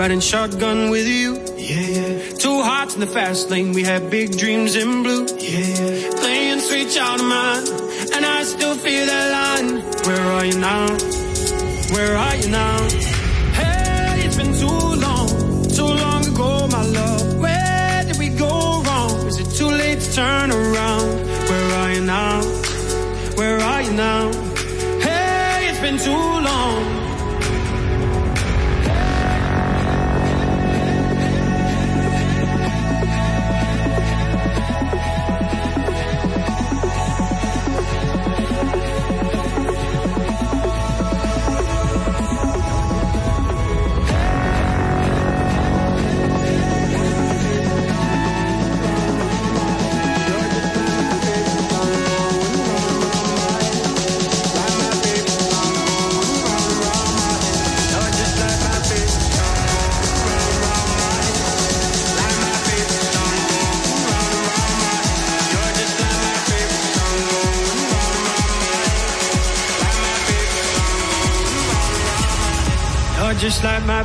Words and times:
riding 0.00 0.18
shotgun 0.18 0.88
with 0.88 1.06
you. 1.06 1.34
Yeah, 1.58 1.92
yeah. 2.00 2.32
Two 2.36 2.62
hearts 2.62 2.94
in 2.94 3.00
the 3.00 3.06
fast 3.06 3.50
lane, 3.50 3.74
we 3.74 3.82
had 3.82 4.08
big 4.08 4.30
dreams 4.38 4.74
in 4.74 5.02
blue. 5.02 5.26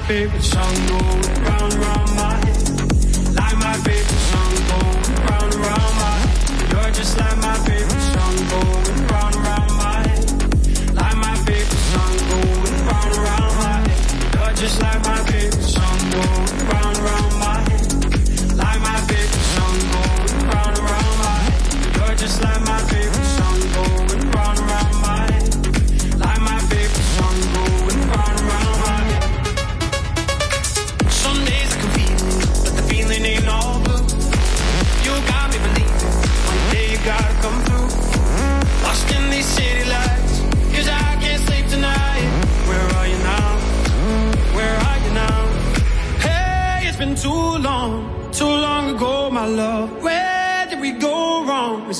favorite 0.07 0.39
song. 0.43 0.84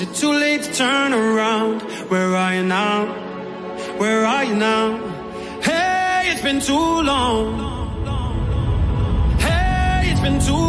it 0.07 0.15
too 0.15 0.31
late 0.33 0.63
to 0.63 0.73
turn 0.73 1.13
around? 1.13 1.81
Where 2.11 2.35
are 2.35 2.55
you 2.55 2.63
now? 2.63 3.05
Where 3.97 4.25
are 4.25 4.43
you 4.45 4.55
now? 4.55 4.99
Hey, 5.61 6.31
it's 6.31 6.41
been 6.41 6.59
too 6.61 6.91
long. 7.11 7.47
Hey, 9.39 10.11
it's 10.11 10.21
been 10.21 10.39
too 10.39 10.64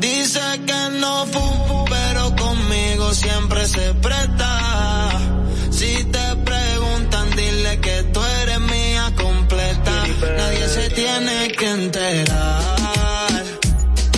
Dice 0.00 0.40
que 0.66 0.98
no 1.00 1.24
fumo, 1.26 1.84
pero 1.88 2.36
conmigo 2.36 3.14
siempre 3.14 3.66
se 3.66 3.94
presta. 3.94 5.08
Si 5.70 6.04
te 6.04 6.36
preguntan, 6.44 7.30
dile 7.34 7.80
que 7.80 8.02
tú 8.12 8.20
eres 8.22 8.60
mía 8.60 9.12
completa. 9.16 9.92
Nadie 10.36 10.68
se 10.68 10.90
tiene 10.90 11.48
que 11.56 11.70
enterar 11.70 13.44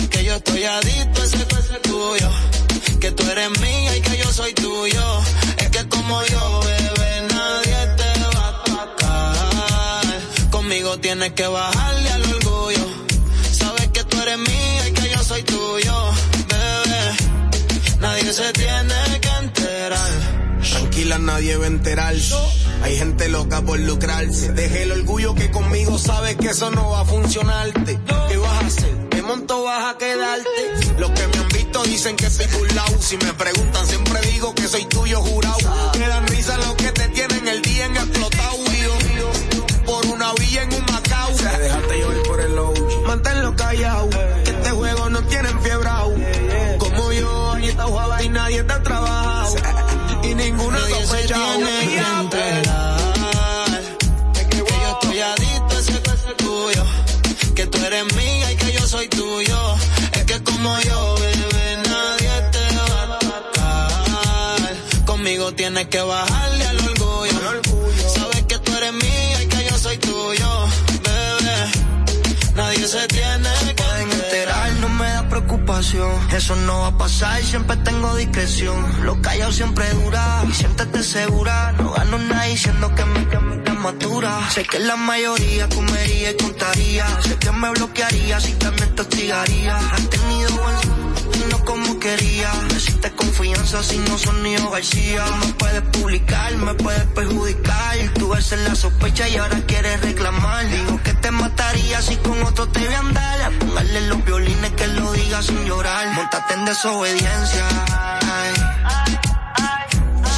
que 0.09 0.23
yo 0.25 0.33
estoy 0.35 0.63
adicto 0.65 1.21
a 1.21 1.25
ese 1.25 1.37
es 1.37 1.81
tuyo. 1.83 2.29
Que 2.99 3.11
tú 3.11 3.23
eres 3.31 3.49
mía 3.61 3.95
y 3.97 4.01
que 4.01 4.17
yo 4.17 4.31
soy 4.33 4.53
tuyo. 4.53 5.03
Es 5.57 5.69
que 5.69 5.87
como 5.87 6.21
yo, 6.25 6.61
bebé, 6.65 7.27
nadie 7.33 7.87
te 7.99 8.25
va 8.35 8.45
a 8.45 8.83
atacar. 8.83 10.49
Conmigo 10.51 10.97
tienes 10.99 11.31
que 11.31 11.47
bajarle 11.47 12.08
se 18.33 18.53
tiene 18.53 19.19
que 19.21 19.27
enterar. 19.43 20.59
Tranquila, 20.71 21.17
nadie 21.17 21.57
va 21.57 21.63
a 21.63 21.67
enterar. 21.67 22.15
Hay 22.83 22.97
gente 22.97 23.27
loca 23.29 23.61
por 23.61 23.79
lucrarse. 23.79 24.51
Deje 24.53 24.83
el 24.83 24.91
orgullo 24.91 25.33
que 25.35 25.49
conmigo 25.49 25.97
sabes 25.97 26.35
que 26.35 26.47
eso 26.49 26.69
no 26.71 26.91
va 26.91 27.01
a 27.01 27.05
funcionarte. 27.05 27.99
¿Qué 28.29 28.37
vas 28.37 28.63
a 28.63 28.67
hacer? 28.67 29.09
¿Qué 29.09 29.21
monto 29.23 29.63
vas 29.63 29.95
a 29.95 29.97
quedarte? 29.97 30.91
Los 30.99 31.11
que 31.11 31.27
me 31.27 31.37
han 31.41 31.47
visto 31.49 31.83
dicen 31.83 32.15
que 32.15 32.29
soy 32.29 32.45
burlao. 32.47 33.01
Si 33.01 33.17
me 33.17 33.33
preguntan, 33.33 33.87
siempre 33.87 34.21
digo 34.31 34.53
que 34.53 34.67
soy 34.67 34.85
tuyo 34.85 35.21
jurado. 35.21 35.57
Me 35.97 36.07
dan 36.07 36.27
risa 36.27 36.57
los 36.57 36.73
que 36.75 36.91
te 36.91 37.07
tienen 37.09 37.47
el 37.47 37.61
día 37.63 37.85
en 37.85 37.97
explotado. 37.97 38.49
Por 39.85 40.05
una 40.05 40.31
villa 40.33 40.61
en 40.63 40.73
un 40.75 40.85
que 65.89 66.01
bajarle 66.01 66.67
al 66.67 66.77
orgullo. 66.89 67.93
Sabes 68.15 68.43
que 68.43 68.57
tú 68.59 68.75
eres 68.77 68.93
mía 68.93 69.43
y 69.43 69.47
que 69.47 69.67
yo 69.69 69.77
soy 69.77 69.97
tuyo, 69.97 70.49
bebé. 71.03 71.71
Nadie 72.55 72.87
se 72.87 73.07
tiene 73.07 73.49
que 73.75 74.01
enterar, 74.13 74.71
no 74.73 74.89
me 74.89 75.09
da 75.09 75.27
preocupación. 75.29 76.11
Eso 76.31 76.55
no 76.57 76.81
va 76.81 76.87
a 76.87 76.97
pasar, 76.97 77.41
y 77.41 77.45
siempre 77.45 77.75
tengo 77.77 78.15
discreción. 78.15 79.03
Lo 79.05 79.19
callado 79.21 79.51
siempre 79.51 79.85
dura 79.93 80.43
y 80.47 80.53
siéntate 80.53 81.01
segura. 81.03 81.71
No 81.79 81.91
gano 81.91 82.17
nada 82.19 82.45
diciendo 82.45 82.93
que 82.93 83.05
me, 83.05 83.27
que 83.27 83.71
matura. 83.73 84.49
Sé 84.53 84.63
que 84.65 84.77
la 84.79 84.95
mayoría 84.95 85.67
comería 85.69 86.31
y 86.31 86.37
contaría. 86.37 87.05
Sé 87.21 87.35
que 87.37 87.51
me 87.51 87.69
bloquearía 87.71 88.39
si 88.39 88.53
también 88.53 88.93
te 88.93 89.01
hostigaría. 89.01 89.75
Has 89.77 90.09
tenido 90.09 90.49
buen 90.51 90.99
no 91.49 91.63
quería. 91.99 92.51
Necesitas 92.69 93.11
confianza 93.11 93.83
si 93.83 93.97
no 93.99 94.17
son 94.17 94.41
ni 94.41 94.55
García. 94.55 95.23
Me 95.45 95.53
puedes 95.53 95.81
publicar, 95.83 96.55
me 96.55 96.73
puedes 96.73 97.03
perjudicar. 97.17 97.97
Tú 98.17 98.33
eres 98.33 98.51
la 98.67 98.75
sospecha 98.75 99.27
y 99.27 99.35
ahora 99.37 99.59
quieres 99.67 99.99
reclamar. 100.01 100.67
Digo 100.69 101.01
que 101.03 101.13
te 101.13 101.31
mataría 101.31 102.01
si 102.01 102.15
con 102.17 102.41
otro 102.43 102.67
te 102.69 102.79
voy 102.85 102.93
a 102.93 102.99
andar. 102.99 103.53
los 104.07 104.25
violines 104.25 104.71
que 104.73 104.87
lo 104.87 105.11
diga 105.11 105.41
sin 105.41 105.63
llorar. 105.65 106.07
Montate 106.15 106.53
en 106.53 106.65
desobediencia. 106.65 107.65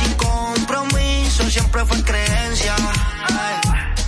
Sin 0.01 0.13
compromiso 0.15 1.49
siempre 1.49 1.85
fue 1.85 2.03
creencia. 2.03 2.75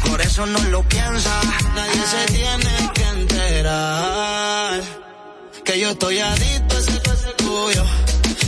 Por 0.10 0.22
eso 0.22 0.46
no 0.48 0.60
lo 0.70 0.84
piensas. 0.90 1.46
Nadie 1.76 2.04
se 2.06 2.34
tiene 2.34 2.92
que 2.94 3.04
enterar 3.10 5.03
que 5.64 5.80
yo 5.80 5.92
estoy 5.92 6.20
adicto 6.20 6.76
a 6.76 6.80
ese 6.80 7.32
tuyo, 7.38 7.84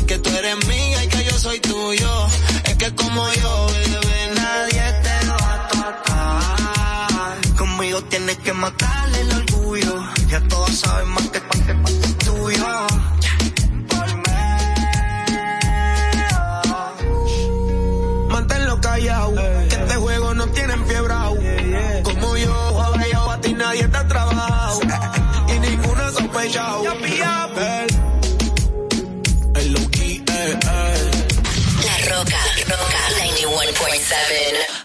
que 0.06 0.20
tú 0.20 0.30
eres 0.30 0.56
mía 0.68 1.04
y 1.04 1.08
que 1.08 1.24
yo 1.24 1.40
soy 1.40 1.60
tuyo, 1.62 2.28
es 2.66 2.76
que 2.76 2.94
como 2.94 3.26
yo, 3.34 3.68
bebé, 3.68 4.36
nadie 4.42 4.84
te 5.04 5.26
lo 5.26 5.34
va 5.34 5.68
a 5.68 5.68
tocar. 5.70 7.56
Conmigo 7.58 8.02
tienes 8.06 8.38
que 8.40 8.54
matarle 8.54 9.22
el 9.22 9.32
orgullo, 9.32 10.04
ya 10.30 10.42
todos 10.48 10.76
saben 10.78 11.08
más 11.08 11.28
que 11.30 11.40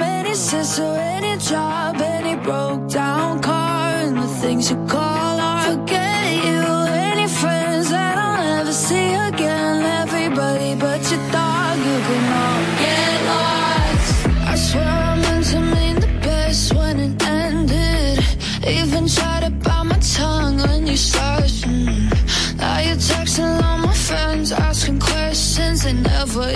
any 0.02 0.34
sister, 0.34 0.84
any 0.84 1.38
job, 1.40 2.02
any 2.02 2.36
broke 2.42 2.90
down 2.90 3.42
car, 3.42 3.88
and 3.92 4.18
the 4.18 4.28
things 4.28 4.72
you 4.72 4.78
call. 4.88 5.27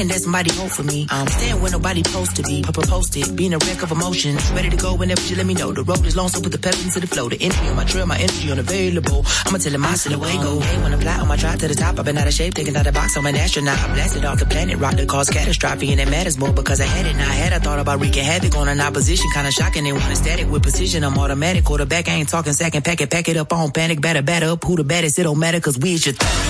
Can't 0.00 0.14
somebody 0.14 0.50
hold 0.58 0.72
for 0.72 0.82
me. 0.92 1.06
I'm 1.10 1.26
staying 1.36 1.60
where 1.60 1.70
nobody 1.72 2.02
supposed 2.06 2.34
to 2.36 2.42
be. 2.50 2.64
I 2.66 2.72
proposed 2.72 3.14
it, 3.18 3.36
being 3.36 3.52
a 3.52 3.58
wreck 3.58 3.82
of 3.82 3.92
emotions. 3.92 4.40
Ready 4.58 4.70
to 4.70 4.78
go 4.86 4.94
whenever 4.94 5.20
you 5.28 5.36
let 5.36 5.44
me 5.44 5.52
know. 5.52 5.72
The 5.72 5.82
road 5.84 6.06
is 6.06 6.16
long, 6.16 6.30
so 6.30 6.40
put 6.40 6.52
the 6.52 6.62
pedal 6.66 6.80
into 6.86 7.00
the 7.00 7.06
flow. 7.06 7.28
The 7.28 7.36
energy 7.46 7.68
on 7.68 7.76
my 7.76 7.84
trail, 7.84 8.06
my 8.06 8.16
energy 8.16 8.50
unavailable. 8.50 9.20
I'ma 9.46 9.58
tell 9.58 9.74
him 9.76 9.84
I 9.84 9.92
still 9.96 10.18
way 10.18 10.32
go. 10.40 10.58
Hey, 10.58 10.78
when 10.82 10.94
I 10.94 10.96
fly 11.04 11.16
on 11.22 11.28
my 11.28 11.36
drive 11.36 11.58
to 11.58 11.68
the 11.68 11.74
top, 11.74 11.98
I've 11.98 12.06
been 12.06 12.16
out 12.16 12.26
of 12.26 12.32
shape, 12.32 12.54
taking 12.54 12.74
out 12.78 12.86
the 12.86 12.92
box, 12.92 13.14
I'm 13.18 13.26
an 13.26 13.36
astronaut. 13.36 13.78
I 13.78 13.92
blasted 13.92 14.24
off 14.24 14.38
the 14.38 14.46
planet, 14.46 14.78
rock 14.78 14.94
that 14.94 15.06
caused 15.06 15.32
catastrophe, 15.32 15.92
and 15.92 16.00
it 16.00 16.08
matters 16.08 16.38
more 16.38 16.52
because 16.60 16.80
I 16.80 16.86
had 16.96 17.04
it. 17.04 17.14
Now 17.16 17.28
I 17.28 17.34
had, 17.42 17.52
I 17.52 17.58
thought 17.58 17.78
about 17.78 18.00
wreaking 18.00 18.24
havoc 18.24 18.56
on 18.56 18.68
an 18.70 18.80
opposition. 18.80 19.26
Kinda 19.34 19.52
shocking, 19.52 19.84
they 19.84 19.92
want 19.92 20.16
static 20.16 20.48
with 20.50 20.62
precision. 20.62 21.04
I'm 21.04 21.18
automatic, 21.18 21.62
quarterback, 21.64 22.08
I 22.08 22.12
ain't 22.12 22.30
talking 22.30 22.54
second, 22.54 22.86
pack 22.86 23.02
it, 23.02 23.10
pack 23.10 23.28
it 23.28 23.36
up 23.36 23.52
on 23.52 23.70
panic, 23.70 24.00
batter, 24.00 24.22
batter 24.22 24.48
up. 24.52 24.64
Who 24.64 24.76
the 24.76 24.84
baddest? 24.92 25.18
It 25.18 25.24
don't 25.24 25.38
matter, 25.38 25.60
cause 25.60 25.78
we 25.78 25.92
is 25.92 26.06
your 26.06 26.14
th- 26.14 26.49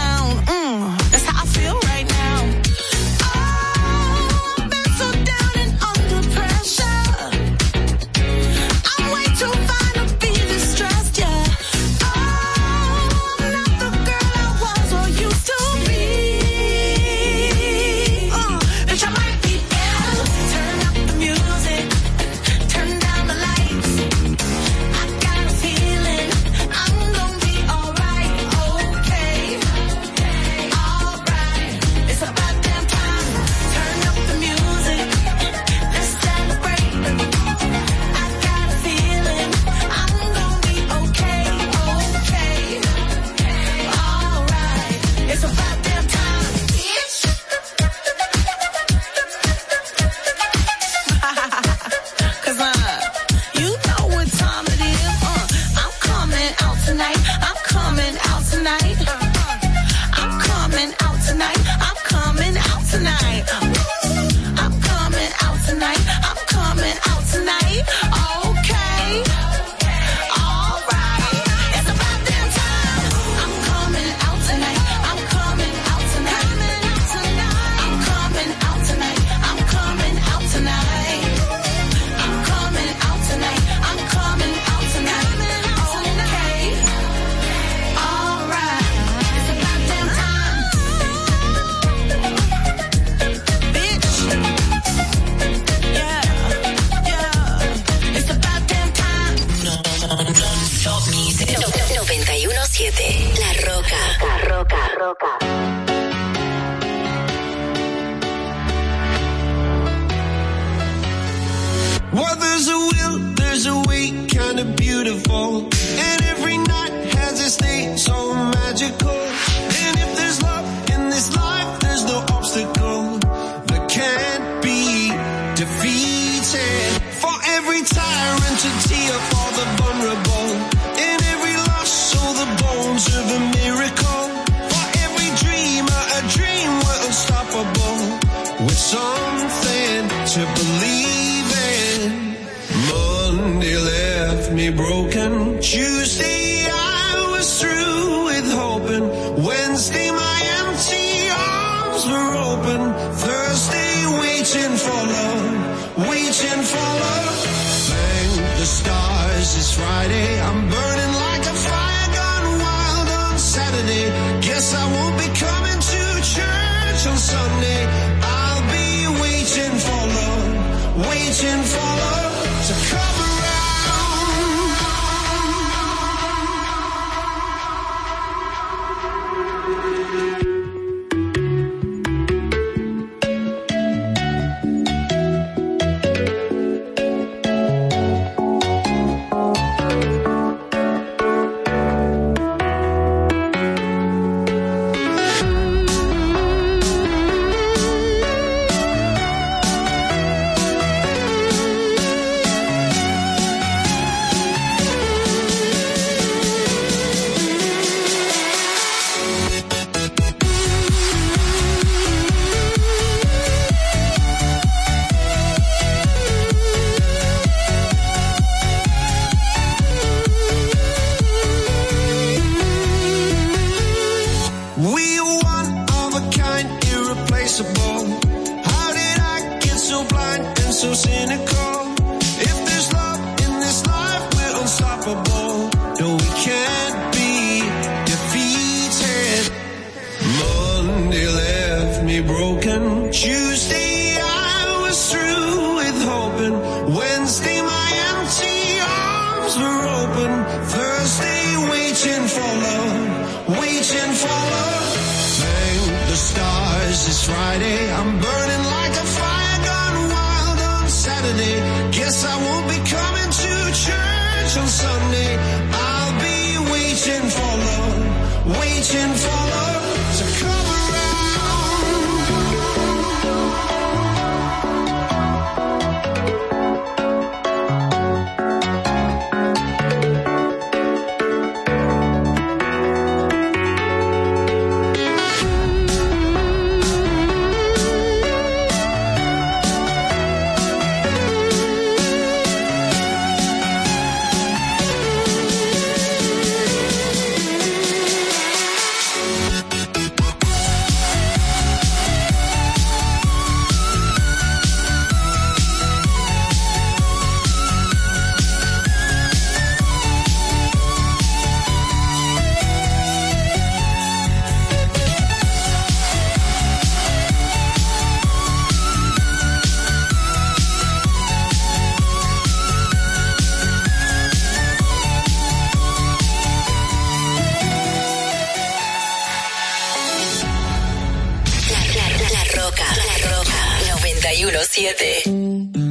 7 334.45 335.90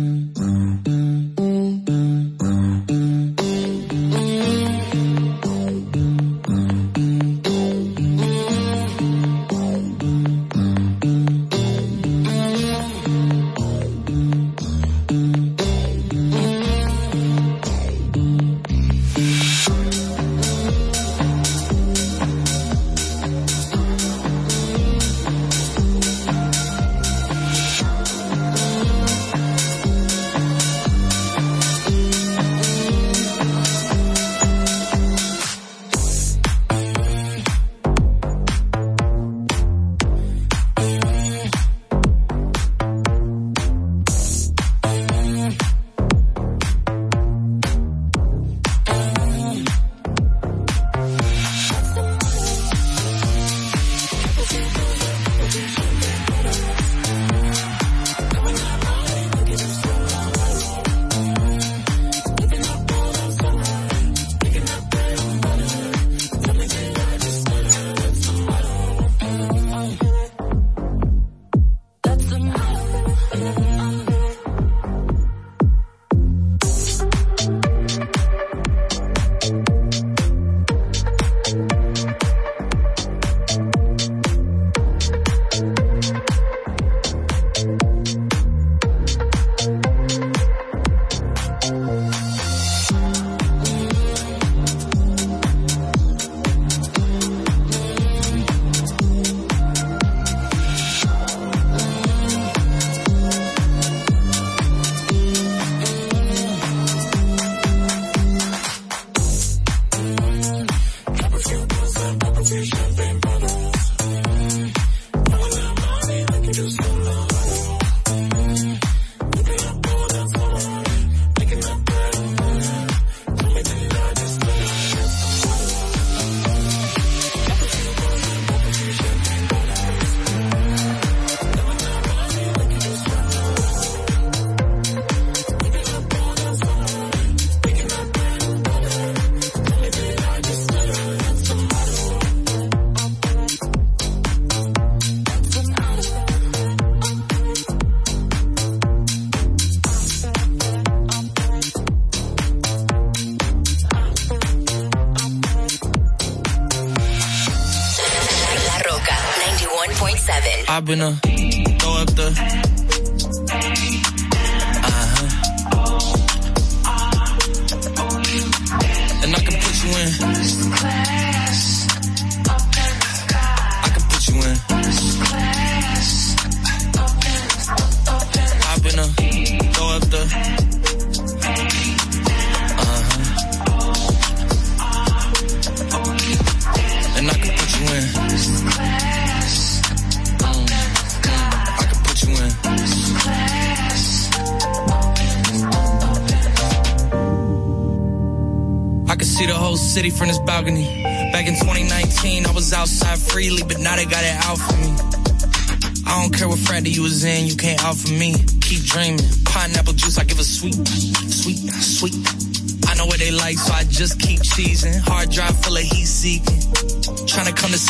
I've 160.83 160.87
been 160.87 161.03
a 161.03 161.30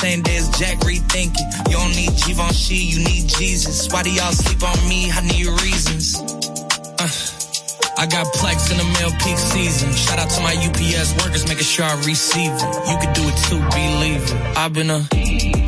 same 0.00 0.22
day 0.22 0.36
as 0.38 0.48
Jack 0.58 0.78
rethinking. 0.78 1.38
You 1.68 1.76
don't 1.76 1.94
need 1.94 2.08
Givenchy, 2.24 2.74
you 2.76 3.04
need 3.04 3.28
Jesus. 3.28 3.86
Why 3.92 4.02
do 4.02 4.10
y'all 4.10 4.32
sleep 4.32 4.62
on 4.64 4.88
me? 4.88 5.10
I 5.12 5.20
need 5.20 5.46
reasons. 5.62 6.16
Uh. 6.98 7.08
I 7.98 8.06
got 8.06 8.24
plex 8.32 8.72
in 8.72 8.78
the 8.78 8.84
mail 8.98 9.10
peak 9.20 9.36
season. 9.36 9.92
Shout 9.92 10.18
out 10.18 10.30
to 10.30 10.40
my 10.40 10.54
UPS 10.56 11.12
workers, 11.22 11.46
making 11.46 11.64
sure 11.64 11.84
I 11.84 11.94
receive 11.96 12.50
it. 12.50 12.74
You 12.88 12.96
can 12.96 13.12
do 13.14 13.22
it 13.24 13.36
too, 13.44 13.60
believe 13.76 14.22
it. 14.24 14.56
I've 14.56 14.72
been 14.72 14.88
a 14.88 15.00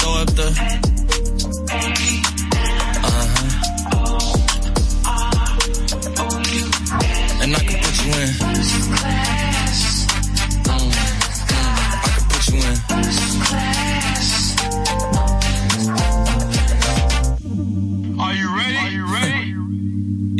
throw 0.01 0.15
up 0.15 0.29
the 0.33 1.02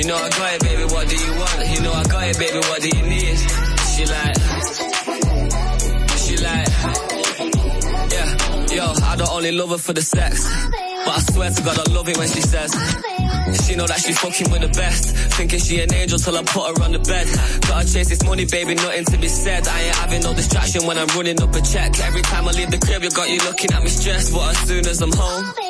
You 0.00 0.06
know 0.06 0.16
I 0.16 0.30
got 0.30 0.54
it, 0.54 0.60
baby, 0.62 0.84
what 0.94 1.08
do 1.10 1.14
you 1.14 1.32
want? 1.36 1.68
You 1.68 1.80
know 1.82 1.92
I 1.92 2.04
got 2.04 2.24
it, 2.30 2.38
baby, 2.38 2.56
what 2.56 2.80
do 2.80 2.88
you 2.88 3.02
need? 3.04 3.36
She 3.36 4.02
like, 4.08 4.36
she 6.16 6.36
like, 6.40 6.68
yeah, 8.08 8.80
yo, 8.80 8.94
I 9.04 9.16
don't 9.18 9.28
only 9.28 9.52
love 9.52 9.68
her 9.68 9.76
for 9.76 9.92
the 9.92 10.00
sex. 10.00 10.48
But 11.04 11.14
I 11.18 11.20
swear 11.20 11.50
to 11.50 11.62
God 11.62 11.86
I 11.86 11.92
love 11.92 12.08
it 12.08 12.16
when 12.18 12.28
she 12.28 12.40
says 12.40 12.72
She 13.66 13.74
know 13.76 13.86
that 13.86 14.00
she 14.00 14.12
fucking 14.12 14.50
with 14.50 14.60
the 14.60 14.68
best 14.68 15.16
Thinking 15.32 15.58
she 15.58 15.80
an 15.80 15.94
angel 15.94 16.18
till 16.18 16.36
I 16.36 16.42
put 16.42 16.76
her 16.76 16.84
on 16.84 16.92
the 16.92 16.98
bed 16.98 17.26
Gotta 17.66 17.90
chase 17.90 18.10
this 18.10 18.22
money 18.22 18.44
baby, 18.44 18.74
nothing 18.74 19.04
to 19.06 19.16
be 19.16 19.26
said 19.28 19.66
I 19.66 19.80
ain't 19.80 19.96
having 19.96 20.22
no 20.22 20.34
distraction 20.34 20.86
when 20.86 20.98
I'm 20.98 21.08
running 21.16 21.40
up 21.40 21.54
a 21.54 21.60
check 21.62 21.98
Every 22.00 22.20
time 22.22 22.48
I 22.48 22.52
leave 22.52 22.70
the 22.70 22.76
crib 22.78 23.02
you 23.02 23.08
got 23.10 23.30
you 23.30 23.38
looking 23.40 23.72
at 23.72 23.82
me 23.82 23.88
stressed 23.88 24.30
But 24.32 24.50
as 24.50 24.58
soon 24.68 24.86
as 24.86 25.00
I'm 25.00 25.12
home 25.14 25.69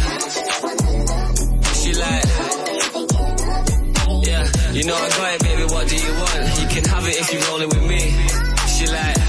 You 4.73 4.85
know 4.85 4.95
I 4.95 5.09
got 5.09 5.33
it, 5.35 5.43
baby, 5.43 5.63
what 5.65 5.85
do 5.85 5.95
you 5.97 6.13
want? 6.13 6.61
You 6.61 6.67
can 6.69 6.83
have 6.89 7.05
it 7.05 7.15
if 7.19 7.33
you 7.33 7.39
roll 7.49 7.61
it 7.61 7.67
with 7.67 7.83
me. 7.83 7.99
She 8.71 8.87
like, 8.87 9.19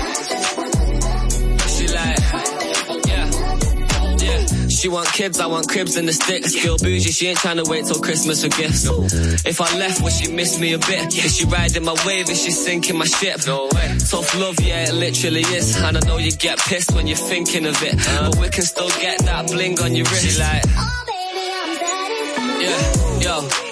she 1.66 1.86
like, 1.98 3.06
yeah, 3.08 4.20
yeah. 4.22 4.68
She 4.68 4.88
want 4.88 5.08
kids, 5.08 5.40
I 5.40 5.46
want 5.46 5.68
cribs 5.68 5.96
and 5.96 6.06
the 6.06 6.12
sticks. 6.12 6.54
Feel 6.54 6.78
bougie, 6.78 7.10
she 7.10 7.26
ain't 7.26 7.38
trying 7.38 7.56
to 7.56 7.64
wait 7.68 7.86
till 7.86 8.00
Christmas 8.00 8.44
for 8.44 8.50
gifts. 8.56 8.84
No. 8.84 9.02
If 9.04 9.60
I 9.60 9.78
left, 9.78 10.00
would 10.02 10.12
she 10.12 10.30
miss 10.32 10.60
me 10.60 10.74
a 10.74 10.78
bit? 10.78 11.12
Is 11.18 11.36
she 11.36 11.44
riding 11.46 11.84
my 11.84 11.96
wave? 12.06 12.28
and 12.28 12.36
she 12.38 12.52
sinking 12.52 12.96
my 12.96 13.04
ship? 13.04 13.40
No 13.44 13.64
way. 13.74 13.96
Tough 14.08 14.38
love, 14.38 14.60
yeah, 14.60 14.90
it 14.90 14.94
literally 14.94 15.40
is. 15.40 15.76
And 15.82 15.96
I 15.96 16.00
know 16.06 16.18
you 16.18 16.30
get 16.30 16.58
pissed 16.60 16.92
when 16.94 17.08
you're 17.08 17.16
thinking 17.16 17.66
of 17.66 17.82
it. 17.82 17.94
Uh-huh. 17.94 18.30
But 18.30 18.40
we 18.40 18.48
can 18.48 18.62
still 18.62 18.90
get 19.00 19.18
that 19.24 19.48
bling 19.50 19.80
on 19.80 19.92
your 19.96 20.04
wrist. 20.06 20.24
She 20.24 20.38
like, 20.40 20.62
oh 20.68 21.04
baby, 21.08 22.68
I'm 22.70 22.74
satisfied. 22.78 23.26
Yeah, 23.26 23.42
yo. 23.66 23.71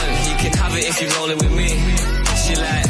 it 0.77 0.87
if 0.87 1.01
you 1.01 1.07
rollin' 1.19 1.37
with 1.37 1.51
me. 1.55 1.67
She 2.37 2.55
like, 2.55 2.80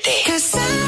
7. 0.00 0.81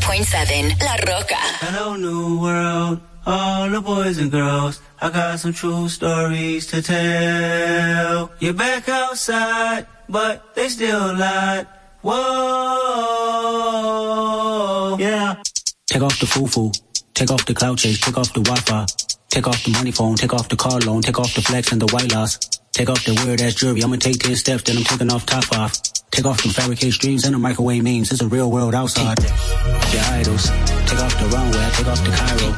101.7 0.00 0.76
La 0.84 0.96
Roca. 1.10 1.40
Hello, 1.64 1.96
new 1.96 2.38
world, 2.38 3.00
all 3.26 3.68
the 3.70 3.80
boys 3.80 4.18
and 4.18 4.30
girls. 4.30 4.82
I 5.00 5.08
got 5.10 5.40
some 5.40 5.52
true 5.54 5.88
stories 5.88 6.66
to 6.68 6.80
tell. 6.82 8.30
You're 8.38 8.52
back 8.54 8.88
outside, 8.90 9.86
but 10.10 10.54
they 10.54 10.68
still 10.68 11.16
lie. 11.16 11.64
Whoa, 12.02 14.96
yeah. 14.98 15.34
Take 15.86 16.02
off 16.02 16.20
the 16.20 16.26
foo-foo. 16.26 16.70
Take 17.14 17.30
off 17.32 17.46
the 17.46 17.54
cloud 17.54 17.78
chase. 17.78 17.98
Take 17.98 18.18
off 18.18 18.30
the 18.34 18.40
Wi-Fi. 18.40 18.84
Take 19.30 19.48
off 19.48 19.64
the 19.64 19.70
money 19.72 19.92
phone. 19.92 20.16
Take 20.16 20.34
off 20.34 20.46
the 20.50 20.56
car 20.56 20.78
loan. 20.80 21.00
Take 21.02 21.18
off 21.18 21.32
the 21.34 21.40
flex 21.40 21.72
and 21.72 21.80
the 21.80 21.86
white 21.92 22.12
loss. 22.12 22.36
Take 22.72 22.90
off 22.90 23.02
the 23.06 23.14
weird 23.24 23.40
ass 23.40 23.54
jewelry. 23.54 23.82
I'ma 23.82 23.96
take 23.96 24.22
10 24.22 24.36
steps, 24.36 24.64
then 24.64 24.76
I'm 24.76 24.84
taking 24.84 25.10
off 25.10 25.24
top 25.24 25.50
off. 25.52 25.95
Take 26.12 26.24
off 26.26 26.40
from 26.40 26.50
fabricated 26.52 26.98
dreams 27.00 27.24
and 27.24 27.34
the 27.34 27.38
microwave 27.38 27.82
memes. 27.82 28.10
It's 28.12 28.22
a 28.22 28.28
real 28.28 28.50
world 28.50 28.74
outside. 28.74 29.18
Your 29.90 30.04
idols. 30.16 30.48
Take 30.86 31.02
off 31.02 31.14
the 31.18 31.28
runway. 31.34 31.58
I 31.58 31.70
take 31.74 31.86
off 31.88 32.00
the 32.04 32.12
Cairo. 32.14 32.48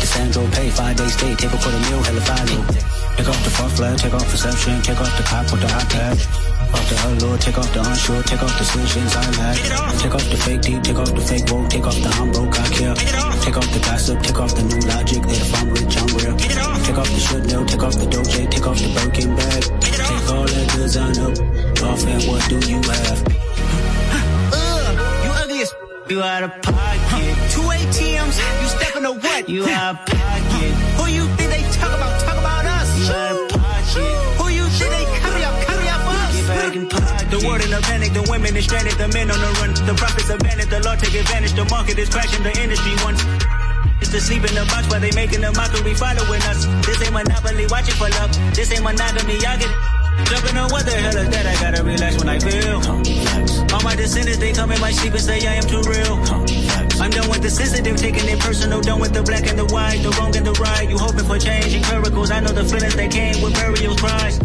Cassandra 0.00 0.48
pay 0.52 0.70
five 0.70 0.96
days 0.96 1.12
stay. 1.12 1.34
Table 1.36 1.58
for 1.58 1.68
the 1.70 1.78
meal. 1.80 2.02
Hella 2.02 2.22
Take 2.22 3.28
off 3.28 3.44
the 3.44 3.50
far 3.50 3.68
flag. 3.68 3.98
Take 3.98 4.14
off 4.14 4.24
perception. 4.28 4.80
Take 4.82 5.00
off 5.00 5.14
the 5.16 5.22
cop 5.22 5.52
with 5.52 5.60
the 5.60 5.66
iPad 5.68 6.48
off 6.72 6.88
the 6.88 6.96
hello, 6.96 7.36
take 7.36 7.58
off 7.58 7.70
the 7.74 7.80
unsure, 7.86 8.22
take 8.22 8.42
off 8.42 8.56
the 8.58 8.64
solutions 8.64 9.14
I 9.14 9.30
lack. 9.36 9.58
Take 10.00 10.14
off 10.14 10.24
the 10.30 10.36
fake 10.38 10.62
deep, 10.62 10.82
take 10.82 10.96
off 10.96 11.12
the 11.12 11.20
fake 11.20 11.44
woke, 11.52 11.68
take 11.68 11.84
off 11.86 12.00
the 12.00 12.08
humble 12.08 12.38
am 12.40 12.44
broke, 12.48 12.54
Take 13.44 13.56
off 13.58 13.72
the 13.74 13.80
gossip, 13.84 14.22
take 14.22 14.40
off 14.40 14.54
the 14.56 14.62
new 14.62 14.80
logic, 14.88 15.20
that 15.22 15.36
if 15.36 15.54
I'm 15.54 15.68
rich, 15.68 15.96
I'm 16.00 16.08
real. 16.16 16.71
Take 16.84 16.98
off 16.98 17.08
the 17.10 17.20
shirt 17.20 17.44
now, 17.46 17.62
take 17.64 17.82
off 17.84 17.94
the 17.94 18.06
Doja, 18.10 18.50
take 18.50 18.66
off 18.66 18.74
the 18.74 18.90
Birkin 18.90 19.36
bag. 19.38 19.62
Take 19.80 20.28
all 20.34 20.42
that 20.42 20.66
designer 20.74 21.30
off 21.78 22.02
and 22.10 22.22
what 22.26 22.42
do 22.50 22.58
you 22.66 22.82
have? 22.90 23.18
Uh, 23.22 24.58
you 25.22 25.30
ugly 25.38 25.62
as 25.62 25.70
you 26.10 26.18
out 26.22 26.42
of 26.42 26.50
pocket. 26.62 27.36
Two 27.54 27.62
ATMs, 27.70 28.34
you 28.34 28.66
stepping 28.82 29.04
on 29.06 29.14
what? 29.20 29.48
You 29.48 29.62
out 29.70 29.94
of 29.94 29.98
pocket. 30.10 30.72
Who 30.98 31.06
you 31.06 31.24
think 31.38 31.50
they 31.54 31.62
talk 31.78 31.86
about? 31.94 32.18
Talk 32.26 32.38
about 32.42 32.66
us. 32.66 32.88
You 32.98 33.14
out 33.14 33.30
of 33.30 33.48
pocket. 33.62 34.16
Who 34.42 34.46
you 34.58 34.66
think 34.74 34.90
they 34.90 35.06
cover 35.22 35.38
up? 35.38 35.54
Cover 35.62 35.86
up 35.86 36.04
us. 36.18 36.34
Back 36.50 36.74
in 36.82 36.88
pocket. 36.88 37.30
The 37.30 37.46
world 37.46 37.62
in 37.64 37.72
a 37.78 37.80
panic, 37.80 38.10
the 38.12 38.26
women 38.28 38.56
is 38.58 38.64
stranded, 38.64 38.98
the 38.98 39.06
men 39.06 39.30
on 39.30 39.38
the 39.38 39.50
run. 39.62 39.70
The 39.86 39.94
profits 39.94 40.30
are 40.34 40.38
vanished, 40.42 40.70
the 40.70 40.82
law 40.82 40.96
take 40.96 41.14
advantage, 41.14 41.54
the 41.54 41.64
market 41.70 41.96
is 41.98 42.10
crashing, 42.10 42.42
the 42.42 42.50
industry 42.60 42.94
wants 43.06 43.22
to 44.12 44.20
sleep 44.20 44.44
in 44.44 44.52
the 44.54 44.60
box, 44.68 44.84
while 44.92 45.00
they 45.00 45.08
making 45.16 45.40
a 45.42 45.48
mockery 45.56 45.94
following 45.96 46.44
us. 46.52 46.68
This 46.84 47.00
ain't 47.00 47.16
monopoly, 47.16 47.64
watching 47.72 47.96
for 47.96 48.12
love. 48.20 48.28
This 48.52 48.68
ain't 48.70 48.84
monogamy, 48.84 49.40
I 49.40 49.56
get 49.56 49.72
Jumping 50.28 50.56
on 50.60 50.68
what 50.68 50.84
the 50.84 50.92
hell 50.92 51.16
is 51.16 51.24
that? 51.32 51.46
I 51.48 51.56
gotta 51.56 51.80
relax 51.82 52.18
when 52.20 52.28
I 52.28 52.36
feel. 52.38 52.76
All 53.72 53.80
my 53.80 53.96
descendants, 53.96 54.36
they 54.38 54.52
come 54.52 54.68
in 54.70 54.78
my 54.84 54.92
sleep 54.92 55.14
and 55.16 55.22
say 55.24 55.40
I 55.48 55.54
am 55.56 55.64
too 55.64 55.80
real. 55.88 56.20
I'm 57.00 57.08
done 57.08 57.24
with 57.32 57.40
the 57.40 57.48
sensitive, 57.48 57.96
taking 57.96 58.28
it 58.28 58.36
personal. 58.38 58.82
Done 58.82 59.00
with 59.00 59.14
the 59.14 59.22
black 59.22 59.46
and 59.48 59.58
the 59.58 59.64
white, 59.72 59.96
the 60.04 60.10
wrong 60.20 60.36
and 60.36 60.44
the 60.46 60.52
right. 60.60 60.86
You 60.90 60.98
hoping 60.98 61.24
for 61.24 61.38
change 61.38 61.72
in 61.72 61.80
miracles. 61.88 62.30
I 62.30 62.40
know 62.40 62.52
the 62.52 62.64
feelings 62.68 62.94
that 62.94 63.10
came 63.10 63.40
with 63.40 63.54
burial 63.54 63.96
cries. 63.96 64.36
you 64.38 64.44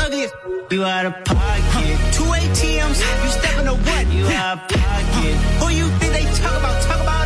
ugly 0.00 0.26
you 0.72 0.82
out 0.84 1.04
of 1.04 1.12
pocket. 1.28 1.98
Two 2.16 2.24
ATMs, 2.32 2.96
you 2.96 3.30
stepping 3.36 3.68
on 3.68 3.76
what? 3.84 4.04
You 4.08 4.24
out 4.32 4.64
of 4.64 4.64
pocket. 4.72 5.36
Who 5.60 5.68
you 5.76 5.86
think 6.00 6.12
they 6.16 6.24
talk 6.40 6.56
about? 6.56 6.80
Talk 6.88 7.00
about 7.04 7.19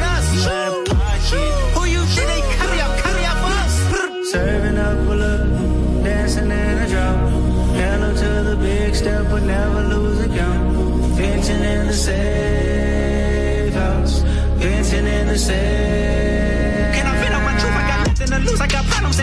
step 9.05 9.25
but 9.31 9.43
never 9.43 9.83
lose 9.93 10.19
account. 10.27 10.69
Venting 11.19 11.65
in 11.73 11.83
the 11.91 11.97
safe 12.07 13.75
house, 13.83 14.15
venting 14.63 15.07
in 15.19 15.27
the 15.29 15.39
safe 15.39 16.04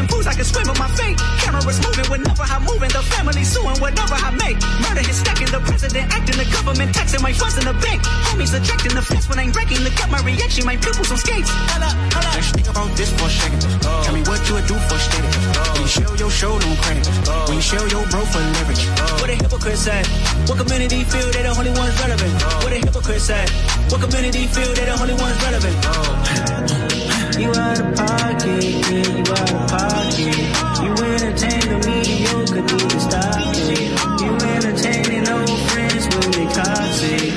and 0.01 0.09
fools, 0.09 0.25
I 0.25 0.33
can 0.33 0.43
swim 0.45 0.65
with 0.65 0.79
my 0.81 0.89
fate. 0.97 1.17
Cameras 1.45 1.77
moving 1.85 2.07
whenever 2.09 2.43
I'm 2.49 2.63
moving. 2.65 2.89
The 2.89 3.01
family 3.13 3.43
suing 3.45 3.77
whatever 3.77 4.17
I 4.17 4.29
make. 4.41 4.57
Murder 4.81 5.05
is 5.05 5.17
stacking. 5.21 5.51
The 5.53 5.61
president 5.61 6.05
acting. 6.09 6.37
The 6.41 6.47
government 6.49 6.89
taxing. 6.97 7.21
My 7.21 7.31
funds 7.37 7.55
in 7.61 7.65
the 7.69 7.75
bank. 7.77 8.01
Homies 8.33 8.53
ejecting 8.57 8.95
the 8.97 9.03
fence 9.05 9.29
when 9.29 9.37
I'm 9.37 9.53
breaking. 9.53 9.85
Look 9.85 9.93
at 10.01 10.09
my 10.09 10.19
reaction. 10.25 10.65
My 10.65 10.75
pupils 10.81 11.11
on 11.13 11.17
skates. 11.21 11.49
Hold 11.53 11.85
up, 11.85 11.93
hold 12.17 12.25
up. 12.25 12.33
Just 12.33 12.49
think 12.57 12.67
about 12.73 12.89
this 12.97 13.09
for 13.13 13.29
a 13.29 13.29
second. 13.31 13.61
Oh. 13.85 13.89
Tell 14.03 14.13
me 14.17 14.23
what 14.25 14.41
you 14.49 14.53
would 14.57 14.65
do 14.67 14.75
for 14.89 14.97
status. 14.97 15.33
Oh. 15.37 15.61
When 15.77 15.81
you 15.85 15.91
show 15.93 16.11
your 16.17 16.31
show 16.33 16.53
no 16.57 16.69
credit. 16.81 17.05
Oh. 17.29 17.45
When 17.47 17.55
you 17.61 17.65
show 17.69 17.81
your 17.93 18.03
bro 18.09 18.21
for 18.25 18.41
leverage. 18.57 18.83
Oh. 18.97 19.21
What 19.21 19.29
a 19.29 19.37
hypocrite 19.37 19.77
said. 19.85 20.05
What 20.49 20.57
community 20.57 21.05
feel 21.05 21.29
they 21.29 21.45
the 21.45 21.53
only 21.53 21.73
ones 21.77 21.93
relevant? 22.01 22.33
Oh. 22.41 22.49
What 22.65 22.73
a 22.73 22.79
hypocrite 22.81 23.21
said. 23.21 23.47
What 23.93 24.01
community 24.01 24.49
feel 24.49 24.71
they 24.73 24.85
the 24.89 24.95
only 24.97 25.13
ones 25.13 25.37
relevant? 25.45 25.77
Oh. 25.93 27.09
You 27.41 27.49
out 27.49 27.79
of 27.79 27.95
pocket, 27.95 28.61
yeah, 28.61 29.17
you 29.17 29.33
out 29.33 29.51
of 29.51 29.69
pocket. 29.73 30.37
You 30.85 30.91
entertain 31.09 31.63
the 31.71 31.83
mediocre, 31.87 32.61
need 32.69 32.89
to 32.93 32.99
stop 32.99 33.35
it. 33.57 34.21
You 34.21 34.33
entertaining 34.53 35.27
old 35.27 35.59
friends 35.71 36.03
when 36.13 36.31
they 36.37 36.53
toxic. 36.53 37.31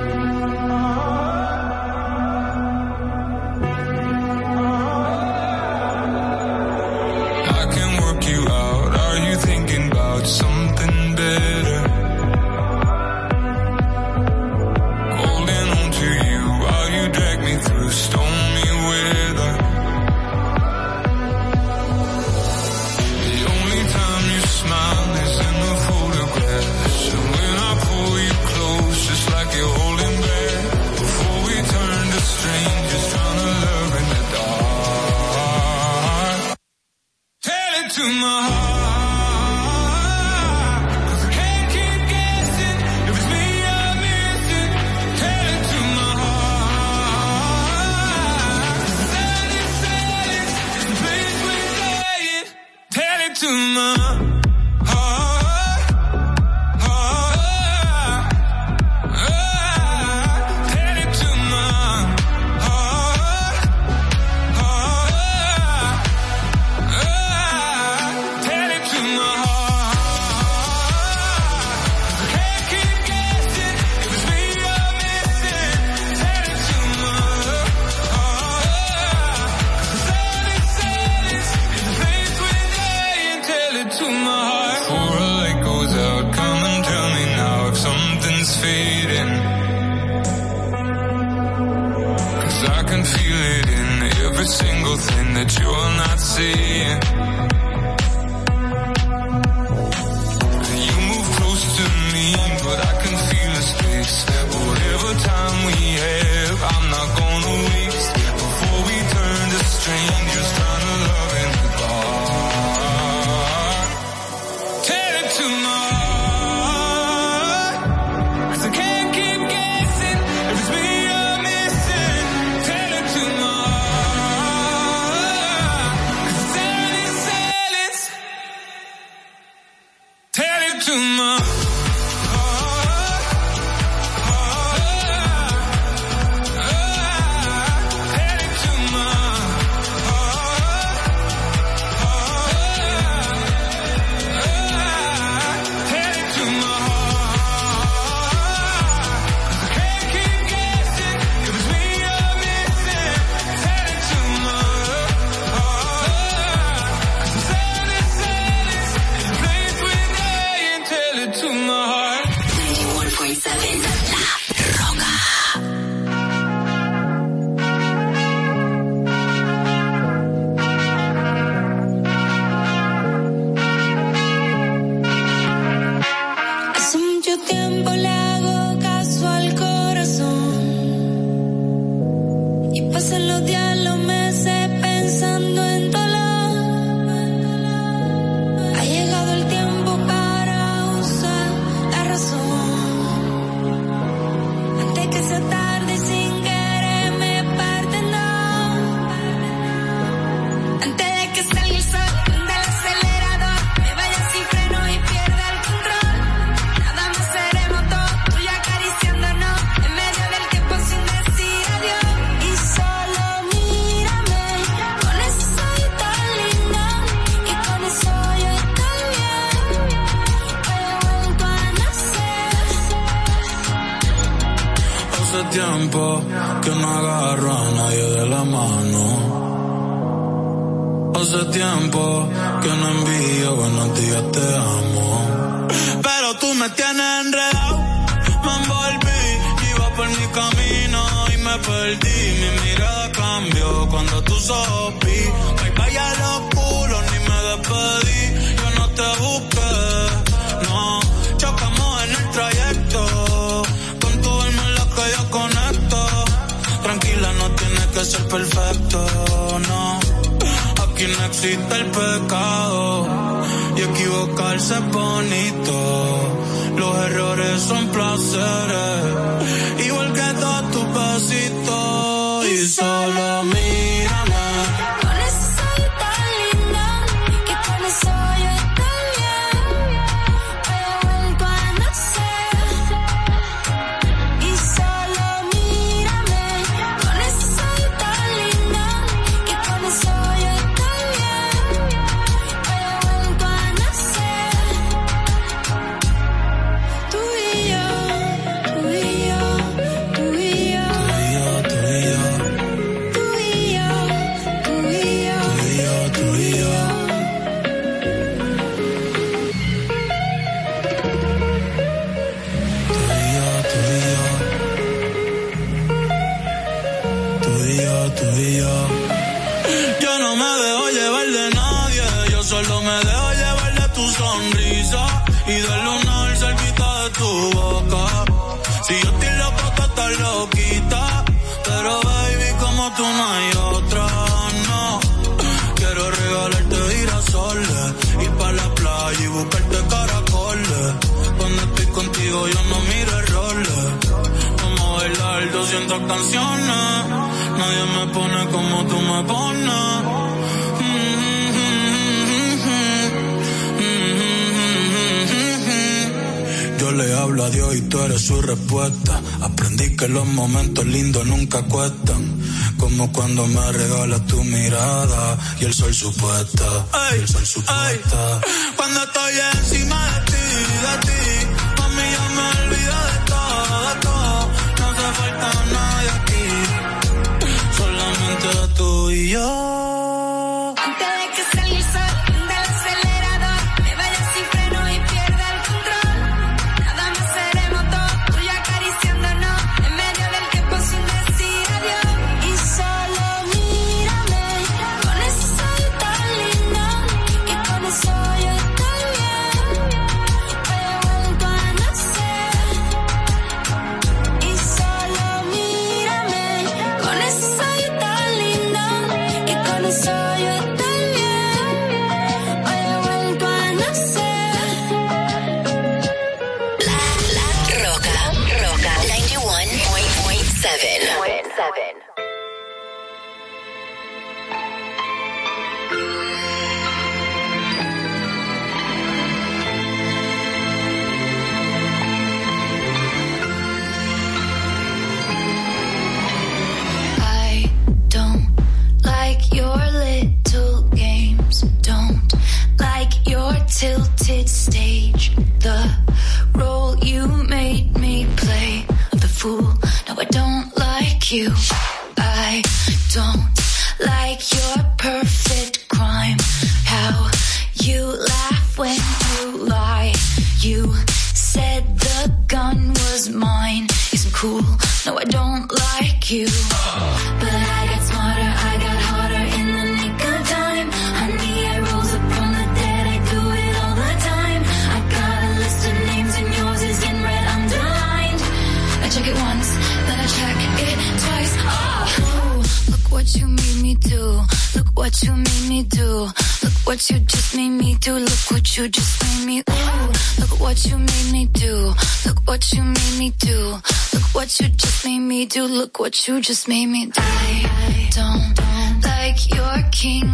but 496.16 496.28
you 496.28 496.40
just 496.40 496.68
made 496.68 496.86
me 496.86 497.06
die. 497.06 498.08
Don't 498.12 499.02
like 499.04 499.52
your 499.52 499.90
king. 499.90 500.34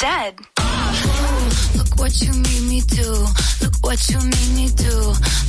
dead. 0.00 0.34
Look 1.76 1.92
what 2.00 2.12
you 2.24 2.32
made 2.32 2.64
me 2.72 2.80
do. 2.80 3.08
Look 3.60 3.76
what 3.82 4.00
you 4.08 4.16
made 4.16 4.52
me 4.56 4.66
do. 4.84 4.96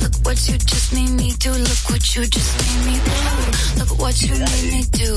Look 0.02 0.14
what 0.26 0.36
you 0.46 0.58
just 0.58 0.92
made 0.92 1.08
me 1.08 1.32
do. 1.44 1.52
Look 1.52 1.80
what 1.88 2.02
you 2.14 2.22
just 2.26 2.52
made 2.60 2.82
me 2.84 2.96
do. 3.00 3.32
Look 3.80 3.92
what 3.98 4.22
you 4.22 4.32
made 4.36 4.64
me 4.70 4.82
do. 5.00 5.12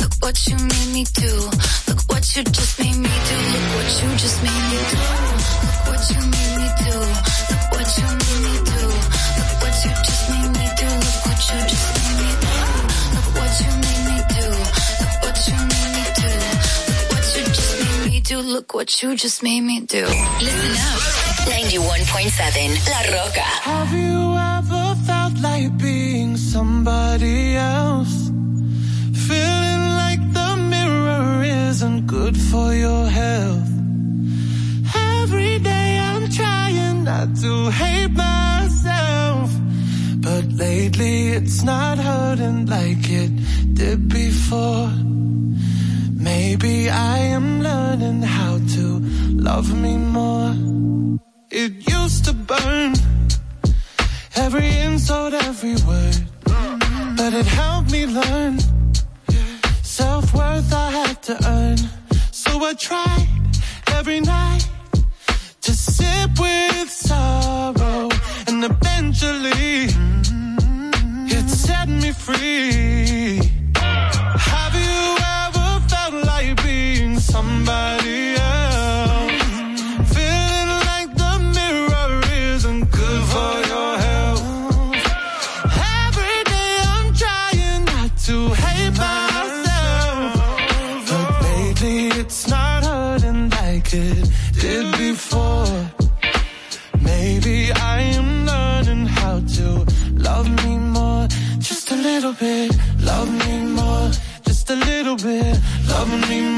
Look 0.00 0.14
what 0.24 0.36
you 0.48 0.56
made 0.72 0.90
me 0.96 1.04
do. 1.20 1.32
Look 1.88 2.00
what 2.08 2.24
you 2.34 2.42
just 2.44 2.78
made 2.80 2.96
me 2.96 3.14
do. 3.28 3.36
Look 3.60 3.68
what 3.76 3.90
you 4.00 4.08
just 4.22 4.38
made 4.42 4.64
me 4.72 4.80
do. 4.90 4.96
Look 4.96 5.80
what 5.88 6.02
you 6.08 6.20
made 6.32 6.52
me 6.56 6.68
do. 6.88 6.96
Look 6.96 7.64
what 7.76 7.88
you 8.00 8.06
made 8.08 8.40
me 8.48 8.56
do. 8.72 8.84
Look 8.88 9.52
what 9.60 9.74
you 9.84 9.92
just 10.08 10.24
made 10.32 10.50
me 10.56 10.66
do. 10.80 10.88
Look 10.96 11.26
what 11.28 11.40
you 11.52 11.60
just 11.72 11.88
made 12.00 12.16
me 12.24 12.30
do. 12.40 12.56
Look 13.12 13.28
what 13.36 13.52
you 13.60 13.68
made 13.84 14.04
me 14.08 14.16
do. 14.16 14.17
do. 18.28 18.40
Look 18.40 18.74
what 18.74 18.90
you 19.02 19.14
just 19.16 19.42
made 19.42 19.62
me 19.62 19.80
do. 19.80 20.04
Listen 20.40 20.72
up. 20.92 21.00
91.7 21.48 22.74
La 22.92 23.00
Roca. 23.14 23.48
Have 23.72 23.92
you 23.94 24.20
ever 24.56 24.86
felt 25.06 25.36
like 25.40 25.68
being 25.78 26.36
somebody 26.36 27.56
else? 27.56 28.16
Feeling 29.28 29.82
like 30.02 30.22
the 30.38 30.50
mirror 30.74 31.42
isn't 31.68 32.06
good 32.06 32.36
for 32.36 32.74
your 32.74 33.06
health. 33.08 33.70
Every 35.20 35.58
day 35.60 35.92
I'm 36.10 36.28
trying 36.30 37.04
not 37.04 37.28
to 37.44 37.52
hate 37.70 38.12
myself. 38.12 39.48
But 40.20 40.44
lately 40.52 41.28
it's 41.38 41.62
not 41.62 41.96
hurting 41.98 42.66
like 42.66 43.08
it 43.22 43.32
did 43.74 44.06
before. 44.10 44.90
Maybe 46.36 46.90
I 46.90 47.18
am 47.38 47.62
learning 47.62 48.20
how 48.20 48.54
to 48.74 48.82
love 49.48 49.68
me 49.84 49.96
more. 49.96 50.52
It 51.50 51.72
used 52.00 52.22
to 52.26 52.34
burn 52.50 52.90
every 54.42 54.70
insult, 54.88 55.32
every 55.32 55.76
word, 55.90 56.18
but 57.18 57.32
it 57.40 57.46
helped 57.60 57.90
me 57.90 58.02
learn 58.20 58.56
self 59.82 60.34
worth 60.34 60.70
I 60.86 60.88
had 61.00 61.16
to 61.28 61.34
earn. 61.56 61.78
So 62.44 62.50
I 62.70 62.74
tried 62.74 63.34
every 63.98 64.20
night 64.20 64.66
to 65.66 65.72
sip 65.72 66.32
with 66.38 66.90
sorrow, 66.90 68.10
and 68.48 68.58
eventually 68.72 69.76
it 71.38 71.46
set 71.48 71.88
me 72.02 72.10
free. 72.26 73.40
Have 74.54 74.74
you 74.84 74.98
ever? 75.24 75.47
somebody 77.36 78.18
else. 78.58 79.44
Feeling 80.14 80.82
like 80.92 81.10
the 81.24 81.34
mirror 81.58 82.08
isn't 82.54 82.82
good 82.98 83.22
for 83.32 83.52
your 83.72 83.92
health. 84.06 84.42
Every 86.04 86.38
day 86.54 86.72
I'm 86.94 87.08
trying 87.22 87.82
not 87.94 88.10
to 88.28 88.36
hate 88.64 88.94
myself. 89.08 90.38
But 91.08 91.28
lately 91.46 91.98
it's 92.20 92.40
not 92.54 92.80
hurting 92.90 93.42
like 93.58 93.88
it 94.08 94.24
did 94.64 94.86
before. 95.06 95.72
Maybe 97.10 97.56
I 97.94 97.96
am 98.18 98.28
learning 98.52 99.04
how 99.20 99.36
to 99.56 99.66
love 100.28 100.48
me 100.64 100.72
more. 100.96 101.24
Just 101.68 101.86
a 101.96 101.98
little 102.08 102.32
bit, 102.44 102.68
love 103.10 103.30
me 103.44 103.54
more. 103.80 104.06
Just 104.48 104.66
a 104.70 104.76
little 104.90 105.16
bit, 105.26 105.54
love 105.92 106.10
me 106.30 106.40
more. 106.48 106.57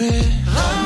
me. 0.00 0.83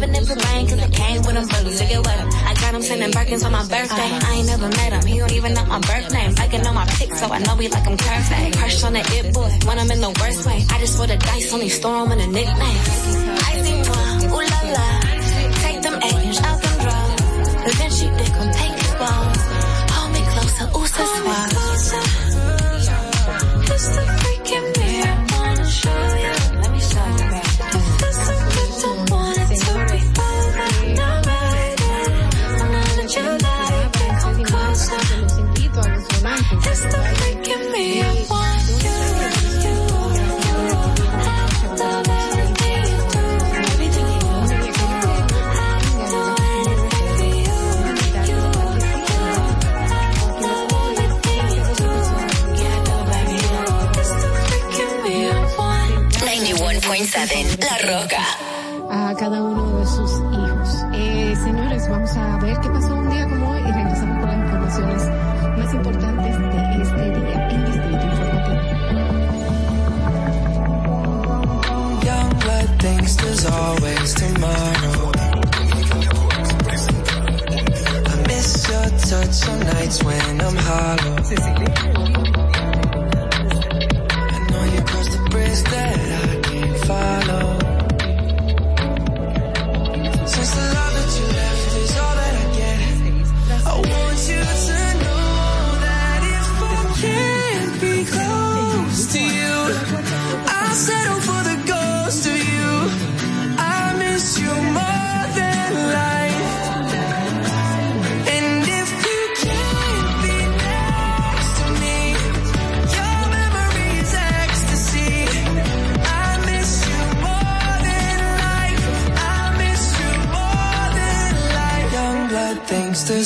cause 0.00 0.80
I 0.80 0.88
came 0.90 1.22
with 1.22 1.34
them 1.34 1.46
bullets 1.48 1.78
to 1.80 1.84
get 1.86 1.98
with 1.98 2.08
I 2.08 2.54
got 2.60 2.74
him 2.74 2.82
sending 2.82 3.10
Birkins 3.10 3.44
on 3.44 3.52
my 3.52 3.60
birthday. 3.62 4.10
I 4.28 4.34
ain't 4.34 4.46
never 4.46 4.68
met 4.68 4.92
him, 4.94 5.04
he 5.06 5.18
don't 5.18 5.32
even 5.32 5.54
know 5.54 5.64
my 5.66 5.78
birth 5.80 6.12
name. 6.12 6.34
I 6.38 6.46
can 6.48 6.62
know 6.62 6.72
my 6.72 6.86
pick, 6.86 7.12
so 7.14 7.26
I 7.26 7.38
know 7.38 7.56
he 7.56 7.68
like 7.68 7.84
him 7.84 7.96
perfect. 7.96 8.58
Crush 8.58 8.84
on 8.84 8.92
the 8.94 9.00
it 9.00 9.34
boy, 9.34 9.50
when 9.66 9.78
I'm 9.78 9.90
in 9.90 10.00
the 10.00 10.08
worst 10.20 10.46
way. 10.46 10.64
I 10.70 10.78
just 10.78 10.96
roll 10.98 11.06
the 11.06 11.16
dice 11.16 11.52
on 11.52 11.60
these 11.60 11.76
storm 11.76 12.10
and 12.12 12.20
a 12.22 12.26
nickname. 12.26 12.60
I 12.60 13.52
see 13.60 13.76
one, 13.96 14.24
ooh 14.24 14.42
la 14.52 14.60
la. 14.76 14.86
Take 15.64 15.82
them 15.82 15.96
eggs 16.02 16.38
out 16.40 16.62
them 16.62 16.76
drugs. 16.80 17.54
But 17.64 17.72
then 17.76 17.90
she 17.90 18.06
dick 18.16 18.34
him, 18.40 18.48
take 18.52 18.76
his 18.80 18.94
balls. 18.96 19.40
Hold 19.92 20.12
me 20.14 20.22
closer, 20.32 20.66
ooh 20.76 20.86
so 20.86 21.04
suave. 21.04 21.60
It's 23.70 23.88
the 23.96 24.02
freak. 24.20 24.39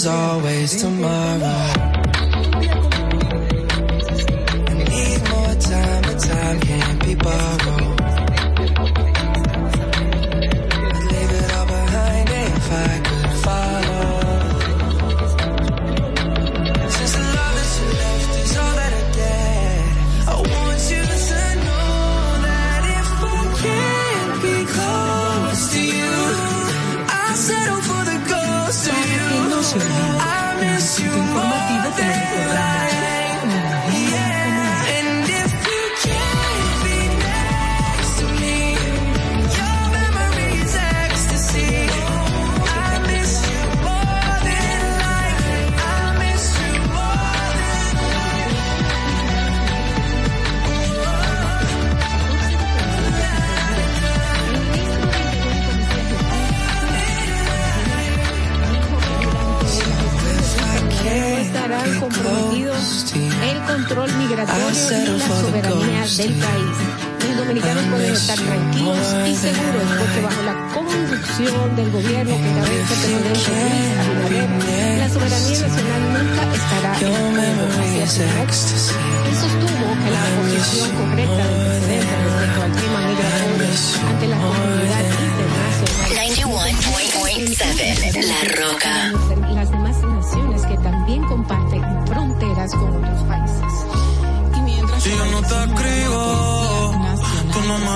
always 0.06 0.76
tomorrow. 0.76 1.73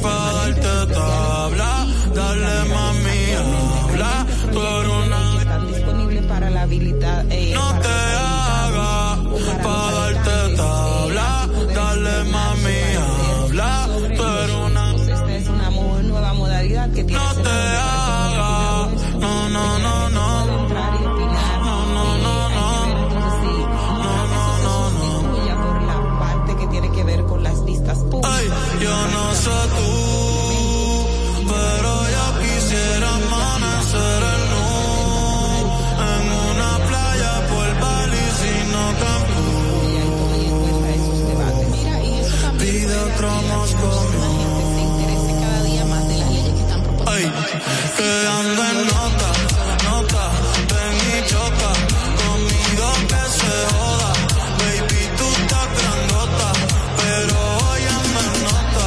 quedando 48.00 48.62
en 48.70 48.78
nota, 48.86 49.28
nota, 49.84 50.24
ven 50.70 50.98
y 51.16 51.28
choca, 51.28 51.70
conmigo 52.20 52.88
que 53.10 53.22
se 53.38 53.54
joda, 53.70 54.12
baby 54.58 55.02
tú 55.18 55.26
estás 55.40 55.68
grandota, 55.78 56.48
pero 57.00 57.36
hoy 57.72 57.82
anda 57.98 58.20
en 58.26 58.34
nota, 58.44 58.86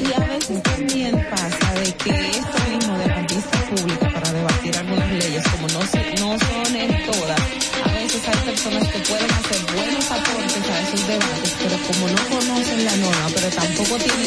Y 0.00 0.12
a 0.12 0.26
veces 0.26 0.62
también 0.64 1.26
pasa 1.30 1.74
de 1.74 1.92
que 1.94 2.10
esto 2.10 2.58
mismo 2.70 2.98
de 2.98 3.06
la 3.06 3.20
vista 3.22 3.58
pública 3.70 4.10
para 4.12 4.32
debatir 4.32 4.76
algunas 4.76 5.08
leyes, 5.12 5.42
como 5.48 5.68
no, 5.68 5.78
no 5.80 6.38
son 6.38 6.76
en 6.76 7.06
todas, 7.10 7.40
a 7.42 7.92
veces 7.94 8.22
hay 8.28 8.38
personas 8.50 8.88
que 8.88 8.98
pueden 9.00 9.30
hacer 9.30 9.60
buenos 9.76 10.06
aportes 10.10 10.62
a 10.62 10.80
esos 10.88 11.06
debates, 11.06 11.56
pero 11.58 11.76
como 11.88 12.08
no 12.08 12.22
conocen 12.30 12.84
la 12.84 12.96
norma, 12.96 13.28
pero 13.34 13.48
tampoco 13.48 13.96
tienen 13.96 14.21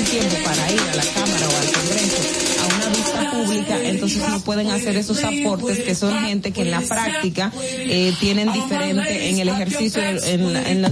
pueden 4.46 4.70
hacer 4.70 4.96
esos 4.96 5.22
aportes, 5.24 5.80
que 5.80 5.96
son 5.96 6.18
gente 6.26 6.52
que 6.52 6.62
en 6.62 6.72
la 6.72 6.80
práctica 6.82 7.52
eh, 7.62 8.14
tienen 8.22 8.54
diferente 8.54 9.30
en 9.30 9.40
el 9.40 9.50
ejercicio, 9.50 10.02
en, 10.02 10.82
la... 10.82 10.92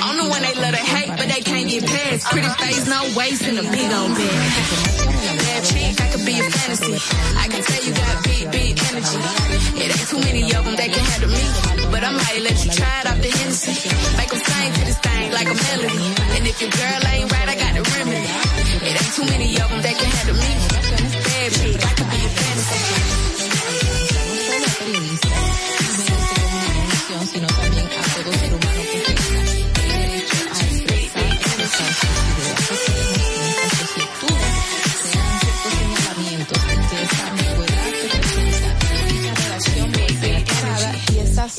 I'm 0.00 0.16
the 0.22 0.26
one 0.30 0.42
they 0.42 0.54
love 0.54 0.74
to 0.74 0.84
hate, 0.94 1.10
but 1.18 1.26
they 1.26 1.42
can't 1.42 1.68
get 1.68 1.82
past. 1.86 2.26
Pretty 2.30 2.48
face, 2.62 2.86
no 2.86 3.00
waste, 3.16 3.42
and 3.46 3.58
a 3.58 3.66
big 3.74 3.90
on 3.90 4.14
bed. 4.14 4.38
Bad 5.40 5.62
chick, 5.66 5.94
I 5.98 6.06
could 6.14 6.24
be 6.26 6.34
a 6.38 6.46
fantasy. 6.46 6.94
I 7.42 7.46
can 7.50 7.62
tell 7.64 7.82
you 7.82 7.92
got 7.94 8.16
big, 8.24 8.42
big 8.54 8.72
energy. 8.90 9.20
It 9.82 9.88
ain't 9.90 10.08
too 10.10 10.20
many 10.22 10.42
of 10.54 10.62
them 10.64 10.76
that 10.78 10.88
can 10.94 11.04
handle 11.10 11.30
me. 11.34 11.44
But 11.90 12.04
I 12.06 12.10
might 12.14 12.40
let 12.46 12.56
you 12.64 12.70
try 12.70 12.92
it 13.02 13.06
off 13.10 13.18
the 13.18 13.30
Hennessy. 13.34 13.74
Make 14.14 14.30
them 14.30 14.42
sing 14.46 14.70
to 14.78 14.82
this 14.86 15.00
thing 15.02 15.26
like 15.34 15.48
a 15.50 15.56
melody. 15.58 15.98
And 16.38 16.42
if 16.46 16.56
your 16.62 16.70
girl 16.70 17.00
ain't 17.10 17.26
right, 17.34 17.48
I 17.50 17.56
got 17.58 17.72
the 17.74 17.82
remedy. 17.98 18.30
It 18.86 18.94
ain't 18.94 19.14
too 19.18 19.26
many 19.26 19.50
of 19.58 19.66
them 19.74 19.80
that 19.82 19.94
can 19.98 20.06
handle 20.06 20.38
me. 20.38 20.59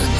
never 0.00 0.13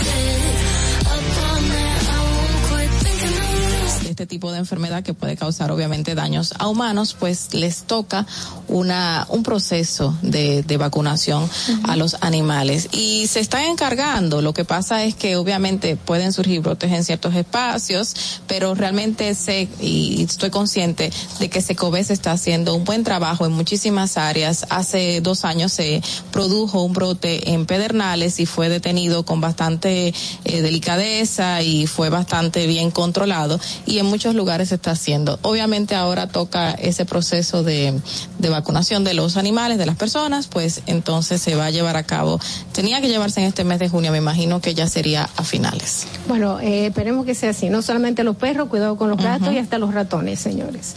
este 4.15 4.27
tipo 4.27 4.53
de 4.53 4.59
enfermedad 4.59 5.03
que 5.03 5.13
puede 5.13 5.37
causar 5.37 5.73
obviamente 5.73 6.15
daños 6.15 6.55
a 6.61 6.69
humanos, 6.69 7.17
pues 7.19 7.53
les 7.53 7.83
toca 7.83 8.25
una, 8.69 9.27
un 9.29 9.43
proceso 9.43 10.17
de, 10.23 10.63
de 10.63 10.77
vacunación 10.77 11.51
a 11.89 11.97
los 11.97 12.15
animales. 12.21 12.91
Y 12.93 13.27
se 13.27 13.41
están 13.41 13.63
encargando, 13.65 14.41
lo 14.41 14.55
que 14.55 14.65
pasa 14.65 15.03
es 15.03 15.17
que 15.17 15.35
obviamente 15.35 15.97
pueden 15.97 16.33
surgir 16.33 16.61
brotes 16.61 16.93
en 16.93 17.03
ciertos 17.03 17.35
espacios, 17.35 18.15
pero 18.47 18.77
realmente 18.77 19.35
sé 19.35 19.69
y 19.81 20.23
estoy 20.23 20.51
consciente 20.51 21.11
de 21.41 21.51
que 21.51 21.61
Secobes 21.61 22.11
está 22.11 22.31
haciendo 22.31 22.77
un 22.77 22.85
buen 22.85 23.03
trabajo 23.03 23.47
en 23.47 23.51
muchísimas 23.53 24.17
áreas. 24.17 24.65
Hace 24.71 25.23
dos 25.23 25.45
años 25.45 25.73
se 25.73 26.03
produjo 26.31 26.83
un 26.85 26.93
brote 26.93 27.51
en 27.53 27.67
Pedernales 27.67 28.39
y 28.39 28.47
fue 28.47 28.69
detenido 28.69 29.25
con 29.25 29.41
bastante 29.41 30.15
eh, 30.45 30.63
delicadeza 30.63 31.63
y 31.63 31.89
fue 31.89 32.11
bastante 32.11 32.69
bien 32.69 32.93
controlado. 32.93 33.59
Y 33.87 34.04
muchos 34.05 34.35
lugares 34.35 34.69
se 34.71 34.77
está 34.77 34.93
haciendo. 34.93 35.39
Obviamente 35.43 35.95
ahora 35.95 36.29
toca 36.29 36.73
ese 36.73 37.05
proceso 37.05 37.63
de, 37.63 37.95
vacunación 38.39 39.05
de 39.05 39.15
los 39.15 39.37
animales, 39.37 39.79
de 39.79 39.87
las 39.87 39.97
personas, 39.97 40.47
pues 40.47 40.83
entonces 40.87 41.41
se 41.41 41.55
va 41.57 41.67
a 41.67 41.71
llevar 41.71 41.97
a 41.97 42.05
cabo. 42.05 42.39
Tenía 42.73 43.01
que 43.01 43.09
llevarse 43.09 43.41
en 43.41 43.47
este 43.47 43.65
mes 43.65 43.79
de 43.79 43.89
junio, 43.89 44.13
me 44.13 44.19
imagino 44.19 44.61
que 44.61 44.75
ya 44.75 44.87
sería 44.87 45.29
a 45.37 45.45
finales. 45.45 46.07
Bueno, 46.29 46.61
eh, 46.61 46.87
esperemos 46.87 47.25
que 47.27 47.35
sea 47.35 47.51
así. 47.51 47.69
No 47.69 47.83
solamente 47.83 48.23
los 48.25 48.37
perros, 48.37 48.69
cuidado 48.69 48.97
con 48.97 49.09
los 49.11 49.19
gatos 49.19 49.53
y 49.53 49.59
hasta 49.59 49.79
los 49.79 49.93
ratones, 49.95 50.39
señores. 50.41 50.95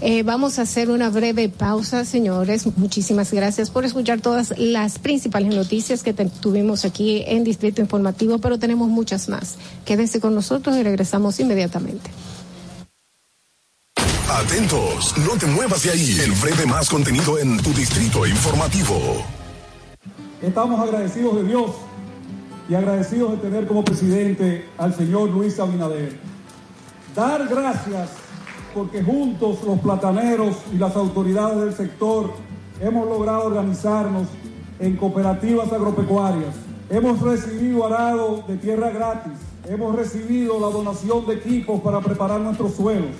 Eh, 0.00 0.22
vamos 0.22 0.58
a 0.58 0.62
hacer 0.62 0.90
una 0.90 1.10
breve 1.10 1.48
pausa, 1.48 2.04
señores. 2.04 2.64
Muchísimas 2.76 3.30
gracias 3.32 3.70
por 3.70 3.84
escuchar 3.84 4.20
todas 4.20 4.54
las 4.58 4.98
principales 4.98 5.54
noticias 5.54 6.02
que 6.02 6.12
tuvimos 6.12 6.84
aquí 6.84 7.24
en 7.26 7.44
Distrito 7.44 7.80
Informativo, 7.80 8.38
pero 8.38 8.58
tenemos 8.58 8.88
muchas 8.88 9.28
más. 9.28 9.54
Quédense 9.84 10.20
con 10.20 10.34
nosotros 10.34 10.76
y 10.76 10.82
regresamos 10.82 11.40
inmediatamente. 11.40 12.10
Atentos, 14.38 15.12
no 15.26 15.36
te 15.36 15.44
muevas 15.46 15.82
de 15.82 15.90
ahí. 15.90 16.16
El 16.22 16.30
breve 16.40 16.64
más 16.64 16.88
contenido 16.88 17.36
en 17.40 17.56
tu 17.60 17.70
distrito 17.70 18.24
informativo. 18.24 19.24
Estamos 20.40 20.78
agradecidos 20.80 21.34
de 21.34 21.42
Dios 21.48 21.72
y 22.68 22.74
agradecidos 22.76 23.32
de 23.32 23.38
tener 23.38 23.66
como 23.66 23.84
presidente 23.84 24.66
al 24.78 24.94
señor 24.94 25.30
Luis 25.30 25.58
Abinader. 25.58 26.16
Dar 27.16 27.48
gracias 27.48 28.10
porque 28.72 29.02
juntos 29.02 29.58
los 29.66 29.80
plataneros 29.80 30.58
y 30.72 30.78
las 30.78 30.94
autoridades 30.94 31.58
del 31.58 31.74
sector 31.74 32.30
hemos 32.80 33.08
logrado 33.08 33.46
organizarnos 33.46 34.28
en 34.78 34.94
cooperativas 34.96 35.72
agropecuarias. 35.72 36.54
Hemos 36.88 37.20
recibido 37.20 37.84
arado 37.84 38.44
de 38.46 38.56
tierra 38.58 38.90
gratis. 38.90 39.32
Hemos 39.68 39.94
recibido 39.96 40.58
la 40.60 40.68
donación 40.68 41.26
de 41.26 41.34
equipos 41.34 41.80
para 41.82 41.98
preparar 42.00 42.40
nuestros 42.40 42.76
suelos. 42.76 43.10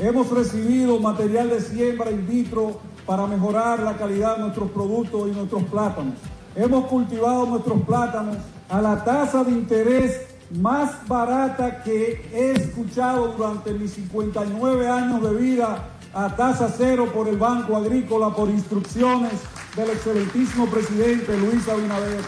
Hemos 0.00 0.30
recibido 0.30 1.00
material 1.00 1.50
de 1.50 1.60
siembra 1.60 2.10
in 2.12 2.24
vitro 2.24 2.78
para 3.04 3.26
mejorar 3.26 3.80
la 3.82 3.96
calidad 3.96 4.36
de 4.36 4.42
nuestros 4.42 4.70
productos 4.70 5.26
y 5.28 5.32
nuestros 5.32 5.64
plátanos. 5.64 6.14
Hemos 6.54 6.86
cultivado 6.86 7.44
nuestros 7.46 7.82
plátanos 7.82 8.36
a 8.68 8.80
la 8.80 9.02
tasa 9.02 9.42
de 9.42 9.50
interés 9.50 10.20
más 10.52 11.06
barata 11.08 11.82
que 11.82 12.28
he 12.32 12.52
escuchado 12.52 13.34
durante 13.36 13.72
mis 13.74 13.90
59 13.94 14.88
años 14.88 15.20
de 15.20 15.34
vida 15.34 15.88
a 16.14 16.34
tasa 16.36 16.68
cero 16.76 17.08
por 17.12 17.26
el 17.26 17.36
Banco 17.36 17.76
Agrícola 17.76 18.30
por 18.30 18.48
instrucciones 18.48 19.32
del 19.74 19.90
excelentísimo 19.90 20.66
presidente 20.66 21.36
Luis 21.36 21.68
Abinader. 21.68 22.20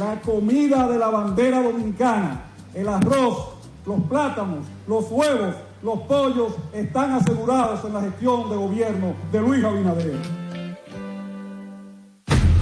La 0.00 0.20
comida 0.20 0.88
de 0.88 0.98
la 0.98 1.10
bandera 1.10 1.62
dominicana, 1.62 2.46
el 2.74 2.88
arroz, 2.88 3.50
los 3.86 4.02
plátanos, 4.04 4.66
los 4.88 5.04
huevos, 5.12 5.54
los 5.84 5.98
pollos 6.00 6.54
están 6.72 7.12
asegurados 7.12 7.84
en 7.84 7.92
la 7.92 8.00
gestión 8.00 8.48
de 8.48 8.56
gobierno 8.56 9.14
de 9.30 9.40
Luis 9.40 9.62
Abinader. 9.62 10.16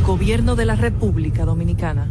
Gobierno 0.04 0.56
de 0.56 0.66
la 0.66 0.74
República 0.74 1.44
Dominicana. 1.44 2.10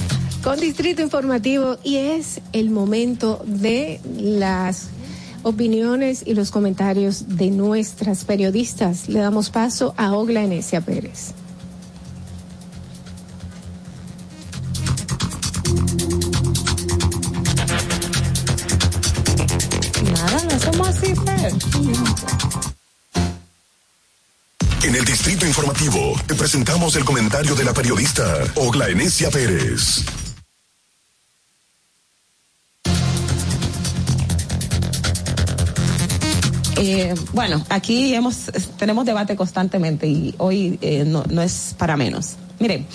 con 0.43 0.59
Distrito 0.59 1.01
Informativo 1.01 1.77
y 1.83 1.97
es 1.97 2.41
el 2.51 2.69
momento 2.71 3.41
de 3.45 3.99
las 4.19 4.87
opiniones 5.43 6.23
y 6.25 6.33
los 6.33 6.49
comentarios 6.51 7.37
de 7.37 7.51
nuestras 7.51 8.25
periodistas. 8.25 9.07
Le 9.07 9.19
damos 9.19 9.49
paso 9.51 9.93
a 9.97 10.13
Ogla 10.13 10.41
Enesia 10.43 10.81
Pérez. 10.81 11.33
Nada, 20.13 20.59
somos 20.59 20.95
pues. 20.97 21.53
En 24.83 24.95
el 24.95 25.05
Distrito 25.05 25.45
Informativo 25.45 26.15
te 26.25 26.33
presentamos 26.33 26.95
el 26.95 27.05
comentario 27.05 27.53
de 27.53 27.63
la 27.63 27.73
periodista 27.73 28.25
Ogla 28.55 28.89
Enesia 28.89 29.29
Pérez. 29.29 30.03
Eh, 36.83 37.13
bueno, 37.33 37.63
aquí 37.69 38.13
hemos, 38.15 38.49
tenemos 38.77 39.05
debate 39.05 39.35
constantemente 39.35 40.07
y 40.07 40.33
hoy 40.39 40.79
eh, 40.81 41.03
no, 41.05 41.23
es 41.41 41.75
para 41.77 41.95
menos. 41.95 42.37
Mire, 42.59 42.85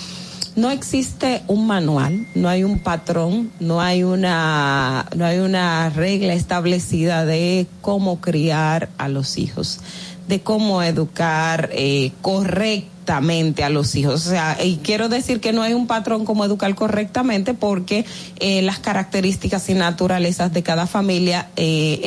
no 0.56 0.70
existe 0.70 1.42
un 1.46 1.66
manual, 1.66 2.26
no 2.34 2.48
hay 2.48 2.64
un 2.64 2.80
patrón, 2.80 3.52
no 3.60 3.80
hay 3.80 4.02
una, 4.02 5.06
no 5.14 5.24
hay 5.24 5.38
una 5.38 5.90
regla 5.90 6.34
establecida 6.34 7.24
de 7.24 7.66
cómo 7.80 8.20
criar 8.20 8.88
a 8.98 9.08
los 9.08 9.38
hijos, 9.38 9.78
de 10.26 10.40
cómo 10.40 10.82
educar 10.82 11.70
eh, 11.72 12.10
correctamente 12.22 12.95
a 13.12 13.68
los 13.70 13.94
hijos. 13.94 14.26
O 14.26 14.30
sea, 14.30 14.58
y 14.62 14.78
quiero 14.82 15.08
decir 15.08 15.40
que 15.40 15.52
no 15.52 15.62
hay 15.62 15.74
un 15.74 15.86
patrón 15.86 16.24
como 16.24 16.44
educar 16.44 16.74
correctamente 16.74 17.54
porque 17.54 18.04
eh, 18.40 18.62
las 18.62 18.78
características 18.80 19.68
y 19.68 19.74
naturalezas 19.74 20.52
de 20.52 20.62
cada 20.62 20.86
familia 20.86 21.48
eh, 21.56 21.98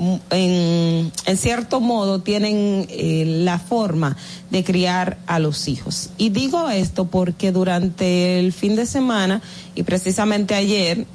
en, 0.00 0.22
en, 0.30 1.36
cierto 1.36 1.80
modo 1.80 2.20
tienen 2.20 2.86
eh, 2.88 3.24
la 3.44 3.58
forma 3.58 4.16
de 4.50 4.62
criar 4.62 5.18
a 5.26 5.38
los 5.38 5.66
hijos. 5.68 6.10
Y 6.18 6.28
digo 6.30 6.68
esto 6.70 7.06
porque 7.06 7.50
durante 7.52 8.38
el 8.38 8.52
fin 8.52 8.76
de 8.76 8.86
semana 8.86 9.42
y 9.74 9.82
precisamente 9.82 10.54
ayer 10.54 11.06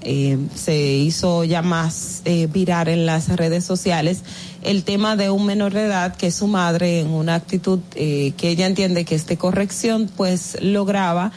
se 0.54 0.76
hizo 0.98 1.44
ya 1.44 1.62
más 1.64 2.22
virar 2.54 2.90
en 2.90 3.06
las 3.08 3.30
redes 3.36 3.66
sociales 3.66 4.22
el 4.62 4.84
tema 4.84 5.16
de 5.16 5.30
un 5.30 5.46
menor 5.46 5.74
de 5.74 5.86
edad 5.86 6.16
que 6.16 6.32
su 6.32 6.48
madre 6.48 7.00
en 7.00 7.08
una 7.10 7.36
actitud 7.36 7.80
eh, 7.96 8.34
que 8.38 8.50
ella 8.50 8.68
entiende 8.68 9.06
que 9.06 9.16
es 9.16 9.22
este 9.22 9.38
corrección, 9.38 10.10
pues 10.16 10.58
lograba 10.62 11.32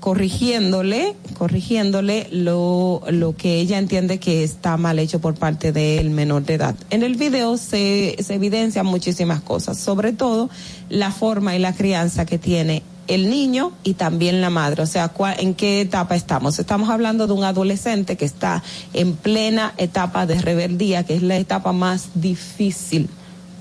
corrigiéndole, 0.00 1.14
corrigiéndole 1.38 2.26
lo, 2.32 3.02
lo 3.10 3.36
que 3.36 3.60
ella 3.60 3.78
entiende 3.78 4.18
que 4.18 4.42
está 4.42 4.76
mal 4.76 4.98
hecho 4.98 5.20
por 5.20 5.34
parte 5.36 5.70
del 5.70 6.10
menor 6.10 6.44
de 6.44 6.54
edad. 6.54 6.74
En 6.90 7.04
el 7.04 7.14
video 7.14 7.56
se, 7.56 8.16
se 8.20 8.34
evidencian 8.34 8.84
muchísimas 8.84 9.40
cosas, 9.42 9.78
sobre 9.78 10.12
todo 10.12 10.50
la 10.88 11.12
forma 11.12 11.54
y 11.54 11.60
la 11.60 11.72
crianza 11.72 12.26
que 12.26 12.36
tiene 12.36 12.82
el 13.08 13.28
niño 13.30 13.72
y 13.82 13.94
también 13.94 14.40
la 14.40 14.50
madre. 14.50 14.82
O 14.82 14.86
sea, 14.86 15.10
¿en 15.38 15.54
qué 15.54 15.80
etapa 15.80 16.14
estamos? 16.16 16.58
Estamos 16.58 16.88
hablando 16.90 17.26
de 17.26 17.32
un 17.32 17.44
adolescente 17.44 18.16
que 18.16 18.24
está 18.24 18.62
en 18.92 19.16
plena 19.16 19.72
etapa 19.76 20.26
de 20.26 20.40
rebeldía, 20.40 21.04
que 21.04 21.14
es 21.14 21.22
la 21.22 21.36
etapa 21.36 21.72
más 21.72 22.10
difícil 22.14 23.08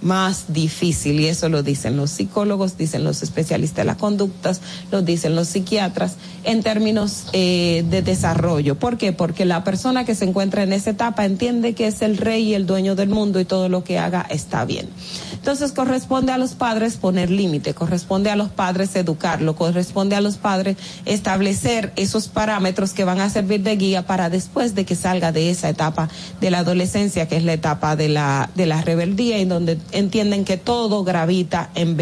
más 0.04 0.46
difícil 0.50 1.20
y 1.20 1.28
eso 1.28 1.50
lo 1.50 1.64
dicen 1.64 1.98
los 1.98 2.12
psicólogos, 2.12 2.78
dicen 2.78 3.04
los 3.04 3.24
especialistas 3.24 3.78
de 3.78 3.84
las 3.86 3.98
conductas, 3.98 4.62
lo 4.92 5.02
dicen 5.02 5.36
los 5.36 5.48
psiquiatras 5.48 6.16
en 6.44 6.62
términos 6.62 7.24
eh, 7.34 7.84
de 7.90 8.02
desarrollo. 8.02 8.76
¿Por 8.76 8.98
qué? 8.98 9.14
Porque 9.14 9.46
la 9.46 9.64
persona 9.64 10.06
que 10.06 10.14
se 10.16 10.26
encuentra 10.26 10.64
en 10.64 10.74
esa 10.74 10.92
etapa 10.92 11.26
entiende 11.26 11.74
que 11.74 11.88
es 11.88 12.02
el 12.02 12.18
rey 12.18 12.44
y 12.50 12.54
el 12.54 12.66
dueño 12.66 12.96
del 12.96 13.10
mundo 13.10 13.40
y 13.40 13.46
todo 13.46 13.70
lo 13.70 13.84
que 13.84 13.98
haga 13.98 14.26
está 14.30 14.66
bien. 14.66 14.90
Entonces 15.34 15.72
corresponde 15.74 16.32
a 16.32 16.38
los 16.38 16.52
padres 16.54 16.96
poner 16.98 17.30
límite, 17.30 17.74
corresponde 17.74 18.30
a 18.30 18.36
los 18.38 18.50
padres 18.50 18.96
educarlo, 18.96 19.56
corresponde 19.56 20.16
a 20.16 20.22
los 20.22 20.38
padres 20.38 20.78
establecer 21.06 21.92
esos 21.98 22.28
parámetros 22.30 22.94
que 22.94 23.04
van 23.04 23.20
a 23.20 23.30
servir 23.30 23.62
de 23.62 23.76
guía 23.76 24.06
para 24.06 24.30
después 24.30 24.74
de 24.76 24.86
que 24.86 24.96
salga 24.96 25.32
de 25.34 25.50
esa 25.50 25.68
etapa 25.70 26.10
de 26.40 26.50
la 26.50 26.60
adolescencia, 26.60 27.28
que 27.28 27.36
es 27.38 27.44
la 27.44 27.54
etapa 27.54 27.96
de 27.98 28.08
la, 28.10 28.50
de 28.56 28.66
la 28.66 28.82
rebeldía 28.82 29.38
y 29.40 29.46
donde 29.46 29.78
entienden 29.94 30.46
que 30.46 30.58
todo 30.58 31.04
gravita 31.04 31.70
en, 31.76 31.96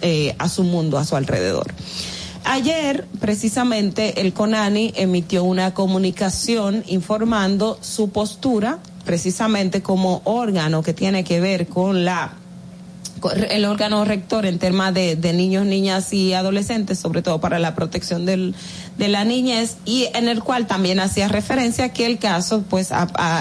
eh, 0.00 0.34
a 0.38 0.48
su 0.48 0.62
mundo, 0.64 0.98
a 0.98 1.04
su 1.04 1.16
alrededor. 1.16 1.66
Ayer, 2.44 3.06
precisamente, 3.20 4.20
el 4.20 4.32
CONANI 4.32 4.92
emitió 4.94 5.42
una 5.44 5.74
comunicación 5.74 6.84
informando 6.86 7.76
su 7.80 8.10
postura, 8.10 8.78
precisamente 9.04 9.82
como 9.82 10.20
órgano 10.24 10.82
que 10.82 10.94
tiene 10.94 11.24
que 11.24 11.40
ver 11.40 11.66
con 11.66 12.04
la 12.04 12.36
el 13.50 13.64
órgano 13.64 14.04
rector 14.04 14.46
en 14.46 14.58
tema 14.58 14.92
de, 14.92 15.16
de, 15.16 15.32
niños, 15.32 15.64
niñas 15.66 16.12
y 16.12 16.32
adolescentes, 16.34 16.98
sobre 16.98 17.22
todo 17.22 17.40
para 17.40 17.58
la 17.58 17.74
protección 17.74 18.26
del, 18.26 18.54
de 18.98 19.08
la 19.08 19.24
niñez, 19.24 19.76
y 19.84 20.08
en 20.14 20.28
el 20.28 20.42
cual 20.42 20.66
también 20.66 21.00
hacía 21.00 21.26
referencia 21.28 21.92
que 21.92 22.06
el 22.06 22.18
caso 22.18 22.64
pues 22.68 22.90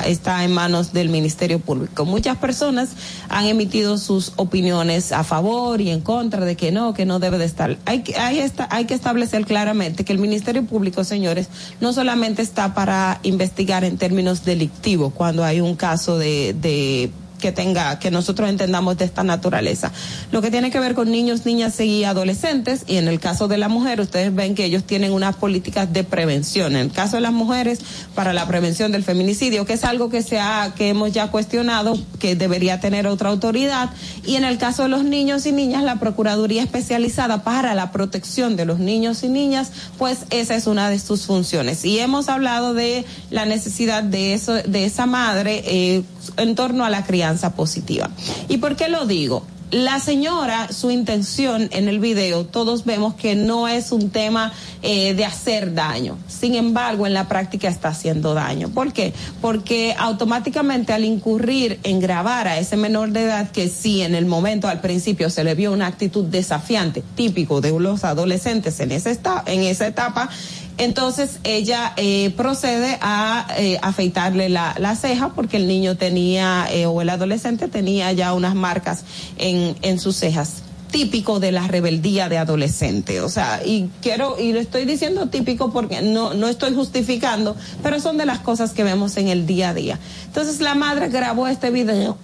está 0.05 0.43
en 0.43 0.53
manos 0.53 0.93
del 0.93 1.09
Ministerio 1.09 1.59
Público. 1.59 2.05
Muchas 2.05 2.37
personas 2.37 2.89
han 3.29 3.45
emitido 3.45 3.97
sus 3.97 4.33
opiniones 4.37 5.11
a 5.11 5.23
favor 5.23 5.81
y 5.81 5.89
en 5.89 6.01
contra 6.01 6.45
de 6.45 6.55
que 6.55 6.71
no, 6.71 6.93
que 6.93 7.05
no 7.05 7.19
debe 7.19 7.37
de 7.37 7.45
estar. 7.45 7.77
Hay 7.85 8.01
que, 8.03 8.15
hay 8.15 8.39
esta, 8.39 8.67
hay 8.71 8.85
que 8.85 8.93
establecer 8.93 9.45
claramente 9.45 10.03
que 10.05 10.13
el 10.13 10.19
Ministerio 10.19 10.63
Público, 10.65 11.03
señores, 11.03 11.47
no 11.81 11.93
solamente 11.93 12.41
está 12.41 12.73
para 12.73 13.19
investigar 13.23 13.83
en 13.83 13.97
términos 13.97 14.45
delictivos 14.45 15.13
cuando 15.13 15.43
hay 15.43 15.59
un 15.61 15.75
caso 15.75 16.17
de, 16.17 16.53
de 16.59 17.11
que 17.39 17.51
tenga, 17.51 17.99
que 17.99 18.11
nosotros 18.11 18.49
entendamos 18.49 18.97
de 18.97 19.05
esta 19.05 19.23
naturaleza. 19.23 19.91
Lo 20.31 20.41
que 20.41 20.51
tiene 20.51 20.71
que 20.71 20.79
ver 20.79 20.95
con 20.95 21.11
niños, 21.11 21.45
niñas 21.45 21.79
y 21.79 22.03
adolescentes, 22.03 22.83
y 22.87 22.97
en 22.97 23.07
el 23.07 23.19
caso 23.19 23.47
de 23.47 23.57
la 23.57 23.67
mujer, 23.67 24.01
ustedes 24.01 24.33
ven 24.33 24.55
que 24.55 24.65
ellos 24.65 24.83
tienen 24.83 25.11
unas 25.11 25.35
políticas 25.35 25.91
de 25.91 26.03
prevención. 26.03 26.75
En 26.75 26.81
el 26.81 26.91
caso 26.91 27.17
de 27.17 27.21
las 27.21 27.33
mujeres, 27.33 27.79
para 28.15 28.33
la 28.33 28.47
prevención 28.47 28.91
del 28.91 29.03
feminicidio, 29.03 29.65
que 29.65 29.73
es 29.73 29.83
algo 29.83 30.09
que 30.09 30.21
se 30.21 30.39
ha, 30.39 30.73
que 30.75 30.89
hemos 30.89 31.11
ya 31.11 31.29
cuestionado, 31.29 31.97
que 32.19 32.35
debería 32.35 32.79
tener 32.79 33.07
otra 33.07 33.29
autoridad. 33.29 33.89
Y 34.25 34.35
en 34.35 34.43
el 34.43 34.57
caso 34.57 34.83
de 34.83 34.89
los 34.89 35.03
niños 35.03 35.45
y 35.45 35.51
niñas, 35.51 35.83
la 35.83 35.97
Procuraduría 35.99 36.63
Especializada 36.63 37.43
para 37.43 37.73
la 37.73 37.91
Protección 37.91 38.55
de 38.55 38.65
los 38.65 38.79
Niños 38.79 39.23
y 39.23 39.29
Niñas, 39.29 39.71
pues 39.97 40.19
esa 40.29 40.55
es 40.55 40.67
una 40.67 40.89
de 40.89 40.99
sus 40.99 41.25
funciones. 41.25 41.83
Y 41.85 41.99
hemos 41.99 42.29
hablado 42.29 42.73
de 42.73 43.05
la 43.29 43.45
necesidad 43.45 44.03
de 44.03 44.33
eso, 44.33 44.53
de 44.53 44.85
esa 44.85 45.05
madre, 45.05 45.63
eh, 45.65 46.03
en 46.37 46.55
torno 46.55 46.85
a 46.85 46.89
la 46.89 47.03
crianza 47.03 47.53
positiva. 47.55 48.09
¿Y 48.49 48.57
por 48.57 48.75
qué 48.75 48.89
lo 48.89 49.05
digo? 49.05 49.45
la 49.71 49.99
señora, 49.99 50.71
su 50.71 50.91
intención 50.91 51.67
en 51.71 51.89
el 51.89 51.99
video, 51.99 52.45
todos 52.45 52.85
vemos 52.85 53.15
que 53.15 53.35
no 53.35 53.67
es 53.67 53.91
un 53.91 54.11
tema 54.11 54.53
eh, 54.83 55.15
de 55.15 55.25
hacer 55.25 55.73
daño. 55.73 56.17
Sin 56.29 56.53
embargo, 56.55 57.07
en 57.07 57.13
la 57.15 57.27
práctica 57.27 57.67
está 57.67 57.89
haciendo 57.89 58.35
daño. 58.35 58.69
¿Por 58.69 58.93
qué? 58.93 59.11
Porque 59.41 59.93
automáticamente 59.97 60.93
al 60.93 61.03
incurrir 61.03 61.79
en 61.83 61.99
grabar 61.99 62.47
a 62.47 62.59
ese 62.59 62.77
menor 62.77 63.09
de 63.11 63.23
edad, 63.23 63.49
que 63.51 63.67
sí, 63.67 64.01
en 64.03 64.13
el 64.15 64.27
momento, 64.27 64.69
al 64.69 64.79
principio, 64.81 65.29
se 65.31 65.43
le 65.43 65.55
vio 65.55 65.73
una 65.73 65.87
actitud 65.87 66.23
desafiante, 66.25 67.03
típico 67.15 67.59
de 67.59 67.77
los 67.77 68.03
adolescentes 68.03 68.79
en 68.79 68.91
esa 68.91 69.41
etapa, 69.83 70.29
entonces 70.77 71.39
ella 71.45 71.93
eh, 71.95 72.31
procede 72.35 72.97
a 73.01 73.47
eh, 73.57 73.79
afeitarle 73.81 74.49
la, 74.49 74.73
ceja 74.99 75.29
porque 75.33 75.57
el 75.57 75.67
niño 75.67 75.95
tenía 75.95 76.67
eh, 76.69 76.85
o 76.85 77.01
el 77.01 77.09
adolescente 77.09 77.67
tenía 77.67 78.11
ya 78.11 78.33
unas 78.33 78.55
marcas 78.55 79.03
en, 79.37 79.99
sus 79.99 80.17
cejas 80.17 80.63
típico 80.91 81.39
de 81.39 81.51
la 81.51 81.67
rebeldía 81.67 82.27
de 82.29 82.37
adolescente, 82.37 83.19
o 83.21 83.27
sea, 83.27 83.61
y 83.65 83.89
quiero 84.01 84.39
y 84.39 84.53
lo 84.53 84.59
estoy 84.59 84.85
diciendo 84.85 85.27
típico 85.27 85.71
porque 85.73 86.01
no 86.01 86.33
no 86.33 86.47
estoy 86.47 86.73
justificando, 86.73 87.55
pero 87.83 87.99
son 87.99 88.17
de 88.17 88.25
las 88.25 88.39
cosas 88.39 88.71
que 88.71 88.83
vemos 88.83 89.17
en 89.17 89.27
el 89.27 89.45
día 89.45 89.69
a 89.69 89.73
día. 89.73 89.99
Entonces 90.27 90.61
la 90.61 90.73
madre 90.75 91.09
grabó 91.09 91.47
este 91.47 91.69
video 91.69 92.17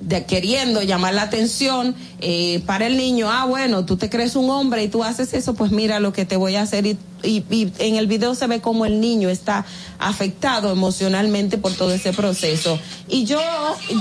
de 0.00 0.24
queriendo 0.26 0.80
llamar 0.82 1.14
la 1.14 1.22
atención 1.22 1.94
eh, 2.20 2.62
para 2.66 2.86
el 2.86 2.96
niño, 2.96 3.28
ah, 3.30 3.46
bueno, 3.46 3.84
tú 3.84 3.96
te 3.96 4.08
crees 4.08 4.36
un 4.36 4.48
hombre 4.48 4.84
y 4.84 4.88
tú 4.88 5.02
haces 5.02 5.34
eso, 5.34 5.54
pues 5.54 5.72
mira 5.72 5.98
lo 5.98 6.12
que 6.12 6.24
te 6.24 6.36
voy 6.36 6.54
a 6.56 6.62
hacer. 6.62 6.86
Y, 6.86 6.98
en 7.22 7.96
el 7.96 8.06
video 8.06 8.34
se 8.36 8.46
ve 8.46 8.60
como 8.60 8.86
el 8.86 9.00
niño 9.00 9.28
está 9.28 9.66
afectado 9.98 10.70
emocionalmente 10.70 11.58
por 11.58 11.72
todo 11.72 11.92
ese 11.92 12.12
proceso. 12.12 12.78
Y 13.08 13.24
yo, 13.24 13.40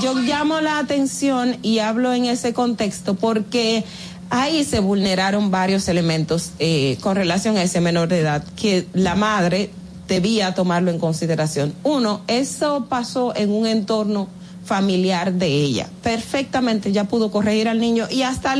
yo 0.03 0.14
llamo 0.19 0.61
la 0.61 0.78
atención 0.78 1.57
y 1.64 1.80
hablo 1.80 2.14
en 2.14 2.26
ese 2.26 2.53
contexto 2.53 3.15
porque 3.15 3.84
ahí 4.30 4.64
se 4.65 4.80
vulneraron 4.80 5.49
varios 5.49 5.88
elementos 5.88 6.52
eh, 6.60 6.98
con 7.02 7.15
relación 7.15 7.57
a 7.57 7.64
ese 7.64 7.82
menor 7.82 8.07
de 8.10 8.19
edad, 8.19 8.44
que 8.56 8.86
la 8.94 9.15
madre 9.15 9.72
debía 10.07 10.53
tomarlo 10.53 10.91
en 10.91 10.99
consideración. 10.99 11.74
Uno, 11.84 12.22
eso 12.28 12.86
pasó 12.88 13.36
en 13.36 13.49
un 13.52 13.65
entorno 13.65 14.28
familiar 14.68 15.34
de 15.34 15.48
ella. 15.52 15.89
Perfectamente, 16.03 16.91
ya 16.91 17.06
pudo 17.06 17.31
corregir 17.31 17.68
al 17.68 17.80
niño 17.80 18.06
y 18.11 18.22
hasta 18.22 18.53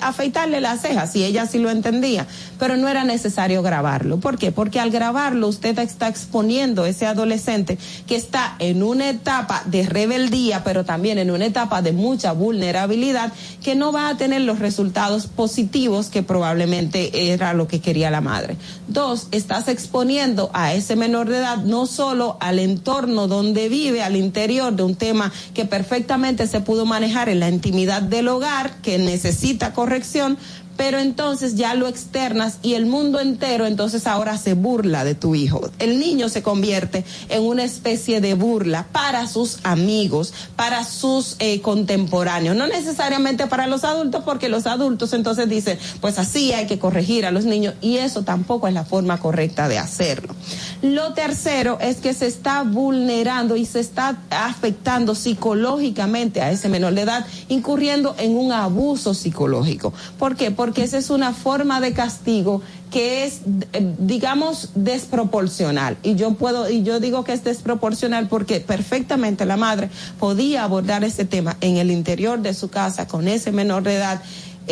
afeitarle 0.00 0.60
las 0.60 0.82
cejas, 0.82 1.12
si 1.12 1.24
ella 1.24 1.46
sí 1.46 1.58
lo 1.58 1.70
entendía, 1.70 2.26
pero 2.58 2.76
no 2.76 2.88
era 2.88 3.04
necesario 3.04 3.62
grabarlo. 3.62 4.18
¿Por 4.18 4.36
qué? 4.36 4.52
Porque 4.52 4.80
al 4.80 4.90
grabarlo 4.90 5.48
usted 5.48 5.78
está 5.78 6.08
exponiendo 6.08 6.82
a 6.82 6.88
ese 6.88 7.06
adolescente 7.06 7.78
que 8.06 8.16
está 8.16 8.56
en 8.58 8.82
una 8.82 9.08
etapa 9.08 9.62
de 9.66 9.84
rebeldía, 9.86 10.62
pero 10.64 10.84
también 10.84 11.18
en 11.18 11.30
una 11.30 11.46
etapa 11.46 11.80
de 11.80 11.92
mucha 11.92 12.32
vulnerabilidad, 12.32 13.32
que 13.62 13.74
no 13.74 13.92
va 13.92 14.08
a 14.10 14.16
tener 14.16 14.42
los 14.42 14.58
resultados 14.58 15.26
positivos 15.28 16.08
que 16.08 16.22
probablemente 16.24 17.32
era 17.32 17.54
lo 17.54 17.68
que 17.68 17.80
quería 17.80 18.10
la 18.10 18.20
madre. 18.20 18.56
Dos, 18.88 19.28
estás 19.30 19.68
exponiendo 19.68 20.50
a 20.52 20.74
ese 20.74 20.96
menor 20.96 21.28
de 21.28 21.38
edad 21.38 21.58
no 21.58 21.86
solo 21.86 22.36
al 22.40 22.58
entorno 22.58 23.28
donde 23.28 23.68
vive, 23.68 24.02
al 24.02 24.16
interior 24.16 24.74
de 24.74 24.82
un 24.82 24.96
tema 24.96 25.30
que 25.52 25.64
perfectamente 25.64 26.46
se 26.46 26.60
pudo 26.60 26.86
manejar 26.86 27.28
en 27.28 27.40
la 27.40 27.48
intimidad 27.48 28.02
del 28.02 28.28
hogar, 28.28 28.76
que 28.82 28.98
necesita 28.98 29.72
corrección, 29.72 30.38
pero 30.76 30.98
entonces 30.98 31.54
ya 31.56 31.74
lo 31.74 31.86
externas 31.88 32.58
y 32.62 32.74
el 32.74 32.86
mundo 32.86 33.20
entero 33.20 33.66
entonces 33.66 34.06
ahora 34.06 34.38
se 34.38 34.54
burla 34.54 35.04
de 35.04 35.14
tu 35.14 35.34
hijo. 35.34 35.70
El 35.78 35.98
niño 35.98 36.28
se 36.28 36.42
convierte 36.42 37.04
en 37.28 37.42
una 37.42 37.64
especie 37.64 38.20
de 38.20 38.34
burla 38.34 38.86
para 38.92 39.26
sus 39.26 39.58
amigos, 39.62 40.32
para 40.56 40.84
sus 40.84 41.36
eh, 41.38 41.60
contemporáneos, 41.60 42.56
no 42.56 42.66
necesariamente 42.66 43.46
para 43.46 43.66
los 43.66 43.84
adultos, 43.84 44.22
porque 44.24 44.48
los 44.48 44.66
adultos 44.66 45.12
entonces 45.12 45.48
dicen, 45.48 45.78
pues 46.00 46.18
así 46.18 46.52
hay 46.52 46.66
que 46.66 46.78
corregir 46.78 47.26
a 47.26 47.30
los 47.30 47.44
niños 47.44 47.74
y 47.80 47.96
eso 47.98 48.22
tampoco 48.22 48.68
es 48.68 48.74
la 48.74 48.84
forma 48.84 49.18
correcta 49.18 49.68
de 49.68 49.78
hacerlo. 49.78 50.34
Lo 50.82 51.12
tercero 51.14 51.78
es 51.80 51.96
que 51.98 52.14
se 52.14 52.26
está 52.26 52.62
vulnerando 52.62 53.56
y 53.56 53.66
se 53.66 53.80
está 53.80 54.18
afectando 54.30 55.14
psicológicamente 55.14 56.40
a 56.40 56.50
ese 56.50 56.68
menor 56.68 56.94
de 56.94 57.02
edad, 57.02 57.26
incurriendo 57.48 58.14
en 58.18 58.36
un 58.36 58.52
abuso 58.52 59.14
psicológico. 59.14 59.92
¿Por 60.18 60.34
qué? 60.36 60.50
porque 60.64 60.84
esa 60.84 60.96
es 60.98 61.10
una 61.10 61.32
forma 61.32 61.80
de 61.80 61.92
castigo 61.92 62.62
que 62.92 63.24
es, 63.24 63.40
eh, 63.72 63.96
digamos, 63.98 64.70
desproporcional. 64.76 65.96
Y 66.04 66.14
yo 66.14 66.34
puedo, 66.34 66.70
y 66.70 66.84
yo 66.84 67.00
digo 67.00 67.24
que 67.24 67.32
es 67.32 67.42
desproporcional 67.42 68.28
porque 68.28 68.60
perfectamente 68.60 69.44
la 69.44 69.56
madre 69.56 69.90
podía 70.20 70.62
abordar 70.62 71.02
ese 71.02 71.24
tema 71.24 71.56
en 71.62 71.78
el 71.78 71.90
interior 71.90 72.38
de 72.42 72.54
su 72.54 72.68
casa 72.70 73.08
con 73.08 73.26
ese 73.26 73.50
menor 73.50 73.82
de 73.82 73.96
edad 73.96 74.22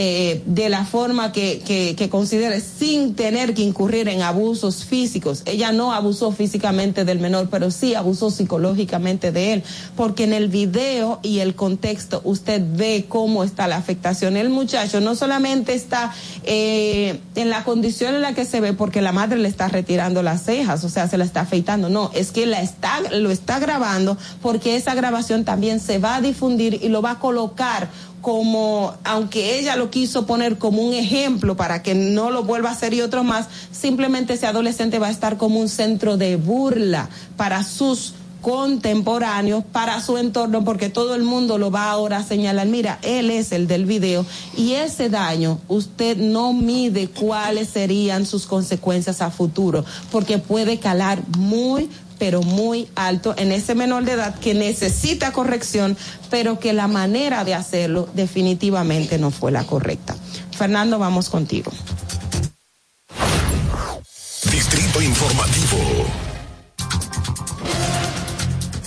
eh, 0.02 0.40
de 0.46 0.70
la 0.70 0.86
forma 0.86 1.30
que, 1.30 1.94
considere, 2.10 2.62
sin 2.62 3.14
tener 3.14 3.52
que 3.52 3.60
incurrir 3.60 4.08
en 4.08 4.22
abusos 4.22 4.86
físicos. 4.86 5.42
Ella 5.44 5.72
no 5.72 5.92
abusó 5.92 6.32
físicamente 6.32 7.04
del 7.04 7.18
menor, 7.18 7.50
pero 7.50 7.70
sí 7.70 7.94
abusó 7.94 8.30
psicológicamente 8.30 9.30
de 9.30 9.52
él, 9.52 9.62
porque 9.96 10.24
en 10.24 10.32
el 10.32 10.48
video 10.48 11.20
y 11.22 11.40
el 11.40 11.54
contexto 11.54 12.22
usted 12.24 12.62
ve 12.66 13.04
cómo 13.10 13.44
está 13.44 13.68
la 13.68 13.76
afectación. 13.76 14.38
El 14.38 14.48
muchacho 14.48 15.00
no 15.02 15.14
solamente 15.14 15.74
está 15.74 16.14
eh, 16.44 17.20
en 17.34 17.50
la 17.50 17.62
condición 17.62 18.14
en 18.14 18.22
la 18.22 18.32
que 18.32 18.46
se 18.46 18.62
ve, 18.62 18.72
porque 18.72 19.02
la 19.02 19.12
madre 19.12 19.36
le 19.38 19.48
está 19.50 19.68
retirando 19.68 20.22
las 20.22 20.44
cejas, 20.44 20.82
o 20.82 20.88
sea, 20.88 21.08
se 21.10 21.18
la 21.18 21.24
está 21.26 21.42
afeitando, 21.42 21.90
no, 21.90 22.10
es 22.14 22.32
que 22.32 22.46
la 22.46 22.62
está, 22.62 23.00
lo 23.10 23.30
está 23.30 23.58
grabando 23.58 24.16
porque 24.40 24.76
esa 24.76 24.94
grabación 24.94 25.44
también 25.44 25.78
se 25.78 25.98
va 25.98 26.16
a 26.16 26.20
difundir 26.22 26.80
y 26.82 26.88
lo 26.88 27.02
va 27.02 27.10
a 27.10 27.20
colocar 27.20 27.88
como, 28.20 28.94
aunque 29.04 29.58
ella 29.58 29.76
lo 29.76 29.90
quiso 29.90 30.26
poner 30.26 30.58
como 30.58 30.82
un 30.82 30.94
ejemplo 30.94 31.56
para 31.56 31.82
que 31.82 31.94
no 31.94 32.30
lo 32.30 32.44
vuelva 32.44 32.70
a 32.70 32.72
hacer 32.72 32.94
y 32.94 33.00
otro 33.00 33.24
más, 33.24 33.46
simplemente 33.72 34.34
ese 34.34 34.46
adolescente 34.46 34.98
va 34.98 35.08
a 35.08 35.10
estar 35.10 35.36
como 35.36 35.58
un 35.60 35.68
centro 35.68 36.16
de 36.16 36.36
burla 36.36 37.08
para 37.36 37.64
sus 37.64 38.14
contemporáneos, 38.42 39.64
para 39.70 40.00
su 40.00 40.16
entorno, 40.16 40.64
porque 40.64 40.88
todo 40.88 41.14
el 41.14 41.22
mundo 41.22 41.58
lo 41.58 41.70
va 41.70 41.90
ahora 41.90 42.18
a 42.18 42.22
señalar, 42.24 42.66
mira, 42.68 42.98
él 43.02 43.30
es 43.30 43.52
el 43.52 43.66
del 43.66 43.84
video 43.84 44.24
y 44.56 44.72
ese 44.72 45.10
daño 45.10 45.60
usted 45.68 46.16
no 46.16 46.54
mide 46.54 47.08
cuáles 47.08 47.68
serían 47.68 48.24
sus 48.24 48.46
consecuencias 48.46 49.20
a 49.20 49.30
futuro, 49.30 49.84
porque 50.10 50.38
puede 50.38 50.78
calar 50.78 51.20
muy 51.36 51.90
pero 52.20 52.42
muy 52.42 52.86
alto 52.96 53.34
en 53.38 53.50
ese 53.50 53.74
menor 53.74 54.04
de 54.04 54.12
edad 54.12 54.38
que 54.38 54.52
necesita 54.54 55.32
corrección, 55.32 55.96
pero 56.28 56.60
que 56.60 56.74
la 56.74 56.86
manera 56.86 57.44
de 57.44 57.54
hacerlo 57.54 58.08
definitivamente 58.14 59.18
no 59.18 59.30
fue 59.30 59.50
la 59.50 59.64
correcta. 59.64 60.14
Fernando, 60.56 60.98
vamos 60.98 61.30
contigo. 61.30 61.72
Distrito 64.52 65.00
Informativo. 65.00 65.78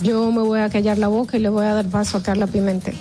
Yo 0.03 0.31
me 0.31 0.43
voy 0.43 0.59
a 0.59 0.69
callar 0.69 0.99
la 0.99 1.07
boca 1.07 1.35
y 1.37 1.39
le 1.39 1.49
voy 1.49 1.65
a 1.65 1.73
dar 1.73 1.85
paso 1.87 2.19
a 2.19 2.23
Carla 2.23 2.45
Pimentel. 2.45 2.95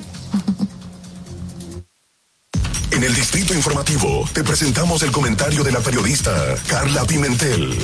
En 2.91 3.05
el 3.05 3.15
Distrito 3.15 3.53
Informativo 3.53 4.25
te 4.33 4.43
presentamos 4.43 5.03
el 5.03 5.13
comentario 5.13 5.63
de 5.63 5.73
la 5.73 5.81
periodista 5.81 6.33
Carla 6.69 7.05
Pimentel. 7.05 7.77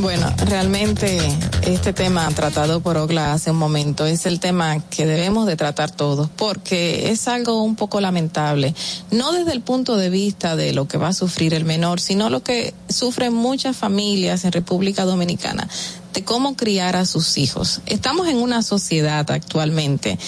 Bueno, 0.00 0.34
realmente 0.46 1.18
este 1.66 1.92
tema 1.92 2.26
tratado 2.30 2.80
por 2.80 2.96
Ogla 2.96 3.34
hace 3.34 3.50
un 3.50 3.58
momento 3.58 4.06
es 4.06 4.24
el 4.24 4.40
tema 4.40 4.80
que 4.88 5.04
debemos 5.04 5.46
de 5.46 5.54
tratar 5.54 5.90
todos 5.90 6.30
porque 6.34 7.10
es 7.10 7.28
algo 7.28 7.62
un 7.62 7.76
poco 7.76 8.00
lamentable, 8.00 8.74
no 9.10 9.32
desde 9.32 9.52
el 9.52 9.60
punto 9.60 9.96
de 9.96 10.08
vista 10.08 10.56
de 10.56 10.72
lo 10.72 10.88
que 10.88 10.96
va 10.96 11.08
a 11.08 11.12
sufrir 11.12 11.52
el 11.52 11.66
menor, 11.66 12.00
sino 12.00 12.30
lo 12.30 12.42
que 12.42 12.72
sufren 12.88 13.34
muchas 13.34 13.76
familias 13.76 14.44
en 14.44 14.52
República 14.52 15.04
Dominicana 15.04 15.68
de 16.14 16.24
cómo 16.24 16.56
criar 16.56 16.94
a 16.94 17.06
sus 17.06 17.38
hijos. 17.38 17.80
Estamos 17.86 18.28
en 18.28 18.36
una 18.36 18.62
sociedad 18.62 19.30
actualmente 19.30 20.18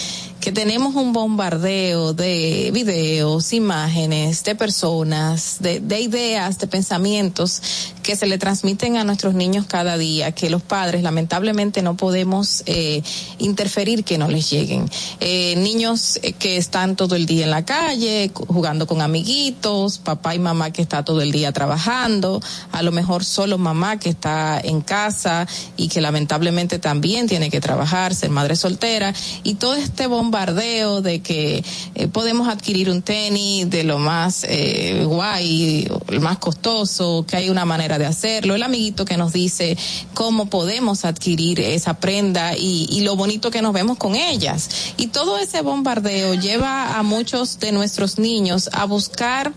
que 0.40 0.50
tenemos 0.50 0.94
un 0.94 1.12
bombardeo 1.12 2.14
de 2.14 2.70
videos, 2.72 3.52
imágenes, 3.52 4.44
de 4.44 4.54
personas, 4.54 5.58
de, 5.60 5.80
de 5.80 6.00
ideas, 6.00 6.58
de 6.58 6.66
pensamientos 6.68 7.60
que 8.04 8.14
se 8.14 8.26
le 8.26 8.38
transmiten 8.38 8.96
a 8.96 9.02
nuestros 9.02 9.34
niños 9.34 9.66
cada 9.66 9.96
día, 9.98 10.30
que 10.30 10.48
los 10.50 10.62
padres 10.62 11.02
lamentablemente 11.02 11.82
no 11.82 11.96
podemos 11.96 12.62
eh, 12.66 13.02
interferir 13.38 14.04
que 14.04 14.18
no 14.18 14.28
les 14.28 14.48
lleguen. 14.48 14.88
Eh, 15.18 15.54
niños 15.56 16.20
eh, 16.22 16.34
que 16.34 16.56
están 16.58 16.94
todo 16.94 17.16
el 17.16 17.26
día 17.26 17.44
en 17.44 17.50
la 17.50 17.64
calle, 17.64 18.30
jugando 18.34 18.86
con 18.86 19.00
amiguitos, 19.00 19.98
papá 19.98 20.34
y 20.36 20.38
mamá 20.38 20.70
que 20.70 20.82
está 20.82 21.04
todo 21.04 21.22
el 21.22 21.32
día 21.32 21.50
trabajando, 21.50 22.40
a 22.70 22.82
lo 22.82 22.92
mejor 22.92 23.24
solo 23.24 23.56
mamá 23.58 23.98
que 23.98 24.10
está 24.10 24.60
en 24.62 24.82
casa 24.82 25.48
y 25.76 25.88
que 25.88 26.00
lamentablemente 26.02 26.78
también 26.78 27.26
tiene 27.26 27.50
que 27.50 27.60
trabajar, 27.60 28.14
ser 28.14 28.30
madre 28.30 28.54
soltera, 28.54 29.14
y 29.42 29.54
todo 29.54 29.74
este 29.76 30.06
bombardeo 30.06 31.00
de 31.00 31.20
que 31.22 31.64
eh, 31.94 32.06
podemos 32.08 32.48
adquirir 32.48 32.90
un 32.90 33.00
tenis 33.00 33.70
de 33.70 33.82
lo 33.82 33.98
más 33.98 34.44
eh, 34.46 35.04
guay, 35.06 35.88
el 36.08 36.20
más 36.20 36.36
costoso, 36.36 37.24
que 37.26 37.36
hay 37.38 37.48
una 37.48 37.64
manera 37.64 37.93
de 37.98 38.06
hacerlo, 38.06 38.54
el 38.54 38.62
amiguito 38.62 39.04
que 39.04 39.16
nos 39.16 39.32
dice 39.32 39.76
cómo 40.14 40.46
podemos 40.46 41.04
adquirir 41.04 41.60
esa 41.60 41.94
prenda 41.94 42.56
y, 42.56 43.00
lo 43.04 43.16
bonito 43.16 43.50
que 43.50 43.60
nos 43.60 43.72
vemos 43.74 43.98
con 43.98 44.14
ellas. 44.16 44.68
Y 44.96 45.08
todo 45.08 45.36
ese 45.38 45.60
bombardeo 45.60 46.34
lleva 46.34 46.98
a 46.98 47.02
muchos 47.02 47.58
de 47.60 47.72
nuestros 47.72 48.18
niños 48.18 48.70
a 48.72 48.86
buscar 48.86 49.52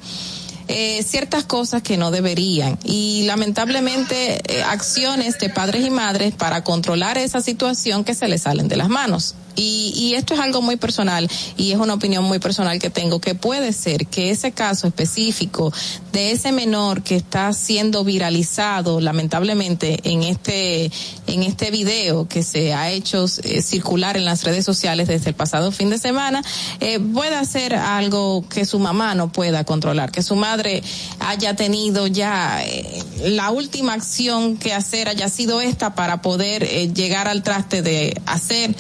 eh, 0.67 1.01
ciertas 1.07 1.45
cosas 1.45 1.81
que 1.81 1.95
no 1.95 2.11
deberían 2.11 2.77
y 2.83 3.23
lamentablemente 3.23 4.41
eh, 4.53 4.63
acciones 4.63 5.39
de 5.39 5.49
padres 5.49 5.85
y 5.85 5.89
madres 5.89 6.33
para 6.35 6.65
controlar 6.65 7.17
esa 7.17 7.39
situación 7.39 8.03
que 8.03 8.13
se 8.13 8.27
les 8.27 8.41
salen 8.41 8.67
de 8.67 8.75
las 8.75 8.89
manos. 8.89 9.35
Y, 9.57 9.91
y 9.95 10.13
esto 10.13 10.35
es 10.35 10.39
algo 10.39 10.61
muy 10.61 10.75
personal 10.77 11.27
y 11.57 11.71
es 11.71 11.77
una 11.79 11.95
opinión 11.95 12.23
muy 12.23 12.37
personal 12.37 12.77
que 12.77 12.91
tengo, 12.91 13.19
que 13.19 13.33
puede 13.33 13.73
ser 13.73 14.05
que 14.05 14.29
ese 14.29 14.51
caso 14.51 14.85
específico 14.87 15.73
de 16.13 16.31
ese 16.31 16.51
menor 16.51 17.01
que 17.01 17.15
está 17.15 17.51
siendo 17.53 18.03
viralizado 18.03 19.01
lamentablemente 19.01 19.99
en 20.03 20.21
este, 20.21 20.91
en 21.25 21.41
este 21.41 21.71
video 21.71 22.27
que 22.27 22.43
se 22.43 22.71
ha 22.75 22.91
hecho 22.91 23.25
eh, 23.45 23.63
circular 23.63 24.15
en 24.15 24.25
las 24.25 24.43
redes 24.43 24.63
sociales 24.63 25.07
desde 25.07 25.29
el 25.31 25.35
pasado 25.35 25.71
fin 25.71 25.89
de 25.89 25.97
semana, 25.97 26.43
eh, 26.79 26.99
pueda 26.99 27.43
ser 27.43 27.73
algo 27.73 28.47
que 28.47 28.63
su 28.63 28.77
mamá 28.77 29.15
no 29.15 29.31
pueda 29.31 29.63
controlar, 29.63 30.11
que 30.11 30.21
su 30.21 30.35
madre 30.35 30.83
haya 31.19 31.55
tenido 31.55 32.05
ya 32.05 32.61
eh, 32.63 33.03
la 33.23 33.49
última 33.49 33.93
acción 33.93 34.57
que 34.57 34.75
hacer 34.75 35.09
haya 35.09 35.29
sido 35.29 35.61
esta 35.61 35.95
para 35.95 36.21
poder 36.21 36.93
llegar 36.93 37.27
al 37.27 37.41
traste 37.41 37.81
de 37.81 38.21
hacer 38.27 38.75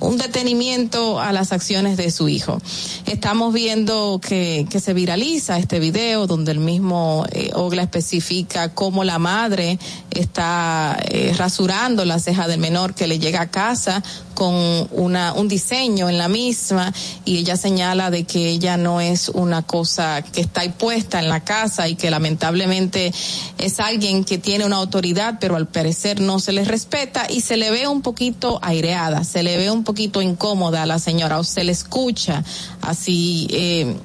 un 0.00 0.18
detenimiento 0.18 1.18
a 1.20 1.32
las 1.32 1.52
acciones 1.52 1.96
de 1.96 2.10
su 2.10 2.28
hijo. 2.28 2.58
Estamos 3.06 3.52
viendo 3.52 4.20
que, 4.26 4.66
se 4.76 4.92
viraliza 4.92 5.58
este 5.58 5.80
video 5.80 6.26
donde 6.26 6.52
el 6.52 6.60
mismo 6.60 7.24
eh, 7.32 7.50
Ogla 7.54 7.82
especifica 7.82 8.68
cómo 8.74 9.04
la 9.04 9.18
madre 9.18 9.78
está 10.10 10.98
eh, 11.02 11.34
rasurando 11.36 12.04
la 12.04 12.18
ceja 12.20 12.46
del 12.46 12.60
menor 12.60 12.94
que 12.94 13.06
le 13.06 13.18
llega 13.18 13.40
a 13.40 13.46
casa 13.50 14.02
con 14.36 14.54
una, 14.92 15.32
un 15.32 15.48
diseño 15.48 16.08
en 16.08 16.18
la 16.18 16.28
misma 16.28 16.92
y 17.24 17.38
ella 17.38 17.56
señala 17.56 18.10
de 18.10 18.24
que 18.24 18.50
ella 18.50 18.76
no 18.76 19.00
es 19.00 19.30
una 19.30 19.62
cosa 19.62 20.22
que 20.22 20.42
está 20.42 20.64
impuesta 20.64 21.18
en 21.18 21.28
la 21.30 21.40
casa 21.40 21.88
y 21.88 21.96
que 21.96 22.10
lamentablemente 22.10 23.12
es 23.58 23.80
alguien 23.80 24.24
que 24.24 24.36
tiene 24.36 24.66
una 24.66 24.76
autoridad 24.76 25.38
pero 25.40 25.56
al 25.56 25.66
parecer 25.66 26.20
no 26.20 26.38
se 26.38 26.52
le 26.52 26.64
respeta 26.64 27.26
y 27.30 27.40
se 27.40 27.56
le 27.56 27.70
ve 27.70 27.88
un 27.88 28.02
poquito 28.02 28.58
aireada, 28.62 29.24
se 29.24 29.42
le 29.42 29.56
ve 29.56 29.70
un 29.70 29.82
poquito 29.84 30.20
incómoda 30.20 30.82
a 30.82 30.86
la 30.86 30.98
señora 30.98 31.38
o 31.38 31.44
se 31.44 31.64
le 31.64 31.72
escucha 31.72 32.44
así. 32.82 33.48
Eh, 33.50 33.96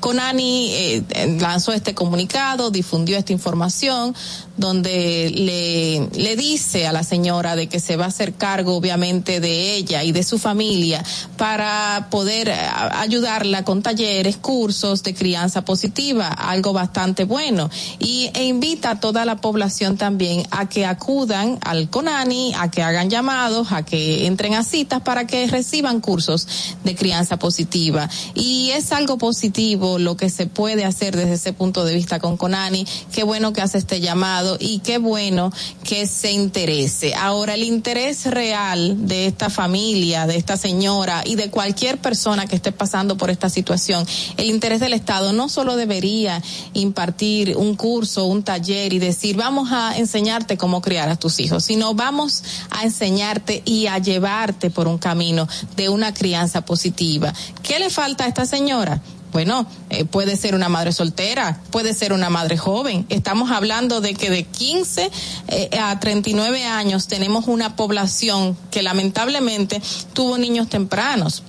Conani 0.00 0.68
eh, 0.70 1.02
eh, 1.08 1.36
lanzó 1.40 1.72
este 1.72 1.94
comunicado, 1.94 2.70
difundió 2.70 3.16
esta 3.16 3.32
información 3.32 4.14
donde 4.56 5.30
le, 6.10 6.22
le 6.22 6.36
dice 6.36 6.86
a 6.86 6.92
la 6.92 7.02
señora 7.02 7.56
de 7.56 7.68
que 7.68 7.80
se 7.80 7.96
va 7.96 8.04
a 8.04 8.08
hacer 8.08 8.34
cargo 8.34 8.74
obviamente 8.76 9.40
de 9.40 9.74
ella 9.76 10.04
y 10.04 10.12
de 10.12 10.22
su 10.22 10.38
familia 10.38 11.02
para 11.38 12.08
poder 12.10 12.48
eh, 12.50 12.54
ayudarla 12.98 13.64
con 13.64 13.82
talleres, 13.82 14.36
cursos 14.36 15.02
de 15.02 15.14
crianza 15.14 15.64
positiva, 15.64 16.28
algo 16.28 16.72
bastante 16.72 17.24
bueno. 17.24 17.70
Y, 17.98 18.30
e 18.34 18.44
invita 18.44 18.90
a 18.92 19.00
toda 19.00 19.24
la 19.24 19.36
población 19.36 19.96
también 19.96 20.46
a 20.50 20.68
que 20.68 20.84
acudan 20.86 21.58
al 21.62 21.88
CONANI, 21.90 22.52
a 22.56 22.70
que 22.70 22.82
hagan 22.82 23.08
llamados, 23.10 23.72
a 23.72 23.84
que 23.84 24.26
entren 24.26 24.54
a 24.54 24.64
citas 24.64 25.00
para 25.00 25.26
que 25.26 25.46
reciban 25.46 26.00
cursos 26.00 26.74
de 26.84 26.94
crianza 26.94 27.38
positiva. 27.38 28.08
Y 28.34 28.70
es 28.70 28.92
algo 28.92 29.16
positivo 29.18 29.98
lo 29.98 30.16
que 30.16 30.28
se 30.30 30.46
puede 30.46 30.84
hacer 30.84 31.16
desde 31.16 31.34
ese 31.34 31.52
punto 31.52 31.84
de 31.84 31.94
vista 31.94 32.20
con 32.20 32.36
CONANI. 32.36 32.86
Qué 33.12 33.22
bueno 33.22 33.52
que 33.52 33.62
hace 33.62 33.78
este 33.78 34.00
llamado 34.00 34.41
y 34.60 34.78
qué 34.80 34.98
bueno 34.98 35.52
que 35.84 36.06
se 36.06 36.32
interese. 36.32 37.14
Ahora, 37.14 37.54
el 37.54 37.62
interés 37.64 38.24
real 38.26 39.06
de 39.06 39.26
esta 39.26 39.50
familia, 39.50 40.26
de 40.26 40.36
esta 40.36 40.56
señora 40.56 41.22
y 41.24 41.34
de 41.36 41.50
cualquier 41.50 41.98
persona 41.98 42.46
que 42.46 42.56
esté 42.56 42.72
pasando 42.72 43.16
por 43.16 43.30
esta 43.30 43.48
situación, 43.50 44.06
el 44.36 44.46
interés 44.50 44.80
del 44.80 44.92
Estado 44.94 45.32
no 45.32 45.48
solo 45.48 45.76
debería 45.76 46.42
impartir 46.74 47.56
un 47.56 47.76
curso, 47.76 48.26
un 48.26 48.42
taller 48.42 48.92
y 48.92 48.98
decir, 48.98 49.36
vamos 49.36 49.68
a 49.72 49.96
enseñarte 49.96 50.56
cómo 50.56 50.80
criar 50.80 51.08
a 51.08 51.16
tus 51.16 51.38
hijos, 51.40 51.64
sino 51.64 51.94
vamos 51.94 52.42
a 52.70 52.84
enseñarte 52.84 53.62
y 53.64 53.86
a 53.86 53.98
llevarte 53.98 54.70
por 54.70 54.88
un 54.88 54.98
camino 54.98 55.48
de 55.76 55.88
una 55.88 56.12
crianza 56.14 56.62
positiva. 56.62 57.32
¿Qué 57.62 57.78
le 57.78 57.90
falta 57.90 58.24
a 58.24 58.28
esta 58.28 58.44
señora? 58.46 59.00
Bueno, 59.32 59.64
eh, 59.88 60.04
puede 60.04 60.36
ser 60.36 60.54
una 60.54 60.68
madre 60.68 60.92
soltera, 60.92 61.58
puede 61.70 61.94
ser 61.94 62.12
una 62.12 62.28
madre 62.28 62.58
joven. 62.58 63.06
Estamos 63.08 63.50
hablando 63.50 64.02
de 64.02 64.12
que 64.12 64.28
de 64.28 64.42
15 64.44 65.10
eh, 65.48 65.70
a 65.80 65.98
39 65.98 66.64
años 66.66 67.08
tenemos 67.08 67.48
una 67.48 67.74
población 67.74 68.56
que 68.70 68.82
lamentablemente 68.82 69.80
tuvo 70.12 70.36
niños 70.36 70.68
tempranos 70.68 71.42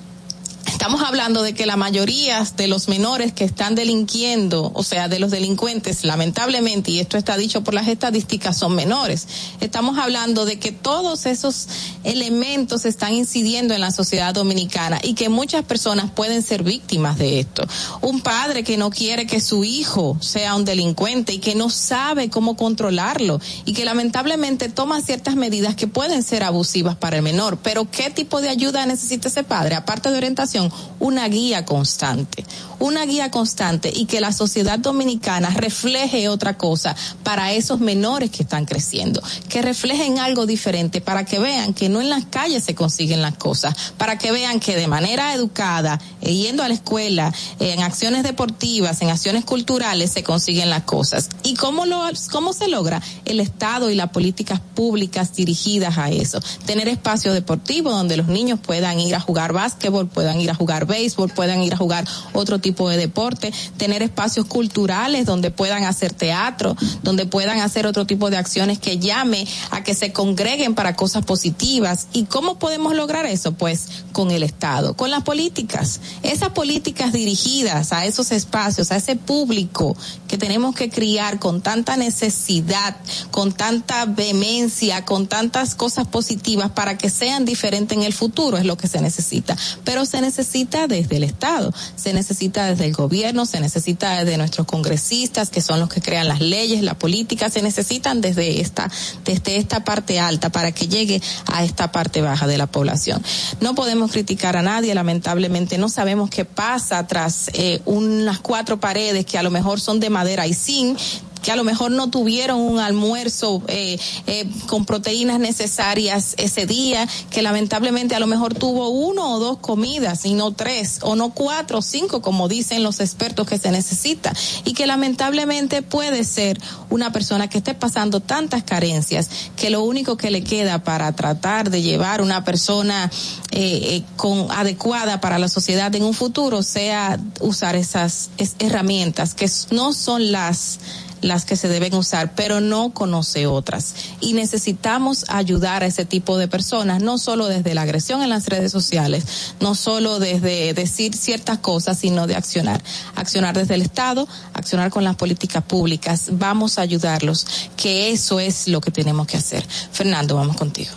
estamos 0.83 1.07
hablando 1.07 1.43
de 1.43 1.53
que 1.53 1.65
la 1.65 1.77
mayoría 1.77 2.43
de 2.57 2.67
los 2.67 2.89
menores 2.89 3.31
que 3.31 3.45
están 3.45 3.73
delinquiendo, 3.73 4.69
o 4.75 4.83
sea, 4.83 5.07
de 5.07 5.17
los 5.17 5.31
delincuentes, 5.31 6.03
lamentablemente, 6.03 6.91
y 6.91 6.99
esto 6.99 7.15
está 7.17 7.37
dicho 7.37 7.63
por 7.63 7.73
las 7.73 7.87
estadísticas, 7.87 8.57
son 8.57 8.75
menores. 8.75 9.25
Estamos 9.61 9.97
hablando 9.97 10.43
de 10.43 10.59
que 10.59 10.73
todos 10.73 11.25
esos 11.25 11.69
elementos 12.03 12.83
están 12.83 13.13
incidiendo 13.13 13.73
en 13.73 13.79
la 13.79 13.91
sociedad 13.91 14.33
dominicana 14.33 14.99
y 15.01 15.13
que 15.13 15.29
muchas 15.29 15.63
personas 15.63 16.11
pueden 16.11 16.43
ser 16.43 16.63
víctimas 16.63 17.17
de 17.17 17.39
esto. 17.39 17.65
Un 18.01 18.19
padre 18.19 18.65
que 18.65 18.75
no 18.75 18.89
quiere 18.89 19.25
que 19.25 19.39
su 19.39 19.63
hijo 19.63 20.17
sea 20.19 20.53
un 20.55 20.65
delincuente 20.65 21.31
y 21.31 21.37
que 21.39 21.55
no 21.55 21.69
sabe 21.69 22.29
cómo 22.29 22.57
controlarlo 22.57 23.39
y 23.63 23.71
que 23.71 23.85
lamentablemente 23.85 24.67
toma 24.67 25.01
ciertas 25.01 25.37
medidas 25.37 25.75
que 25.77 25.87
pueden 25.87 26.23
ser 26.23 26.43
abusivas 26.43 26.97
para 26.97 27.15
el 27.15 27.23
menor. 27.23 27.57
Pero 27.63 27.89
¿qué 27.89 28.09
tipo 28.09 28.41
de 28.41 28.49
ayuda 28.49 28.85
necesita 28.85 29.29
ese 29.29 29.43
padre? 29.45 29.75
Aparte 29.75 30.11
de 30.11 30.17
orientación, 30.17 30.72
una 30.99 31.27
guía 31.27 31.65
constante, 31.65 32.45
una 32.83 33.05
guía 33.05 33.31
constante 33.31 33.91
y 33.95 34.05
que 34.07 34.19
la 34.19 34.33
sociedad 34.33 34.77
dominicana 34.77 35.49
refleje 35.51 36.27
otra 36.27 36.57
cosa 36.57 36.93
para 37.23 37.53
esos 37.53 37.79
menores 37.79 38.29
que 38.29 38.43
están 38.43 38.65
creciendo, 38.65 39.21
que 39.47 39.61
reflejen 39.61 40.19
algo 40.19 40.45
diferente 40.45 40.99
para 40.99 41.23
que 41.23 41.39
vean 41.39 41.73
que 41.73 41.87
no 41.87 42.01
en 42.01 42.09
las 42.09 42.25
calles 42.25 42.65
se 42.65 42.75
consiguen 42.75 43.21
las 43.21 43.35
cosas, 43.35 43.93
para 43.97 44.17
que 44.17 44.33
vean 44.33 44.59
que 44.59 44.75
de 44.75 44.87
manera 44.87 45.33
educada, 45.33 45.97
eh, 46.21 46.33
yendo 46.35 46.61
a 46.61 46.67
la 46.67 46.73
escuela, 46.73 47.33
en 47.61 47.81
acciones 47.83 48.23
deportivas, 48.23 49.01
en 49.01 49.09
acciones 49.11 49.45
culturales 49.45 50.11
se 50.11 50.23
consiguen 50.23 50.69
las 50.69 50.83
cosas. 50.83 51.29
¿Y 51.43 51.53
cómo 51.53 51.85
lo 51.85 52.03
cómo 52.33 52.51
se 52.51 52.67
logra? 52.67 53.01
El 53.23 53.39
Estado 53.39 53.91
y 53.91 53.95
las 53.95 54.09
políticas 54.09 54.59
públicas 54.75 55.33
dirigidas 55.33 55.97
a 55.97 56.09
eso. 56.09 56.41
Tener 56.65 56.89
espacios 56.89 57.33
deportivos 57.33 57.93
donde 57.93 58.17
los 58.17 58.27
niños 58.27 58.59
puedan 58.61 58.99
ir 58.99 59.15
a 59.15 59.21
jugar 59.21 59.53
básquetbol, 59.53 60.09
puedan 60.09 60.41
ir 60.41 60.51
a 60.51 60.55
jugar 60.55 60.85
béisbol, 60.85 61.29
puedan 61.29 61.61
ir 61.63 61.73
a 61.75 61.77
jugar 61.77 62.03
otro 62.33 62.59
tipo 62.59 62.72
de 62.87 62.97
deporte, 62.97 63.53
tener 63.77 64.01
espacios 64.01 64.45
culturales 64.47 65.25
donde 65.25 65.51
puedan 65.51 65.83
hacer 65.83 66.13
teatro, 66.13 66.75
donde 67.03 67.25
puedan 67.25 67.59
hacer 67.59 67.85
otro 67.85 68.05
tipo 68.05 68.29
de 68.29 68.37
acciones 68.37 68.79
que 68.79 68.97
llame 68.99 69.45
a 69.69 69.83
que 69.83 69.93
se 69.93 70.11
congreguen 70.11 70.73
para 70.75 70.95
cosas 70.95 71.23
positivas. 71.25 72.07
¿Y 72.13 72.23
cómo 72.23 72.57
podemos 72.59 72.95
lograr 72.95 73.25
eso? 73.25 73.53
Pues 73.53 73.87
con 74.11 74.31
el 74.31 74.43
Estado, 74.43 74.95
con 74.95 75.11
las 75.11 75.23
políticas, 75.23 75.99
esas 76.23 76.49
políticas 76.49 77.13
dirigidas 77.13 77.91
a 77.93 78.05
esos 78.05 78.31
espacios, 78.31 78.91
a 78.91 78.97
ese 78.97 79.15
público 79.15 79.95
que 80.27 80.37
tenemos 80.37 80.75
que 80.75 80.89
criar 80.89 81.39
con 81.39 81.61
tanta 81.61 81.95
necesidad, 81.97 82.95
con 83.31 83.51
tanta 83.51 84.05
vehemencia, 84.05 85.05
con 85.05 85.27
tantas 85.27 85.75
cosas 85.75 86.07
positivas 86.07 86.71
para 86.71 86.97
que 86.97 87.09
sean 87.09 87.45
diferentes 87.45 87.97
en 87.97 88.03
el 88.03 88.13
futuro 88.13 88.57
es 88.57 88.65
lo 88.65 88.77
que 88.77 88.87
se 88.87 89.01
necesita. 89.01 89.55
Pero 89.83 90.05
se 90.05 90.21
necesita 90.21 90.87
desde 90.87 91.17
el 91.17 91.23
Estado, 91.23 91.71
se 91.95 92.13
necesita 92.13 92.52
desde 92.61 92.85
el 92.85 92.93
gobierno, 92.93 93.45
se 93.45 93.59
necesita 93.59 94.23
desde 94.23 94.37
nuestros 94.37 94.67
congresistas, 94.67 95.49
que 95.49 95.61
son 95.61 95.79
los 95.79 95.89
que 95.89 96.01
crean 96.01 96.27
las 96.27 96.39
leyes, 96.41 96.81
la 96.83 96.93
política, 96.93 97.49
se 97.49 97.61
necesitan 97.61 98.21
desde 98.21 98.61
esta, 98.61 98.91
desde 99.25 99.57
esta 99.57 99.83
parte 99.83 100.19
alta 100.19 100.51
para 100.51 100.71
que 100.71 100.87
llegue 100.87 101.21
a 101.51 101.63
esta 101.63 101.91
parte 101.91 102.21
baja 102.21 102.45
de 102.45 102.57
la 102.57 102.67
población. 102.67 103.23
No 103.61 103.73
podemos 103.75 104.11
criticar 104.11 104.57
a 104.57 104.61
nadie, 104.61 104.93
lamentablemente 104.93 105.77
no 105.77 105.89
sabemos 105.89 106.29
qué 106.29 106.45
pasa 106.45 107.07
tras 107.07 107.49
eh, 107.53 107.81
unas 107.85 108.39
cuatro 108.39 108.79
paredes 108.79 109.25
que 109.25 109.37
a 109.37 109.43
lo 109.43 109.49
mejor 109.49 109.79
son 109.81 109.99
de 109.99 110.09
madera 110.09 110.45
y 110.45 110.53
zinc, 110.53 110.99
que 111.43 111.51
a 111.51 111.55
lo 111.55 111.63
mejor 111.63 111.91
no 111.91 112.09
tuvieron 112.09 112.59
un 112.59 112.79
almuerzo 112.79 113.61
eh, 113.67 113.99
eh, 114.25 114.49
con 114.65 114.85
proteínas 114.85 115.39
necesarias 115.39 116.33
ese 116.37 116.65
día, 116.65 117.07
que 117.29 117.41
lamentablemente 117.43 118.15
a 118.15 118.19
lo 118.19 118.25
mejor 118.27 118.55
tuvo 118.55 118.89
uno 118.89 119.35
o 119.35 119.39
dos 119.39 119.57
comidas 119.59 120.25
y 120.25 120.33
no 120.33 120.53
tres 120.53 120.99
o 121.01 121.15
no 121.15 121.31
cuatro 121.33 121.79
o 121.79 121.81
cinco, 121.81 122.21
como 122.21 122.47
dicen 122.47 122.81
los 122.81 122.99
expertos 123.01 123.45
que 123.45 123.59
se 123.59 123.71
necesita, 123.71 124.33
y 124.63 124.73
que 124.73 124.87
lamentablemente 124.87 125.81
puede 125.81 126.23
ser 126.23 126.59
una 126.89 127.11
persona 127.11 127.49
que 127.49 127.57
esté 127.57 127.73
pasando 127.73 128.21
tantas 128.21 128.63
carencias 128.63 129.29
que 129.57 129.69
lo 129.69 129.83
único 129.83 130.15
que 130.15 130.31
le 130.31 130.43
queda 130.43 130.83
para 130.83 131.11
tratar 131.11 131.69
de 131.69 131.81
llevar 131.81 132.21
una 132.21 132.45
persona 132.45 133.11
eh, 133.51 134.01
con 134.15 134.49
adecuada 134.49 135.19
para 135.19 135.37
la 135.39 135.49
sociedad 135.49 135.93
en 135.93 136.03
un 136.03 136.13
futuro 136.13 136.63
sea 136.63 137.19
usar 137.41 137.75
esas 137.75 138.29
herramientas 138.59 139.33
que 139.35 139.49
no 139.71 139.93
son 139.93 140.31
las 140.31 140.79
las 141.23 141.45
que 141.45 141.55
se 141.55 141.67
deben 141.69 141.95
usar, 141.95 142.35
pero 142.35 142.59
no 142.61 142.93
conoce 142.93 143.47
otras. 143.47 143.95
Y 144.19 144.33
necesitamos 144.33 145.25
ayudar 145.29 145.83
a 145.83 145.87
ese 145.87 146.05
tipo 146.05 146.37
de 146.37 146.47
personas, 146.47 147.01
no 147.01 147.17
solo 147.17 147.47
desde 147.47 147.73
la 147.73 147.83
agresión 147.83 148.21
en 148.21 148.29
las 148.29 148.47
redes 148.47 148.71
sociales, 148.71 149.55
no 149.59 149.73
solo 149.75 150.19
desde 150.19 150.73
decir 150.73 151.15
ciertas 151.15 151.59
cosas, 151.59 151.97
sino 151.99 152.27
de 152.27 152.35
accionar. 152.35 152.83
Accionar 153.15 153.57
desde 153.57 153.75
el 153.75 153.81
Estado, 153.81 154.27
accionar 154.53 154.89
con 154.91 155.03
las 155.03 155.15
políticas 155.15 155.63
públicas. 155.63 156.27
Vamos 156.31 156.77
a 156.77 156.81
ayudarlos, 156.81 157.45
que 157.77 158.11
eso 158.11 158.39
es 158.39 158.67
lo 158.67 158.81
que 158.81 158.91
tenemos 158.91 159.25
que 159.27 159.37
hacer. 159.37 159.65
Fernando, 159.91 160.35
vamos 160.35 160.57
contigo. 160.57 160.91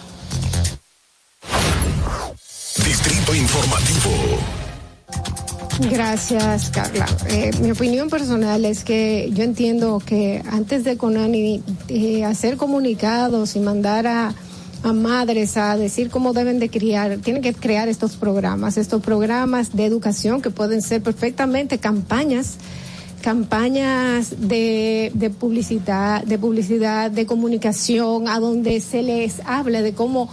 Distrito 2.84 3.34
Informativo. 3.34 4.12
Gracias, 5.78 6.70
Carla. 6.70 7.06
Eh, 7.28 7.50
mi 7.60 7.70
opinión 7.70 8.08
personal 8.08 8.64
es 8.64 8.82
que 8.82 9.30
yo 9.34 9.44
entiendo 9.44 10.00
que 10.04 10.42
antes 10.50 10.84
de 10.84 10.96
Conani 10.96 11.62
eh, 11.88 12.24
hacer 12.24 12.56
comunicados 12.56 13.56
y 13.56 13.60
mandar 13.60 14.06
a, 14.06 14.34
madres 14.92 15.56
a 15.56 15.76
decir 15.76 16.10
cómo 16.10 16.32
deben 16.32 16.58
de 16.60 16.70
criar, 16.70 17.16
tienen 17.22 17.42
que 17.42 17.52
crear 17.52 17.88
estos 17.88 18.14
programas, 18.16 18.76
estos 18.76 19.02
programas 19.02 19.76
de 19.76 19.84
educación 19.84 20.40
que 20.40 20.50
pueden 20.50 20.80
ser 20.82 21.02
perfectamente 21.02 21.78
campañas 21.78 22.56
campañas 23.20 24.34
de, 24.38 25.10
publicidad, 25.40 26.22
de 26.22 26.38
publicidad, 26.38 27.10
de 27.10 27.26
comunicación, 27.26 28.28
a 28.28 28.38
donde 28.38 28.78
se 28.80 29.02
les 29.02 29.40
habla 29.44 29.82
de 29.82 29.94
cómo 29.94 30.28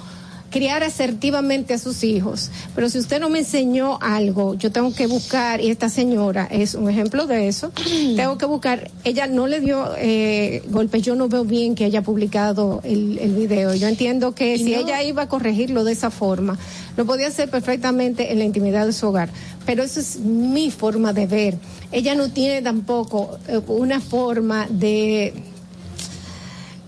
criar 0.53 0.83
asertivamente 0.83 1.73
a 1.73 1.77
sus 1.79 2.03
hijos. 2.05 2.51
Pero 2.75 2.87
si 2.87 2.99
usted 2.99 3.19
no 3.19 3.27
me 3.29 3.39
enseñó 3.39 3.97
algo, 4.01 4.53
yo 4.53 4.71
tengo 4.71 4.93
que 4.93 5.07
buscar, 5.07 5.59
y 5.59 5.69
esta 5.71 5.89
señora 5.89 6.47
es 6.51 6.75
un 6.75 6.87
ejemplo 6.91 7.25
de 7.25 7.47
eso, 7.47 7.69
mm. 7.69 8.15
tengo 8.15 8.37
que 8.37 8.45
buscar, 8.45 8.91
ella 9.03 9.25
no 9.25 9.47
le 9.47 9.59
dio 9.61 9.89
eh, 9.97 10.61
golpes, 10.69 11.01
yo 11.01 11.15
no 11.15 11.27
veo 11.27 11.43
bien 11.43 11.73
que 11.73 11.85
haya 11.85 12.03
publicado 12.03 12.81
el, 12.83 13.31
video. 13.35 13.73
Yo 13.73 13.87
entiendo 13.87 14.35
que 14.35 14.55
si 14.59 14.75
ella 14.75 15.01
iba 15.01 15.23
a 15.23 15.27
corregirlo 15.27 15.83
de 15.83 15.93
esa 15.93 16.11
forma, 16.11 16.59
lo 16.95 17.05
podía 17.07 17.29
hacer 17.29 17.49
perfectamente 17.49 18.31
en 18.31 18.37
la 18.37 18.45
intimidad 18.45 18.85
de 18.85 18.93
su 18.93 19.07
hogar. 19.07 19.29
Pero 19.65 19.81
eso 19.81 19.99
es 20.01 20.19
mi 20.19 20.69
forma 20.69 21.13
de 21.13 21.25
ver. 21.25 21.57
Ella 21.91 22.13
no 22.13 22.29
tiene 22.29 22.61
tampoco 22.61 23.39
eh, 23.47 23.59
una 23.67 23.99
forma 24.01 24.67
de 24.69 25.33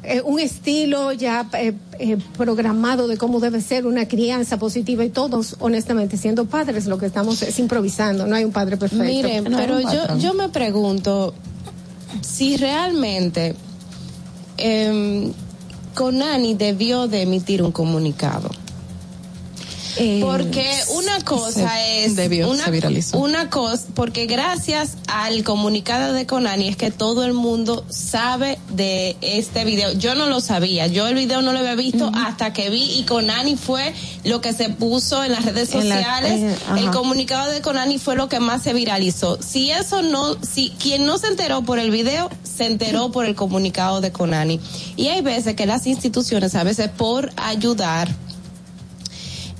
eh, 0.08 0.22
un 0.24 0.40
estilo 0.40 1.14
ya 1.14 1.50
eh, 1.54 1.74
eh, 1.98 2.18
programado 2.38 3.08
de 3.08 3.18
cómo 3.18 3.40
debe 3.40 3.60
ser 3.60 3.88
una 3.88 4.08
crianza 4.08 4.58
positiva 4.60 5.04
y 5.04 5.10
todos, 5.10 5.56
honestamente, 5.60 6.16
siendo 6.16 6.46
padres, 6.46 6.86
lo 6.86 7.00
que 7.00 7.08
estamos 7.08 7.42
es 7.42 7.58
improvisando, 7.58 8.28
no 8.28 8.36
hay 8.36 8.46
un 8.46 8.52
padre 8.52 8.78
perfecto. 8.78 9.04
mire 9.04 9.42
pero 9.56 9.80
yo, 9.82 10.18
yo 10.20 10.34
me 10.36 10.50
pregunto 10.50 11.34
si 12.22 12.56
realmente 12.56 13.56
em, 14.58 15.32
Conani 15.96 16.54
debió 16.54 17.08
de 17.08 17.24
emitir 17.24 17.64
un 17.64 17.72
comunicado 17.72 18.52
eh, 19.98 20.20
porque 20.22 20.70
una 20.94 21.22
cosa 21.24 21.84
es. 21.90 22.16
Debió, 22.16 22.50
una, 22.50 22.66
Una 23.14 23.50
cosa, 23.50 23.84
porque 23.94 24.26
gracias 24.26 24.96
al 25.08 25.44
comunicado 25.44 26.14
de 26.14 26.26
Conani 26.26 26.68
es 26.68 26.76
que 26.76 26.92
todo 26.92 27.24
el 27.26 27.34
mundo 27.34 27.86
sabe 27.90 28.60
de 28.72 29.16
este 29.22 29.64
video. 29.66 29.92
Yo 29.94 30.16
no 30.16 30.26
lo 30.26 30.42
sabía, 30.42 30.88
yo 30.88 31.08
el 31.08 31.16
video 31.16 31.42
no 31.42 31.54
lo 31.54 31.60
había 31.60 31.76
visto 31.76 32.12
hasta 32.14 32.52
que 32.54 32.70
vi 32.70 32.96
y 32.98 33.04
Conani 33.04 33.56
fue 33.56 33.94
lo 34.26 34.42
que 34.42 34.54
se 34.54 34.70
puso 34.70 35.24
en 35.24 35.32
las 35.32 35.46
redes 35.46 35.70
sociales. 35.70 36.34
Eh, 36.34 36.56
el 36.78 36.92
comunicado 36.92 37.52
de 37.52 37.62
Conani 37.62 37.98
fue 37.98 38.16
lo 38.18 38.28
que 38.28 38.40
más 38.42 38.64
se 38.64 38.74
viralizó. 38.74 39.38
Si 39.42 39.72
eso 39.72 40.02
no, 40.02 40.36
si 40.44 40.72
quien 40.72 41.06
no 41.06 41.18
se 41.18 41.28
enteró 41.28 41.62
por 41.62 41.80
el 41.80 41.92
video, 41.92 42.30
se 42.44 42.66
enteró 42.66 43.12
por 43.12 43.26
el 43.26 43.36
comunicado 43.36 44.02
de 44.02 44.12
Conani. 44.12 44.60
Y 44.98 45.08
hay 45.08 45.22
veces 45.22 45.56
que 45.56 45.66
las 45.66 45.86
instituciones, 45.88 46.56
a 46.56 46.64
veces 46.64 46.90
por 46.90 47.30
ayudar, 47.38 48.10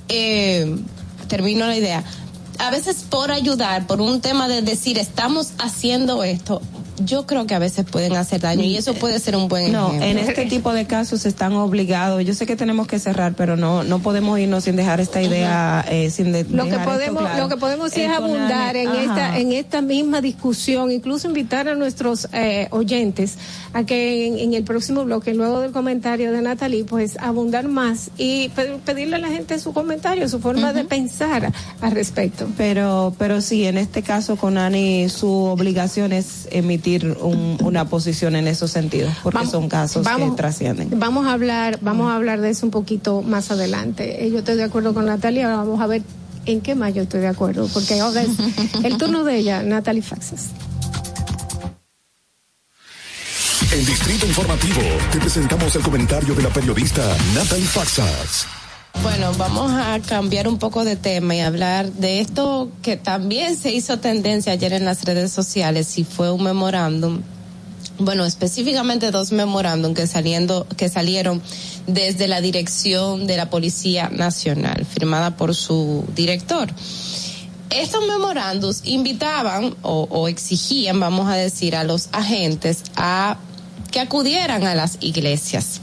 eh, 0.08 0.76
termino 1.28 1.66
la 1.66 1.74
idea, 1.76 2.04
a 2.60 2.70
veces 2.70 3.04
por 3.10 3.32
ayudar, 3.32 3.86
por 3.88 4.00
un 4.00 4.20
tema 4.20 4.46
de 4.46 4.62
decir 4.62 4.98
estamos 4.98 5.50
haciendo 5.58 6.22
esto, 6.22 6.62
yo 6.98 7.26
creo 7.26 7.46
que 7.46 7.54
a 7.54 7.58
veces 7.58 7.84
pueden 7.84 8.16
hacer 8.16 8.40
daño 8.40 8.62
y 8.62 8.76
eso 8.76 8.94
puede 8.94 9.18
ser 9.20 9.36
un 9.36 9.48
buen 9.48 9.64
ejemplo. 9.66 9.92
No, 9.92 10.02
en 10.02 10.18
este 10.18 10.46
tipo 10.46 10.72
de 10.72 10.86
casos 10.86 11.26
están 11.26 11.52
obligados. 11.54 12.24
Yo 12.24 12.34
sé 12.34 12.46
que 12.46 12.56
tenemos 12.56 12.86
que 12.86 12.98
cerrar, 12.98 13.34
pero 13.34 13.56
no 13.56 13.82
no 13.84 13.98
podemos 14.00 14.38
irnos 14.38 14.64
sin 14.64 14.76
dejar 14.76 15.00
esta 15.00 15.22
idea 15.22 15.84
eh, 15.90 16.10
sin 16.10 16.32
lo 16.32 16.68
que 16.68 16.78
podemos 16.78 17.24
lo 17.38 17.48
que 17.48 17.56
podemos 17.56 17.90
sí 17.92 18.02
es 18.02 18.10
abundar 18.10 18.76
en 18.76 18.88
esta 18.94 19.38
en 19.38 19.52
esta 19.52 19.82
misma 19.82 20.20
discusión, 20.20 20.90
incluso 20.90 21.26
invitar 21.28 21.68
a 21.68 21.74
nuestros 21.74 22.28
eh, 22.32 22.68
oyentes 22.70 23.36
a 23.72 23.84
que 23.84 24.26
en, 24.42 24.54
el 24.54 24.64
próximo 24.64 25.04
bloque 25.04 25.34
luego 25.34 25.60
del 25.60 25.72
comentario 25.72 26.32
de 26.32 26.40
Natalie 26.40 26.84
pues 26.84 27.18
abundar 27.18 27.68
más 27.68 28.10
y 28.16 28.50
pedirle 28.84 29.16
a 29.16 29.18
la 29.18 29.28
gente 29.28 29.58
su 29.58 29.72
comentario, 29.74 30.28
su 30.28 30.40
forma 30.40 30.72
de 30.72 30.84
pensar 30.84 31.52
al 31.80 31.90
respecto. 31.92 32.48
Pero 32.56 33.14
pero 33.18 33.40
sí, 33.42 33.64
en 33.66 33.76
este 33.78 34.02
caso 34.02 34.36
con 34.36 34.56
Ani 34.56 35.08
su 35.10 35.30
obligación 35.30 36.12
es 36.12 36.48
emitir 36.50 36.85
una 37.60 37.88
posición 37.88 38.36
en 38.36 38.46
esos 38.46 38.70
sentidos, 38.70 39.12
porque 39.22 39.46
son 39.46 39.68
casos 39.68 40.06
que 40.06 40.30
trascienden. 40.36 40.90
Vamos 40.98 41.26
a 41.26 41.32
hablar, 41.32 41.78
vamos 41.80 42.10
a 42.10 42.16
hablar 42.16 42.40
de 42.40 42.50
eso 42.50 42.64
un 42.66 42.70
poquito 42.70 43.22
más 43.22 43.50
adelante. 43.50 44.24
Eh, 44.24 44.30
yo 44.30 44.38
estoy 44.38 44.56
de 44.56 44.64
acuerdo 44.64 44.94
con 44.94 45.06
Natalia, 45.06 45.46
ahora 45.50 45.56
vamos 45.64 45.80
a 45.82 45.86
ver 45.88 46.02
en 46.44 46.60
qué 46.60 46.74
más 46.74 46.94
yo 46.94 47.02
estoy 47.02 47.20
de 47.20 47.28
acuerdo, 47.28 47.68
porque 47.72 47.98
ahora 48.00 48.22
es 48.22 48.30
el 48.84 48.96
turno 48.98 49.24
de 49.24 49.36
ella, 49.38 49.62
Natalie 49.62 50.02
Faxas. 50.02 50.50
En 53.72 53.84
Distrito 53.84 54.26
Informativo 54.26 54.80
te 55.10 55.18
presentamos 55.18 55.74
el 55.74 55.82
comentario 55.82 56.34
de 56.34 56.42
la 56.42 56.50
periodista 56.50 57.02
Natalie 57.34 57.66
Faxas. 57.66 58.46
Bueno, 59.02 59.30
vamos 59.38 59.70
a 59.72 60.00
cambiar 60.00 60.48
un 60.48 60.58
poco 60.58 60.84
de 60.84 60.96
tema 60.96 61.36
y 61.36 61.40
hablar 61.40 61.92
de 61.92 62.20
esto 62.20 62.70
que 62.82 62.96
también 62.96 63.56
se 63.56 63.72
hizo 63.72 63.98
tendencia 63.98 64.52
ayer 64.52 64.72
en 64.72 64.84
las 64.84 65.04
redes 65.04 65.32
sociales 65.32 65.98
y 65.98 66.04
fue 66.04 66.30
un 66.32 66.42
memorándum. 66.42 67.22
Bueno, 67.98 68.24
específicamente 68.24 69.10
dos 69.10 69.32
memorándum 69.32 69.94
que 69.94 70.06
saliendo 70.06 70.66
que 70.76 70.88
salieron 70.88 71.40
desde 71.86 72.26
la 72.26 72.40
dirección 72.40 73.26
de 73.26 73.36
la 73.36 73.48
Policía 73.48 74.08
Nacional, 74.08 74.86
firmada 74.86 75.36
por 75.36 75.54
su 75.54 76.04
director. 76.14 76.68
Estos 77.70 78.00
memorándums 78.08 78.80
invitaban 78.84 79.74
o 79.82 80.28
exigían, 80.28 80.98
vamos 81.00 81.28
a 81.30 81.36
decir, 81.36 81.76
a 81.76 81.84
los 81.84 82.08
agentes 82.12 82.82
a 82.96 83.36
que 83.90 84.00
acudieran 84.00 84.64
a 84.66 84.74
las 84.74 84.98
iglesias 85.00 85.80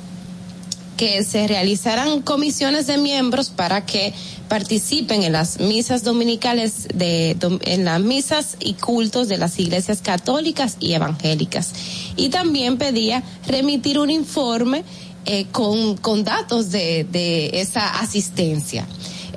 que 0.97 1.23
se 1.23 1.47
realizaran 1.47 2.21
comisiones 2.21 2.87
de 2.87 2.97
miembros 2.97 3.49
para 3.49 3.85
que 3.85 4.13
participen 4.47 5.23
en 5.23 5.33
las 5.33 5.59
misas 5.59 6.03
dominicales 6.03 6.87
de 6.93 7.35
en 7.61 7.85
las 7.85 7.99
misas 8.01 8.57
y 8.59 8.73
cultos 8.75 9.27
de 9.27 9.37
las 9.37 9.59
iglesias 9.59 10.01
católicas 10.01 10.77
y 10.79 10.93
evangélicas. 10.93 11.71
Y 12.15 12.29
también 12.29 12.77
pedía 12.77 13.23
remitir 13.47 13.97
un 13.99 14.11
informe 14.11 14.83
eh, 15.25 15.45
con, 15.51 15.97
datos 16.23 16.69
de, 16.71 17.05
de 17.09 17.59
esa 17.61 17.99
asistencia. 18.01 18.85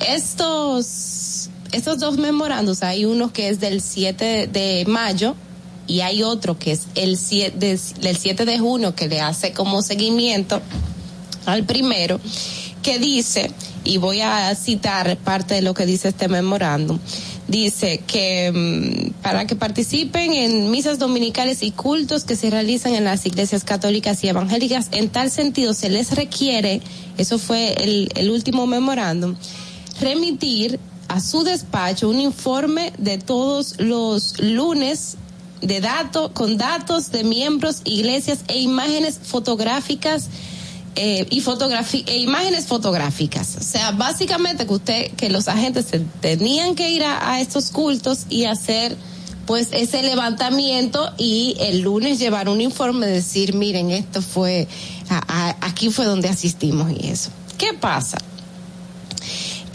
Estos, 0.06 1.48
estos 1.72 1.98
dos 1.98 2.18
memorandos, 2.18 2.82
hay 2.82 3.04
uno 3.06 3.32
que 3.32 3.48
es 3.48 3.60
del 3.60 3.80
7 3.80 4.46
de 4.52 4.84
mayo 4.86 5.34
y 5.86 6.00
hay 6.00 6.22
otro 6.24 6.58
que 6.58 6.72
es 6.72 6.82
el 6.96 7.16
del 7.54 8.18
7 8.18 8.44
de 8.44 8.58
junio 8.58 8.94
que 8.96 9.06
le 9.08 9.20
hace 9.20 9.52
como 9.52 9.80
seguimiento 9.82 10.60
al 11.46 11.64
primero, 11.64 12.20
que 12.82 12.98
dice, 12.98 13.50
y 13.84 13.96
voy 13.98 14.20
a 14.20 14.54
citar 14.54 15.16
parte 15.16 15.54
de 15.54 15.62
lo 15.62 15.74
que 15.74 15.86
dice 15.86 16.08
este 16.08 16.28
memorándum, 16.28 16.98
dice 17.48 17.98
que 18.06 18.52
mm, 18.52 19.22
para 19.22 19.46
que 19.46 19.54
participen 19.56 20.32
en 20.32 20.70
misas 20.70 20.98
dominicales 20.98 21.62
y 21.62 21.70
cultos 21.70 22.24
que 22.24 22.34
se 22.36 22.50
realizan 22.50 22.94
en 22.96 23.04
las 23.04 23.24
iglesias 23.26 23.62
católicas 23.64 24.22
y 24.24 24.28
evangélicas, 24.28 24.88
en 24.92 25.08
tal 25.08 25.30
sentido 25.30 25.72
se 25.72 25.88
les 25.88 26.14
requiere, 26.16 26.80
eso 27.16 27.38
fue 27.38 28.08
el, 28.14 28.30
último 28.30 28.66
memorándum, 28.66 29.36
remitir 30.00 30.78
a 31.08 31.20
su 31.20 31.44
despacho 31.44 32.08
un 32.08 32.18
informe 32.20 32.92
de 32.98 33.18
todos 33.18 33.76
los 33.78 34.40
lunes 34.40 35.16
de 35.60 35.80
datos 35.80 36.32
con 36.32 36.58
datos 36.58 37.10
de 37.12 37.22
miembros, 37.24 37.80
iglesias 37.84 38.40
e 38.48 38.58
imágenes 38.58 39.18
fotográficas 39.22 40.28
eh, 40.96 41.26
y 41.30 41.42
e 42.06 42.16
imágenes 42.20 42.64
fotográficas. 42.66 43.56
O 43.60 43.62
sea, 43.62 43.90
básicamente 43.92 44.66
que 44.66 44.72
usted, 44.72 45.10
que 45.12 45.28
los 45.28 45.46
agentes 45.46 45.86
tenían 46.20 46.74
que 46.74 46.90
ir 46.90 47.04
a, 47.04 47.38
estos 47.40 47.70
cultos 47.70 48.24
y 48.30 48.46
hacer 48.46 48.96
pues 49.46 49.68
ese 49.72 50.02
levantamiento 50.02 51.12
y 51.18 51.54
el 51.60 51.82
lunes 51.82 52.18
llevar 52.18 52.48
un 52.48 52.60
informe, 52.62 53.06
decir, 53.06 53.54
miren, 53.54 53.90
esto 53.92 54.20
fue, 54.22 54.66
aquí 55.60 55.90
fue 55.90 56.04
donde 56.06 56.28
asistimos 56.30 56.90
y 56.90 57.10
eso. 57.10 57.30
¿Qué 57.58 57.72
pasa? 57.74 58.16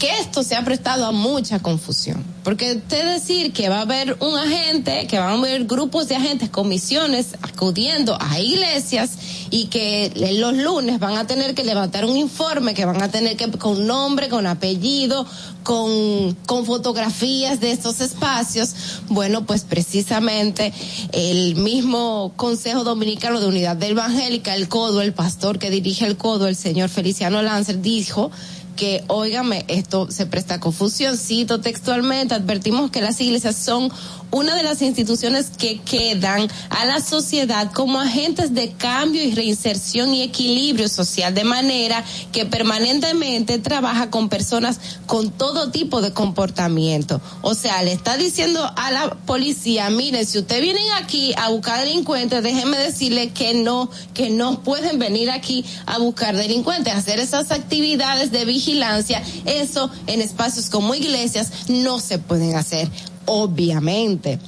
que 0.02 0.18
esto 0.18 0.42
se 0.42 0.56
ha 0.56 0.64
prestado 0.64 1.06
a 1.06 1.12
mucha 1.12 1.60
confusión. 1.60 2.24
Porque 2.42 2.72
usted 2.72 3.08
decir 3.20 3.52
que 3.52 3.68
va 3.68 3.78
a 3.78 3.82
haber 3.82 4.16
un 4.18 4.36
agente, 4.36 5.06
que 5.06 5.16
van 5.16 5.28
a 5.28 5.38
haber 5.38 5.64
grupos 5.66 6.08
de 6.08 6.16
agentes, 6.16 6.50
comisiones 6.50 7.36
acudiendo 7.40 8.18
a 8.20 8.40
iglesias 8.40 9.12
y 9.50 9.66
que 9.66 10.10
los 10.40 10.54
lunes 10.56 10.98
van 10.98 11.16
a 11.18 11.28
tener 11.28 11.54
que 11.54 11.62
levantar 11.62 12.04
un 12.04 12.16
informe 12.16 12.74
que 12.74 12.84
van 12.84 13.00
a 13.00 13.12
tener 13.12 13.36
que 13.36 13.48
con 13.52 13.86
nombre, 13.86 14.28
con 14.28 14.44
apellido, 14.48 15.24
con, 15.62 16.36
con 16.46 16.66
fotografías 16.66 17.60
de 17.60 17.70
estos 17.70 18.00
espacios. 18.00 18.74
Bueno, 19.08 19.46
pues 19.46 19.62
precisamente 19.62 20.72
el 21.12 21.54
mismo 21.54 22.32
Consejo 22.34 22.82
Dominicano 22.82 23.38
de 23.38 23.46
Unidad 23.46 23.76
de 23.76 23.90
Evangélica, 23.90 24.56
el 24.56 24.68
CODO, 24.68 25.00
el 25.00 25.12
pastor 25.14 25.60
que 25.60 25.70
dirige 25.70 26.06
el 26.06 26.16
CODO, 26.16 26.48
el 26.48 26.56
señor 26.56 26.88
Feliciano 26.88 27.40
Lancer, 27.40 27.80
dijo 27.80 28.32
que, 28.74 29.04
óigame, 29.08 29.64
esto 29.68 30.08
se 30.10 30.26
presta 30.26 30.54
a 30.54 30.60
confusión, 30.60 31.16
cito 31.16 31.60
textualmente, 31.60 32.34
advertimos 32.34 32.90
que 32.90 33.00
las 33.00 33.20
iglesias 33.20 33.56
son 33.56 33.90
una 34.32 34.56
de 34.56 34.62
las 34.62 34.80
instituciones 34.80 35.50
que 35.58 35.80
quedan 35.82 36.48
a 36.70 36.86
la 36.86 37.00
sociedad 37.00 37.70
como 37.72 38.00
agentes 38.00 38.54
de 38.54 38.72
cambio 38.72 39.22
y 39.22 39.32
reinserción 39.34 40.14
y 40.14 40.22
equilibrio 40.22 40.88
social, 40.88 41.34
de 41.34 41.44
manera 41.44 42.02
que 42.32 42.46
permanentemente 42.46 43.58
trabaja 43.58 44.10
con 44.10 44.30
personas 44.30 44.80
con 45.06 45.30
todo 45.30 45.70
tipo 45.70 46.00
de 46.00 46.14
comportamiento. 46.14 47.20
O 47.42 47.54
sea, 47.54 47.82
le 47.82 47.92
está 47.92 48.16
diciendo 48.16 48.68
a 48.74 48.90
la 48.90 49.10
policía, 49.26 49.90
miren, 49.90 50.24
si 50.24 50.38
ustedes 50.38 50.62
vienen 50.62 50.90
aquí 50.96 51.34
a 51.36 51.50
buscar 51.50 51.80
delincuentes, 51.84 52.42
déjenme 52.42 52.78
decirle 52.78 53.30
que 53.34 53.52
no, 53.52 53.90
que 54.14 54.30
no 54.30 54.60
pueden 54.62 54.98
venir 54.98 55.30
aquí 55.30 55.62
a 55.84 55.98
buscar 55.98 56.34
delincuentes, 56.36 56.94
hacer 56.94 57.20
esas 57.20 57.50
actividades 57.52 58.32
de 58.32 58.46
vigilancia, 58.46 59.22
eso 59.44 59.90
en 60.06 60.22
espacios 60.22 60.70
como 60.70 60.94
iglesias 60.94 61.50
no 61.68 62.00
se 62.00 62.18
pueden 62.18 62.54
hacer 62.56 62.88
obviamente. 63.26 64.38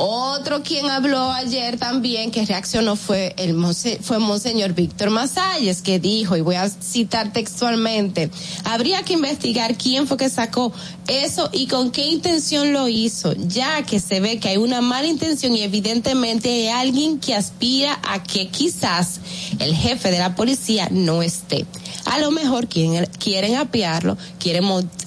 Otro 0.00 0.62
quien 0.62 0.88
habló 0.90 1.32
ayer 1.32 1.76
también 1.76 2.30
que 2.30 2.46
reaccionó 2.46 2.94
fue 2.94 3.34
el 3.36 3.56
fue 4.00 4.20
Monseñor 4.20 4.72
Víctor 4.72 5.10
Masalles 5.10 5.82
que 5.82 5.98
dijo 5.98 6.36
y 6.36 6.40
voy 6.40 6.54
a 6.54 6.68
citar 6.68 7.32
textualmente, 7.32 8.30
habría 8.62 9.02
que 9.02 9.14
investigar 9.14 9.76
quién 9.76 10.06
fue 10.06 10.16
que 10.16 10.28
sacó 10.30 10.72
eso 11.08 11.50
y 11.52 11.66
con 11.66 11.90
qué 11.90 12.06
intención 12.06 12.72
lo 12.72 12.86
hizo, 12.86 13.32
ya 13.34 13.82
que 13.82 13.98
se 13.98 14.20
ve 14.20 14.38
que 14.38 14.50
hay 14.50 14.56
una 14.56 14.82
mala 14.82 15.08
intención 15.08 15.52
y 15.56 15.62
evidentemente 15.62 16.48
hay 16.48 16.68
alguien 16.88 17.18
que 17.18 17.34
aspira 17.34 17.98
a 18.06 18.22
que 18.22 18.46
quizás 18.50 19.18
el 19.58 19.74
jefe 19.74 20.12
de 20.12 20.20
la 20.20 20.36
policía 20.36 20.86
no 20.92 21.22
esté 21.22 21.66
a 22.10 22.18
lo 22.18 22.30
mejor 22.30 22.68
quieren, 22.68 23.04
quieren 23.18 23.56
apiarlo, 23.56 24.16
quieren, 24.38 24.64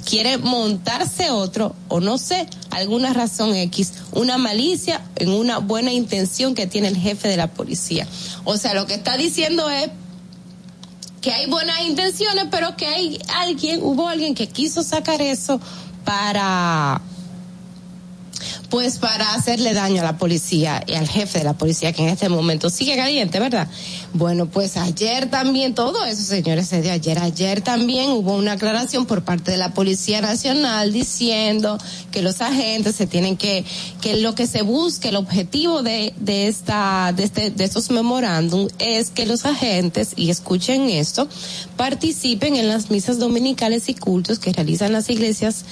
quiere 0.08 0.38
montarse 0.38 1.32
otro, 1.32 1.76
o 1.88 2.00
no 2.00 2.20
sé, 2.20 2.48
alguna 2.70 3.12
razón 3.12 3.56
X, 3.56 3.94
una 4.12 4.38
malicia 4.38 5.02
en 5.16 5.30
una 5.32 5.58
buena 5.58 5.92
intención 5.92 6.54
que 6.54 6.68
tiene 6.68 6.90
el 6.90 6.96
jefe 6.98 7.28
de 7.28 7.38
la 7.38 7.48
policía. 7.48 8.08
O 8.44 8.56
sea, 8.58 8.76
lo 8.76 8.86
que 8.86 8.94
está 8.94 9.18
diciendo 9.18 9.68
es 9.72 9.90
que 11.22 11.32
hay 11.34 11.50
buenas 11.50 11.82
intenciones, 11.82 12.46
pero 12.52 12.78
que 12.78 12.86
hay 12.86 13.20
alguien, 13.40 13.80
hubo 13.82 14.08
alguien 14.08 14.36
que 14.36 14.48
quiso 14.48 14.84
sacar 14.84 15.24
eso 15.24 15.60
para 16.06 17.02
pues 18.72 19.00
para 19.00 19.34
hacerle 19.34 19.74
daño 19.74 20.02
a 20.02 20.06
la 20.06 20.18
policía 20.18 20.82
y 20.88 20.94
al 20.94 21.06
jefe 21.08 21.40
de 21.40 21.44
la 21.44 21.52
policía 21.54 21.92
que 21.92 22.04
en 22.04 22.08
este 22.08 22.30
momento 22.30 22.70
sigue 22.70 22.96
caliente, 22.96 23.38
¿verdad? 23.38 23.68
Bueno, 24.14 24.46
pues 24.46 24.78
ayer 24.78 25.30
también, 25.30 25.76
todo 25.76 26.06
eso, 26.06 26.24
señores, 26.24 26.72
es 26.72 26.88
ayer. 26.90 27.20
Ayer 27.20 27.60
también 27.62 28.12
hubo 28.12 28.34
una 28.34 28.54
aclaración 28.54 29.06
por 29.06 29.24
parte 29.26 29.52
de 29.52 29.58
la 29.58 29.74
Policía 29.74 30.22
Nacional 30.22 30.94
diciendo 30.94 31.78
que 32.12 32.22
los 32.22 32.40
agentes 32.40 32.96
se 32.96 33.08
tienen 33.08 33.36
que, 33.36 33.66
que 34.00 34.16
lo 34.16 34.36
que 34.36 34.48
se 34.48 34.62
busque, 34.62 35.10
el 35.10 35.18
objetivo 35.18 35.84
de, 35.84 36.14
de 36.22 36.48
esta, 36.48 37.12
de 37.14 37.24
este, 37.26 37.52
de 37.52 37.64
estos 37.66 37.92
memorándum 37.92 38.70
es 38.80 39.10
que 39.10 39.26
los 39.26 39.46
agentes, 39.46 40.14
y 40.16 40.30
escuchen 40.30 40.90
esto, 40.90 41.28
participen 41.76 42.56
en 42.56 42.70
las 42.70 42.90
misas 42.90 43.20
dominicales 43.20 43.90
y 43.90 43.96
cultos 43.96 44.40
que 44.40 44.54
realizan 44.54 44.94
las 44.94 45.10
iglesias 45.10 45.66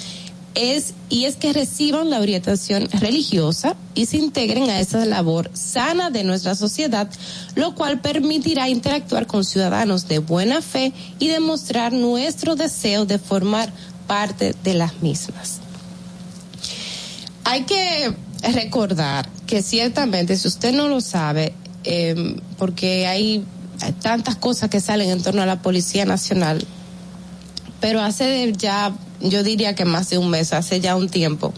es 0.56 0.94
y 1.10 1.26
es 1.26 1.36
que 1.36 1.54
reciban 1.54 2.10
la 2.10 2.20
orientación 2.20 2.90
religiosa 2.92 3.76
y 3.96 4.06
se 4.06 4.18
integren 4.18 4.70
a 4.70 4.80
esa 4.80 5.06
labor 5.06 5.50
sana 5.54 6.10
de 6.10 6.24
nuestra 6.24 6.56
sociedad, 6.56 7.10
lo 7.56 7.76
cual 7.76 8.02
permitirá 8.02 8.70
interactuar 8.70 9.28
con 9.28 9.44
ciudadanos 9.44 10.08
de 10.08 10.20
buena 10.20 10.62
fe 10.62 10.92
y 11.20 11.28
demostrar 11.28 11.94
nuestro 11.94 12.56
deseo 12.56 13.06
de 13.06 13.20
formar 13.20 13.72
parte 14.08 14.56
de 14.64 14.74
las 14.74 15.02
mismas. 15.02 15.58
Hay 17.44 17.64
que 17.64 18.14
recordar 18.54 19.28
que 19.48 19.62
ciertamente, 19.62 20.38
si 20.38 20.48
usted 20.48 20.74
no 20.74 20.88
lo 20.88 21.02
sabe, 21.02 21.54
em, 21.84 22.40
porque 22.58 23.08
hay 23.08 23.44
tantas 24.02 24.36
cosas 24.36 24.70
que 24.70 24.80
salen 24.82 25.10
en 25.10 25.22
torno 25.24 25.42
a 25.42 25.46
la 25.46 25.62
Policía 25.62 26.06
Nacional, 26.06 26.64
pero 27.80 28.02
hace 28.02 28.52
ya 28.58 28.94
yo 29.22 29.44
diría 29.44 29.76
que 29.76 29.86
más 29.86 30.10
de 30.10 30.18
un 30.18 30.30
mes, 30.30 30.54
hace 30.54 30.80
ya 30.80 30.96
un 30.96 31.10
tiempo, 31.10 31.54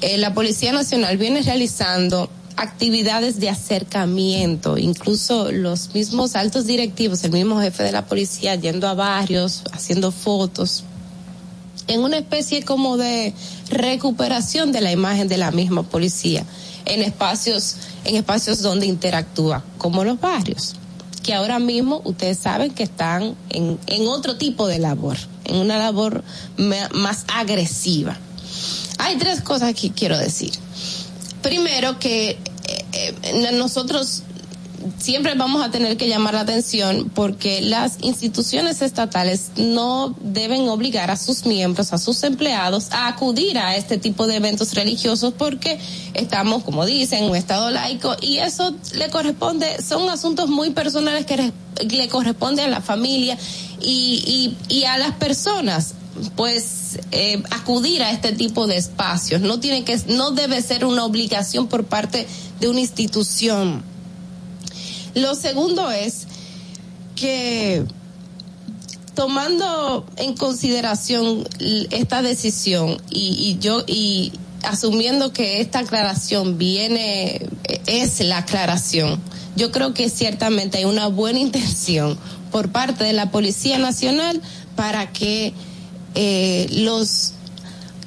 eh, 0.00 0.18
la 0.18 0.32
Policía 0.34 0.72
Nacional 0.72 1.16
viene 1.16 1.42
realizando 1.42 2.30
actividades 2.56 3.38
de 3.40 3.48
acercamiento, 3.50 4.78
incluso 4.78 5.50
los 5.52 5.94
mismos 5.94 6.34
altos 6.36 6.66
directivos, 6.66 7.22
el 7.24 7.32
mismo 7.32 7.60
jefe 7.60 7.84
de 7.84 7.92
la 7.92 8.06
policía 8.06 8.54
yendo 8.56 8.88
a 8.88 8.94
barrios, 8.94 9.62
haciendo 9.72 10.10
fotos, 10.10 10.82
en 11.86 12.00
una 12.00 12.18
especie 12.18 12.64
como 12.64 12.96
de 12.96 13.32
recuperación 13.70 14.72
de 14.72 14.80
la 14.80 14.90
imagen 14.92 15.28
de 15.28 15.36
la 15.38 15.50
misma 15.52 15.84
policía 15.84 16.44
en 16.84 17.02
espacios 17.02 17.76
en 18.04 18.16
espacios 18.16 18.62
donde 18.62 18.86
interactúa, 18.86 19.62
como 19.78 20.02
los 20.04 20.18
barrios, 20.20 20.74
que 21.22 21.34
ahora 21.34 21.58
mismo 21.58 22.00
ustedes 22.04 22.38
saben 22.38 22.70
que 22.72 22.82
están 22.82 23.36
en 23.50 24.08
otro 24.08 24.36
tipo 24.36 24.66
de 24.66 24.78
labor 24.78 25.16
en 25.48 25.56
una 25.56 25.78
labor 25.78 26.22
más 26.56 27.24
agresiva. 27.28 28.16
Hay 28.98 29.16
tres 29.16 29.40
cosas 29.40 29.74
que 29.74 29.90
quiero 29.90 30.16
decir. 30.18 30.52
Primero, 31.42 31.98
que 31.98 32.30
eh, 32.32 32.36
eh, 32.92 33.52
nosotros 33.54 34.22
siempre 34.98 35.34
vamos 35.34 35.64
a 35.64 35.70
tener 35.70 35.96
que 35.96 36.08
llamar 36.08 36.34
la 36.34 36.40
atención 36.40 37.10
porque 37.12 37.60
las 37.60 37.96
instituciones 38.00 38.80
estatales 38.80 39.50
no 39.56 40.14
deben 40.20 40.68
obligar 40.68 41.10
a 41.10 41.16
sus 41.16 41.46
miembros, 41.46 41.92
a 41.92 41.98
sus 41.98 42.22
empleados, 42.22 42.88
a 42.90 43.08
acudir 43.08 43.58
a 43.58 43.76
este 43.76 43.98
tipo 43.98 44.26
de 44.26 44.36
eventos 44.36 44.74
religiosos 44.74 45.32
porque 45.36 45.78
estamos, 46.14 46.62
como 46.64 46.84
dicen, 46.86 47.24
en 47.24 47.30
un 47.30 47.36
estado 47.36 47.70
laico 47.70 48.14
y 48.20 48.38
eso 48.38 48.74
le 48.94 49.10
corresponde, 49.10 49.82
son 49.82 50.08
asuntos 50.10 50.48
muy 50.48 50.70
personales 50.70 51.24
que 51.26 51.52
le 51.88 52.08
corresponde 52.08 52.62
a 52.62 52.68
la 52.68 52.80
familia 52.80 53.36
y, 53.80 54.54
y, 54.68 54.84
a 54.84 54.98
las 54.98 55.12
personas 55.14 55.94
pues 56.36 56.98
eh, 57.12 57.42
acudir 57.50 58.02
a 58.02 58.10
este 58.10 58.32
tipo 58.32 58.66
de 58.66 58.76
espacios 58.76 59.40
no 59.40 59.60
tiene 59.60 59.84
que 59.84 59.96
no 60.08 60.32
debe 60.32 60.60
ser 60.62 60.84
una 60.84 61.04
obligación 61.04 61.68
por 61.68 61.84
parte 61.84 62.26
de 62.60 62.68
una 62.68 62.80
institución 62.80 63.84
lo 65.14 65.34
segundo 65.36 65.92
es 65.92 66.26
que 67.14 67.84
tomando 69.14 70.04
en 70.16 70.34
consideración 70.36 71.46
esta 71.90 72.22
decisión 72.22 73.00
y, 73.10 73.50
y, 73.50 73.58
yo 73.60 73.84
y 73.86 74.32
asumiendo 74.64 75.32
que 75.32 75.60
esta 75.60 75.80
aclaración 75.80 76.58
viene 76.58 77.46
es 77.86 78.18
la 78.20 78.38
aclaración 78.38 79.20
yo 79.54 79.70
creo 79.70 79.94
que 79.94 80.08
ciertamente 80.08 80.78
hay 80.78 80.84
una 80.84 81.06
buena 81.08 81.38
intención 81.38 82.18
por 82.50 82.70
parte 82.72 83.04
de 83.04 83.12
la 83.12 83.30
Policía 83.30 83.78
Nacional 83.78 84.40
para 84.74 85.12
que 85.12 85.52
eh, 86.14 86.66
los 86.70 87.32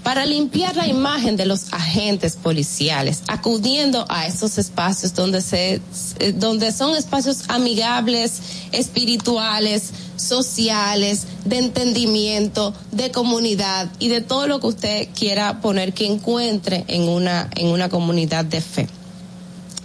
para 0.04 0.26
limpiar 0.26 0.76
la 0.76 0.88
imagen 0.88 1.38
de 1.38 1.46
los 1.46 1.72
agentes 1.72 2.36
policiales, 2.36 3.22
acudiendo 3.28 4.04
a 4.10 4.26
esos 4.26 4.58
espacios 4.58 5.14
donde 5.14 5.42
se 5.42 5.80
eh, 6.18 6.34
donde 6.36 6.72
son 6.72 6.96
espacios 6.96 7.44
amigables, 7.50 8.40
espirituales, 8.72 9.92
sociales, 10.16 11.28
de 11.46 11.60
entendimiento, 11.60 12.74
de 12.92 13.12
comunidad 13.12 13.92
y 14.00 14.08
de 14.08 14.22
todo 14.22 14.48
lo 14.48 14.60
que 14.60 14.68
usted 14.68 15.08
quiera 15.14 15.62
poner 15.62 15.94
que 15.94 16.08
encuentre 16.08 16.84
en 16.88 17.08
una 17.08 17.52
en 17.56 17.68
una 17.68 17.88
comunidad 17.90 18.44
de 18.44 18.60
fe. 18.62 18.88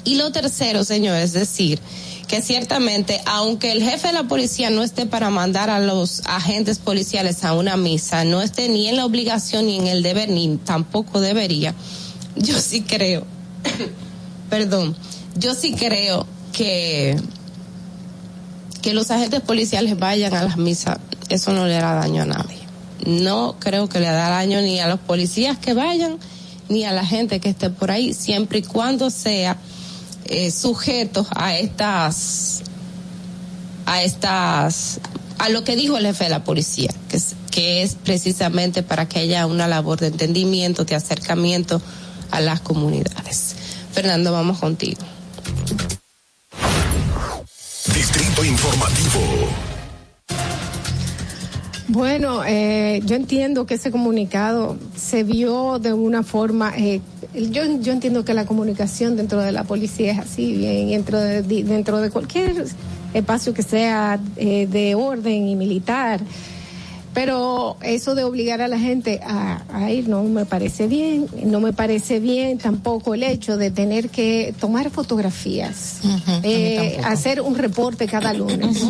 Y 0.05 0.15
lo 0.15 0.33
tercero, 0.33 0.83
señor 0.85 1.19
es 1.19 1.35
decir, 1.35 1.79
que 2.27 2.43
ciertamente, 2.43 3.21
aunque 3.25 3.73
el 3.73 3.83
jefe 3.83 4.09
de 4.09 4.13
la 4.15 4.25
policía 4.25 4.71
no 4.71 4.83
esté 4.83 5.07
para 5.07 5.31
mandar 5.31 5.71
a 5.71 5.79
los 5.79 6.23
agentes 6.27 6.79
policiales 6.79 7.45
a 7.45 7.55
una 7.55 7.77
misa, 7.77 8.25
no 8.25 8.43
esté 8.43 8.69
ni 8.69 8.89
en 8.89 8.97
la 8.97 9.05
obligación 9.05 9.67
ni 9.67 9.77
en 9.79 9.87
el 9.87 10.03
deber, 10.03 10.29
ni 10.29 10.57
tampoco 10.57 11.21
debería, 11.21 11.75
yo 12.35 12.59
sí 12.59 12.83
creo, 12.83 13.25
perdón, 14.51 14.97
yo 15.37 15.55
sí 15.55 15.73
creo 15.73 16.27
que, 16.53 17.17
que 18.83 18.93
los 18.93 19.11
agentes 19.11 19.41
policiales 19.41 19.97
vayan 19.99 20.35
a 20.35 20.43
las 20.43 20.57
misas, 20.57 20.99
eso 21.29 21.53
no 21.53 21.67
le 21.67 21.77
hará 21.77 21.95
daño 21.95 22.23
a 22.23 22.27
nadie. 22.27 22.57
No 23.05 23.55
creo 23.61 23.89
que 23.89 24.01
le 24.01 24.09
haga 24.09 24.31
daño 24.31 24.61
ni 24.63 24.81
a 24.81 24.89
los 24.89 24.99
policías 24.99 25.59
que 25.59 25.75
vayan, 25.75 26.19
ni 26.69 26.83
a 26.85 26.93
la 26.93 27.07
gente 27.07 27.39
que 27.39 27.51
esté 27.51 27.71
por 27.71 27.93
ahí, 27.93 28.13
siempre 28.15 28.59
y 28.61 28.63
cuando 28.63 29.11
sea 29.11 29.59
eh, 30.29 30.51
sujetos 30.51 31.29
a 31.37 31.57
estas, 31.57 32.63
a 33.85 34.03
estas, 34.03 34.99
a 35.39 35.49
lo 35.51 35.63
que 35.63 35.77
dijo 35.77 35.97
el 35.97 36.05
jefe 36.05 36.25
de 36.25 36.31
la 36.31 36.43
policía, 36.43 36.91
que 37.09 37.19
es, 37.19 37.37
que 37.53 37.83
es 37.85 37.95
precisamente 37.95 38.83
para 38.83 39.07
que 39.09 39.21
haya 39.21 39.47
una 39.47 39.69
labor 39.69 40.01
de 40.01 40.09
entendimiento, 40.09 40.85
de 40.85 40.97
acercamiento 40.97 41.81
a 42.33 42.41
las 42.41 42.61
comunidades. 42.61 43.55
Fernando, 43.93 44.33
vamos 44.33 44.59
contigo. 44.59 45.01
Distrito 47.95 48.45
Informativo. 48.45 49.21
Bueno, 51.89 52.43
eh, 52.45 53.01
yo 53.05 53.15
entiendo 53.15 53.65
que 53.65 53.75
ese 53.75 53.93
comunicado 53.93 54.77
se 54.97 55.23
vio 55.23 55.79
de 55.79 55.93
una 55.93 56.25
forma 56.25 56.77
eh, 56.77 57.01
yo, 57.51 57.81
yo 57.81 57.93
entiendo 57.93 58.25
que 58.25 58.35
la 58.35 58.47
comunicación 58.47 59.17
dentro 59.17 59.41
de 59.41 59.53
la 59.53 59.65
policía 59.65 60.13
es 60.13 60.19
así, 60.19 60.55
bien, 60.57 60.89
dentro 60.89 61.19
de, 61.21 61.43
dentro 61.43 61.99
de 62.01 62.11
cualquier 62.11 62.65
espacio 63.15 63.53
que 63.53 63.63
sea 63.63 64.19
eh, 64.37 64.67
de 64.71 64.95
orden 64.95 65.47
y 65.49 65.55
militar. 65.57 66.21
Pero 67.13 67.79
eso 67.81 68.15
de 68.15 68.25
obligar 68.25 68.61
a 68.61 68.69
la 68.69 68.79
gente 68.79 69.21
a, 69.25 69.91
ir 69.91 70.07
no 70.07 70.23
me 70.25 70.45
parece 70.45 70.87
bien. 70.87 71.27
No 71.47 71.61
me 71.61 71.73
parece 71.73 72.21
bien 72.21 72.59
tampoco 72.59 73.15
el 73.15 73.23
hecho 73.23 73.57
de 73.57 73.71
tener 73.71 74.11
que 74.11 74.55
tomar 74.61 74.91
fotografías, 74.91 75.99
eh, 76.43 77.01
hacer 77.05 77.41
un 77.41 77.55
reporte 77.55 78.07
cada 78.07 78.35
lunes. 78.35 78.85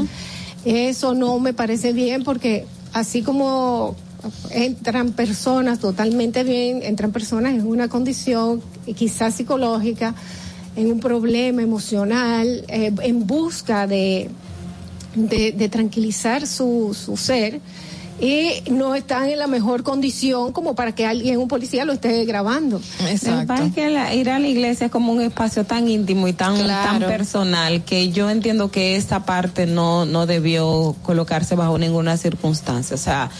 Eso 0.64 1.14
no 1.14 1.38
me 1.38 1.54
parece 1.54 1.92
bien 1.92 2.24
porque 2.24 2.64
así 2.92 3.22
como 3.22 3.94
entran 4.50 5.12
personas 5.12 5.78
totalmente 5.78 6.44
bien, 6.44 6.80
entran 6.82 7.12
personas 7.12 7.54
en 7.54 7.66
una 7.66 7.88
condición 7.88 8.62
quizás 8.96 9.34
psicológica, 9.34 10.14
en 10.76 10.90
un 10.92 11.00
problema 11.00 11.62
emocional, 11.62 12.64
eh, 12.68 12.92
en 13.02 13.26
busca 13.26 13.86
de, 13.86 14.28
de, 15.14 15.68
tranquilizar 15.70 16.46
su, 16.46 16.94
su 16.94 17.16
ser 17.16 17.60
y 18.18 18.48
no 18.70 18.94
están 18.94 19.28
en 19.28 19.38
la 19.38 19.46
mejor 19.46 19.82
condición 19.82 20.52
como 20.52 20.74
para 20.74 20.94
que 20.94 21.04
alguien, 21.04 21.38
un 21.38 21.48
policía, 21.48 21.84
lo 21.86 21.92
esté 21.92 22.24
grabando. 22.26 22.80
Exacto. 23.10 23.46
parece 23.46 23.72
que 23.74 24.16
ir 24.16 24.30
a 24.30 24.38
la 24.38 24.48
iglesia 24.48 24.86
es 24.86 24.90
como 24.92 25.12
un 25.12 25.20
espacio 25.20 25.64
tan 25.64 25.86
íntimo 25.88 26.26
y 26.26 26.32
tan, 26.32 26.56
personal 27.00 27.84
que 27.84 28.10
yo 28.12 28.30
entiendo 28.30 28.70
que 28.70 28.96
esa 28.96 29.26
parte 29.26 29.66
no, 29.66 30.06
no 30.06 30.24
debió 30.26 30.94
colocarse 31.02 31.56
bajo 31.56 31.76
ninguna 31.76 32.16
circunstancia. 32.16 32.94
O 32.94 32.98
sea, 32.98 33.30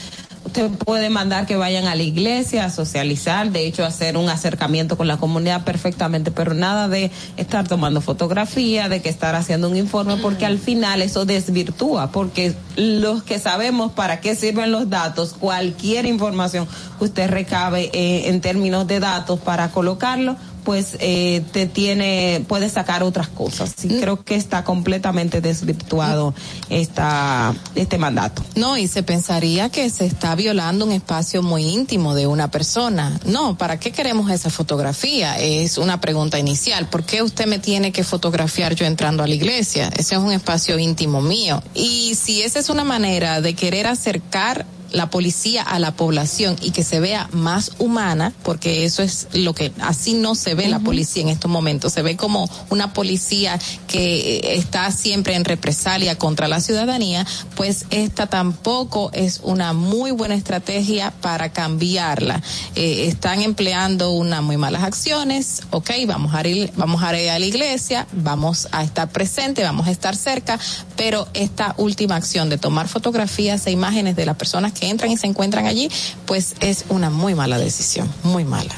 se 0.57 0.69
puede 0.71 1.11
mandar 1.11 1.45
que 1.47 1.55
vayan 1.57 1.87
a 1.87 1.95
la 1.95 2.03
iglesia 2.03 2.65
a 2.65 2.71
socializar, 2.71 3.51
de 3.53 3.67
hecho 3.67 3.85
hacer 3.85 4.17
un 4.17 4.31
acercamiento 4.31 4.97
con 4.97 5.07
la 5.07 5.19
comunidad 5.19 5.65
perfectamente, 5.65 6.31
pero 6.31 6.55
nada 6.55 6.89
de 6.89 7.11
estar 7.37 7.69
tomando 7.69 8.01
fotografía, 8.01 8.89
de 8.89 9.03
que 9.03 9.11
estar 9.11 9.35
haciendo 9.35 9.69
un 9.69 9.77
informe, 9.77 10.17
porque 10.17 10.47
al 10.47 10.59
final 10.59 11.03
eso 11.03 11.27
desvirtúa, 11.27 12.11
porque 12.11 12.55
los 12.77 13.23
que 13.23 13.39
sabemos 13.39 13.93
para 13.93 14.21
qué 14.23 14.35
sirven 14.35 14.73
los 14.73 14.89
datos, 14.89 15.35
cualquier 15.39 16.07
información 16.07 16.67
que 16.99 17.05
usted 17.05 17.29
recabe 17.29 17.91
eh, 17.93 18.31
en 18.31 18.41
términos 18.41 18.87
de 18.87 18.99
datos 19.01 19.39
para 19.41 19.69
colocarlo, 19.71 20.37
pues 20.67 20.95
eh, 20.99 21.45
te 21.53 21.67
tiene, 21.67 22.45
puede 22.49 22.69
sacar 22.69 23.05
otras 23.05 23.29
cosas. 23.29 23.73
Sí, 23.77 23.87
mm. 23.87 24.01
creo 24.01 24.25
que 24.25 24.35
está 24.35 24.65
completamente 24.65 25.41
desvirtuado 25.41 26.35
esta, 26.69 27.55
este 27.77 27.99
mandato. 27.99 28.43
No, 28.57 28.77
y 28.77 28.89
se 28.89 29.05
pensaría 29.05 29.69
que 29.71 29.89
se 29.91 30.05
está 30.07 30.35
violando 30.35 30.85
un 30.85 30.91
espacio 30.91 31.41
muy 31.41 31.63
íntimo 31.63 32.17
de 32.17 32.27
una 32.27 32.51
persona. 32.51 33.19
No, 33.25 33.57
¿para 33.57 33.79
qué 33.79 33.93
queremos 33.93 34.29
esa 34.33 34.51
fotografía? 34.51 35.39
Es 35.39 35.79
una 35.79 36.01
pregunta 36.01 36.37
inicial. 36.41 36.89
¿Por 36.89 37.05
qué 37.05 37.23
usted 37.23 37.47
me 37.47 37.61
tiene 37.61 37.93
que 37.93 38.03
fotografiar 38.03 38.75
yo 38.75 38.87
entrando 38.87 39.23
a 39.23 39.29
la 39.29 39.35
iglesia? 39.35 39.89
Ese 39.97 40.17
es 40.17 40.21
un 40.21 40.33
espacio 40.33 40.81
íntimo 40.81 41.23
mío. 41.23 41.63
Y 41.75 42.17
si 42.17 42.43
esa 42.43 42.59
es 42.59 42.69
una 42.71 42.83
manera 42.83 43.41
de 43.41 43.55
querer 43.55 43.87
acercar 43.87 44.67
la 44.93 45.11
policía 45.11 45.63
a 45.63 45.79
la 45.79 45.95
población 45.95 46.57
y 46.63 46.71
que 46.71 46.85
se 46.85 47.01
vea 47.01 47.29
más 47.33 47.73
humana, 47.79 48.33
porque 48.43 48.85
eso 48.85 49.03
es 49.03 49.29
lo 49.33 49.55
que 49.55 49.73
así 49.81 50.15
no 50.15 50.35
se 50.35 50.55
ve 50.55 50.69
la 50.69 50.81
policía 50.81 51.23
en 51.23 51.29
estos 51.29 51.51
momentos, 51.51 51.93
se 51.93 52.03
ve 52.03 52.17
como 52.17 52.49
una 52.71 52.93
policía 52.93 53.59
que 53.87 54.39
eh, 54.43 54.57
está 54.59 54.91
siempre 54.93 55.35
en 55.35 55.45
represalia 55.45 56.17
contra 56.19 56.49
la 56.49 56.61
ciudadanía, 56.61 57.27
pues 57.57 57.85
esta 57.91 58.27
tampoco 58.27 59.11
es 59.13 59.41
una 59.43 59.73
muy 59.73 60.11
buena 60.11 60.35
estrategia 60.35 61.11
para 61.21 61.53
cambiarla. 61.53 62.43
Eh, 62.75 63.07
están 63.09 63.43
empleando 63.43 64.11
unas 64.13 64.43
muy 64.43 64.57
malas 64.57 64.83
acciones, 64.83 65.63
ok, 65.71 65.91
vamos 66.07 66.35
a 66.35 66.47
ir, 66.47 66.73
vamos 66.77 67.03
a 67.03 67.19
ir 67.21 67.31
a 67.31 67.39
la 67.39 67.47
iglesia, 67.47 68.07
vamos 68.13 68.69
a 68.73 68.83
estar 68.85 69.09
presente, 69.11 69.63
vamos 69.63 69.89
a 69.89 69.91
estar 69.91 70.17
cerca, 70.17 70.59
pero 70.97 71.27
esta 71.35 71.75
última 71.79 72.17
acción 72.17 72.49
de 72.49 72.59
tomar 72.59 72.89
fotografías 72.89 73.67
e 73.67 73.71
imágenes 73.71 74.17
de 74.17 74.27
las 74.27 74.37
personas 74.37 74.73
que 74.81 74.89
entran 74.89 75.11
y 75.11 75.17
se 75.17 75.27
encuentran 75.27 75.67
allí, 75.67 75.89
pues 76.27 76.55
es 76.61 76.85
una 76.89 77.11
muy 77.11 77.35
mala 77.35 77.59
decisión, 77.59 78.09
muy 78.23 78.45
mala. 78.45 78.75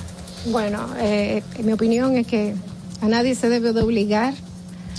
Bueno, 0.47 0.87
eh, 0.99 1.43
mi 1.62 1.73
opinión 1.73 2.16
es 2.16 2.27
que 2.27 2.55
a 3.01 3.07
nadie 3.07 3.35
se 3.35 3.49
debe 3.49 3.73
de 3.73 3.83
obligar 3.83 4.35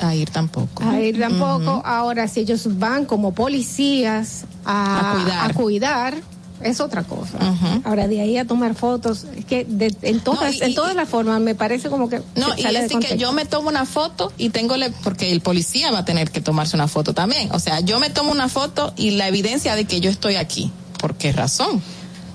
a 0.01 0.15
ir 0.15 0.29
tampoco. 0.29 0.83
A 0.83 0.99
ir 1.01 1.19
tampoco. 1.19 1.81
Ahora, 1.85 2.27
si 2.27 2.41
ellos 2.41 2.63
van 2.79 3.05
como 3.05 3.33
policías 3.33 4.45
a, 4.65 5.49
cuidar. 5.53 6.15
es 6.63 6.79
otra 6.79 7.03
cosa. 7.03 7.37
Ahora, 7.83 8.07
de 8.07 8.21
ahí 8.21 8.37
a 8.37 8.45
tomar 8.45 8.75
fotos, 8.75 9.25
es 9.35 9.43
que 9.43 9.67
en 10.03 10.19
todas, 10.21 10.57
las 10.95 11.09
formas 11.09 11.41
me 11.41 11.53
parece 11.55 11.89
como 11.89 12.07
que. 12.09 12.21
No, 12.35 12.47
y 12.57 12.63
así 12.65 12.97
que 12.99 13.17
yo 13.17 13.33
me 13.33 13.45
tomo 13.45 13.67
una 13.69 13.85
foto 13.85 14.31
y 14.37 14.49
tengo, 14.49 14.77
le, 14.77 14.89
porque 14.91 15.31
el 15.33 15.41
policía 15.41 15.91
va 15.91 15.99
a 15.99 16.05
tener 16.05 16.31
que 16.31 16.39
tomarse 16.41 16.75
una 16.77 16.87
foto 16.87 17.13
también. 17.13 17.49
O 17.51 17.59
sea, 17.59 17.79
yo 17.81 17.99
me 17.99 18.09
tomo 18.09 18.31
una 18.31 18.47
foto 18.49 18.93
y 18.95 19.11
la 19.11 19.27
evidencia 19.27 19.75
de 19.75 19.83
que 19.85 19.99
yo 19.99 20.09
estoy 20.11 20.35
aquí 20.35 20.71
¿Por 20.99 21.15
qué 21.15 21.31
razón? 21.31 21.81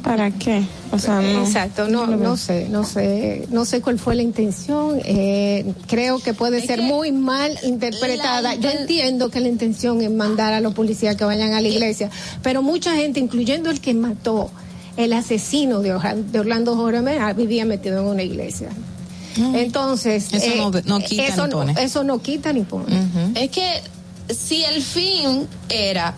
¿Para 0.02 0.30
qué? 0.32 0.62
no, 1.08 1.46
Exacto, 1.46 1.88
no, 1.88 2.08
sé, 2.36 2.68
no 2.68 2.84
sé, 2.84 3.46
no 3.50 3.64
sé 3.64 3.80
cuál 3.80 3.98
fue 3.98 4.14
la 4.14 4.22
intención. 4.22 5.00
Eh, 5.02 5.72
creo 5.86 6.18
que 6.18 6.34
puede 6.34 6.60
ser 6.66 6.82
muy 6.82 7.10
mal 7.10 7.58
interpretada. 7.62 8.54
Yo 8.54 8.68
entiendo 8.70 9.30
que 9.30 9.40
la 9.40 9.48
intención 9.48 10.02
es 10.02 10.10
mandar 10.10 10.52
a 10.52 10.60
los 10.60 10.74
policías 10.74 11.16
que 11.16 11.24
vayan 11.24 11.52
a 11.54 11.60
la 11.62 11.68
iglesia, 11.68 12.10
pero 12.42 12.60
mucha 12.62 12.94
gente, 12.96 13.18
incluyendo 13.18 13.70
el 13.70 13.80
que 13.80 13.94
mató, 13.94 14.50
el 14.98 15.12
asesino 15.14 15.80
de 15.80 15.92
Orlando 15.94 16.76
Jorge 16.76 17.02
vivía 17.34 17.64
metido 17.64 18.00
en 18.00 18.06
una 18.06 18.22
iglesia. 18.22 18.68
Entonces, 19.54 20.28
eso, 20.32 20.70
no, 20.84 21.00
quita 21.00 21.34
ni 21.36 21.48
pone. 21.50 21.72
no 22.04 22.18
quita 22.20 22.52
ni 22.52 22.66
Es 23.34 23.50
que 23.50 23.80
si 24.32 24.64
el 24.64 24.80
fin 24.82 25.48
era 25.68 26.14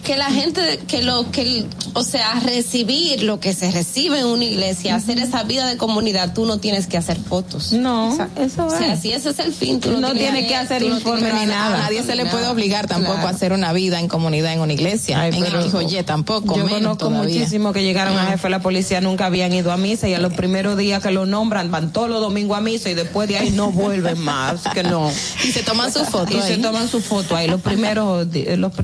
que 0.00 0.16
la 0.16 0.26
gente, 0.30 0.78
que 0.86 1.02
lo 1.02 1.30
que, 1.30 1.64
o 1.94 2.02
sea, 2.02 2.32
recibir 2.44 3.22
lo 3.22 3.40
que 3.40 3.52
se 3.54 3.70
recibe 3.70 4.20
en 4.20 4.26
una 4.26 4.44
iglesia, 4.44 4.94
hacer 4.94 5.18
esa 5.18 5.42
vida 5.44 5.66
de 5.66 5.76
comunidad, 5.76 6.32
tú 6.32 6.46
no 6.46 6.58
tienes 6.58 6.86
que 6.86 6.96
hacer 6.96 7.18
fotos. 7.18 7.72
No, 7.72 8.14
eso 8.36 8.68
es. 8.80 9.04
ese 9.14 9.28
es 9.30 9.38
el 9.38 9.52
fin, 9.52 9.80
no, 10.00 10.12
tienes 10.12 10.46
que 10.46 10.56
hacer 10.56 10.82
informe 10.82 11.32
ni 11.32 11.46
nada. 11.46 11.78
nadie 11.78 12.02
se 12.02 12.16
le 12.16 12.26
puede 12.26 12.48
obligar 12.48 12.86
tampoco 12.86 13.18
a 13.26 13.30
hacer 13.30 13.52
una 13.52 13.72
vida 13.72 14.00
en 14.00 14.08
comunidad 14.08 14.52
en 14.52 14.60
una 14.60 14.72
iglesia. 14.72 15.26
en 15.28 15.34
el 15.44 16.04
tampoco. 16.04 16.56
Yo 16.56 16.68
conozco 16.68 17.10
muchísimo 17.10 17.72
que 17.72 17.82
llegaron 17.82 18.16
a 18.18 18.26
jefe 18.26 18.44
de 18.44 18.50
la 18.50 18.60
policía, 18.60 19.00
nunca 19.00 19.26
habían 19.26 19.52
ido 19.52 19.72
a 19.72 19.76
misa 19.76 20.08
y 20.08 20.14
a 20.14 20.18
los 20.18 20.32
primeros 20.34 20.76
días 20.78 21.02
que 21.02 21.10
lo 21.10 21.26
nombran 21.26 21.70
van 21.70 21.92
todos 21.92 22.08
los 22.08 22.20
domingos 22.20 22.56
a 22.56 22.60
misa 22.60 22.90
y 22.90 22.94
después 22.94 23.28
de 23.28 23.38
ahí 23.38 23.50
no 23.50 23.70
vuelven 23.70 24.20
más, 24.20 24.62
que 24.74 24.82
no. 24.82 25.10
Y 25.42 25.50
se 25.50 25.62
toman 25.62 25.92
sus 25.92 26.08
fotos 26.08 26.34
Y 26.36 26.40
se 26.42 26.56
toman 26.58 26.88
sus 26.88 27.04
fotos 27.04 27.32
ahí 27.32 27.48
los 27.48 27.60
primeros, 27.60 28.26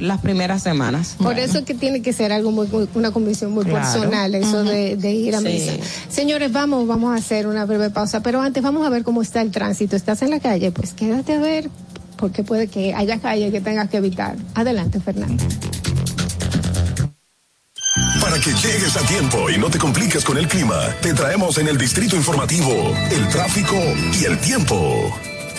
las 0.01 0.20
primeras 0.20 0.62
semanas. 0.62 0.98
Por 1.19 1.39
eso 1.39 1.49
eso 1.59 1.65
que 1.65 1.75
tiene 1.75 2.03
que 2.03 2.12
ser 2.12 2.31
algo 2.33 2.51
muy, 2.51 2.69
una 2.95 3.11
convicción 3.11 3.53
muy 3.53 3.65
personal, 3.65 4.35
eso 4.35 4.65
de, 4.65 4.93
ir 5.12 5.35
a 5.35 5.41
mesa. 5.41 5.73
Señores, 6.11 6.53
vamos, 6.53 6.87
vamos 6.87 7.15
a 7.15 7.16
hacer 7.19 7.47
una 7.47 7.65
breve 7.65 7.89
pausa, 7.91 8.23
pero 8.23 8.41
antes 8.43 8.62
vamos 8.62 8.87
a 8.87 8.91
ver 8.91 9.03
cómo 9.03 9.23
está 9.23 9.41
el 9.41 9.51
tránsito. 9.51 9.97
¿Estás 9.97 10.20
en 10.23 10.31
la 10.31 10.41
calle? 10.41 10.70
Pues 10.73 10.93
quédate 10.93 11.35
a 11.35 11.39
ver, 11.41 11.70
porque 12.16 12.43
puede 12.43 12.66
que 12.69 12.93
haya 12.95 13.19
calle 13.19 13.51
que 13.51 13.61
tengas 13.62 13.89
que 13.89 13.97
evitar. 13.97 14.37
Adelante, 14.55 15.01
Fernando. 15.01 15.43
Para 18.20 18.39
que 18.41 18.51
llegues 18.53 18.97
a 18.97 19.07
tiempo 19.07 19.49
y 19.49 19.59
no 19.59 19.70
te 19.70 19.79
compliques 19.79 20.23
con 20.25 20.37
el 20.37 20.47
clima, 20.49 20.79
te 21.01 21.15
traemos 21.15 21.57
en 21.59 21.69
el 21.69 21.79
distrito 21.79 22.15
informativo 22.15 22.93
el 23.11 23.27
tráfico 23.29 23.77
y 24.20 24.25
el 24.25 24.39
tiempo. 24.41 24.77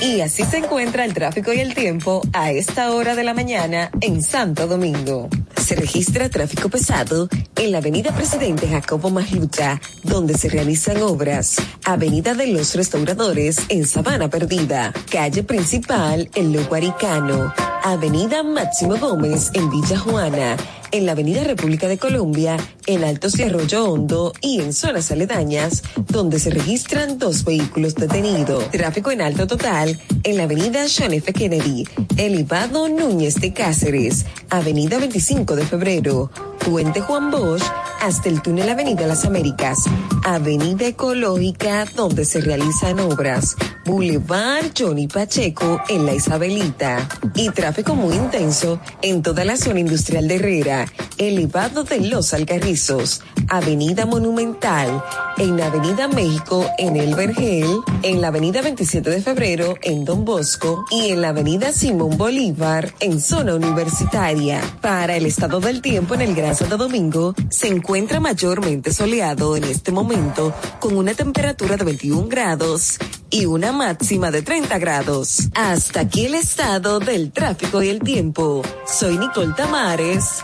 Y 0.02 0.22
así 0.22 0.46
se 0.46 0.58
encuentra 0.58 1.04
el 1.04 1.14
tráfico 1.14 1.52
y 1.52 1.60
el 1.60 1.74
tiempo 1.74 2.22
a 2.32 2.52
esta 2.52 2.92
hora 2.94 3.16
de 3.16 3.24
la 3.26 3.34
mañana 3.34 3.92
en 4.00 4.24
Santo 4.24 4.66
Domingo. 4.66 5.28
Se 5.62 5.76
registra 5.76 6.30
tráfico 6.30 6.70
pesado 6.70 7.28
en 7.58 7.72
la 7.74 7.80
Avenida 7.80 8.16
Presidente 8.16 8.68
Jacobo 8.70 9.10
Majucha, 9.10 9.82
donde 10.04 10.36
se 10.38 10.48
realizan 10.48 11.02
obras. 11.02 11.58
Avenida 11.84 12.34
de 12.34 12.48
los 12.48 12.76
Restauradores 12.76 13.58
en 13.68 13.86
Sabana 13.86 14.30
Perdida. 14.30 14.94
Calle 15.12 15.44
Principal 15.44 16.30
en 16.34 16.54
Lo 16.54 16.64
Guaricano. 16.68 17.54
Avenida 17.84 18.42
Máximo 18.42 18.96
Gómez 18.98 19.52
en 19.54 19.70
Villa 19.70 19.98
Juana 20.00 20.56
en 20.92 21.06
la 21.06 21.12
Avenida 21.14 21.44
República 21.44 21.88
de 21.88 21.98
Colombia, 21.98 22.58
en 22.86 23.04
Alto 23.04 23.28
de 23.30 23.48
Hondo 23.78 24.34
y 24.42 24.62
en 24.62 24.74
zonas 24.74 25.12
aledañas, 25.12 25.84
donde 26.08 26.40
se 26.40 26.50
registran 26.50 27.20
dos 27.20 27.44
vehículos 27.44 27.96
detenidos. 27.96 28.70
Tráfico 28.72 29.12
en 29.12 29.22
alto 29.22 29.48
total 29.48 30.00
en 30.24 30.38
la 30.38 30.44
Avenida 30.44 30.86
John 30.96 31.14
F. 31.14 31.32
Kennedy, 31.34 31.88
Elevado 32.18 32.88
Núñez 32.90 33.36
de 33.36 33.54
Cáceres, 33.54 34.26
Avenida 34.50 34.98
25 35.00 35.56
de 35.56 35.66
Febrero, 35.66 36.32
Puente 36.66 37.02
Juan 37.02 37.32
Bosch, 37.32 37.64
hasta 38.02 38.30
el 38.30 38.42
túnel 38.42 38.70
Avenida 38.70 39.08
Las 39.08 39.26
Américas, 39.26 39.80
Avenida 40.26 40.88
Ecológica, 40.88 41.86
donde 41.96 42.26
se 42.26 42.42
realizan 42.42 43.00
obras, 43.00 43.56
Boulevard 43.86 44.66
Johnny 44.78 45.08
Pacheco 45.08 45.82
en 45.90 46.06
la 46.06 46.14
Isabelita, 46.16 47.08
y 47.36 47.50
tráfico 47.50 47.96
muy 47.96 48.16
intenso 48.16 48.80
en 49.02 49.22
toda 49.22 49.46
la 49.46 49.56
zona 49.58 49.80
industrial 49.80 50.28
de 50.28 50.36
Herrera 50.36 50.79
elevado 51.18 51.84
de 51.84 52.00
los 52.02 52.34
Alcarrizos, 52.34 53.22
Avenida 53.50 54.06
Monumental, 54.06 55.04
en 55.38 55.60
Avenida 55.62 56.08
México, 56.08 56.66
en 56.78 56.96
El 56.98 57.16
Vergel, 57.16 57.68
en 58.04 58.22
la 58.22 58.28
Avenida 58.28 58.62
27 58.62 59.10
de 59.10 59.22
Febrero, 59.22 59.76
en 59.82 60.06
Don 60.06 60.24
Bosco, 60.26 60.86
y 60.92 61.10
en 61.10 61.22
la 61.22 61.30
Avenida 61.30 61.72
Simón 61.72 62.18
Bolívar, 62.18 62.94
en 63.00 63.20
zona 63.20 63.56
universitaria. 63.56 64.62
Para 64.82 65.16
el 65.16 65.26
estado 65.26 65.60
del 65.60 65.82
tiempo 65.82 66.14
en 66.14 66.22
el 66.22 66.36
Gran 66.36 66.56
Santo 66.56 66.78
Domingo, 66.78 67.34
se 67.50 67.68
encuentra 67.68 68.20
mayormente 68.20 68.94
soleado 68.94 69.56
en 69.58 69.64
este 69.66 69.92
momento, 69.92 70.54
con 70.80 70.96
una 70.96 71.14
temperatura 71.14 71.78
de 71.78 71.86
21 71.86 72.28
grados 72.28 72.98
y 73.30 73.46
una 73.46 73.72
máxima 73.72 74.32
de 74.32 74.42
30 74.42 74.78
grados. 74.80 75.50
Hasta 75.56 76.02
aquí 76.02 76.26
el 76.26 76.36
estado 76.36 77.00
del 77.00 77.32
tráfico 77.32 77.82
y 77.84 77.90
el 77.90 78.00
tiempo. 78.00 78.62
Soy 78.88 79.18
Nicole 79.18 79.54
Tamares. 79.56 80.44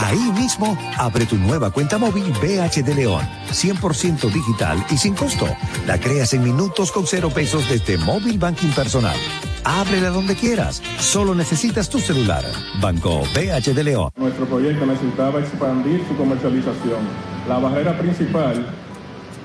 Ahí 0.00 0.32
mismo, 0.38 0.74
abre 0.96 1.26
tu 1.26 1.36
nueva 1.36 1.70
cuenta 1.70 1.98
móvil 1.98 2.24
BH 2.40 2.82
de 2.82 2.94
León, 2.94 3.28
100% 3.50 4.32
digital 4.32 4.82
y 4.90 4.96
sin 4.96 5.14
costo. 5.14 5.46
La 5.86 6.00
creas 6.00 6.32
en 6.32 6.42
minutos 6.42 6.90
con 6.90 7.06
cero 7.06 7.28
pesos 7.28 7.68
desde 7.68 7.98
Móvil 7.98 8.38
Banking 8.38 8.70
Personal. 8.70 9.16
Ábrela 9.64 10.08
donde 10.08 10.34
quieras, 10.34 10.82
solo 10.98 11.34
necesitas 11.34 11.90
tu 11.90 11.98
celular. 12.00 12.42
Banco 12.80 13.20
BH 13.34 13.74
de 13.74 13.84
León. 13.84 14.08
Nuestro 14.16 14.46
proyecto 14.46 14.86
necesitaba 14.86 15.40
expandir 15.40 16.02
su 16.08 16.16
comercialización. 16.16 17.00
La 17.46 17.58
barrera 17.58 17.98
principal 17.98 18.64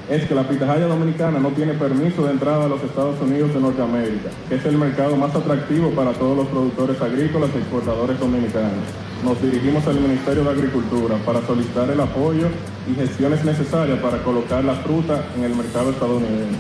es 0.10 0.26
que 0.30 0.34
la 0.34 0.48
pitahaya 0.48 0.86
dominicana 0.88 1.40
no 1.40 1.50
tiene 1.50 1.74
permiso 1.74 2.24
de 2.24 2.32
entrada 2.32 2.66
a 2.68 2.70
los 2.70 2.82
Estados 2.84 3.20
Unidos 3.22 3.54
de 3.54 3.60
Norteamérica, 3.60 4.30
que 4.48 4.56
es 4.56 4.66
el 4.66 4.78
mercado 4.78 5.18
más 5.18 5.36
atractivo 5.36 5.92
para 5.92 6.14
todos 6.14 6.38
los 6.38 6.48
productores 6.48 7.02
agrícolas 7.02 7.50
y 7.54 7.58
e 7.58 7.58
exportadores 7.60 8.18
dominicanos 8.18 8.86
nos 9.24 9.42
dirigimos 9.42 9.86
al 9.88 10.00
Ministerio 10.00 10.44
de 10.44 10.50
Agricultura 10.52 11.16
para 11.26 11.42
solicitar 11.46 11.90
el 11.90 12.00
apoyo 12.00 12.48
y 12.92 12.96
gestiones 12.96 13.44
necesarias 13.44 14.00
para 14.00 14.24
colocar 14.24 14.64
la 14.64 14.76
fruta 14.76 15.22
en 15.38 15.44
el 15.46 15.56
mercado 15.56 15.92
estadounidense. 15.92 16.58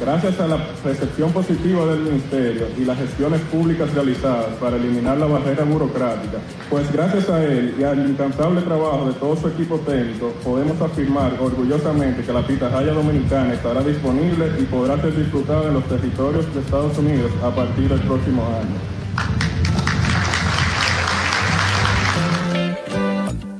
Gracias 0.00 0.40
a 0.40 0.48
la 0.48 0.58
recepción 0.84 1.30
positiva 1.32 1.86
del 1.86 2.00
Ministerio 2.00 2.66
y 2.76 2.84
las 2.84 2.98
gestiones 2.98 3.40
públicas 3.42 3.92
realizadas 3.94 4.46
para 4.60 4.76
eliminar 4.76 5.16
la 5.18 5.26
barrera 5.26 5.64
burocrática, 5.64 6.38
pues 6.68 6.92
gracias 6.92 7.28
a 7.28 7.42
él 7.44 7.76
y 7.78 7.84
al 7.84 8.08
incansable 8.10 8.60
trabajo 8.62 9.06
de 9.06 9.12
todo 9.14 9.36
su 9.36 9.46
equipo 9.48 9.76
técnico, 9.80 10.30
podemos 10.42 10.80
afirmar 10.80 11.36
orgullosamente 11.40 12.22
que 12.22 12.32
la 12.32 12.44
pitahaya 12.44 12.92
dominicana 12.92 13.54
estará 13.54 13.82
disponible 13.84 14.50
y 14.58 14.64
podrá 14.64 15.00
ser 15.00 15.16
disfrutada 15.16 15.68
en 15.68 15.74
los 15.74 15.84
territorios 15.84 16.52
de 16.52 16.60
Estados 16.60 16.98
Unidos 16.98 17.30
a 17.44 17.54
partir 17.54 17.88
del 17.88 18.00
próximo 18.00 18.42
año. 18.42 19.53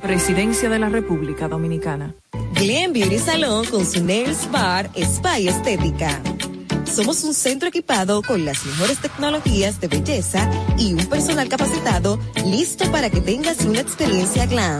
Residencia 0.07 0.69
de 0.69 0.77
la 0.77 0.87
República 0.87 1.47
Dominicana. 1.47 2.13
Glen 2.53 2.93
Beauty 2.93 3.17
Salón 3.17 3.65
con 3.65 3.83
su 3.87 4.03
Nails 4.03 4.47
Bar 4.51 4.91
Spa 4.95 5.39
y 5.39 5.47
Estética. 5.47 6.21
Somos 6.85 7.23
un 7.23 7.33
centro 7.33 7.69
equipado 7.69 8.21
con 8.21 8.45
las 8.45 8.63
mejores 8.67 8.99
tecnologías 8.99 9.81
de 9.81 9.87
belleza 9.87 10.47
y 10.77 10.93
un 10.93 11.07
personal 11.07 11.49
capacitado 11.49 12.19
listo 12.45 12.89
para 12.91 13.09
que 13.09 13.19
tengas 13.19 13.65
una 13.65 13.79
experiencia 13.79 14.45
glam 14.45 14.79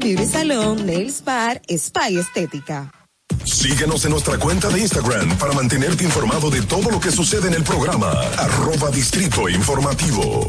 Beauty 0.00 0.24
Salon, 0.26 0.86
Nails 0.86 1.20
Bar, 1.24 1.58
Spa 1.76 2.08
Estética. 2.08 2.90
Síguenos 3.44 4.04
en 4.04 4.12
nuestra 4.12 4.38
cuenta 4.38 4.68
de 4.68 4.80
Instagram 4.80 5.36
para 5.38 5.52
mantenerte 5.52 6.04
informado 6.04 6.50
de 6.50 6.62
todo 6.62 6.90
lo 6.90 7.00
que 7.00 7.10
sucede 7.10 7.48
en 7.48 7.54
el 7.54 7.62
programa. 7.64 8.10
Arroba 8.36 8.90
Distrito 8.90 9.48
Informativo. 9.48 10.48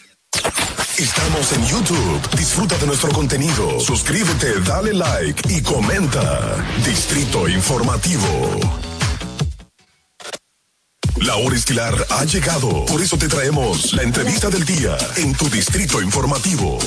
Estamos 1.01 1.51
en 1.53 1.65
YouTube. 1.65 2.37
Disfruta 2.37 2.77
de 2.77 2.85
nuestro 2.85 3.11
contenido. 3.11 3.79
Suscríbete, 3.79 4.59
dale 4.59 4.93
like 4.93 5.51
y 5.51 5.59
comenta. 5.63 6.55
Distrito 6.85 7.49
Informativo. 7.49 8.21
La 11.25 11.37
hora 11.37 11.55
estilar 11.55 11.95
ha 12.07 12.23
llegado. 12.25 12.85
Por 12.85 13.01
eso 13.01 13.17
te 13.17 13.27
traemos 13.27 13.93
la 13.93 14.03
entrevista 14.03 14.49
del 14.51 14.63
día 14.63 14.95
en 15.17 15.33
tu 15.33 15.49
Distrito 15.49 15.99
Informativo. 16.03 16.77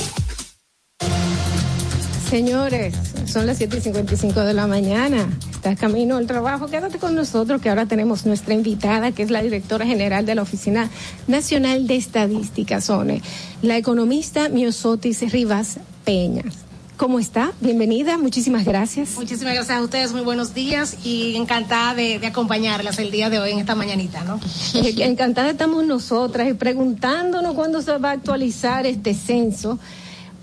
Señores, 2.29 2.95
son 3.25 3.45
las 3.47 3.57
7:55 3.59 4.45
de 4.45 4.53
la 4.53 4.65
mañana 4.65 5.27
camino 5.73 6.17
al 6.17 6.27
trabajo, 6.27 6.67
quédate 6.67 6.99
con 6.99 7.15
nosotros 7.15 7.59
que 7.59 7.69
ahora 7.69 7.87
tenemos 7.87 8.27
nuestra 8.27 8.53
invitada, 8.53 9.11
que 9.11 9.23
es 9.23 9.31
la 9.31 9.41
directora 9.41 9.87
general 9.87 10.27
de 10.27 10.35
la 10.35 10.43
Oficina 10.43 10.91
Nacional 11.25 11.87
de 11.87 11.95
Estadísticas 11.95 12.85
SONE, 12.85 13.23
la 13.63 13.77
economista 13.77 14.49
Miosotis 14.49 15.31
Rivas 15.31 15.79
Peñas. 16.03 16.57
¿Cómo 16.97 17.19
está? 17.19 17.51
Bienvenida, 17.59 18.17
muchísimas 18.17 18.63
gracias. 18.63 19.15
Muchísimas 19.17 19.53
gracias 19.55 19.77
a 19.77 19.81
ustedes, 19.81 20.13
muy 20.13 20.21
buenos 20.21 20.53
días 20.53 20.95
y 21.03 21.35
encantada 21.35 21.93
de, 21.95 22.19
de 22.19 22.27
acompañarlas 22.27 22.99
el 22.99 23.11
día 23.11 23.29
de 23.29 23.39
hoy 23.39 23.51
en 23.51 23.59
esta 23.59 23.75
mañanita, 23.75 24.23
¿no? 24.23 24.39
encantada 24.73 25.49
estamos 25.49 25.83
nosotras 25.85 26.47
y 26.47 26.53
preguntándonos 26.53 27.53
cuándo 27.55 27.81
se 27.81 27.97
va 27.97 28.09
a 28.11 28.13
actualizar 28.13 28.85
este 28.85 29.13
censo 29.13 29.79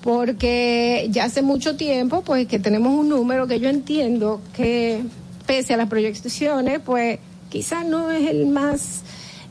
porque 0.03 1.07
ya 1.11 1.25
hace 1.25 1.43
mucho 1.43 1.77
tiempo 1.77 2.23
pues 2.23 2.47
que 2.49 2.59
tenemos 2.59 2.93
un 2.93 3.09
número 3.09 3.47
que 3.47 3.61
yo 3.61 3.69
entiendo 3.69 4.41
que 4.55 5.01
pese 5.47 5.75
a 5.75 5.77
las 5.77 5.89
proyecciones 5.89 6.81
pues 6.85 7.19
quizás 7.49 7.87
no 7.87 8.11
es 8.11 8.29
el 8.29 8.47
más 8.49 9.01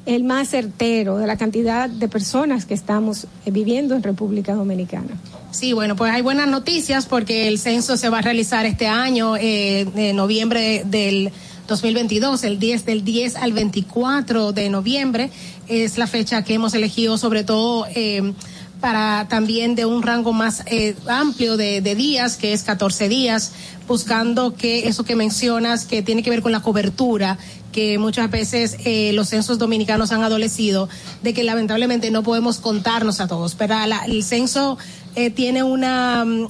el 0.05 0.23
más 0.23 0.49
certero 0.49 1.17
de 1.19 1.27
la 1.27 1.37
cantidad 1.37 1.87
de 1.89 2.07
personas 2.09 2.65
que 2.65 2.73
estamos 2.73 3.27
eh, 3.45 3.51
viviendo 3.51 3.93
en 3.95 4.01
República 4.01 4.55
Dominicana. 4.55 5.11
Sí, 5.51 5.73
bueno, 5.73 5.95
pues 5.95 6.11
hay 6.11 6.21
buenas 6.23 6.47
noticias 6.47 7.05
porque 7.05 7.47
el 7.47 7.59
censo 7.59 7.95
se 7.97 8.09
va 8.09 8.17
a 8.17 8.21
realizar 8.23 8.65
este 8.65 8.87
año, 8.87 9.37
eh, 9.37 9.81
en 9.95 10.15
noviembre 10.15 10.81
del 10.85 11.29
2022, 11.67 12.43
el 12.45 12.57
10 12.57 12.85
del 12.85 13.03
10 13.05 13.35
al 13.35 13.53
24 13.53 14.53
de 14.53 14.69
noviembre 14.71 15.29
es 15.67 15.99
la 15.99 16.07
fecha 16.07 16.43
que 16.43 16.55
hemos 16.55 16.73
elegido 16.73 17.19
sobre 17.19 17.43
todo 17.43 17.85
eh, 17.93 18.33
para 18.81 19.27
también 19.29 19.75
de 19.75 19.85
un 19.85 20.01
rango 20.01 20.33
más 20.33 20.63
eh, 20.65 20.95
amplio 21.07 21.55
de, 21.55 21.79
días, 21.95 22.35
que 22.35 22.51
es 22.51 22.63
14 22.63 23.07
días, 23.07 23.51
buscando 23.87 24.55
que 24.55 24.89
eso 24.89 25.05
que 25.05 25.15
mencionas, 25.15 25.85
que 25.85 26.01
tiene 26.01 26.23
que 26.23 26.31
ver 26.31 26.41
con 26.41 26.51
la 26.51 26.61
cobertura, 26.61 27.37
que 27.71 27.99
muchas 27.99 28.29
veces 28.31 28.75
eh, 28.83 29.11
los 29.13 29.29
censos 29.29 29.59
dominicanos 29.59 30.11
han 30.11 30.23
adolecido, 30.23 30.89
de 31.21 31.33
que 31.33 31.43
lamentablemente 31.43 32.11
no 32.11 32.23
podemos 32.23 32.57
contarnos 32.57 33.21
a 33.21 33.27
todos, 33.27 33.53
pero 33.55 33.75
el 34.07 34.23
censo 34.23 34.77
eh, 35.15 35.29
tiene 35.29 35.61
una, 35.61 36.25
mm, 36.25 36.47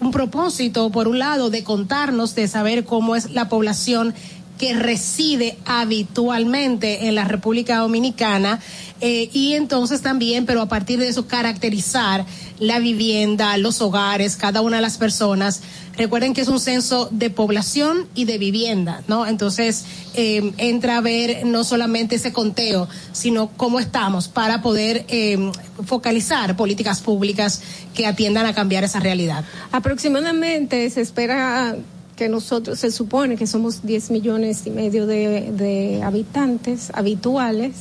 un 0.00 0.10
propósito, 0.12 0.90
por 0.90 1.08
un 1.08 1.18
lado, 1.18 1.50
de 1.50 1.64
contarnos, 1.64 2.34
de 2.36 2.46
saber 2.46 2.84
cómo 2.84 3.16
es 3.16 3.30
la 3.30 3.48
población 3.48 4.14
que 4.58 4.72
reside 4.72 5.58
habitualmente 5.66 7.08
en 7.08 7.16
la 7.16 7.24
República 7.24 7.78
Dominicana 7.78 8.60
eh, 9.04 9.28
y 9.34 9.52
entonces 9.52 10.00
también, 10.00 10.46
pero 10.46 10.62
a 10.62 10.66
partir 10.66 10.98
de 10.98 11.08
eso, 11.08 11.26
caracterizar 11.28 12.24
la 12.58 12.78
vivienda, 12.78 13.58
los 13.58 13.82
hogares, 13.82 14.34
cada 14.38 14.62
una 14.62 14.76
de 14.76 14.82
las 14.82 14.96
personas. 14.96 15.60
Recuerden 15.98 16.32
que 16.32 16.40
es 16.40 16.48
un 16.48 16.58
censo 16.58 17.08
de 17.10 17.28
población 17.28 18.06
y 18.14 18.24
de 18.24 18.38
vivienda, 18.38 19.02
¿no? 19.06 19.26
Entonces, 19.26 19.84
em, 20.14 20.52
entra 20.56 20.96
a 20.96 21.00
ver 21.02 21.44
no 21.44 21.64
solamente 21.64 22.16
ese 22.16 22.32
conteo, 22.32 22.88
sino 23.12 23.50
cómo 23.58 23.78
estamos 23.78 24.28
para 24.28 24.62
poder 24.62 25.04
em, 25.08 25.52
focalizar 25.86 26.56
políticas 26.56 27.02
públicas 27.02 27.60
que 27.92 28.06
atiendan 28.06 28.46
a 28.46 28.54
cambiar 28.54 28.84
esa 28.84 29.00
realidad. 29.00 29.44
Aproximadamente 29.70 30.88
se 30.88 31.02
espera 31.02 31.76
que 32.16 32.30
nosotros, 32.30 32.78
se 32.78 32.90
supone 32.90 33.36
que 33.36 33.46
somos 33.46 33.82
10 33.82 34.10
millones 34.10 34.66
y 34.66 34.70
medio 34.70 35.06
de 35.06 36.00
habitantes 36.02 36.90
habituales 36.94 37.72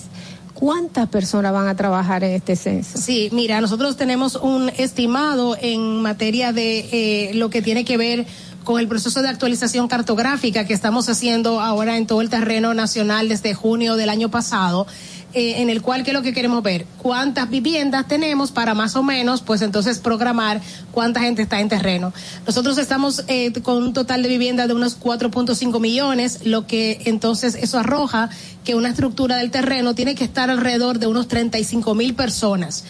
¿cuántas 0.63 1.09
personas 1.09 1.51
van 1.51 1.67
a 1.67 1.75
trabajar 1.75 2.23
en 2.23 2.31
este 2.31 2.55
censo? 2.55 2.97
Sí, 2.97 3.27
mira, 3.33 3.59
nosotros 3.59 3.97
tenemos 3.97 4.35
un 4.37 4.71
estimado 4.77 5.57
en 5.59 6.01
materia 6.01 6.53
de 6.53 7.31
eh, 7.31 7.33
lo 7.33 7.49
que 7.49 7.61
tiene 7.61 7.83
que 7.83 7.97
ver 7.97 8.25
con 8.63 8.79
el 8.79 8.87
proceso 8.87 9.21
de 9.21 9.27
actualización 9.27 9.89
cartográfica 9.89 10.65
que 10.65 10.73
estamos 10.73 11.09
haciendo 11.09 11.59
ahora 11.59 11.97
en 11.97 12.07
todo 12.07 12.21
el 12.21 12.29
terreno 12.29 12.73
nacional 12.73 13.27
desde 13.27 13.53
junio 13.53 13.97
del 13.97 14.07
año 14.07 14.31
pasado. 14.31 14.87
Eh, 15.35 15.61
en 15.63 15.69
el 15.71 15.81
cual, 15.81 16.03
¿qué 16.03 16.11
es 16.11 16.13
lo 16.15 16.21
que 16.21 16.31
queremos 16.33 16.61
ver? 16.61 16.85
¿Cuántas 16.99 17.49
viviendas 17.49 18.07
tenemos 18.07 18.51
para 18.51 18.75
más 18.75 18.95
o 18.95 19.01
menos, 19.01 19.41
pues 19.41 19.63
entonces 19.63 19.97
programar 19.97 20.61
cuánta 20.91 21.21
gente 21.21 21.41
está 21.41 21.59
en 21.59 21.69
terreno? 21.69 22.13
Nosotros 22.45 22.77
estamos 22.77 23.23
eh, 23.27 23.51
con 23.63 23.77
un 23.81 23.93
total 23.93 24.21
de 24.21 24.29
viviendas 24.29 24.67
de 24.67 24.75
unos 24.75 24.99
4.5 24.99 25.79
millones, 25.81 26.41
lo 26.45 26.67
que 26.67 27.01
entonces 27.05 27.55
eso 27.55 27.79
arroja 27.79 28.29
que 28.63 28.75
una 28.75 28.89
estructura 28.89 29.37
del 29.37 29.49
terreno 29.49 29.95
tiene 29.95 30.13
que 30.13 30.23
estar 30.23 30.51
alrededor 30.51 30.99
de 30.99 31.07
unos 31.07 31.27
35 31.27 31.95
mil 31.95 32.13
personas. 32.13 32.83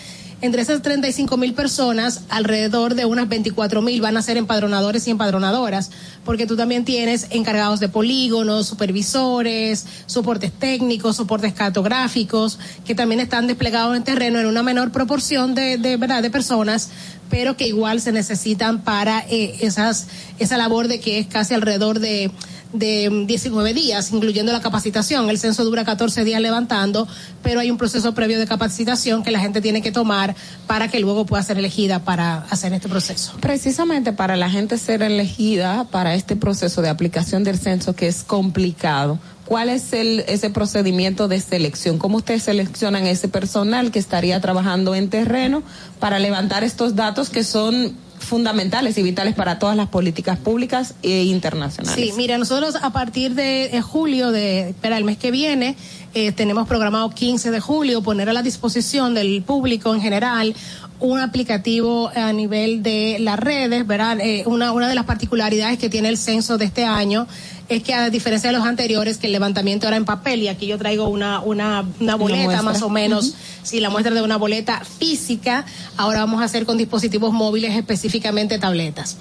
Entre 0.43 0.61
esas 0.61 0.81
35 0.81 1.37
mil 1.37 1.53
personas, 1.53 2.23
alrededor 2.27 2.95
de 2.95 3.05
unas 3.05 3.29
24 3.29 3.81
mil 3.81 4.01
van 4.01 4.17
a 4.17 4.21
ser 4.21 4.35
empadronadores 4.35 5.07
y 5.07 5.11
empadronadoras, 5.11 5.89
porque 6.25 6.45
tú 6.45 6.57
también 6.57 6.83
tienes 6.83 7.27
encargados 7.29 7.79
de 7.79 7.87
polígonos, 7.87 8.67
supervisores, 8.67 9.85
soportes 10.05 10.51
técnicos, 10.51 11.15
soportes 11.15 11.53
cartográficos, 11.53 12.59
que 12.85 12.93
también 12.93 13.21
están 13.21 13.47
desplegados 13.47 13.95
en 13.95 14.03
terreno 14.03 14.37
en 14.41 14.47
una 14.47 14.63
menor 14.63 14.91
proporción 14.91 15.55
de, 15.55 15.77
de, 15.77 15.95
¿verdad? 15.95 16.21
de 16.21 16.29
personas, 16.29 16.89
pero 17.29 17.55
que 17.55 17.67
igual 17.69 18.01
se 18.01 18.11
necesitan 18.11 18.81
para 18.81 19.23
eh, 19.29 19.55
esas, 19.61 20.07
esa 20.39 20.57
labor 20.57 20.89
de 20.89 20.99
que 20.99 21.19
es 21.19 21.27
casi 21.27 21.53
alrededor 21.53 21.99
de 22.01 22.31
de 22.73 23.23
19 23.27 23.73
días, 23.73 24.11
incluyendo 24.11 24.51
la 24.51 24.59
capacitación. 24.59 25.29
El 25.29 25.37
censo 25.37 25.63
dura 25.63 25.85
14 25.85 26.23
días 26.23 26.41
levantando, 26.41 27.07
pero 27.41 27.59
hay 27.59 27.71
un 27.71 27.77
proceso 27.77 28.13
previo 28.13 28.39
de 28.39 28.47
capacitación 28.47 29.23
que 29.23 29.31
la 29.31 29.39
gente 29.39 29.61
tiene 29.61 29.81
que 29.81 29.91
tomar 29.91 30.35
para 30.67 30.87
que 30.89 30.99
luego 30.99 31.25
pueda 31.25 31.43
ser 31.43 31.57
elegida 31.59 31.99
para 31.99 32.39
hacer 32.49 32.73
este 32.73 32.89
proceso. 32.89 33.33
Precisamente 33.39 34.11
para 34.11 34.35
la 34.35 34.49
gente 34.49 34.77
ser 34.77 35.03
elegida 35.03 35.85
para 35.89 36.15
este 36.15 36.35
proceso 36.35 36.81
de 36.81 36.89
aplicación 36.89 37.43
del 37.43 37.57
censo 37.57 37.95
que 37.95 38.07
es 38.07 38.23
complicado. 38.23 39.19
¿Cuál 39.45 39.69
es 39.69 39.91
el, 39.93 40.21
ese 40.27 40.49
procedimiento 40.49 41.27
de 41.27 41.39
selección? 41.41 41.97
¿Cómo 41.99 42.17
ustedes 42.17 42.43
seleccionan 42.43 43.05
ese 43.05 43.27
personal 43.27 43.91
que 43.91 43.99
estaría 43.99 44.39
trabajando 44.39 44.95
en 44.95 45.09
terreno 45.09 45.63
para 45.99 46.17
levantar 46.17 46.63
estos 46.63 46.95
datos 46.95 47.29
que 47.29 47.43
son 47.43 47.93
fundamentales 48.23 48.97
y 48.97 49.03
vitales 49.03 49.35
para 49.35 49.59
todas 49.59 49.75
las 49.77 49.87
políticas 49.89 50.37
públicas 50.39 50.95
e 51.03 51.23
internacionales. 51.25 51.99
Sí, 52.03 52.13
mira, 52.15 52.37
nosotros 52.37 52.75
a 52.81 52.89
partir 52.91 53.35
de 53.35 53.79
julio, 53.83 54.31
de, 54.31 54.73
para 54.81 54.97
el 54.97 55.03
mes 55.03 55.17
que 55.17 55.31
viene, 55.31 55.75
eh, 56.13 56.31
tenemos 56.31 56.67
programado 56.67 57.09
15 57.09 57.51
de 57.51 57.59
julio 57.59 58.01
poner 58.01 58.29
a 58.29 58.33
la 58.33 58.41
disposición 58.41 59.13
del 59.13 59.41
público 59.43 59.93
en 59.93 60.01
general 60.01 60.55
un 60.99 61.19
aplicativo 61.19 62.09
a 62.15 62.31
nivel 62.31 62.81
de 62.81 63.17
las 63.19 63.37
redes, 63.37 63.85
verán 63.85 64.21
eh, 64.21 64.43
una, 64.45 64.71
una 64.71 64.87
de 64.87 64.95
las 64.95 65.03
particularidades 65.05 65.77
que 65.77 65.89
tiene 65.89 66.07
el 66.07 66.17
censo 66.17 66.57
de 66.57 66.65
este 66.65 66.85
año 66.85 67.27
es 67.69 67.83
que 67.83 67.93
a 67.93 68.09
diferencia 68.09 68.49
de 68.51 68.57
los 68.57 68.65
anteriores, 68.67 69.17
que 69.17 69.27
el 69.27 69.33
levantamiento 69.33 69.87
era 69.87 69.95
en 69.97 70.05
papel, 70.05 70.41
y 70.43 70.47
aquí 70.47 70.67
yo 70.67 70.77
traigo 70.77 71.07
una, 71.07 71.39
una, 71.39 71.81
boleta 72.17 72.61
más 72.61 72.81
o 72.81 72.89
menos, 72.89 73.33
...si 73.63 73.79
la 73.79 73.89
muestra 73.89 74.13
de 74.13 74.21
una 74.21 74.35
boleta 74.35 74.81
física, 74.99 75.65
ahora 75.95 76.19
vamos 76.19 76.41
a 76.41 76.45
hacer 76.45 76.65
con 76.65 76.77
dispositivos 76.77 77.31
móviles, 77.31 77.73
específicamente 77.77 78.59
tabletas, 78.59 79.15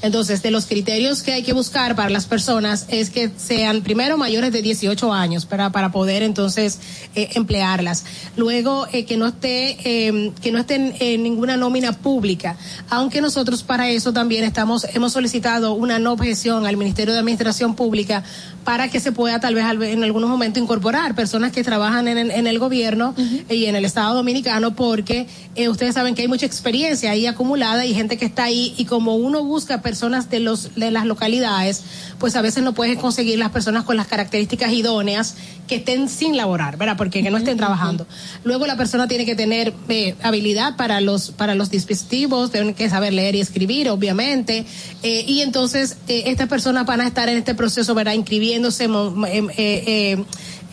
Entonces, 0.00 0.42
de 0.42 0.50
los 0.50 0.64
criterios 0.64 1.22
que 1.22 1.32
hay 1.34 1.42
que 1.42 1.52
buscar 1.52 1.94
para 1.94 2.08
las 2.08 2.24
personas 2.26 2.86
es 2.88 3.10
que 3.10 3.30
sean 3.36 3.82
primero 3.82 4.16
mayores 4.16 4.52
de 4.52 4.62
18 4.62 5.12
años, 5.12 5.44
Para 5.46 5.92
poder 5.92 6.22
entonces 6.22 6.78
eh, 7.14 7.30
emplearlas. 7.34 8.06
Luego, 8.36 8.86
eh, 8.90 9.04
que 9.04 9.18
no 9.18 9.26
esté, 9.26 10.06
em, 10.08 10.32
que 10.34 10.50
no 10.50 10.58
estén 10.60 10.94
en 11.00 11.22
ninguna 11.22 11.56
nómina 11.58 11.92
pública, 11.92 12.56
aunque 12.88 13.20
nosotros 13.20 13.62
para 13.62 13.90
eso 13.90 14.12
también 14.14 14.44
estamos, 14.44 14.86
hemos 14.94 15.12
solicitado 15.12 15.74
una 15.74 15.98
no 15.98 16.12
objeción 16.14 16.66
al 16.66 16.76
Ministerio 16.78 17.12
de 17.12 17.20
Administración 17.20 17.73
pública 17.74 18.22
para 18.64 18.88
que 18.88 18.98
se 19.00 19.12
pueda 19.12 19.40
tal 19.40 19.54
vez 19.54 19.64
en 19.92 20.02
algunos 20.04 20.30
momentos 20.30 20.62
incorporar 20.62 21.14
personas 21.14 21.52
que 21.52 21.62
trabajan 21.62 22.08
en, 22.08 22.30
en 22.30 22.46
el 22.46 22.58
gobierno 22.58 23.14
eh, 23.48 23.54
y 23.54 23.66
en 23.66 23.76
el 23.76 23.84
Estado 23.84 24.14
Dominicano 24.14 24.74
porque 24.74 25.26
eh, 25.54 25.68
ustedes 25.68 25.94
saben 25.94 26.14
que 26.14 26.22
hay 26.22 26.28
mucha 26.28 26.46
experiencia 26.46 27.10
ahí 27.10 27.26
acumulada 27.26 27.84
y 27.84 27.92
gente 27.92 28.16
que 28.16 28.24
está 28.24 28.44
ahí 28.44 28.74
y 28.78 28.86
como 28.86 29.16
uno 29.16 29.44
busca 29.44 29.82
personas 29.82 30.30
de 30.30 30.40
los 30.40 30.74
de 30.76 30.90
las 30.90 31.04
localidades 31.04 31.82
pues 32.18 32.36
a 32.36 32.42
veces 32.42 32.62
no 32.64 32.72
puedes 32.72 32.96
conseguir 32.98 33.38
las 33.38 33.50
personas 33.50 33.84
con 33.84 33.96
las 33.98 34.06
características 34.06 34.72
idóneas 34.72 35.34
que 35.66 35.76
estén 35.76 36.08
sin 36.08 36.36
laborar 36.36 36.76
verdad 36.78 36.96
porque 36.96 37.22
que 37.22 37.30
no 37.30 37.36
estén 37.36 37.56
trabajando 37.58 38.06
luego 38.44 38.66
la 38.66 38.76
persona 38.76 39.08
tiene 39.08 39.24
que 39.26 39.34
tener 39.34 39.72
eh, 39.90 40.14
habilidad 40.22 40.76
para 40.76 41.00
los 41.02 41.30
para 41.32 41.54
los 41.54 41.70
dispositivos 41.70 42.50
tienen 42.50 42.72
que 42.74 42.88
saber 42.88 43.12
leer 43.12 43.34
y 43.34 43.40
escribir 43.40 43.90
obviamente 43.90 44.64
y 45.02 45.40
entonces 45.42 45.98
estas 46.08 46.48
personas 46.48 46.86
van 46.86 47.00
a 47.00 47.06
estar 47.06 47.28
en 47.28 47.36
este 47.38 47.54
proceso 47.54 47.63
proceso, 47.64 47.94
¿verdad? 47.94 48.12
Inscribiéndose 48.12 48.84
em, 48.84 48.96
eh, 49.24 49.48
eh, 49.58 50.24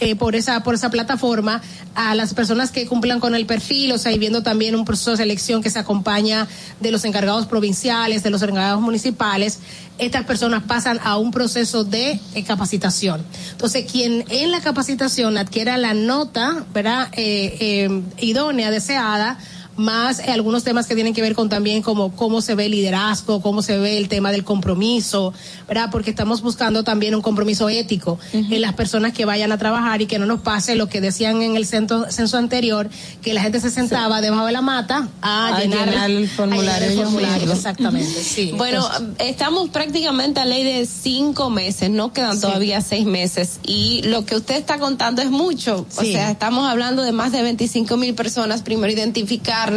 eh, 0.01 0.15
por 0.18 0.35
esa 0.35 0.61
por 0.61 0.76
esa 0.76 0.89
plataforma 0.89 1.61
a 1.95 2.15
las 2.15 2.34
personas 2.34 2.69
que 2.72 2.85
cumplan 2.85 3.19
con 3.22 3.34
el 3.34 3.45
perfil, 3.45 3.93
o 3.93 3.97
sea, 3.97 4.11
y 4.11 4.19
viendo 4.19 4.43
también 4.43 4.76
un 4.76 4.84
proceso 4.84 5.11
de 5.11 5.18
selección 5.18 5.61
que 5.63 5.69
se 5.69 5.80
acompaña 5.80 6.47
de 6.81 6.91
los 6.91 7.05
encargados 7.05 7.45
provinciales, 7.45 8.23
de 8.23 8.30
los 8.30 8.41
encargados 8.41 8.81
municipales, 8.81 9.59
estas 9.99 10.26
personas 10.26 10.63
pasan 10.63 10.99
a 11.03 11.18
un 11.18 11.31
proceso 11.31 11.84
de 11.85 12.19
capacitación. 12.45 13.23
Entonces, 13.51 13.89
quien 13.89 14.26
en 14.27 14.51
la 14.51 14.59
capacitación 14.59 15.38
adquiera 15.38 15.77
la 15.77 15.93
nota, 15.93 16.65
¿verdad? 16.73 17.07
Em, 17.13 18.03
idónea, 18.18 18.69
deseada, 18.69 19.38
más 19.81 20.19
eh, 20.19 20.31
algunos 20.31 20.63
temas 20.63 20.87
que 20.87 20.95
tienen 20.95 21.13
que 21.13 21.21
ver 21.21 21.35
con 21.35 21.49
también 21.49 21.81
como 21.81 22.15
cómo 22.15 22.41
se 22.41 22.55
ve 22.55 22.65
el 22.65 22.71
liderazgo, 22.71 23.41
cómo 23.41 23.61
se 23.61 23.77
ve 23.77 23.97
el 23.97 24.07
tema 24.07 24.31
del 24.31 24.43
compromiso, 24.43 25.33
¿verdad? 25.67 25.89
Porque 25.91 26.11
estamos 26.11 26.41
buscando 26.41 26.83
también 26.83 27.15
un 27.15 27.21
compromiso 27.21 27.67
ético 27.67 28.19
en 28.33 28.61
las 28.61 28.73
personas 28.73 29.13
que 29.13 29.25
vayan 29.25 29.51
a 29.51 29.57
trabajar 29.57 30.01
y 30.01 30.05
que 30.05 30.19
no 30.19 30.25
nos 30.25 30.41
pase 30.41 30.75
lo 30.75 30.87
que 30.87 31.01
decían 31.01 31.41
en 31.41 31.55
el 31.55 31.65
centro, 31.65 32.05
censo 32.11 32.37
anterior, 32.37 32.89
que 33.21 33.33
la 33.33 33.41
gente 33.41 33.59
se 33.59 33.71
sentaba 33.71 34.21
debajo 34.21 34.45
de 34.45 34.51
la 34.53 34.61
mata 34.61 35.09
a, 35.21 35.59
llenar, 35.59 36.09
el 36.09 36.29
formulario. 36.29 36.93
exactamente, 37.51 38.09
sí. 38.13 38.53
Bueno, 38.55 38.87
estamos 39.19 39.69
prácticamente 39.69 40.39
a 40.39 40.45
ley 40.45 40.63
de 40.63 40.85
cinco 40.85 41.49
meses, 41.49 41.89
no 41.89 42.13
quedan 42.13 42.39
todavía 42.39 42.81
seis 42.81 43.05
meses 43.05 43.59
y 43.63 44.01
lo 44.03 44.25
que 44.25 44.35
usted 44.35 44.55
está 44.57 44.77
contando 44.77 45.21
es 45.21 45.31
mucho, 45.31 45.85
o 45.97 46.01
sea, 46.03 46.29
estamos 46.31 46.69
hablando 46.69 47.01
de 47.01 47.11
más 47.11 47.31
de 47.31 47.41
25 47.41 47.97
mil 47.97 48.13
personas, 48.13 48.61
primero 48.61 48.93
identificar 48.93 49.70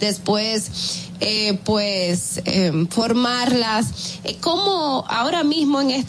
después 0.00 1.08
eh, 1.24 1.56
pues 1.64 2.42
em, 2.46 2.88
formarlas. 2.88 3.86
Eh, 4.24 4.36
¿Cómo 4.40 5.04
ahora 5.08 5.44
mismo, 5.44 5.80
en 5.80 6.04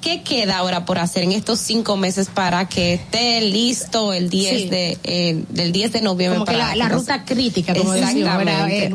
qué 0.00 0.22
queda 0.22 0.58
ahora 0.58 0.84
por 0.84 0.98
hacer 0.98 1.22
en 1.22 1.30
estos 1.32 1.60
cinco 1.60 1.96
meses 1.96 2.26
para 2.32 2.68
que 2.68 2.94
esté 2.94 3.40
listo 3.42 4.12
el 4.12 4.28
10 4.28 4.70
de, 4.70 4.98
eh, 5.04 5.44
de 5.50 6.00
noviembre? 6.02 6.56
la, 6.58 6.88
ruta 6.88 7.24
crítica, 7.24 7.72
como 7.72 7.92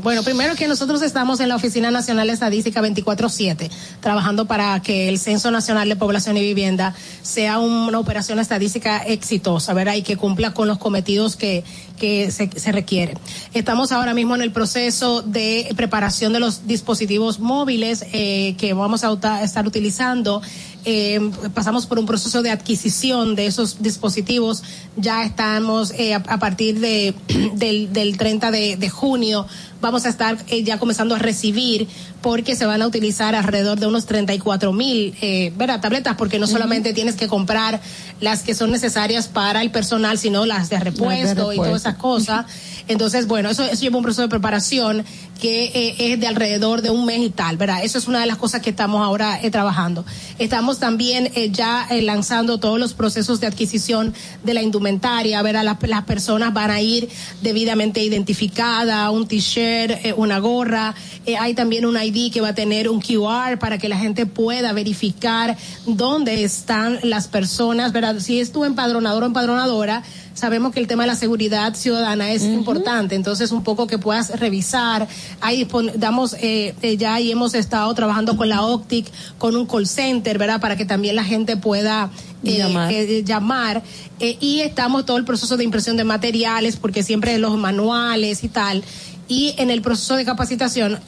bueno, 0.02 0.24
primero 0.24 0.56
que 0.56 0.68
nosotros 0.68 1.02
estamos 1.02 1.40
en 1.40 1.48
la 1.50 1.56
Oficina 1.56 1.92
Nacional 1.92 2.28
de 2.28 2.34
Estadística 2.34 2.82
24-7, 2.82 3.70
trabajando 4.02 4.46
para 4.46 4.82
que 4.82 5.08
el 5.08 5.18
Censo 5.18 5.50
Nacional 5.50 5.88
de 5.88 5.96
Población 5.96 6.36
y 6.38 6.42
Vivienda 6.42 6.94
sea 7.22 7.60
una 7.60 7.98
operación 8.00 8.40
estadística 8.40 8.98
exitosa, 9.06 9.74
¿verdad? 9.74 9.94
Y 9.96 10.02
que 10.04 10.18
cumpla 10.18 10.54
con 10.54 10.68
los 10.68 10.78
cometidos 10.78 11.36
que, 11.38 11.64
que 12.04 12.32
se, 12.32 12.50
se 12.54 12.74
requiere. 12.74 13.14
Estamos 13.54 13.94
ahora 13.94 14.14
mismo 14.14 14.36
en 14.36 14.42
el 14.42 14.52
proceso 14.52 15.22
de 15.22 15.70
preparación 15.78 16.34
de 16.34 16.42
los 16.42 16.68
dispositivos 16.68 17.40
móviles 17.40 18.04
eh, 18.12 18.56
que 18.58 18.74
vamos 18.74 19.06
a 19.06 19.42
estar 19.42 19.66
utilizando. 19.66 20.42
Eh, 20.84 21.32
pasamos 21.54 21.86
por 21.86 21.98
un 21.98 22.06
proceso 22.06 22.42
de 22.42 22.52
adquisición 22.52 23.36
de 23.36 23.46
esos 23.46 23.82
dispositivos. 23.82 24.64
Ya 24.98 25.24
estamos 25.24 25.92
eh, 25.92 26.14
a, 26.16 26.40
partir 26.40 26.80
del, 26.82 28.18
30 28.18 28.52
de 28.52 28.90
junio 28.90 29.48
vamos 29.84 30.06
a 30.06 30.10
estar 30.10 30.38
eh, 30.48 30.64
ya 30.64 30.80
comenzando 30.80 31.14
a 31.14 31.20
recibir 31.20 31.88
porque 32.22 32.56
se 32.56 32.66
van 32.66 32.82
a 32.82 32.88
utilizar 32.88 33.36
alrededor 33.36 33.80
de 33.80 33.86
unos 33.86 34.06
34 34.06 34.72
mil 34.72 35.14
eh, 35.22 35.54
¿verdad? 35.58 35.82
tabletas, 35.82 36.16
porque 36.16 36.40
no 36.40 36.48
solamente 36.48 36.94
tienes 36.94 37.16
que 37.16 37.28
comprar 37.28 37.82
las 38.22 38.42
que 38.44 38.56
son 38.56 38.72
necesarias 38.72 39.28
para 39.28 39.62
el 39.62 39.70
personal, 39.72 40.18
sino 40.18 40.46
las 40.46 40.70
de 40.70 40.80
repuesto, 40.80 41.52
y 41.52 41.58
todas 41.58 41.82
esas 41.82 41.96
cosas. 41.98 42.46
Entonces, 42.88 43.28
bueno, 43.28 43.50
eso, 43.50 43.64
eso 43.66 43.82
lleva 43.82 43.98
un 43.98 44.04
proceso 44.04 44.22
de 44.24 44.30
preparación 44.30 45.04
que 45.44 45.66
eh, 45.74 46.14
es 46.14 46.22
de 46.22 46.28
alrededor 46.28 46.82
de 46.82 46.90
un 46.90 47.04
mes 47.04 47.20
y 47.22 47.30
tal, 47.30 47.58
¿verdad? 47.58 47.84
Eso 47.84 47.98
es 47.98 48.08
una 48.08 48.22
de 48.22 48.26
las 48.28 48.38
cosas 48.38 48.62
que 48.62 48.70
estamos 48.70 49.02
ahora 49.02 49.42
eh, 49.42 49.52
trabajando. 49.52 50.06
Estamos 50.40 50.80
también 50.80 51.32
eh, 51.36 51.50
ya 51.52 51.86
lanzando 52.02 52.62
todos 52.62 52.80
los 52.80 52.94
procesos 52.94 53.42
de 53.42 53.48
adquisición 53.48 54.14
de 54.46 54.54
la 54.54 54.62
indumentaria, 54.62 55.42
¿verdad? 55.42 55.66
Las, 55.66 55.78
las 55.82 56.06
personas 56.06 56.54
van 56.54 56.72
a 56.72 56.80
ir 56.80 57.10
debidamente 57.42 58.02
identificada, 58.02 59.10
un 59.12 59.28
t-shirt, 59.28 60.00
una 60.16 60.40
gorra. 60.40 60.96
hay 61.38 61.54
también 61.54 61.86
un 61.86 62.02
ID 62.02 62.32
que 62.32 62.40
va 62.40 62.50
a 62.50 62.56
tener 62.56 62.88
un 62.90 63.02
QR 63.02 63.60
para 63.60 63.78
que 63.78 63.90
la 63.90 63.98
gente 63.98 64.26
pueda 64.26 64.72
verificar 64.72 65.58
dónde 65.86 66.46
están 66.46 67.00
las 67.04 67.28
personas, 67.28 67.92
¿verdad? 67.92 68.16
Si 68.20 68.40
es 68.40 68.54
tu 68.54 68.64
empadronador 68.64 69.22
o 69.24 69.26
empadronadora, 69.26 70.04
sabemos 70.36 70.72
que 70.74 70.80
el 70.80 70.88
tema 70.88 71.04
de 71.04 71.08
la 71.08 71.16
seguridad 71.16 71.76
ciudadana 71.76 72.32
es 72.32 72.44
importante, 72.44 73.14
entonces 73.14 73.52
un 73.52 73.62
poco 73.62 73.86
que 73.86 74.00
puedas 74.00 74.40
revisar 74.40 75.08
ahí 75.42 75.68
damos, 75.96 76.36
eh, 76.40 76.76
ya 76.98 77.20
y 77.20 77.32
hemos 77.32 77.54
estado 77.54 77.94
trabajando 77.94 78.38
con 78.38 78.50
la 78.50 78.62
OCTIC, 78.62 79.06
con 79.38 79.56
un 79.56 79.66
call 79.66 79.88
center, 79.88 80.38
¿verdad? 80.38 80.62
Para 80.62 80.76
que 80.76 80.86
también 80.86 81.16
la 81.16 81.24
gente 81.24 81.58
pueda 81.58 82.10
eh, 82.44 83.24
llamar, 83.24 83.84
eh, 84.20 84.38
y 84.40 84.60
estamos 84.62 85.06
todo 85.06 85.18
el 85.18 85.26
proceso 85.26 85.58
de 85.58 85.64
impresión 85.64 85.98
de 85.98 86.04
materiales, 86.04 86.78
porque 86.78 87.04
siempre 87.04 87.38
los 87.38 87.58
manuales 87.58 88.44
y 88.44 88.50
tal 88.50 88.84
y 89.26 89.56
en 89.58 89.70
el 89.70 89.82
proceso 89.82 90.18
de 90.18 90.26
capacitación, 90.26 91.00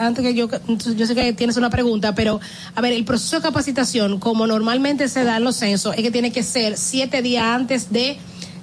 antes 0.00 0.24
que 0.24 0.32
yo, 0.32 0.48
yo 0.96 1.06
sé 1.06 1.14
que 1.16 1.32
tienes 1.32 1.56
una 1.56 1.70
pregunta, 1.70 2.14
pero 2.14 2.40
a 2.76 2.80
ver, 2.80 2.92
el 2.92 3.04
proceso 3.04 3.34
de 3.36 3.42
capacitación, 3.42 4.20
como 4.20 4.46
normalmente 4.46 5.08
se 5.08 5.24
da 5.24 5.36
en 5.38 5.44
los 5.44 5.56
censos, 5.56 5.92
es 5.96 6.02
que 6.02 6.12
tiene 6.12 6.30
que 6.30 6.44
ser 6.44 6.76
siete 6.78 7.20
días 7.20 7.42
antes 7.44 7.92
de 7.92 8.16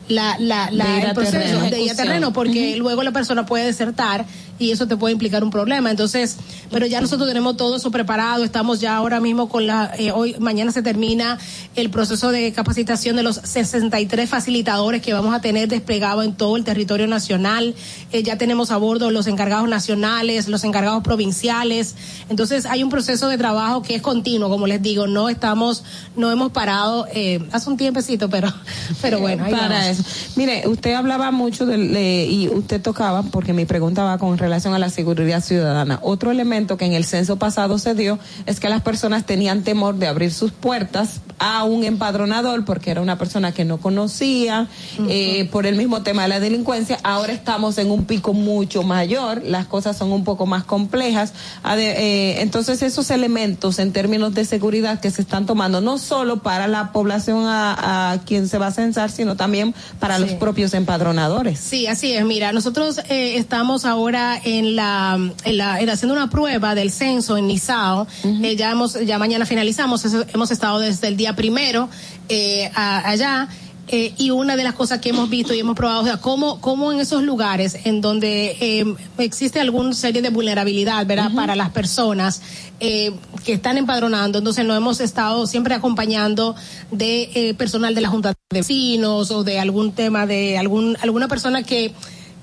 la, 0.07 0.37
de 0.37 1.13
proceso 1.13 1.33
terreno, 1.37 1.69
de 1.69 1.81
ir 1.81 1.93
terreno, 1.93 2.31
porque 2.31 2.77
luego 2.77 3.03
la 3.03 3.11
persona 3.11 3.45
puede 3.45 3.65
desertar 3.65 4.25
y 4.59 4.71
eso 4.71 4.87
te 4.87 4.97
puede 4.97 5.13
implicar 5.13 5.43
un 5.43 5.49
problema. 5.49 5.89
Entonces, 5.89 6.37
pero 6.69 6.85
ya 6.85 6.99
nosotros 7.01 7.27
tenemos 7.27 7.57
todo 7.57 7.77
eso 7.77 7.89
preparado, 7.91 8.43
estamos 8.43 8.79
ya 8.81 8.95
ahora 8.97 9.19
mismo 9.19 9.47
con 9.49 9.65
la, 9.65 9.91
eh, 9.97 10.11
hoy, 10.11 10.35
mañana 10.39 10.71
se 10.71 10.83
termina 10.83 11.37
el 11.75 11.89
proceso 11.89 12.31
de 12.31 12.51
capacitación 12.51 13.15
de 13.15 13.23
los 13.23 13.37
63 13.37 14.29
facilitadores 14.29 15.01
que 15.01 15.13
vamos 15.13 15.33
a 15.33 15.41
tener 15.41 15.69
desplegado 15.69 16.21
en 16.23 16.35
todo 16.35 16.57
el 16.57 16.63
territorio 16.63 17.07
nacional. 17.07 17.73
Eh, 18.11 18.21
ya 18.23 18.37
tenemos 18.37 18.71
a 18.71 18.77
bordo 18.77 19.09
los 19.11 19.27
encargados 19.27 19.67
nacionales, 19.69 20.47
los 20.49 20.63
encargados 20.65 21.01
provinciales. 21.03 21.95
Entonces, 22.29 22.65
hay 22.65 22.83
un 22.83 22.89
proceso 22.89 23.29
de 23.29 23.37
trabajo 23.37 23.81
que 23.81 23.95
es 23.95 24.01
continuo, 24.01 24.49
como 24.49 24.67
les 24.67 24.81
digo, 24.81 25.07
no 25.07 25.29
estamos, 25.29 25.83
no 26.17 26.29
hemos 26.31 26.51
parado, 26.51 27.07
eh, 27.13 27.39
hace 27.53 27.69
un 27.69 27.77
tiempecito, 27.77 28.29
pero, 28.29 28.53
pero 29.01 29.19
bueno, 29.19 29.45
para 29.49 29.89
eso. 29.89 30.03
Mire, 30.35 30.67
usted 30.67 30.93
hablaba 30.95 31.31
mucho 31.31 31.65
de, 31.65 32.25
y 32.29 32.49
usted 32.49 32.81
tocaba, 32.81 33.23
porque 33.23 33.53
mi 33.53 33.65
pregunta 33.65 34.03
va 34.03 34.17
con 34.17 34.37
relación 34.49 34.73
a 34.73 34.79
la 34.79 34.89
seguridad 34.89 35.43
ciudadana. 35.43 35.99
Otro 36.01 36.31
elemento 36.31 36.75
que 36.75 36.85
en 36.85 36.93
el 36.93 37.05
censo 37.05 37.37
pasado 37.37 37.77
se 37.77 37.93
dio 37.93 38.17
es 38.47 38.59
que 38.59 38.67
las 38.67 38.81
personas 38.81 39.25
tenían 39.25 39.63
temor 39.63 39.95
de 39.95 40.07
abrir 40.07 40.33
sus 40.33 40.51
puertas 40.51 41.21
a 41.37 41.63
un 41.63 41.83
empadronador 41.83 42.65
porque 42.65 42.89
era 42.91 42.99
una 43.01 43.17
persona 43.17 43.53
que 43.53 43.63
no 43.63 43.77
conocía 43.77 44.67
eh, 45.07 45.47
por 45.51 45.65
el 45.65 45.75
mismo 45.75 46.01
tema 46.03 46.23
de 46.23 46.27
la 46.29 46.39
delincuencia. 46.39 46.97
Ahora 47.03 47.31
estamos 47.31 47.77
en 47.77 47.91
un 47.91 48.05
pico 48.05 48.33
mucho 48.33 48.81
mayor, 48.83 49.43
las 49.45 49.67
cosas 49.67 49.95
son 49.95 50.11
un 50.11 50.23
poco 50.23 50.45
más 50.47 50.63
complejas. 50.63 51.33
Eh, 51.77 52.37
entonces 52.41 52.81
esos 52.81 53.09
elementos 53.11 53.77
en 53.79 53.93
términos 53.93 54.33
de 54.33 54.45
seguridad 54.45 54.99
que 54.99 55.11
se 55.11 55.21
están 55.21 55.45
tomando 55.45 55.79
no 55.79 55.97
solo 55.99 56.41
para 56.41 56.67
la 56.67 56.91
población 56.91 57.43
a, 57.45 58.19
quien 58.25 58.49
se 58.49 58.57
va 58.57 58.67
a 58.67 58.71
censar, 58.71 59.11
sino 59.11 59.35
también 59.37 59.73
para 59.99 60.17
los 60.17 60.31
propios 60.33 60.73
empadronadores. 60.73 61.59
Sí, 61.59 61.85
así 61.87 62.13
es. 62.13 62.25
Mira, 62.25 62.51
nosotros 62.51 62.99
eh, 63.09 63.35
estamos 63.37 63.85
ahora 63.85 64.38
en 64.43 64.75
la, 64.75 65.17
en 65.43 65.57
la 65.57 65.75
haciendo 65.75 66.13
una 66.13 66.29
prueba 66.29 66.75
del 66.75 66.91
censo 66.91 67.37
en 67.37 67.47
Nizao. 67.47 68.07
Eh, 68.23 68.55
ya 68.55 68.71
hemos, 68.71 68.97
ya 69.05 69.17
mañana 69.17 69.45
finalizamos, 69.45 70.03
hemos 70.33 70.51
estado 70.51 70.79
desde 70.79 71.07
el 71.07 71.17
día 71.17 71.35
primero 71.35 71.89
eh, 72.27 72.71
allá. 72.75 73.47
Eh, 73.91 74.13
y 74.19 74.29
una 74.29 74.55
de 74.55 74.63
las 74.63 74.75
cosas 74.75 74.99
que 74.99 75.09
hemos 75.09 75.31
visto 75.31 75.51
y 75.55 75.57
hemos 75.59 75.75
probado, 75.75 76.01
o 76.01 76.05
sea, 76.05 76.17
cómo, 76.17 76.61
cómo 76.61 76.91
en 76.91 76.99
esos 76.99 77.23
lugares 77.23 77.75
en 77.85 78.01
donde 78.01 78.85
existe 79.17 79.59
alguna 79.59 79.93
serie 79.93 80.21
de 80.21 80.29
vulnerabilidad, 80.29 81.07
¿verdad? 81.07 81.31
Para 81.35 81.55
las 81.55 81.71
personas 81.71 82.39
que 82.79 83.15
están 83.47 83.79
empadronando, 83.79 84.37
entonces 84.37 84.63
no 84.63 84.75
hemos 84.75 84.99
estado 85.01 85.47
siempre 85.47 85.73
acompañando 85.73 86.55
de 86.91 87.55
personal 87.57 87.95
de 87.95 88.01
la 88.01 88.09
Junta 88.09 88.29
de 88.51 88.59
Vecinos 88.59 89.31
o 89.31 89.43
de 89.43 89.59
algún 89.59 89.93
tema, 89.93 90.27
de 90.27 90.59
algún, 90.59 90.95
alguna 91.01 91.27
persona 91.27 91.63
que 91.63 91.91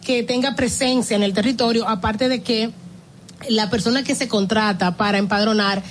que 0.07 0.23
tenga 0.23 0.55
presencia 0.55 1.17
en 1.17 1.25
el 1.25 1.35
territorio, 1.35 1.89
aparte 1.89 2.29
de 2.29 2.41
que 2.41 2.71
la 3.51 3.69
persona 3.69 4.05
que 4.05 4.15
se 4.15 4.29
contrata 4.29 4.97
para 4.97 5.19
empadronar 5.19 5.83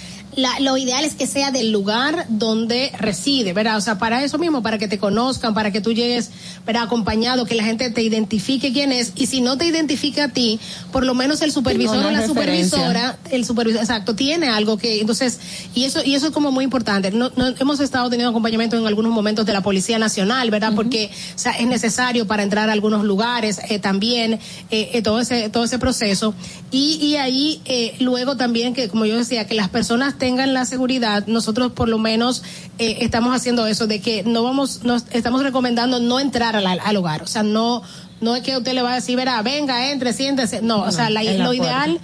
lo 0.59 0.77
ideal 0.77 1.03
es 1.05 1.13
que 1.15 1.27
sea 1.27 1.51
del 1.51 1.71
lugar 1.71 2.25
donde 2.29 2.91
reside, 2.97 3.53
¿verdad? 3.53 3.77
O 3.77 3.81
sea, 3.81 3.97
para 3.97 4.23
eso 4.23 4.37
mismo, 4.37 4.61
para 4.61 4.77
que 4.77 4.87
te 4.87 4.97
conozcan, 4.99 5.53
para 5.53 5.71
que 5.71 5.79
tú 5.81 5.93
llegues, 5.93 6.29
¿verdad? 6.65 6.83
Acompañado, 6.83 7.45
que 7.45 7.55
la 7.55 7.63
gente 7.63 7.89
te 7.89 8.01
identifique 8.01 8.73
quién 8.73 8.91
es. 8.91 9.13
Y 9.15 9.27
si 9.27 9.39
no 9.41 9.57
te 9.57 9.65
identifica 9.65 10.25
a 10.25 10.27
ti, 10.29 10.59
por 10.91 11.05
lo 11.05 11.13
menos 11.13 11.41
el 11.41 11.51
supervisor 11.51 12.05
o 12.05 12.11
la 12.11 12.25
supervisora, 12.27 13.17
el 13.31 13.45
supervisor, 13.45 13.81
exacto, 13.81 14.15
tiene 14.15 14.47
algo 14.49 14.77
que, 14.77 14.99
entonces, 14.99 15.39
y 15.73 15.85
eso, 15.85 16.01
y 16.03 16.15
eso 16.15 16.27
es 16.27 16.31
como 16.33 16.51
muy 16.51 16.63
importante. 16.65 17.11
No, 17.11 17.31
hemos 17.59 17.79
estado 17.79 18.09
teniendo 18.09 18.31
acompañamiento 18.31 18.77
en 18.77 18.85
algunos 18.87 19.11
momentos 19.13 19.45
de 19.45 19.53
la 19.53 19.61
Policía 19.61 19.99
Nacional, 19.99 20.51
¿verdad? 20.51 20.73
Porque 20.75 21.11
es 21.37 21.67
necesario 21.67 22.27
para 22.27 22.43
entrar 22.43 22.69
a 22.69 22.73
algunos 22.73 23.05
lugares 23.05 23.59
eh, 23.69 23.79
también, 23.79 24.33
eh, 24.33 24.39
eh, 24.69 25.01
todo 25.01 25.19
ese, 25.21 25.49
todo 25.49 25.63
ese 25.63 25.79
proceso. 25.79 26.33
Y, 26.71 27.15
ahí, 27.15 27.61
luego 28.01 28.35
también 28.35 28.73
que, 28.73 28.89
como 28.89 29.05
yo 29.05 29.17
decía, 29.17 29.47
que 29.47 29.53
las 29.55 29.69
personas 29.69 30.17
te 30.17 30.24
tengan 30.25 30.53
la 30.55 30.65
seguridad, 30.65 31.27
nosotros 31.27 31.71
por 31.73 31.87
lo 31.87 31.99
menos 31.99 32.41
eh, 32.79 32.97
estamos 33.01 33.35
haciendo 33.35 33.67
eso, 33.67 33.85
de 33.85 34.01
que 34.01 34.23
no 34.23 34.41
vamos, 34.41 34.81
nos 34.83 35.03
estamos 35.11 35.43
recomendando 35.43 35.99
no 35.99 36.19
entrar 36.19 36.55
al, 36.55 36.97
hogar, 36.97 37.21
o 37.21 37.27
sea, 37.27 37.43
no, 37.43 37.83
no 38.21 38.35
es 38.35 38.41
que 38.41 38.57
usted 38.57 38.73
le 38.73 38.81
va 38.81 38.93
a 38.93 38.95
decir, 38.95 39.15
verá, 39.17 39.39
venga, 39.43 39.91
entre, 39.91 40.13
siéntese, 40.13 40.63
no, 40.63 40.81
o 40.81 40.91
sea, 40.91 41.11
lo 41.11 41.53
ideal 41.53 41.99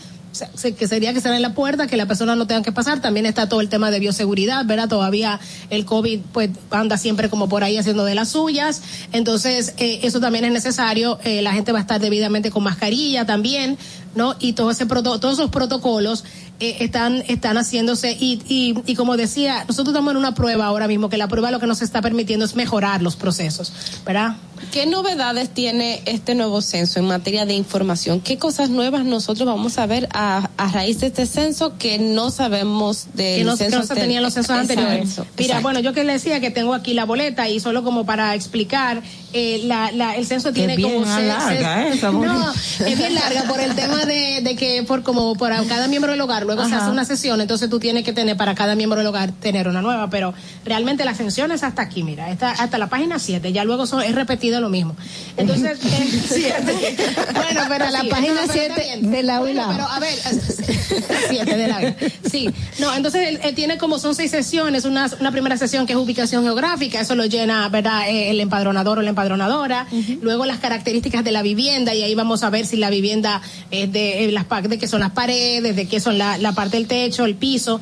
que 0.77 0.87
sería 0.87 1.11
que 1.11 1.17
estar 1.17 1.33
en 1.33 1.41
la 1.41 1.53
puerta, 1.55 1.87
que 1.87 1.97
la 1.97 2.05
persona 2.05 2.37
no 2.37 2.47
tenga 2.47 2.61
que 2.61 2.71
pasar. 2.71 3.01
También 3.01 3.25
está 3.25 3.49
todo 3.49 3.59
el 3.59 3.67
tema 3.67 3.91
de 3.91 3.99
bioseguridad, 3.99 4.65
¿verdad? 4.65 4.87
Todavía 4.87 5.41
el 5.69 5.83
COVID 5.83 6.21
pues 6.31 6.51
anda 6.69 6.97
siempre 6.97 7.29
como 7.29 7.49
por 7.49 7.65
ahí 7.65 7.75
haciendo 7.75 8.05
de 8.05 8.15
las 8.15 8.29
suyas. 8.29 8.81
Entonces, 9.11 9.73
eh, 9.77 9.99
eso 10.03 10.21
también 10.21 10.45
es 10.45 10.53
necesario. 10.53 11.19
Eh, 11.25 11.41
la 11.41 11.51
gente 11.51 11.73
va 11.73 11.79
a 11.79 11.81
estar 11.81 11.99
debidamente 11.99 12.49
con 12.49 12.63
mascarilla 12.63 13.25
también, 13.25 13.77
¿no? 14.15 14.37
Y 14.39 14.53
todo 14.53 14.71
ese 14.71 14.85
todos 14.85 15.33
esos 15.33 15.49
protocolos 15.51 16.23
eh, 16.61 16.77
están, 16.79 17.23
están 17.27 17.57
haciéndose 17.57 18.11
y, 18.11 18.39
y, 18.47 18.75
y, 18.85 18.93
como 18.95 19.17
decía, 19.17 19.65
nosotros 19.67 19.95
estamos 19.95 20.11
en 20.11 20.17
una 20.17 20.35
prueba 20.35 20.63
ahora 20.67 20.87
mismo, 20.87 21.09
que 21.09 21.17
la 21.17 21.27
prueba 21.27 21.49
lo 21.49 21.59
que 21.59 21.65
nos 21.65 21.81
está 21.81 22.03
permitiendo 22.03 22.45
es 22.45 22.55
mejorar 22.55 23.01
los 23.01 23.15
procesos, 23.15 23.73
¿verdad? 24.05 24.35
¿Qué 24.71 24.85
novedades 24.85 25.49
tiene 25.49 26.01
este 26.05 26.33
nuevo 26.35 26.61
censo 26.61 26.99
en 26.99 27.05
materia 27.05 27.45
de 27.45 27.53
información? 27.53 28.21
¿Qué 28.21 28.37
cosas 28.37 28.69
nuevas 28.69 29.03
nosotros 29.03 29.45
vamos 29.45 29.77
a 29.77 29.85
ver 29.85 30.07
a, 30.13 30.49
raíz 30.73 30.99
de 31.01 31.07
este 31.07 31.25
censo 31.25 31.77
que 31.77 31.97
no 31.99 32.29
sabemos 32.31 33.07
de... 33.13 33.37
que 33.39 33.43
no, 33.43 33.57
censo 33.57 33.77
que 33.77 33.81
no 33.81 33.87
se 33.87 33.95
tenían 33.95 34.23
los 34.23 34.33
censos 34.33 34.55
anteriores? 34.55 35.19
Mira, 35.37 35.59
bueno, 35.59 35.79
yo 35.79 35.93
que 35.93 36.03
le 36.05 36.13
decía 36.13 36.39
que 36.39 36.51
tengo 36.51 36.73
aquí 36.73 36.93
la 36.93 37.03
boleta 37.05 37.49
y 37.49 37.59
solo 37.59 37.83
como 37.83 38.05
para 38.05 38.33
explicar, 38.35 39.01
eh, 39.33 39.69
el 40.17 40.25
censo 40.25 40.53
tiene 40.53 40.75
como 40.79 40.99
bien 41.05 41.27
larga, 41.27 41.89
no, 42.11 42.51
es 42.51 42.97
bien 42.97 43.15
larga 43.15 43.43
por 43.49 43.59
el 43.59 43.75
tema 43.75 44.05
de, 44.05 44.55
que 44.57 44.83
por 44.83 45.01
como 45.03 45.35
para 45.35 45.61
cada 45.63 45.87
miembro 45.87 46.11
del 46.11 46.19
hogar 46.21 46.43
luego 46.45 46.67
se 46.67 46.75
hace 46.75 46.89
una 46.89 47.05
sesión, 47.05 47.41
entonces 47.41 47.69
tú 47.69 47.79
tienes 47.79 48.03
que 48.03 48.13
tener 48.13 48.37
para 48.37 48.53
cada 48.55 48.75
miembro 48.75 48.99
del 48.99 49.07
hogar 49.07 49.31
tener 49.33 49.67
una 49.67 49.81
nueva, 49.81 50.09
pero 50.09 50.33
realmente 50.65 51.03
la 51.05 51.15
sesión 51.15 51.51
es 51.51 51.63
hasta 51.63 51.81
aquí, 51.81 52.03
mira, 52.03 52.29
está 52.29 52.51
hasta 52.51 52.77
la 52.77 52.87
página 52.87 53.17
7, 53.19 53.51
ya 53.51 53.63
luego 53.65 53.85
son, 53.87 54.01
es 54.03 54.13
repetido 54.15 54.50
lo 54.59 54.69
mismo. 54.69 54.95
Entonces, 55.37 55.79
eh, 56.35 56.53
bueno, 57.33 57.61
pero 57.69 57.89
la 57.89 58.03
página 58.09 58.39
7 58.51 58.99
de 59.01 59.23
la 59.23 59.41
pero 59.41 59.61
a 59.87 59.99
ver, 59.99 60.13
7 61.29 61.55
de 61.57 61.67
la 61.67 61.95
Sí, 62.29 62.49
no, 62.79 62.93
entonces 62.95 63.39
tiene 63.55 63.77
como 63.77 63.99
son 63.99 64.15
seis 64.15 64.31
sesiones, 64.31 64.85
una, 64.85 65.07
primera 65.31 65.55
sesión 65.57 65.85
que 65.85 65.93
es 65.93 65.99
ubicación 65.99 66.43
geográfica, 66.43 66.99
eso 67.01 67.15
lo 67.15 67.25
llena, 67.25 67.69
¿verdad? 67.69 68.09
Eh, 68.09 68.31
el 68.31 68.39
empadronador 68.39 68.99
o 68.99 69.01
la 69.01 69.09
empadronadora, 69.09 69.87
luego 70.21 70.45
las 70.45 70.57
características 70.57 71.23
de 71.23 71.31
la 71.31 71.41
vivienda 71.41 71.93
y 71.93 72.01
ahí 72.03 72.15
vamos 72.15 72.43
a 72.43 72.49
ver 72.49 72.65
si 72.65 72.77
la 72.77 72.89
vivienda 72.89 73.41
es 73.69 73.91
de 73.91 74.25
eh, 74.25 74.31
las 74.31 74.45
de 74.67 74.77
que 74.77 74.87
son 74.87 74.99
las 74.99 75.11
paredes, 75.11 75.75
de 75.75 75.87
qué 75.87 75.99
son 75.99 76.17
la, 76.17 76.37
parte 76.55 76.77
del 76.77 76.87
techo, 76.87 77.23
el 77.25 77.35
piso. 77.35 77.79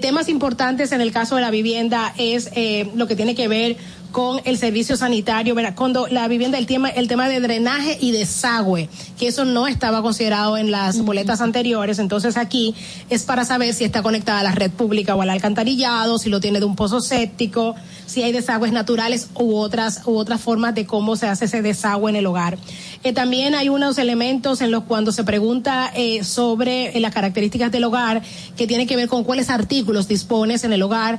temas 0.00 0.28
importantes 0.28 0.92
en 0.92 1.00
el 1.00 1.10
caso 1.12 1.34
de 1.36 1.40
la 1.40 1.50
vivienda 1.50 2.14
es 2.16 2.50
lo 2.94 3.06
que 3.08 3.16
tiene 3.16 3.34
que 3.34 3.48
ver 3.48 3.76
con 4.12 4.40
el 4.44 4.58
servicio 4.58 4.96
sanitario, 4.96 5.56
cuando 5.74 6.06
la 6.06 6.28
vivienda, 6.28 6.58
el 6.58 6.66
tema, 6.66 6.90
el 6.90 7.08
tema 7.08 7.28
de 7.28 7.40
drenaje 7.40 7.96
y 8.00 8.12
desagüe, 8.12 8.88
que 9.18 9.26
eso 9.26 9.44
no 9.44 9.66
estaba 9.66 10.02
considerado 10.02 10.56
en 10.58 10.70
las 10.70 11.00
boletas 11.00 11.40
anteriores, 11.40 11.98
entonces 11.98 12.36
aquí 12.36 12.74
es 13.10 13.24
para 13.24 13.44
saber 13.44 13.72
si 13.74 13.84
está 13.84 14.02
conectada 14.02 14.40
a 14.40 14.42
la 14.44 14.52
red 14.52 14.70
pública 14.70 15.16
o 15.16 15.22
al 15.22 15.30
alcantarillado, 15.30 16.18
si 16.18 16.28
lo 16.28 16.38
tiene 16.40 16.60
de 16.60 16.66
un 16.66 16.76
pozo 16.76 17.00
séptico, 17.00 17.74
si 18.06 18.22
hay 18.22 18.32
desagües 18.32 18.70
naturales 18.72 19.30
u 19.34 19.56
otras, 19.56 20.02
u 20.06 20.16
otras 20.16 20.40
formas 20.40 20.74
de 20.74 20.84
cómo 20.86 21.16
se 21.16 21.26
hace 21.26 21.46
ese 21.46 21.62
desagüe 21.62 22.10
en 22.10 22.16
el 22.16 22.26
hogar. 22.26 22.58
Eh, 23.04 23.12
también 23.12 23.54
hay 23.54 23.68
unos 23.68 23.98
elementos 23.98 24.60
en 24.60 24.70
los 24.70 24.84
cuando 24.84 25.10
se 25.10 25.24
pregunta 25.24 25.90
eh, 25.94 26.22
sobre 26.22 26.96
eh, 26.96 27.00
las 27.00 27.12
características 27.12 27.72
del 27.72 27.82
hogar 27.84 28.22
que 28.56 28.66
tienen 28.68 28.86
que 28.86 28.94
ver 28.94 29.08
con 29.08 29.24
cuáles 29.24 29.50
artículos 29.50 30.06
dispones 30.06 30.64
en 30.64 30.72
el 30.72 30.82
hogar. 30.82 31.18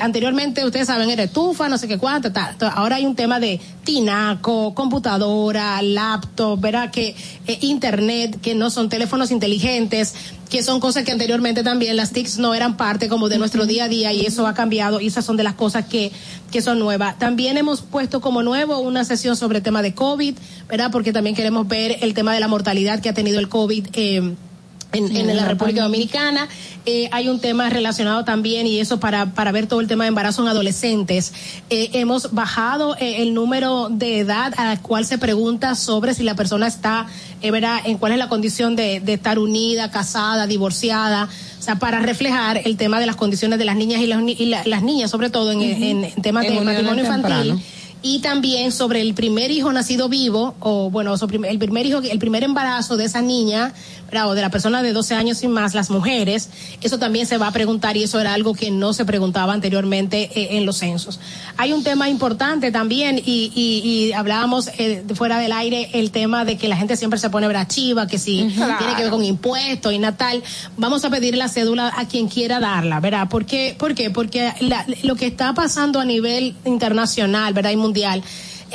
anteriormente 0.00 0.64
ustedes 0.64 0.86
saben 0.86 1.10
era 1.10 1.24
estufa, 1.24 1.68
no 1.68 1.76
sé 1.78 1.88
qué 1.88 1.98
cuánto, 1.98 2.32
tal. 2.32 2.56
Ahora 2.74 2.96
hay 2.96 3.06
un 3.06 3.16
tema 3.16 3.40
de 3.40 3.60
tinaco, 3.82 4.74
computadora, 4.74 5.80
laptop, 5.82 6.60
¿verdad? 6.60 6.90
Que 6.90 7.14
internet, 7.60 8.38
que 8.40 8.54
no 8.54 8.70
son 8.70 8.88
teléfonos 8.88 9.30
inteligentes 9.30 10.14
que 10.48 10.62
son 10.62 10.80
cosas 10.80 11.04
que 11.04 11.12
anteriormente 11.12 11.62
también 11.62 11.96
las 11.96 12.12
TICs 12.12 12.38
no 12.38 12.54
eran 12.54 12.76
parte 12.76 13.08
como 13.08 13.28
de 13.28 13.38
nuestro 13.38 13.66
día 13.66 13.84
a 13.84 13.88
día 13.88 14.12
y 14.12 14.26
eso 14.26 14.46
ha 14.46 14.54
cambiado 14.54 15.00
y 15.00 15.06
esas 15.06 15.24
son 15.24 15.36
de 15.36 15.42
las 15.44 15.54
cosas 15.54 15.86
que, 15.86 16.12
que 16.50 16.62
son 16.62 16.78
nuevas. 16.78 17.18
También 17.18 17.56
hemos 17.56 17.80
puesto 17.82 18.20
como 18.20 18.42
nuevo 18.42 18.78
una 18.78 19.04
sesión 19.04 19.36
sobre 19.36 19.58
el 19.58 19.62
tema 19.64 19.82
de 19.82 19.94
COVID, 19.94 20.34
¿verdad? 20.68 20.90
Porque 20.90 21.12
también 21.12 21.34
queremos 21.34 21.66
ver 21.68 21.96
el 22.00 22.14
tema 22.14 22.34
de 22.34 22.40
la 22.40 22.48
mortalidad 22.48 23.00
que 23.00 23.08
ha 23.08 23.14
tenido 23.14 23.38
el 23.38 23.48
COVID. 23.48 23.86
Eh, 23.94 24.34
en, 24.94 25.36
la 25.36 25.46
República 25.46 25.82
Dominicana. 25.82 26.48
Eh, 26.86 27.08
hay 27.12 27.28
un 27.28 27.40
tema 27.40 27.70
relacionado 27.70 28.24
también, 28.24 28.66
y 28.66 28.78
eso 28.78 29.00
para, 29.00 29.32
para 29.34 29.52
ver 29.52 29.66
todo 29.66 29.80
el 29.80 29.86
tema 29.88 30.04
de 30.04 30.08
embarazo 30.08 30.42
en 30.42 30.48
adolescentes. 30.48 31.32
Eh, 31.70 31.90
hemos 31.94 32.32
bajado 32.32 32.96
eh, 32.96 33.22
el 33.22 33.34
número 33.34 33.88
de 33.90 34.20
edad 34.20 34.52
a 34.56 34.66
la 34.66 34.80
cual 34.80 35.04
se 35.06 35.18
pregunta 35.18 35.74
sobre 35.74 36.14
si 36.14 36.22
la 36.22 36.36
persona 36.36 36.66
está, 36.66 37.06
¿verdad?, 37.42 37.78
en 37.84 37.98
cuál 37.98 38.12
es 38.12 38.18
la 38.18 38.28
condición 38.28 38.76
de, 38.76 39.02
estar 39.06 39.38
unida, 39.38 39.90
casada, 39.90 40.46
divorciada. 40.46 41.28
O 41.58 41.62
sea, 41.62 41.76
para 41.78 41.98
reflejar 42.00 42.60
el 42.64 42.76
tema 42.76 43.00
de 43.00 43.06
las 43.06 43.16
condiciones 43.16 43.58
de 43.58 43.64
las 43.64 43.76
niñas 43.76 44.02
y 44.02 44.06
las, 44.44 44.82
niñas, 44.82 45.10
sobre 45.10 45.30
todo 45.30 45.50
en, 45.52 46.12
temas 46.20 46.46
de 46.46 46.60
matrimonio 46.60 47.04
infantil 47.04 47.58
y 48.02 48.18
también 48.18 48.70
sobre 48.70 49.00
el 49.00 49.14
primer 49.14 49.50
hijo 49.50 49.72
nacido 49.72 50.10
vivo 50.10 50.54
o 50.60 50.90
bueno 50.90 51.14
el 51.14 51.58
primer 51.58 51.86
hijo 51.86 52.00
el 52.00 52.18
primer 52.18 52.44
embarazo 52.44 52.98
de 52.98 53.06
esa 53.06 53.22
niña 53.22 53.72
o 54.22 54.34
de 54.34 54.42
la 54.42 54.50
persona 54.50 54.82
de 54.82 54.92
12 54.92 55.14
años 55.14 55.42
y 55.42 55.48
más, 55.48 55.74
las 55.74 55.90
mujeres, 55.90 56.48
eso 56.80 56.98
también 56.98 57.26
se 57.26 57.36
va 57.38 57.48
a 57.48 57.50
preguntar 57.52 57.96
y 57.96 58.04
eso 58.04 58.20
era 58.20 58.32
algo 58.34 58.54
que 58.54 58.70
no 58.70 58.92
se 58.92 59.04
preguntaba 59.04 59.52
anteriormente 59.52 60.30
eh, 60.38 60.48
en 60.56 60.66
los 60.66 60.76
censos. 60.78 61.18
Hay 61.56 61.72
un 61.72 61.82
tema 61.82 62.08
importante 62.08 62.70
también 62.70 63.20
y, 63.24 64.12
hablábamos 64.14 64.68
eh, 64.78 65.02
fuera 65.14 65.38
del 65.38 65.50
aire 65.52 65.88
el 65.94 66.10
tema 66.10 66.44
de 66.44 66.56
que 66.56 66.68
la 66.68 66.76
gente 66.76 66.96
siempre 66.96 67.18
se 67.18 67.30
pone 67.30 67.48
brachiva, 67.48 68.06
que 68.06 68.18
si 68.18 68.36
tiene 68.48 68.94
que 68.96 69.02
ver 69.02 69.10
con 69.10 69.24
impuestos 69.24 69.92
y 69.92 69.98
natal, 69.98 70.42
vamos 70.76 71.04
a 71.04 71.10
pedir 71.10 71.36
la 71.36 71.48
cédula 71.48 71.92
a 71.96 72.06
quien 72.06 72.28
quiera 72.28 72.60
darla, 72.60 73.00
¿verdad? 73.00 73.28
¿Por 73.28 73.46
qué? 73.46 73.74
¿Por 73.76 73.94
qué? 73.94 74.10
Porque 74.10 74.52
lo 75.02 75.16
que 75.16 75.26
está 75.26 75.54
pasando 75.54 75.98
a 76.00 76.04
nivel 76.04 76.54
internacional, 76.64 77.54
¿verdad? 77.54 77.70
Y 77.70 77.76
mundial 77.76 78.22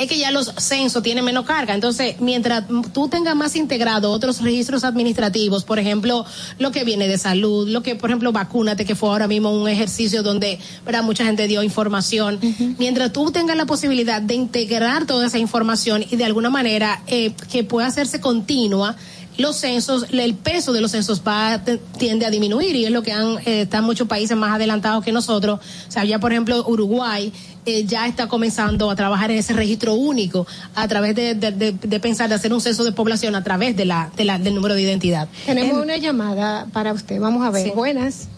es 0.00 0.08
que 0.08 0.16
ya 0.18 0.30
los 0.30 0.50
censos 0.58 1.02
tienen 1.02 1.22
menos 1.26 1.44
carga. 1.44 1.74
Entonces, 1.74 2.16
mientras 2.20 2.64
tú 2.94 3.08
tengas 3.08 3.36
más 3.36 3.54
integrado 3.54 4.10
otros 4.10 4.40
registros 4.40 4.82
administrativos, 4.82 5.62
por 5.64 5.78
ejemplo, 5.78 6.24
lo 6.58 6.70
que 6.72 6.84
viene 6.84 7.06
de 7.06 7.18
salud, 7.18 7.68
lo 7.68 7.82
que, 7.82 7.96
por 7.96 8.08
ejemplo, 8.08 8.32
vacúnate, 8.32 8.86
que 8.86 8.94
fue 8.94 9.10
ahora 9.10 9.28
mismo 9.28 9.50
un 9.52 9.68
ejercicio 9.68 10.22
donde 10.22 10.58
mucha 11.04 11.26
gente 11.26 11.46
dio 11.46 11.62
información, 11.62 12.38
mientras 12.78 13.12
tú 13.12 13.30
tengas 13.30 13.58
la 13.58 13.66
posibilidad 13.66 14.22
de 14.22 14.34
integrar 14.36 15.04
toda 15.04 15.26
esa 15.26 15.38
información 15.38 16.02
y 16.10 16.16
de 16.16 16.24
alguna 16.24 16.48
manera 16.48 17.02
eh, 17.06 17.34
que 17.52 17.62
pueda 17.62 17.86
hacerse 17.86 18.20
continua, 18.22 18.96
los 19.40 19.56
censos, 19.56 20.06
el 20.10 20.34
peso 20.34 20.72
de 20.72 20.80
los 20.80 20.90
censos 20.92 21.22
va, 21.26 21.60
tiende 21.98 22.26
a 22.26 22.30
disminuir 22.30 22.76
y 22.76 22.84
es 22.84 22.90
lo 22.92 23.02
que 23.02 23.12
han, 23.12 23.38
eh, 23.44 23.62
están 23.62 23.84
muchos 23.84 24.06
países 24.06 24.36
más 24.36 24.52
adelantados 24.52 25.04
que 25.04 25.12
nosotros. 25.12 25.60
O 25.88 25.90
sea, 25.90 26.04
ya 26.04 26.18
por 26.18 26.32
ejemplo 26.32 26.64
Uruguay 26.66 27.32
eh, 27.66 27.84
ya 27.86 28.06
está 28.06 28.28
comenzando 28.28 28.90
a 28.90 28.96
trabajar 28.96 29.30
en 29.30 29.38
ese 29.38 29.52
registro 29.54 29.94
único 29.94 30.46
a 30.74 30.86
través 30.88 31.14
de, 31.16 31.74
pensar 32.02 32.28
de 32.28 32.34
hacer 32.34 32.52
un 32.52 32.60
censo 32.60 32.84
de 32.84 32.92
población 32.92 33.34
a 33.34 33.42
través 33.42 33.76
de 33.76 33.84
la, 33.86 34.10
del 34.16 34.54
número 34.54 34.74
de 34.74 34.82
identidad. 34.82 35.28
Tenemos 35.46 35.82
una 35.82 35.96
llamada 35.96 36.66
para 36.72 36.92
usted, 36.92 37.18
vamos 37.20 37.44
a 37.44 37.50
ver. 37.50 37.72
Buenas. 37.74 38.28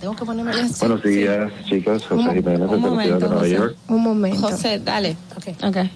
Tengo 0.00 0.14
que 0.14 0.24
ponerme 0.24 0.52
Buenos 0.78 1.02
días, 1.02 1.50
chicas. 1.68 2.04
José 2.04 2.20
Jiménez 2.34 2.36
Jiménez, 2.44 2.60
la 2.70 2.76
momento, 2.76 3.18
de 3.18 3.28
Nueva 3.28 3.48
York. 3.48 3.76
Un 3.88 4.02
momento. 4.02 4.40
José, 4.42 4.80
dale. 4.84 5.16
Okay. 5.64 5.88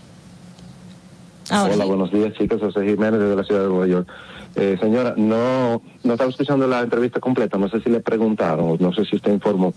Hola, 1.52 1.84
buenos 1.84 2.10
días, 2.10 2.32
chicas. 2.34 2.60
José 2.60 2.80
Jiménez, 2.84 3.20
desde 3.20 3.36
la 3.36 3.44
ciudad 3.44 3.62
de 3.62 3.68
Nueva 3.68 3.86
York. 3.86 4.09
Eh, 4.54 4.76
señora, 4.80 5.14
no, 5.16 5.82
no 6.04 6.12
estaba 6.12 6.30
escuchando 6.30 6.66
la 6.66 6.80
entrevista 6.80 7.20
completa, 7.20 7.56
no 7.56 7.68
sé 7.68 7.80
si 7.80 7.88
le 7.90 8.00
preguntaron, 8.00 8.76
no 8.80 8.92
sé 8.92 9.04
si 9.04 9.16
usted 9.16 9.32
informó. 9.32 9.72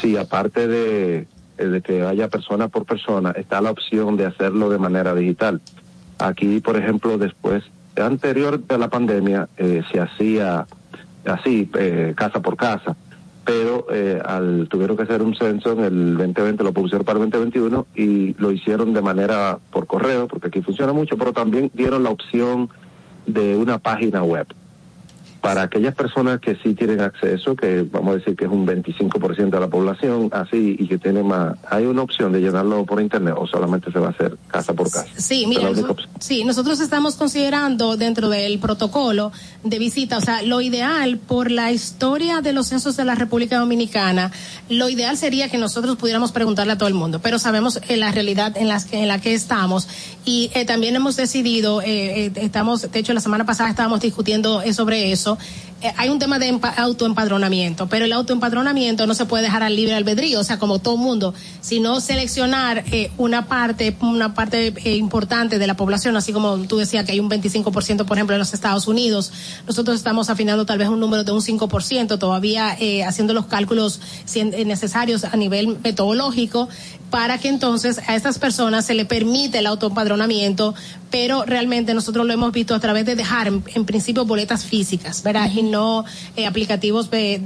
si 0.00 0.16
aparte 0.16 0.64
eh, 0.64 1.26
de, 1.56 1.80
que 1.82 2.02
haya 2.02 2.28
persona 2.28 2.68
por 2.68 2.84
persona, 2.84 3.30
está 3.32 3.60
la 3.60 3.70
opción 3.70 4.16
de 4.16 4.26
hacerlo 4.26 4.68
de 4.70 4.78
manera 4.78 5.14
digital. 5.14 5.60
Aquí, 6.18 6.60
por 6.60 6.76
ejemplo, 6.76 7.16
después, 7.18 7.64
anterior 8.00 8.60
a 8.68 8.78
la 8.78 8.88
pandemia, 8.88 9.48
eh, 9.56 9.82
se 9.90 10.00
hacía 10.00 10.66
así, 11.24 11.70
casa 12.16 12.42
por 12.42 12.54
casa, 12.56 12.94
pero 13.46 13.86
al, 14.26 14.68
tuvieron 14.68 14.94
que 14.96 15.04
hacer 15.04 15.22
un 15.22 15.34
censo 15.36 15.72
en 15.72 15.80
el 15.80 16.16
2020, 16.18 16.62
lo 16.64 16.72
pusieron 16.74 17.04
para 17.06 17.18
el 17.18 17.30
2021 17.30 17.86
y 17.94 18.34
lo 18.34 18.52
hicieron 18.52 18.92
de 18.92 19.00
manera 19.00 19.58
por 19.72 19.86
correo, 19.86 20.28
porque 20.28 20.48
aquí 20.48 20.60
funciona 20.60 20.92
mucho, 20.92 21.16
pero 21.16 21.32
también 21.32 21.70
dieron 21.74 22.02
la 22.02 22.10
opción 22.10 22.68
de 23.26 23.56
una 23.56 23.78
página 23.78 24.22
web. 24.22 24.46
Para 25.40 25.60
aquellas 25.64 25.94
personas 25.94 26.40
que 26.40 26.56
sí 26.62 26.72
tienen 26.72 27.02
acceso, 27.02 27.54
que 27.54 27.82
vamos 27.82 28.12
a 28.14 28.18
decir 28.18 28.34
que 28.34 28.46
es 28.46 28.50
un 28.50 28.66
25% 28.66 29.50
de 29.50 29.60
la 29.60 29.66
población, 29.68 30.30
así, 30.32 30.74
y 30.78 30.86
que 30.88 30.96
tienen 30.96 31.26
más, 31.26 31.58
¿hay 31.68 31.84
una 31.84 32.00
opción 32.00 32.32
de 32.32 32.40
llenarlo 32.40 32.86
por 32.86 32.98
internet 33.02 33.34
o 33.36 33.46
solamente 33.46 33.92
se 33.92 33.98
va 33.98 34.06
a 34.06 34.10
hacer 34.10 34.38
casa 34.48 34.72
por 34.72 34.90
casa? 34.90 35.06
Sí, 35.18 35.44
mira, 35.46 35.68
sí, 36.18 36.44
nosotros 36.44 36.80
estamos 36.80 37.16
considerando 37.16 37.98
dentro 37.98 38.30
del 38.30 38.58
protocolo 38.58 39.32
de 39.64 39.78
visita, 39.78 40.18
o 40.18 40.20
sea, 40.20 40.42
lo 40.42 40.60
ideal 40.60 41.16
por 41.18 41.50
la 41.50 41.72
historia 41.72 42.40
de 42.42 42.52
los 42.52 42.68
censos 42.68 42.96
de 42.98 43.04
la 43.04 43.14
República 43.14 43.58
Dominicana, 43.58 44.30
lo 44.68 44.88
ideal 44.90 45.16
sería 45.16 45.48
que 45.48 45.56
nosotros 45.58 45.96
pudiéramos 45.96 46.32
preguntarle 46.32 46.74
a 46.74 46.78
todo 46.78 46.88
el 46.88 46.94
mundo, 46.94 47.18
pero 47.20 47.38
sabemos 47.38 47.80
eh, 47.88 47.96
la 47.96 48.12
realidad 48.12 48.54
en, 48.56 48.68
la 48.68 49.20
que 49.20 49.32
estamos 49.34 49.88
y 50.26 50.50
eh, 50.54 50.64
también 50.66 50.94
hemos 50.96 51.16
decidido, 51.16 51.80
eh, 51.82 52.30
estamos, 52.36 52.90
de 52.92 52.98
hecho 52.98 53.14
la 53.14 53.20
semana 53.20 53.46
pasada 53.46 53.70
estábamos 53.70 54.00
discutiendo 54.00 54.62
sobre 54.74 55.12
eso, 55.12 55.38
eh, 55.82 55.92
hay 55.96 56.08
un 56.08 56.18
tema 56.18 56.38
de 56.38 56.56
autoempadronamiento, 56.76 57.88
pero 57.88 58.04
el 58.04 58.12
autoempadronamiento 58.12 59.06
no 59.06 59.14
se 59.14 59.26
puede 59.26 59.44
dejar 59.44 59.62
al 59.62 59.74
libre 59.76 59.94
albedrío, 59.94 60.40
o 60.40 60.44
sea, 60.44 60.58
como 60.58 60.78
todo 60.78 60.96
mundo, 60.96 61.34
sino 61.60 62.00
seleccionar 62.00 62.84
eh, 62.92 63.10
una 63.18 63.46
parte, 63.46 63.96
una 64.00 64.34
parte 64.34 64.72
eh, 64.84 64.94
importante 64.96 65.58
de 65.58 65.66
la 65.66 65.74
población, 65.76 66.16
así 66.16 66.32
como 66.32 66.56
tú 66.60 66.78
decías 66.78 67.04
que 67.04 67.12
hay 67.12 67.20
un 67.20 67.28
25%, 67.28 68.04
por 68.04 68.16
ejemplo, 68.16 68.34
en 68.34 68.38
los 68.40 68.54
Estados 68.54 68.86
Unidos. 68.86 69.32
Nosotros 69.66 69.96
estamos 69.96 70.30
afinando 70.30 70.64
tal 70.64 70.78
vez 70.78 70.88
un 70.88 71.00
número 71.00 71.24
de 71.24 71.32
un 71.32 71.40
5%, 71.42 72.18
todavía 72.18 72.76
haciendo 73.06 73.34
los 73.34 73.46
cálculos 73.46 74.00
necesarios 74.54 75.24
a 75.24 75.36
nivel 75.36 75.78
metodológico 75.82 76.68
para 77.10 77.38
que 77.38 77.48
entonces 77.48 78.00
a 78.08 78.16
estas 78.16 78.38
personas 78.38 78.84
se 78.86 78.94
le 78.94 79.04
permite 79.04 79.58
el 79.58 79.66
autoempadronamiento, 79.66 80.74
pero 81.10 81.44
realmente 81.44 81.94
nosotros 81.94 82.26
lo 82.26 82.32
hemos 82.32 82.50
visto 82.52 82.74
a 82.74 82.80
través 82.80 83.06
de 83.06 83.14
dejar 83.14 83.46
en, 83.48 83.84
principio 83.86 84.24
boletas 84.24 84.64
físicas, 84.64 85.22
¿verdad? 85.22 85.48
no 85.70 86.04
eh, 86.36 86.46
aplicativos 86.46 87.10
de, 87.10 87.40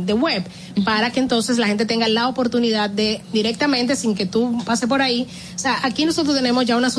de, 0.00 0.12
web, 0.14 0.42
para 0.84 1.10
que 1.10 1.20
entonces 1.20 1.56
la 1.58 1.66
gente 1.66 1.86
tenga 1.86 2.08
la 2.08 2.28
oportunidad 2.28 2.90
de 2.90 3.20
directamente, 3.32 3.96
sin 3.96 4.14
que 4.14 4.26
tú 4.26 4.58
pase 4.64 4.86
por 4.86 5.00
ahí. 5.02 5.26
O 5.54 5.58
sea, 5.58 5.78
aquí 5.82 6.04
nosotros 6.04 6.34
tenemos 6.36 6.64
ya 6.66 6.76
una, 6.76 6.90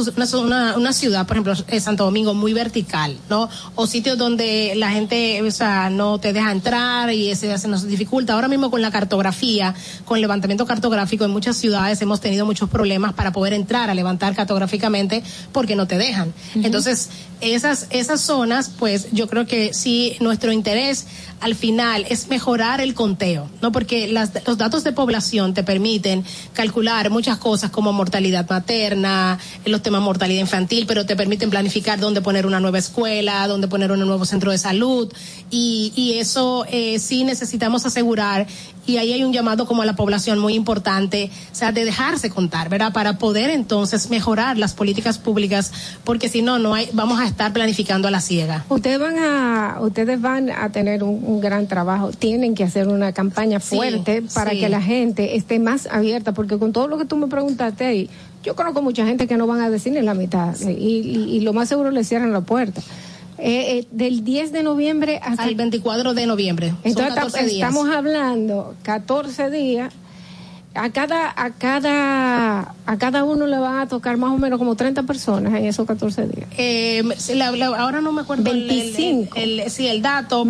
una, 0.44 0.78
una 0.78 0.94
ciudad, 0.94 1.28
por 1.28 1.38
ejemplo, 1.38 1.54
eh, 1.68 1.80
Santo 1.80 2.06
Domingo, 2.06 2.34
muy 2.34 2.54
vertical, 2.54 3.16
¿no? 3.30 3.48
O 3.76 3.86
sitios 3.88 4.18
donde 4.18 4.74
la 4.76 4.90
gente, 4.92 5.42
o 5.42 5.52
sea, 5.52 5.90
no 5.90 6.20
te 6.20 6.34
deja 6.34 6.52
entrar 6.52 7.12
y 7.14 7.30
ese 7.30 7.56
se 7.58 7.68
nos 7.68 7.86
dificulta. 7.88 8.34
Ahora 8.34 8.48
mismo 8.48 8.72
con 8.72 8.82
la 8.82 8.90
cartografía, 8.92 9.74
con 10.06 10.16
el 10.18 10.22
levantamiento 10.22 10.66
cartográfico 10.66 11.26
en 11.26 11.32
muchas 11.32 11.58
ciudades 11.58 12.02
hemos 12.02 12.20
tenido 12.22 12.46
muchos 12.46 12.70
problemas 12.70 13.14
para 13.14 13.32
poder 13.32 13.54
entrar 13.54 13.90
a 13.90 13.94
levantar 13.94 14.36
cartográficamente 14.36 15.22
porque 15.52 15.76
no 15.76 15.86
te 15.88 15.98
dejan. 15.98 16.34
Entonces, 16.56 17.10
esas, 17.42 17.88
esas 17.92 18.22
zonas, 18.22 18.70
pues 18.78 19.08
yo 19.12 19.28
creo 19.28 19.46
que 19.46 19.74
sí, 19.74 20.14
no 20.20 20.31
nuestro 20.32 20.54
interés 20.54 21.08
al 21.42 21.56
final 21.56 22.06
es 22.08 22.28
mejorar 22.30 22.80
el 22.82 22.94
conteo, 22.94 23.50
¿no? 23.62 23.72
Porque 23.74 24.08
las, 24.08 24.32
los 24.46 24.58
datos 24.58 24.84
de 24.86 24.92
población 24.94 25.54
te 25.56 25.64
permiten 25.64 26.24
calcular 26.54 27.10
muchas 27.10 27.38
cosas 27.40 27.70
como 27.72 27.92
mortalidad 27.92 28.48
materna, 28.50 29.40
los 29.66 29.82
temas 29.82 30.02
mortalidad 30.04 30.40
infantil, 30.40 30.86
pero 30.88 31.06
te 31.08 31.16
permiten 31.18 31.50
planificar 31.50 32.00
dónde 32.00 32.22
poner 32.22 32.46
una 32.46 32.60
nueva 32.62 32.78
escuela, 32.78 33.46
dónde 33.48 33.68
poner 33.68 33.92
un 33.92 34.00
nuevo 34.00 34.24
centro 34.24 34.52
de 34.52 34.58
salud 34.58 35.12
y, 35.50 35.92
eso 36.22 36.66
eh, 36.70 37.00
sí 37.00 37.24
necesitamos 37.24 37.86
asegurar 37.86 38.46
y 38.86 38.98
ahí 38.98 39.14
hay 39.14 39.24
un 39.24 39.32
llamado 39.34 39.66
como 39.66 39.82
a 39.82 39.86
la 39.86 39.96
población 39.96 40.40
muy 40.40 40.54
importante, 40.56 41.30
o 41.52 41.56
sea, 41.56 41.72
de 41.72 41.84
dejarse 41.86 42.30
contar, 42.30 42.70
¿verdad? 42.70 42.92
Para 42.94 43.18
poder 43.18 43.50
entonces 43.50 44.10
mejorar 44.10 44.58
las 44.58 44.74
políticas 44.74 45.18
públicas, 45.18 45.72
porque 46.04 46.28
si 46.30 46.42
no, 46.42 46.58
no 46.60 46.74
hay, 46.74 46.90
vamos 46.94 47.20
a 47.20 47.26
estar 47.26 47.54
planificando 47.54 48.08
a 48.08 48.12
la 48.12 48.20
ciega. 48.22 48.66
Ustedes 48.70 49.00
van 49.00 49.18
a, 49.20 49.78
ustedes 49.82 50.21
van 50.22 50.50
a 50.50 50.70
tener 50.72 51.04
un, 51.04 51.42
gran 51.42 51.68
trabajo. 51.68 52.12
Tienen 52.12 52.56
que 52.56 52.64
hacer 52.64 52.88
una 52.88 53.12
campaña 53.12 53.60
fuerte 53.60 54.24
para 54.34 54.52
que 54.52 54.70
la 54.70 54.82
gente 54.82 55.36
esté 55.36 55.60
más 55.60 55.88
abierta, 55.88 56.32
porque 56.34 56.58
con 56.58 56.72
todo 56.72 56.88
lo 56.88 56.98
que 56.98 57.06
tú 57.06 57.18
me 57.18 57.28
preguntaste 57.28 57.96
y 57.96 58.10
yo 58.44 58.56
conozco 58.56 58.82
mucha 58.82 59.06
gente 59.06 59.28
que 59.28 59.38
no 59.38 59.48
van 59.48 59.60
a 59.62 59.70
decir 59.70 59.94
ni 59.94 60.02
la 60.02 60.14
mitad 60.14 60.56
y, 60.68 61.40
lo 61.42 61.54
más 61.54 61.70
seguro 61.70 61.92
le 61.92 62.04
cierran 62.04 62.32
la 62.32 62.42
puerta. 62.42 62.82
Eh, 63.38 63.80
eh, 63.80 63.88
del 63.90 64.24
10 64.24 64.52
de 64.52 64.62
noviembre 64.62 65.20
hasta 65.24 65.48
el 65.48 65.56
24 65.56 66.14
de 66.14 66.28
noviembre. 66.28 66.76
Entonces 66.84 67.52
estamos 67.52 67.90
hablando 67.90 68.76
14 68.84 69.50
días 69.50 69.92
a 70.74 70.90
cada, 70.90 71.30
a 71.36 71.50
cada, 71.52 72.76
a 72.86 72.98
cada 72.98 73.24
uno 73.24 73.46
le 73.48 73.58
van 73.58 73.80
a 73.80 73.88
tocar 73.88 74.18
más 74.18 74.32
o 74.32 74.38
menos 74.38 74.58
como 74.58 74.76
30 74.76 75.04
personas 75.04 75.54
en 75.54 75.66
esos 75.66 75.86
14 75.88 76.28
días. 76.28 76.50
Eh, 76.58 77.04
ahora 77.78 78.02
no 78.02 78.12
me 78.12 78.22
acuerdo 78.22 78.44
25. 78.44 79.36
El, 79.36 79.64
sí, 79.70 79.88
el 79.88 80.02
dato, 80.02 80.46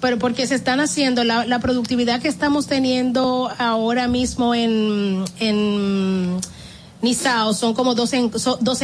pero 0.00 0.18
porque 0.18 0.46
se 0.46 0.54
están 0.54 0.80
haciendo 0.80 1.24
la, 1.24 1.46
la 1.46 1.58
productividad 1.58 2.20
que 2.20 2.28
estamos 2.28 2.66
teniendo 2.66 3.50
ahora 3.58 4.08
mismo 4.08 4.54
en 4.54 5.24
ni 7.02 7.14
son 7.14 7.74
como 7.74 7.94
12, 7.96 8.16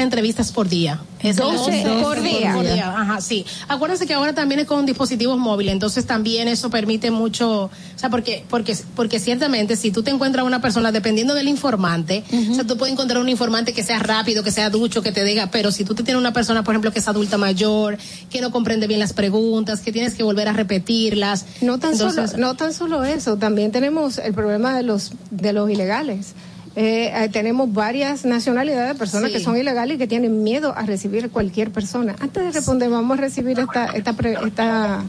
entrevistas 0.03 0.51
por 0.51 0.69
día. 0.69 0.99
12, 1.23 1.85
por, 2.03 2.20
día. 2.20 2.93
Ajá, 3.01 3.20
sí. 3.20 3.47
Acuérdense 3.69 4.07
que 4.09 4.15
ahora 4.15 4.35
también 4.35 4.59
es 4.61 4.66
con 4.66 4.85
dispositivos 4.86 5.39
móviles, 5.39 5.73
entonces 5.73 6.05
también 6.05 6.49
eso 6.49 6.69
permite 6.69 7.12
mucho, 7.12 7.65
o 7.66 7.70
sea, 7.95 8.11
porque, 8.11 8.45
porque, 8.51 8.77
porque 8.97 9.20
ciertamente 9.20 9.77
si 9.77 9.93
tú 9.93 10.03
te 10.03 10.11
encuentras 10.11 10.45
una 10.45 10.61
persona, 10.61 10.90
dependiendo 10.90 11.32
del 11.35 11.47
informante, 11.47 12.24
o 12.51 12.55
sea, 12.55 12.65
tú 12.65 12.77
puedes 12.77 12.93
encontrar 12.93 13.20
un 13.23 13.28
informante 13.28 13.73
que 13.73 13.85
sea 13.85 14.01
rápido, 14.01 14.43
que 14.43 14.51
sea 14.51 14.69
ducho, 14.69 15.01
que 15.01 15.12
te 15.12 15.23
diga, 15.23 15.51
pero 15.53 15.70
si 15.70 15.85
tú 15.85 15.95
te 15.95 16.03
tienes 16.03 16.20
una 16.20 16.32
persona, 16.32 16.65
por 16.65 16.74
ejemplo, 16.74 16.93
que 16.93 16.99
es 16.99 17.07
adulta 17.07 17.39
mayor, 17.39 17.99
que 18.31 18.40
no 18.40 18.51
comprende 18.51 18.89
bien 18.89 18.99
las 18.99 19.12
preguntas, 19.12 19.81
que 19.81 19.93
tienes 19.93 20.15
que 20.15 20.24
volver 20.24 20.49
a 20.49 20.53
repetirlas. 20.53 21.47
No 21.61 21.78
tan 21.78 21.97
solo, 21.97 22.24
no 22.36 22.57
tan 22.57 22.73
solo 22.74 23.05
eso, 23.05 23.36
también 23.36 23.70
tenemos 23.70 24.19
el 24.19 24.35
problema 24.35 24.77
de 24.77 24.82
los, 24.82 25.12
de 25.31 25.53
los 25.53 25.70
ilegales 25.70 26.32
eh, 26.81 27.11
eh, 27.25 27.29
tenemos 27.31 27.73
varias 27.73 28.25
nacionalidades 28.25 28.91
de 28.93 28.95
personas 28.95 29.33
que 29.33 29.41
son 29.41 29.59
ilegales 29.59 29.97
y 29.97 29.99
que 29.99 30.07
tienen 30.07 30.45
miedo 30.45 30.73
a 30.77 30.87
recibir 30.87 31.29
cualquier 31.29 31.73
persona. 31.73 32.15
Antes 32.21 32.45
de 32.45 32.53
responder, 32.53 32.89
vamos 32.89 33.19
a 33.19 33.21
recibir 33.21 33.59
esta, 33.59 33.87
esta, 33.87 34.15
esta 34.47 35.05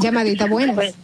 llamadita. 0.00 0.46
Buenas. 0.46 0.94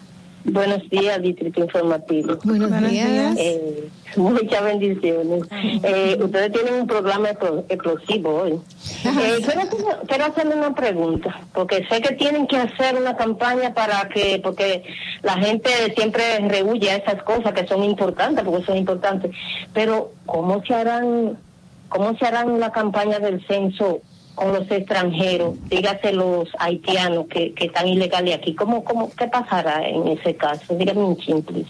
Buenos 0.43 0.91
días, 0.91 1.23
Distrito 1.23 1.61
Informativo. 1.61 2.37
Buenos, 2.43 2.69
días. 2.91 3.37
Eh, 3.39 3.68
Muchas 4.17 4.63
bendiciones. 4.65 5.45
Eh, 5.53 6.19
ustedes 6.23 6.53
tienen 6.53 6.75
un 6.81 6.87
programa 6.87 7.31
explosivo 7.31 8.43
hoy. 8.43 8.53
Eh, 9.05 9.37
quiero, 9.45 10.01
quiero, 10.07 10.25
hacerle 10.25 10.55
una 10.57 10.75
pregunta, 10.75 11.41
porque 11.53 11.87
sé 11.89 12.01
que 12.01 12.15
tienen 12.15 12.47
que 12.47 12.57
hacer 12.57 12.97
una 12.97 13.17
campaña 13.17 13.75
para 13.75 14.09
que, 14.09 14.41
porque 14.43 14.83
la 15.23 15.35
gente 15.35 15.71
siempre 15.97 16.23
rehuye 16.49 16.91
a 16.91 16.97
esas 16.97 17.23
cosas 17.23 17.53
que 17.53 17.67
son 17.67 17.85
importantes, 17.85 18.45
porque 18.45 18.65
son 18.65 18.77
importantes. 18.79 19.31
Pero, 19.75 20.13
¿cómo 20.27 20.63
se 20.67 20.75
harán, 20.75 21.39
cómo 21.89 22.17
se 22.17 22.27
harán 22.27 22.51
una 22.51 22.71
campaña 22.73 23.19
del 23.19 23.47
censo 23.47 24.01
con 24.35 24.53
los 24.53 24.71
extranjeros, 24.71 25.57
dígase 25.69 26.13
los 26.13 26.49
haitianos 26.61 27.27
que, 27.27 27.53
que 27.53 27.67
están 27.67 27.87
ilegales 27.87 28.37
aquí? 28.37 28.55
¿Cómo, 28.55 28.85
cómo, 28.85 29.11
qué 29.17 29.27
pasará 29.29 29.87
en 29.87 30.09
ese 30.09 30.35
caso? 30.35 30.75
Dígame 30.75 31.01
un 31.03 31.19
simple. 31.21 31.67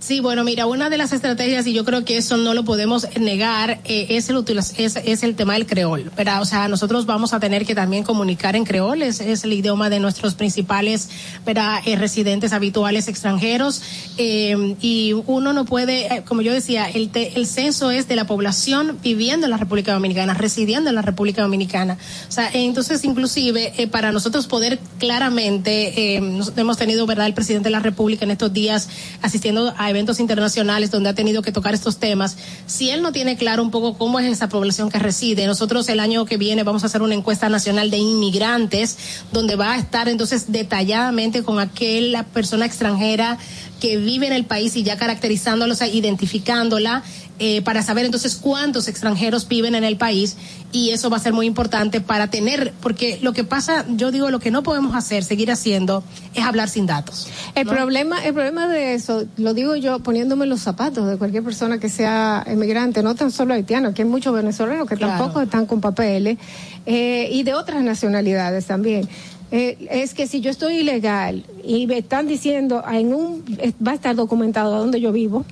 Sí, 0.00 0.20
bueno, 0.20 0.44
mira, 0.44 0.64
una 0.64 0.88
de 0.88 0.96
las 0.96 1.12
estrategias, 1.12 1.66
y 1.66 1.74
yo 1.74 1.84
creo 1.84 2.06
que 2.06 2.16
eso 2.16 2.38
no 2.38 2.54
lo 2.54 2.64
podemos 2.64 3.06
negar, 3.20 3.80
eh, 3.84 4.06
es, 4.08 4.30
el, 4.30 4.40
es, 4.58 5.22
el 5.22 5.34
tema 5.36 5.52
del 5.52 5.66
creol, 5.66 6.10
¿verdad? 6.16 6.40
O 6.40 6.46
sea, 6.46 6.68
nosotros 6.68 7.04
vamos 7.04 7.34
a 7.34 7.38
tener 7.40 7.66
que 7.66 7.74
también 7.74 8.02
comunicar 8.02 8.56
en 8.56 8.64
creol, 8.64 9.02
es, 9.02 9.20
el 9.20 9.52
idioma 9.52 9.90
de 9.90 10.00
nuestros 10.00 10.34
principales, 10.34 11.10
eh, 11.46 11.96
residentes 11.96 12.54
habituales 12.54 13.08
extranjeros, 13.08 13.82
eh, 14.16 14.74
y 14.80 15.12
uno 15.26 15.52
no 15.52 15.66
puede, 15.66 16.22
como 16.26 16.40
yo 16.40 16.54
decía, 16.54 16.88
el, 16.88 17.10
el 17.12 17.46
censo 17.46 17.90
es 17.90 18.08
de 18.08 18.16
la 18.16 18.24
población 18.26 18.96
viviendo 19.02 19.48
en 19.48 19.50
la 19.50 19.58
República 19.58 19.92
Dominicana, 19.92 20.32
residiendo 20.32 20.88
en 20.88 20.96
la 20.96 21.02
República 21.02 21.42
Dominicana. 21.42 21.98
O 22.26 22.32
sea, 22.32 22.48
entonces, 22.54 23.04
inclusive, 23.04 23.74
para 23.90 24.12
nosotros 24.12 24.46
poder 24.46 24.78
claramente, 24.98 26.14
hemos 26.16 26.78
tenido, 26.78 27.04
¿verdad?, 27.06 27.26
el 27.26 27.34
presidente 27.34 27.64
de 27.68 27.72
la 27.72 27.80
República 27.80 28.24
en 28.24 28.30
estos 28.30 28.50
días 28.50 28.88
asistiendo 29.20 29.74
a 29.76 29.89
eventos 29.90 30.20
internacionales 30.20 30.90
donde 30.90 31.10
ha 31.10 31.14
tenido 31.14 31.42
que 31.42 31.52
tocar 31.52 31.74
estos 31.74 31.98
temas, 31.98 32.36
si 32.66 32.90
él 32.90 33.02
no 33.02 33.12
tiene 33.12 33.36
claro 33.36 33.62
un 33.62 33.70
poco 33.70 33.98
cómo 33.98 34.18
es 34.18 34.26
esa 34.30 34.48
población 34.48 34.90
que 34.90 34.98
reside, 34.98 35.46
nosotros 35.46 35.88
el 35.88 36.00
año 36.00 36.24
que 36.24 36.36
viene 36.38 36.62
vamos 36.62 36.84
a 36.84 36.86
hacer 36.86 37.02
una 37.02 37.14
encuesta 37.14 37.48
nacional 37.48 37.90
de 37.90 37.98
inmigrantes 37.98 38.96
donde 39.32 39.56
va 39.56 39.72
a 39.74 39.78
estar 39.78 40.08
entonces 40.08 40.50
detalladamente 40.50 41.42
con 41.42 41.58
aquella 41.58 42.22
persona 42.24 42.64
extranjera 42.64 43.36
que 43.80 43.96
vive 43.96 44.26
en 44.26 44.34
el 44.34 44.44
país 44.44 44.76
y 44.76 44.82
ya 44.82 44.98
caracterizándola, 44.98 45.72
o 45.72 45.76
sea, 45.76 45.88
identificándola 45.88 47.02
eh, 47.42 47.62
para 47.62 47.82
saber 47.82 48.04
entonces 48.04 48.36
cuántos 48.36 48.86
extranjeros 48.86 49.48
viven 49.48 49.74
en 49.74 49.82
el 49.82 49.96
país 49.96 50.36
y 50.72 50.90
eso 50.90 51.08
va 51.08 51.16
a 51.16 51.20
ser 51.20 51.32
muy 51.32 51.46
importante 51.46 52.02
para 52.02 52.26
tener, 52.26 52.74
porque 52.82 53.18
lo 53.22 53.32
que 53.32 53.44
pasa, 53.44 53.86
yo 53.96 54.10
digo, 54.10 54.30
lo 54.30 54.40
que 54.40 54.50
no 54.50 54.62
podemos 54.62 54.94
hacer, 54.94 55.24
seguir 55.24 55.50
haciendo, 55.50 56.04
es 56.34 56.44
hablar 56.44 56.68
sin 56.68 56.84
datos. 56.84 57.28
El 57.54 57.66
problema, 57.66 58.22
el 58.26 58.34
problema 58.34 58.68
de 58.68 58.92
eso, 58.92 59.24
lo 59.38 59.54
digo 59.54 59.74
yo 59.74 60.00
poniéndome 60.00 60.44
los 60.44 60.60
zapatos 60.60 61.08
de 61.08 61.16
cualquier 61.16 61.42
persona 61.42 61.78
que 61.78 61.88
sea 61.88 62.44
emigrante, 62.46 63.02
no 63.02 63.14
tan 63.14 63.30
solo 63.30 63.54
haitiano, 63.54 63.94
que 63.94 64.02
hay 64.02 64.08
muchos 64.08 64.34
venezolanos 64.34 64.86
que 64.86 64.98
tampoco 64.98 65.40
están 65.40 65.64
con 65.64 65.80
papeles 65.80 66.36
eh, 66.84 67.30
y 67.32 67.42
de 67.42 67.54
otras 67.54 67.82
nacionalidades 67.82 68.66
también. 68.66 69.08
Eh, 69.50 69.88
es 69.90 70.12
que 70.12 70.26
si 70.26 70.42
yo 70.42 70.50
estoy 70.50 70.80
ilegal 70.80 71.46
y 71.64 71.86
me 71.86 71.96
están 71.98 72.26
diciendo 72.28 72.82
ah, 72.84 72.98
en 72.98 73.14
un 73.14 73.42
va 73.84 73.92
a 73.92 73.94
estar 73.94 74.14
documentado 74.14 74.76
a 74.76 74.78
donde 74.78 75.00
yo 75.00 75.10
vivo, 75.10 75.46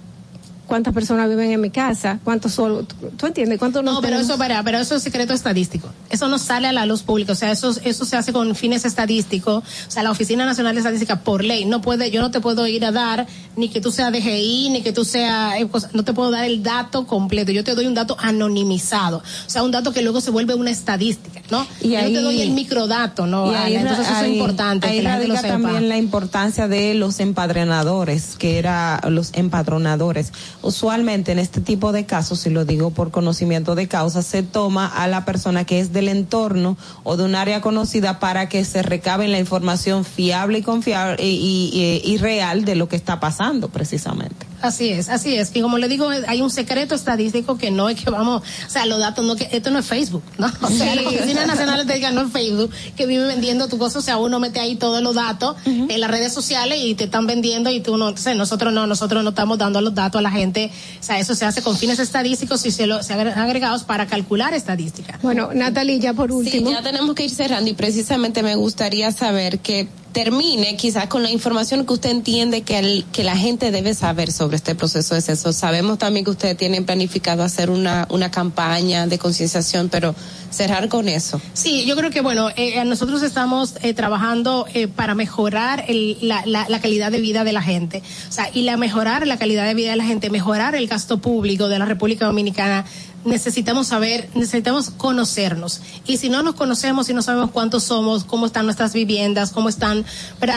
cuántas 0.69 0.95
personas 0.95 1.29
viven 1.29 1.51
en 1.51 1.61
mi 1.61 1.71
casa, 1.71 2.21
cuántos 2.23 2.53
solo, 2.53 2.85
¿tú, 2.85 3.27
entiendes? 3.27 3.59
¿Cuántos 3.59 3.83
no, 3.83 4.01
pero 4.01 4.19
eso 4.21 4.39
para, 4.39 4.63
pero 4.63 4.79
eso 4.79 4.95
es 4.97 5.03
secreto 5.03 5.33
estadístico. 5.33 5.89
Eso 6.11 6.29
no 6.29 6.39
sale 6.39 6.69
a 6.69 6.73
la 6.73 6.87
luz 6.87 7.03
pública, 7.03 7.33
o 7.33 7.37
sea, 7.37 7.51
eso 7.51 7.75
eso 7.83 8.05
se 8.05 8.17
hace 8.17 8.33
con 8.33 8.55
fines 8.55 8.85
estadísticos. 8.85 9.65
O 9.65 9.91
sea, 9.91 10.03
la 10.05 10.11
Oficina 10.13 10.45
Nacional 10.45 10.75
de 10.75 10.81
Estadística 10.81 11.21
por 11.25 11.43
ley 11.43 11.65
no 11.65 11.81
puede, 11.81 12.11
yo 12.11 12.21
no 12.21 12.31
te 12.31 12.41
puedo 12.41 12.67
ir 12.69 12.85
a 12.85 12.93
dar 12.93 13.27
ni 13.57 13.69
que 13.71 13.81
tú 13.81 13.91
seas 13.91 14.13
DGI, 14.13 14.69
ni 14.71 14.83
que 14.83 14.93
tú 14.93 15.05
seas 15.05 15.57
eh, 15.57 15.67
no 15.93 16.05
te 16.05 16.13
puedo 16.13 16.31
dar 16.31 16.45
el 16.45 16.63
dato 16.63 17.07
completo. 17.07 17.51
Yo 17.51 17.65
te 17.65 17.75
doy 17.75 17.87
un 17.87 17.95
dato 17.95 18.17
anonimizado, 18.21 19.19
o 19.19 19.51
sea, 19.51 19.63
un 19.65 19.71
dato 19.73 19.93
que 19.93 20.03
luego 20.03 20.21
se 20.21 20.31
vuelve 20.31 20.55
una 20.55 20.71
estadística, 20.71 21.41
¿no? 21.51 21.67
yo 21.83 21.99
te 21.99 22.21
doy 22.23 22.43
el 22.43 22.51
microdato, 22.51 23.27
¿no? 23.27 23.47
Ah, 23.51 23.69
entonces 23.71 24.07
eso 24.07 24.25
es 24.25 24.33
importante. 24.35 24.87
Ahí 24.87 25.03
también 25.03 25.89
la 25.89 25.97
importancia 25.97 26.69
de 26.69 26.93
los 26.95 27.21
empadronadores, 27.21 28.37
que 28.39 28.59
era 28.59 29.01
los 29.09 29.31
empadronadores 29.33 30.33
usualmente 30.63 31.33
en 31.33 31.39
este 31.39 31.61
tipo 31.61 31.93
de 31.93 32.05
casos, 32.07 32.41
si 32.41 32.51
lo 32.51 32.65
digo 32.65 32.91
por 32.91 33.11
conocimiento 33.11 33.75
de 33.75 33.89
causa, 33.89 34.23
se 34.23 34.43
toma 34.43 34.87
a 34.87 35.07
la 35.07 35.25
persona 35.25 35.65
que 35.65 35.81
es 35.81 35.93
del 35.93 36.09
entorno 36.09 36.77
o 37.05 37.17
de 37.17 37.25
un 37.25 37.35
área 37.35 37.61
conocida 37.61 38.19
para 38.19 38.49
que 38.49 38.65
se 38.65 38.83
recabe 38.83 39.29
la 39.29 39.39
información 39.39 40.05
fiable 40.05 40.59
y 40.59 40.63
confiable 40.63 41.23
y, 41.23 42.01
y 42.05 42.17
real 42.19 42.65
de 42.65 42.75
lo 42.75 42.89
que 42.89 42.97
está 42.97 43.21
pasando 43.21 43.69
precisamente. 43.69 44.47
Así 44.61 44.89
es, 44.91 45.09
así 45.09 45.35
es. 45.37 45.51
Y 45.55 45.61
como 45.61 45.79
le 45.79 45.87
digo, 45.89 46.09
hay 46.27 46.41
un 46.43 46.51
secreto 46.51 46.95
estadístico 46.95 47.57
que 47.59 47.71
no 47.71 47.89
es 47.89 48.01
que 48.03 48.11
vamos, 48.11 48.43
o 48.43 48.71
sea, 48.71 48.87
los 48.87 48.99
datos 48.99 49.25
no 49.25 49.37
que 49.37 49.49
esto 49.53 49.71
no 49.71 49.79
es 49.79 49.87
Facebook, 49.87 50.23
¿no? 50.37 50.49
O 50.63 50.69
sea, 50.69 50.93
sí. 50.95 51.35
la 51.35 51.47
nacionales 51.47 51.87
te 51.87 51.99
no 52.13 52.23
es 52.23 52.33
Facebook 52.33 52.71
que 52.97 53.07
vive 53.07 53.25
vendiendo 53.27 53.69
tu 53.69 53.79
cosa, 53.79 53.99
o 54.01 54.03
sea, 54.03 54.17
uno 54.19 54.41
mete 54.41 54.59
ahí 54.61 54.77
todos 54.77 55.01
los 55.03 55.15
datos 55.15 55.57
en 55.65 56.01
las 56.01 56.11
redes 56.11 56.33
sociales 56.33 56.79
y 56.83 56.95
te 56.95 57.05
están 57.05 57.27
vendiendo 57.27 57.71
y 57.71 57.81
tú 57.81 57.97
no, 57.97 58.09
o 58.09 58.17
sea, 58.17 58.35
nosotros 58.35 58.73
no, 58.73 58.87
nosotros 58.87 59.23
no 59.23 59.31
estamos 59.31 59.59
dando 59.59 59.81
los 59.81 59.95
datos 59.95 60.19
a 60.19 60.23
la 60.23 60.31
gente, 60.31 60.71
o 60.99 61.03
sea, 61.03 61.19
eso 61.19 61.35
se 61.35 61.45
hace 61.45 61.63
con 61.63 61.77
fines 61.77 61.99
estadísticos 61.99 62.65
y 62.67 62.71
se 62.71 62.87
lo 62.87 63.03
se 63.03 63.13
agregados 63.15 63.85
para 63.85 64.07
calcular 64.07 64.55
estadística. 64.55 65.19
Bueno, 65.23 65.51
Natalia, 65.55 65.97
ya 65.97 66.15
por 66.15 66.33
último. 66.33 66.69
Sí, 66.71 66.75
ya 66.77 66.83
tenemos 66.83 67.15
que 67.15 67.25
ir 67.25 67.31
cerrando 67.31 67.71
y 67.71 67.75
precisamente 67.75 68.43
me 68.43 68.55
gustaría 68.57 69.11
saber 69.13 69.61
que 69.61 69.89
termine 70.13 70.77
quizás 70.77 71.07
con 71.07 71.23
la 71.23 71.31
información 71.31 71.85
que 71.87 71.93
usted 71.93 72.11
entiende 72.11 72.63
que, 72.63 73.05
que 73.13 73.25
la 73.25 73.37
gente 73.37 73.71
debe 73.71 73.95
saber 73.95 74.33
sobre 74.33 74.57
este 74.57 74.75
proceso 74.75 75.15
de 75.15 75.21
censo. 75.21 75.53
Sabemos 75.53 75.99
también 75.99 76.25
que 76.25 76.31
ustedes 76.31 76.57
tienen 76.57 76.85
planificado 76.85 77.43
hacer 77.43 77.71
una, 77.71 78.07
una 78.11 78.31
campaña 78.31 79.07
de 79.07 79.19
concienciación, 79.19 79.89
pero 79.89 80.15
cerrar 80.51 80.89
con 80.89 81.09
eso. 81.09 81.41
Sí, 81.53 81.85
yo 81.85 81.95
creo 81.97 82.11
que 82.11 82.21
bueno, 82.23 82.49
eh, 82.51 82.79
eh, 82.81 82.85
nosotros 82.87 83.23
estamos 83.23 83.75
eh, 83.83 83.93
trabajando 83.95 84.67
para 84.97 85.15
mejorar 85.15 85.85
la, 86.23 86.43
la, 86.47 86.67
la, 86.69 86.81
calidad 86.81 87.13
de 87.13 87.21
vida 87.21 87.45
de 87.45 87.53
la 87.53 87.63
gente. 87.63 88.03
O 88.29 88.33
sea, 88.33 88.49
y 88.53 88.63
la 88.63 88.77
mejorar 88.77 89.27
la 89.27 89.37
calidad 89.39 89.67
de 89.67 89.75
vida 89.75 89.91
de 89.91 89.97
la 89.97 90.05
gente, 90.05 90.31
mejorar 90.31 90.75
el 90.75 90.87
gasto 90.89 91.19
público 91.19 91.69
de 91.69 91.79
la 91.79 91.85
República 91.85 92.25
Dominicana 92.27 92.85
necesitamos 93.25 93.89
saber, 93.89 94.29
necesitamos 94.35 94.91
conocernos. 94.91 95.81
Y 96.07 96.17
si 96.19 96.29
no 96.29 96.43
nos 96.43 96.55
conocemos 96.55 97.09
y 97.09 97.15
no 97.15 97.23
sabemos 97.23 97.51
cuántos 97.51 97.85
somos, 97.85 98.25
cómo 98.25 98.47
están 98.47 98.65
nuestras 98.65 98.93
viviendas, 98.93 99.51
cómo 99.53 99.69
están 99.69 100.05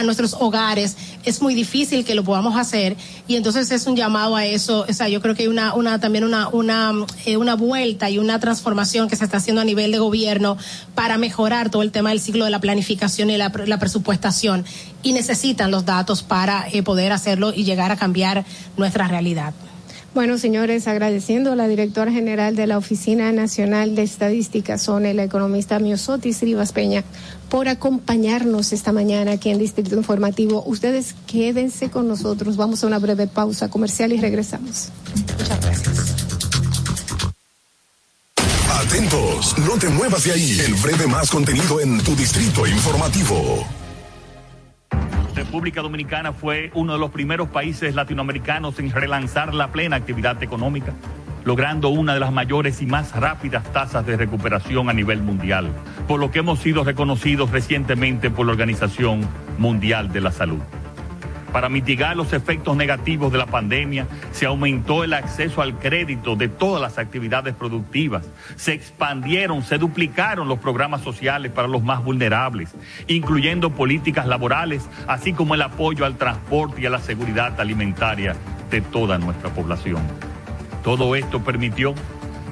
nuestros 0.04 0.34
hogares, 0.38 0.96
es 1.24 1.42
muy 1.42 1.54
difícil 1.54 2.04
que 2.04 2.14
lo 2.14 2.24
podamos 2.24 2.56
hacer. 2.58 2.96
Y 3.26 3.36
entonces 3.36 3.70
es 3.70 3.86
un 3.86 3.96
llamado 3.96 4.36
a 4.36 4.46
eso. 4.46 4.86
O 4.88 4.92
sea, 4.92 5.08
yo 5.08 5.20
creo 5.20 5.34
que 5.34 5.42
hay 5.44 5.48
una, 5.48 5.74
una, 5.74 5.98
también 6.00 6.24
una, 6.24 6.48
eh, 7.26 7.36
vuelta 7.58 8.08
y 8.10 8.18
una 8.18 8.38
transformación 8.40 9.08
que 9.08 9.16
se 9.16 9.24
está 9.24 9.36
haciendo 9.38 9.60
a 9.60 9.64
nivel 9.64 9.92
de 9.92 9.98
gobierno 9.98 10.56
para 10.94 11.18
mejorar 11.18 11.70
todo 11.70 11.82
el 11.82 11.90
tema 11.92 12.08
del 12.10 12.20
ciclo 12.20 12.44
de 12.46 12.50
la 12.50 12.60
planificación 12.60 13.30
y 13.30 13.36
la, 13.36 13.50
presupuestación. 13.52 14.64
Y 15.02 15.12
necesitan 15.12 15.70
los 15.70 15.84
datos 15.84 16.22
para 16.22 16.66
eh, 16.72 16.82
poder 16.82 17.12
hacerlo 17.12 17.52
y 17.54 17.64
llegar 17.64 17.90
a 17.90 17.96
cambiar 17.96 18.44
nuestra 18.76 19.08
realidad. 19.08 19.52
Bueno, 20.14 20.36
señores, 20.36 20.86
agradeciendo 20.88 21.52
a 21.52 21.56
la 21.56 21.66
directora 21.68 22.12
general 22.12 22.54
de 22.54 22.66
la 22.66 22.76
Oficina 22.76 23.32
Nacional 23.32 23.94
de 23.94 24.02
Estadística, 24.02 24.76
son 24.76 25.06
el 25.06 25.18
economista 25.20 25.78
Miosotis 25.78 26.42
Rivas 26.42 26.72
Peña, 26.72 27.02
por 27.48 27.66
acompañarnos 27.68 28.74
esta 28.74 28.92
mañana 28.92 29.32
aquí 29.32 29.48
en 29.48 29.58
Distrito 29.58 29.96
Informativo. 29.96 30.62
Ustedes 30.66 31.14
quédense 31.26 31.90
con 31.90 32.08
nosotros. 32.08 32.58
Vamos 32.58 32.84
a 32.84 32.88
una 32.88 32.98
breve 32.98 33.26
pausa 33.26 33.70
comercial 33.70 34.12
y 34.12 34.18
regresamos. 34.20 34.90
Muchas 35.38 35.60
gracias. 35.62 36.12
Atentos, 38.70 39.56
no 39.66 39.78
te 39.78 39.88
muevas 39.88 40.24
de 40.24 40.32
ahí. 40.32 40.58
El 40.60 40.74
breve 40.74 41.06
más 41.06 41.30
contenido 41.30 41.80
en 41.80 41.96
tu 42.02 42.14
Distrito 42.14 42.66
Informativo. 42.66 43.64
República 45.34 45.80
Dominicana 45.80 46.32
fue 46.32 46.70
uno 46.74 46.92
de 46.94 46.98
los 46.98 47.10
primeros 47.10 47.48
países 47.48 47.94
latinoamericanos 47.94 48.78
en 48.78 48.90
relanzar 48.90 49.54
la 49.54 49.68
plena 49.68 49.96
actividad 49.96 50.42
económica, 50.42 50.92
logrando 51.44 51.88
una 51.88 52.12
de 52.12 52.20
las 52.20 52.32
mayores 52.32 52.82
y 52.82 52.86
más 52.86 53.16
rápidas 53.18 53.62
tasas 53.72 54.04
de 54.04 54.16
recuperación 54.16 54.90
a 54.90 54.92
nivel 54.92 55.22
mundial, 55.22 55.70
por 56.06 56.20
lo 56.20 56.30
que 56.30 56.40
hemos 56.40 56.58
sido 56.58 56.84
reconocidos 56.84 57.50
recientemente 57.50 58.30
por 58.30 58.44
la 58.44 58.52
Organización 58.52 59.26
Mundial 59.58 60.12
de 60.12 60.20
la 60.20 60.32
Salud 60.32 60.60
para 61.52 61.68
mitigar 61.68 62.16
los 62.16 62.32
efectos 62.32 62.74
negativos 62.76 63.30
de 63.30 63.38
la 63.38 63.46
pandemia, 63.46 64.06
se 64.32 64.46
aumentó 64.46 65.04
el 65.04 65.12
acceso 65.12 65.60
al 65.60 65.78
crédito 65.78 66.34
de 66.34 66.48
todas 66.48 66.80
las 66.80 66.98
actividades 66.98 67.54
productivas, 67.54 68.24
se 68.56 68.72
expandieron, 68.72 69.62
se 69.62 69.78
duplicaron 69.78 70.48
los 70.48 70.58
programas 70.58 71.02
sociales 71.02 71.52
para 71.52 71.68
los 71.68 71.82
más 71.84 72.02
vulnerables, 72.02 72.70
incluyendo 73.06 73.70
políticas 73.70 74.26
laborales, 74.26 74.88
así 75.06 75.34
como 75.34 75.54
el 75.54 75.62
apoyo 75.62 76.06
al 76.06 76.16
transporte 76.16 76.80
y 76.80 76.86
a 76.86 76.90
la 76.90 77.00
seguridad 77.00 77.60
alimentaria 77.60 78.34
de 78.70 78.80
toda 78.80 79.18
nuestra 79.18 79.50
población. 79.50 80.00
Todo 80.82 81.14
esto 81.14 81.44
permitió 81.44 81.94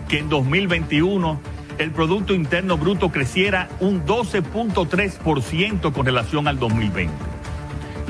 que 0.08 0.18
en 0.18 0.28
2021 0.28 1.40
el 1.78 1.90
Producto 1.92 2.34
Interno 2.34 2.76
Bruto 2.76 3.08
creciera 3.10 3.68
un 3.80 4.04
12.3% 4.04 5.92
con 5.92 6.04
relación 6.04 6.46
al 6.46 6.58
2020 6.58 7.10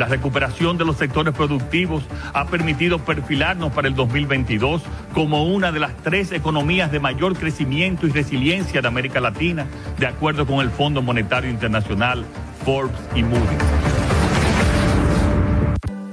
la 0.00 0.06
recuperación 0.06 0.78
de 0.78 0.86
los 0.86 0.96
sectores 0.96 1.34
productivos 1.34 2.02
ha 2.32 2.46
permitido 2.46 3.00
perfilarnos 3.00 3.70
para 3.70 3.86
el 3.86 3.94
2022 3.94 4.80
como 5.12 5.44
una 5.44 5.72
de 5.72 5.78
las 5.80 5.94
tres 5.98 6.32
economías 6.32 6.90
de 6.90 7.00
mayor 7.00 7.36
crecimiento 7.36 8.06
y 8.06 8.10
resiliencia 8.10 8.80
de 8.80 8.88
América 8.88 9.20
Latina, 9.20 9.66
de 9.98 10.06
acuerdo 10.06 10.46
con 10.46 10.60
el 10.60 10.70
Fondo 10.70 11.02
Monetario 11.02 11.50
Internacional, 11.50 12.24
Forbes 12.64 12.96
y 13.14 13.22
Moody's. 13.22 13.62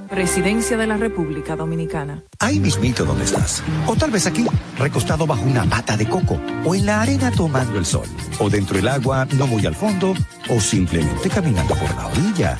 Presidencia 0.10 0.76
de 0.76 0.86
la 0.88 0.98
República 0.98 1.56
Dominicana. 1.56 2.24
Ahí 2.40 2.60
mismito 2.60 3.06
donde 3.06 3.24
estás. 3.24 3.64
O 3.86 3.96
tal 3.96 4.12
vez 4.12 4.28
aquí, 4.28 4.46
recostado 4.78 5.26
bajo 5.26 5.44
una 5.46 5.64
pata 5.64 5.96
de 5.96 6.10
coco. 6.10 6.42
O 6.66 6.76
en 6.76 6.86
la 6.88 7.04
arena 7.04 7.32
tomando 7.32 7.78
el 7.80 7.86
sol. 7.86 8.08
O 8.40 8.50
dentro 8.50 8.76
del 8.76 8.90
agua, 8.90 9.26
no 9.38 9.48
muy 9.48 9.66
al 9.66 9.76
fondo. 9.76 10.14
O 10.50 10.60
simplemente 10.60 11.30
caminando 11.30 11.74
por 11.76 11.96
la 11.96 12.08
orilla. 12.08 12.60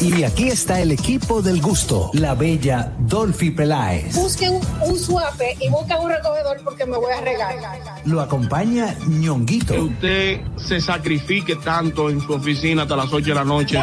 Y, 0.00 0.22
aquí 0.24 0.48
está 0.48 0.80
el 0.80 0.92
equipo 0.92 1.42
del 1.42 1.60
gusto, 1.60 2.10
la 2.14 2.34
bella 2.34 2.92
Dolphy 3.00 3.50
Peláez. 3.50 4.14
Busquen 4.16 4.58
un 4.86 4.98
suave 4.98 5.56
y 5.60 5.68
busquen 5.68 5.98
un 6.00 6.10
recogedor 6.10 6.56
porque 6.64 6.86
me 6.86 6.96
voy 6.96 7.12
a 7.12 7.20
regalar. 7.20 7.78
Lo 8.06 8.22
acompaña 8.22 8.96
ñonguito. 9.06 9.74
Que 9.74 9.80
usted 9.80 10.40
se 10.56 10.80
sacrifique 10.80 11.56
tanto 11.56 12.08
en 12.08 12.20
su 12.22 12.32
oficina 12.32 12.82
hasta 12.84 12.96
las 12.96 13.12
8 13.12 13.26
de 13.26 13.34
la 13.34 13.44
noche 13.44 13.82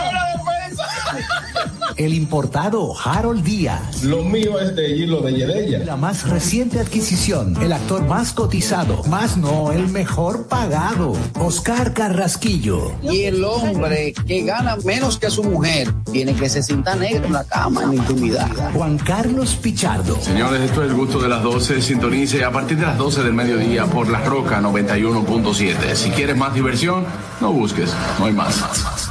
el 1.98 2.14
importado 2.14 2.94
Harold 2.98 3.44
Díaz. 3.44 4.04
Lo 4.04 4.24
mío 4.24 4.60
es 4.60 4.76
de 4.76 4.90
Hilo 4.98 5.22
de 5.22 5.34
Yedella. 5.34 5.80
La 5.86 5.96
más 5.96 6.28
reciente 6.28 6.80
adquisición, 6.80 7.56
el 7.62 7.72
actor 7.72 8.06
más 8.06 8.34
cotizado, 8.34 9.04
más 9.06 9.38
no 9.38 9.72
el 9.72 9.88
mejor 9.90 10.48
pagado, 10.48 11.14
Oscar 11.40 11.94
Carrasquillo. 11.94 12.92
Y 13.02 13.24
el 13.24 13.44
hombre 13.44 14.14
que 14.28 14.44
gana 14.44 14.76
menos 14.84 15.18
que 15.18 15.30
su 15.30 15.44
mujer 15.44 15.94
tiene 16.12 16.34
que 16.36 16.50
se 16.50 16.62
cinta 16.64 16.96
negro 16.96 17.26
en 17.28 17.34
la 17.34 17.44
cama, 17.44 17.84
en 17.84 17.94
intimidad. 17.96 18.50
Juan 18.74 18.98
Carlos 18.98 19.56
Pichardo. 19.62 20.20
Señores, 20.22 20.62
esto 20.62 20.84
es 20.84 20.90
el 20.92 20.96
gusto 20.98 21.20
de 21.20 21.30
las 21.30 21.44
12. 21.44 21.82
Sintonice 21.82 22.44
a 22.44 22.52
partir 22.52 22.78
de 22.78 22.86
las 22.86 22.98
12 22.98 23.24
del 23.24 23.34
mediodía 23.34 23.86
por 23.86 24.10
La 24.10 24.22
Roca 24.26 24.62
91.7. 24.62 25.96
Si 25.96 26.10
quieres 26.12 26.36
más 26.36 26.54
diversión, 26.54 27.06
no 27.40 27.52
busques, 27.54 27.92
no 28.20 28.26
hay 28.26 28.34
más. 28.34 28.60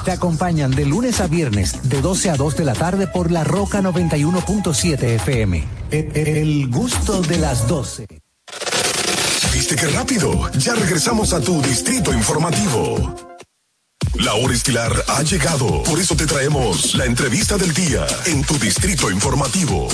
Te 0.04 0.10
acompañan 0.12 0.70
de 0.70 0.84
lunes 0.84 1.20
a 1.22 1.26
viernes, 1.26 1.88
de 1.88 2.02
12 2.02 2.30
a 2.30 2.36
2 2.36 2.56
de 2.58 2.64
la 2.64 2.73
tarde 2.74 3.06
por 3.06 3.30
La 3.30 3.42
Roca 3.44 3.80
91.7 3.80 5.02
FM. 5.16 5.64
E, 5.90 6.10
e, 6.14 6.40
el 6.42 6.68
gusto 6.70 7.22
de 7.22 7.38
las 7.38 7.66
12. 7.66 8.06
¿Viste 9.52 9.76
qué 9.76 9.86
rápido? 9.88 10.50
Ya 10.58 10.74
regresamos 10.74 11.32
a 11.32 11.40
tu 11.40 11.62
distrito 11.62 12.12
informativo. 12.12 13.14
La 14.16 14.34
hora 14.34 14.52
estilar 14.54 14.92
ha 15.08 15.22
llegado, 15.22 15.82
por 15.82 15.98
eso 15.98 16.14
te 16.16 16.26
traemos 16.26 16.94
la 16.94 17.04
entrevista 17.04 17.56
del 17.56 17.72
día 17.72 18.06
en 18.26 18.42
tu 18.44 18.54
distrito 18.58 19.10
informativo. 19.10 19.88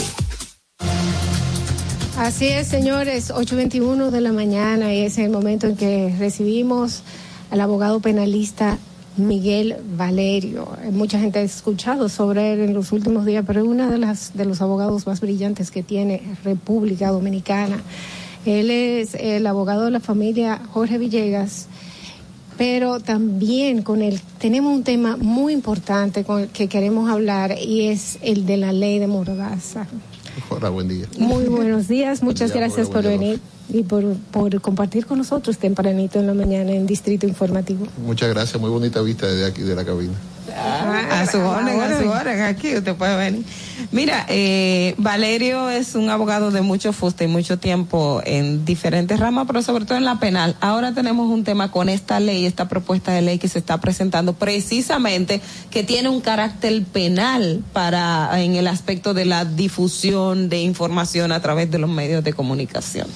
Así 2.19 2.49
es, 2.49 2.67
señores, 2.69 3.31
8.21 3.31 4.11
de 4.11 4.21
la 4.21 4.33
mañana 4.33 4.93
y 4.93 5.01
es 5.07 5.17
el 5.17 5.31
momento 5.31 5.67
en 5.67 5.77
que 5.77 6.15
recibimos 6.19 7.03
al 7.51 7.63
abogado 7.63 8.01
penalista 8.01 8.79
Miguel 9.17 9.77
Valerio. 9.97 10.69
Mucha 10.93 11.19
gente 11.19 11.41
ha 11.41 11.43
escuchado 11.43 12.09
sobre 12.09 12.53
él 12.53 12.61
en 12.61 12.75
los 12.75 12.93
últimos 12.93 13.25
días, 13.27 13.45
pero 13.47 13.63
es 13.63 13.67
uno 13.67 13.91
de, 13.91 14.19
de 14.35 14.45
los 14.45 14.61
abogados 14.63 15.07
más 15.07 15.21
brillantes 15.21 15.71
que 15.71 15.83
tiene 15.83 16.23
República 16.45 17.09
Dominicana. 17.09 17.83
Él 18.47 18.71
es 18.71 19.15
el 19.15 19.47
abogado 19.47 19.85
de 19.87 19.91
la 19.91 20.01
familia 20.01 20.61
Jorge 20.71 20.97
Villegas, 20.99 21.67
pero 22.57 23.01
también 23.01 23.83
con 23.83 24.01
él 24.01 24.21
tenemos 24.39 24.73
un 24.75 24.85
tema 24.85 25.17
muy 25.17 25.53
importante 25.55 26.25
con 26.25 26.43
el 26.43 26.49
que 26.49 26.69
queremos 26.69 27.11
hablar 27.11 27.55
y 27.59 27.89
es 27.89 28.19
el 28.23 28.47
de 28.47 28.59
la 28.59 28.73
ley 28.73 28.99
de 28.99 29.07
Mordaza. 29.07 29.87
Hola, 30.49 30.71
buen 30.71 30.89
día. 30.89 31.07
Muy 31.19 31.45
buenos 31.47 31.89
días, 31.89 32.23
muchas 32.23 32.53
gracias 32.53 32.89
por 32.89 33.03
venir 33.05 33.41
y 33.69 33.83
por, 33.83 34.15
por, 34.31 34.61
compartir 34.61 35.07
con 35.07 35.19
nosotros 35.19 35.59
tempranito 35.59 36.19
en 36.19 36.27
la 36.27 36.35
mañana 36.35 36.73
en 36.73 36.87
Distrito 36.87 37.27
Informativo. 37.27 37.87
Muchas 38.05 38.31
gracias, 38.31 38.61
muy 38.61 38.71
bonita 38.71 39.01
vista 39.03 39.27
desde 39.27 39.47
aquí 39.47 39.63
de 39.63 39.75
la 39.75 39.85
cabina 39.85 40.15
a 40.57 41.27
su 41.31 41.39
orden, 41.39 41.81
a 41.81 42.01
su 42.01 42.09
orden, 42.09 42.43
aquí 42.43 42.75
usted 42.77 42.95
puede 42.95 43.17
venir. 43.17 43.45
Mira, 43.93 44.25
eh, 44.29 44.95
Valerio 44.99 45.71
es 45.71 45.95
un 45.95 46.11
abogado 46.11 46.51
de 46.51 46.61
mucho 46.61 46.93
fuste 46.93 47.25
y 47.25 47.29
mucho 47.29 47.59
tiempo 47.59 48.23
en 48.25 48.65
diferentes 48.65 49.19
ramas, 49.19 49.47
pero 49.47 49.63
sobre 49.63 49.85
todo 49.85 49.99
en 49.99 50.05
la 50.05 50.21
penal. 50.21 50.57
Ahora 50.61 50.93
tenemos 50.93 51.29
un 51.31 51.45
tema 51.45 51.71
con 51.71 51.89
esta 51.89 52.21
ley, 52.21 52.45
esta 52.47 52.69
propuesta 52.69 53.13
de 53.13 53.23
ley 53.23 53.39
que 53.39 53.49
se 53.49 53.59
está 53.59 53.81
presentando 53.81 54.35
precisamente, 54.35 55.41
que 55.71 55.83
tiene 55.83 56.09
un 56.09 56.21
carácter 56.21 56.83
penal 56.85 57.65
para 57.73 58.31
en 58.43 58.55
el 58.55 58.67
aspecto 58.67 59.15
de 59.15 59.25
la 59.25 59.45
difusión 59.45 60.49
de 60.49 60.61
información 60.61 61.33
a 61.33 61.41
través 61.41 61.71
de 61.71 61.79
los 61.79 61.91
medios 61.91 62.23
de 62.23 62.33
comunicación. 62.33 63.09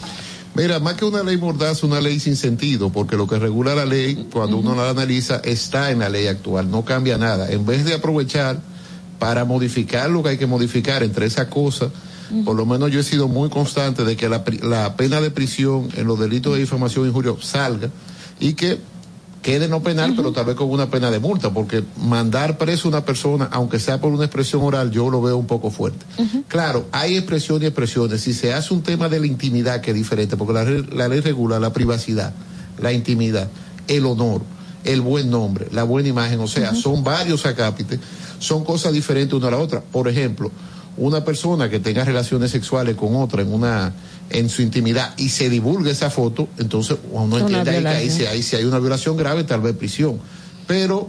Mira, 0.57 0.79
más 0.79 0.95
que 0.95 1.05
una 1.05 1.25
ley 1.25 1.37
mordaz, 1.37 1.83
una 1.83 2.01
ley 2.01 2.21
sin 2.21 2.37
sentido, 2.37 2.89
porque 2.91 3.17
lo 3.17 3.27
que 3.27 3.41
regula 3.41 3.75
la 3.75 3.85
ley, 3.85 4.29
cuando 4.33 4.57
uno 4.59 4.77
la 4.77 4.89
analiza, 4.91 5.41
está 5.45 5.91
en 5.91 5.99
la 5.99 6.09
ley 6.09 6.29
actual, 6.29 6.71
no 6.71 6.85
cambia 6.85 7.19
nada. 7.19 7.51
En 7.51 7.67
vez 7.67 7.85
de 7.85 7.95
aprovechar 7.95 8.61
para 9.19 9.45
modificar 9.45 10.09
lo 10.09 10.23
que 10.23 10.29
hay 10.31 10.39
que 10.39 10.47
modificar 10.47 11.03
entre 11.03 11.27
esas 11.27 11.49
cosas, 11.49 11.91
por 12.45 12.55
lo 12.55 12.67
menos 12.67 12.93
yo 12.93 13.01
he 13.01 13.03
sido 13.03 13.27
muy 13.27 13.49
constante 13.49 14.05
de 14.05 14.17
que 14.17 14.29
la, 14.29 14.97
pena 14.97 15.21
de 15.21 15.31
prisión 15.33 15.89
en 15.97 16.07
los 16.07 16.21
delitos 16.21 16.53
de 16.55 16.61
difamación 16.61 17.05
e 17.05 17.09
injuria 17.09 17.35
salga 17.41 17.91
y 18.39 18.53
que 18.55 18.79
quede 19.45 19.69
no 19.69 19.83
penal, 19.83 20.15
pero 20.17 20.33
tal 20.33 20.47
vez 20.47 20.55
con 20.57 20.71
una 20.71 20.89
pena 20.89 21.11
de 21.11 21.19
multa, 21.21 21.53
porque 21.53 21.85
mandar 21.99 22.57
preso 22.57 22.89
a 22.89 22.93
una 22.93 23.05
persona, 23.05 23.47
aunque 23.53 23.79
sea 23.79 24.01
por 24.01 24.11
una 24.11 24.25
expresión 24.25 24.63
oral, 24.63 24.91
yo 24.91 25.11
lo 25.11 25.21
veo 25.21 25.37
un 25.37 25.47
poco 25.47 25.71
fuerte. 25.71 26.05
Claro, 26.49 26.87
hay 26.93 27.19
expresiones 27.19 27.65
y 27.65 27.67
expresiones. 27.67 28.23
Si 28.23 28.33
se 28.33 28.55
hace 28.55 28.73
un 28.73 28.81
tema 28.83 29.09
de 29.11 29.21
la 29.21 29.27
intimidad 29.27 29.83
que 29.83 29.91
es 29.91 29.97
diferente, 29.99 30.39
porque 30.39 30.55
la, 30.55 31.09
ley 31.09 31.21
regula 31.21 31.61
la 31.61 31.75
privacidad, 31.75 32.33
la 32.81 32.93
intimidad, 32.95 33.49
el 33.87 34.07
honor, 34.07 34.41
el 34.83 35.03
buen 35.03 35.29
nombre, 35.31 35.67
la 35.73 35.83
buena 35.83 36.09
imagen, 36.09 36.41
o 36.41 36.49
sea, 36.49 36.75
son 36.75 37.05
varios 37.05 37.45
acápites, 37.45 38.01
son 38.39 38.65
cosas 38.65 38.95
diferentes 38.95 39.35
una 39.35 39.49
a 39.49 39.53
la 39.53 39.59
otra. 39.59 39.83
Por 39.83 40.09
ejemplo, 40.09 40.51
una 40.97 41.23
persona 41.23 41.69
que 41.69 41.81
tenga 41.81 42.03
relaciones 42.03 42.51
sexuales 42.51 42.97
con 42.97 43.15
otra 43.15 43.43
en 43.43 43.53
una 43.53 43.93
en 44.31 44.49
su 44.49 44.63
intimidad 44.63 45.15
y 45.19 45.29
se 45.29 45.51
divulga 45.51 45.91
esa 45.91 46.11
foto, 46.11 46.49
entonces 46.59 46.99
uno 47.11 47.39
entiende 47.39 47.71
que 47.81 47.89
ahí 47.89 48.11
si, 48.47 48.57
hay 48.57 48.65
una 48.65 48.79
violación 48.79 49.17
grave, 49.17 49.45
tal 49.45 49.61
vez 49.61 49.77
prisión. 49.77 50.19
Pero 50.67 51.09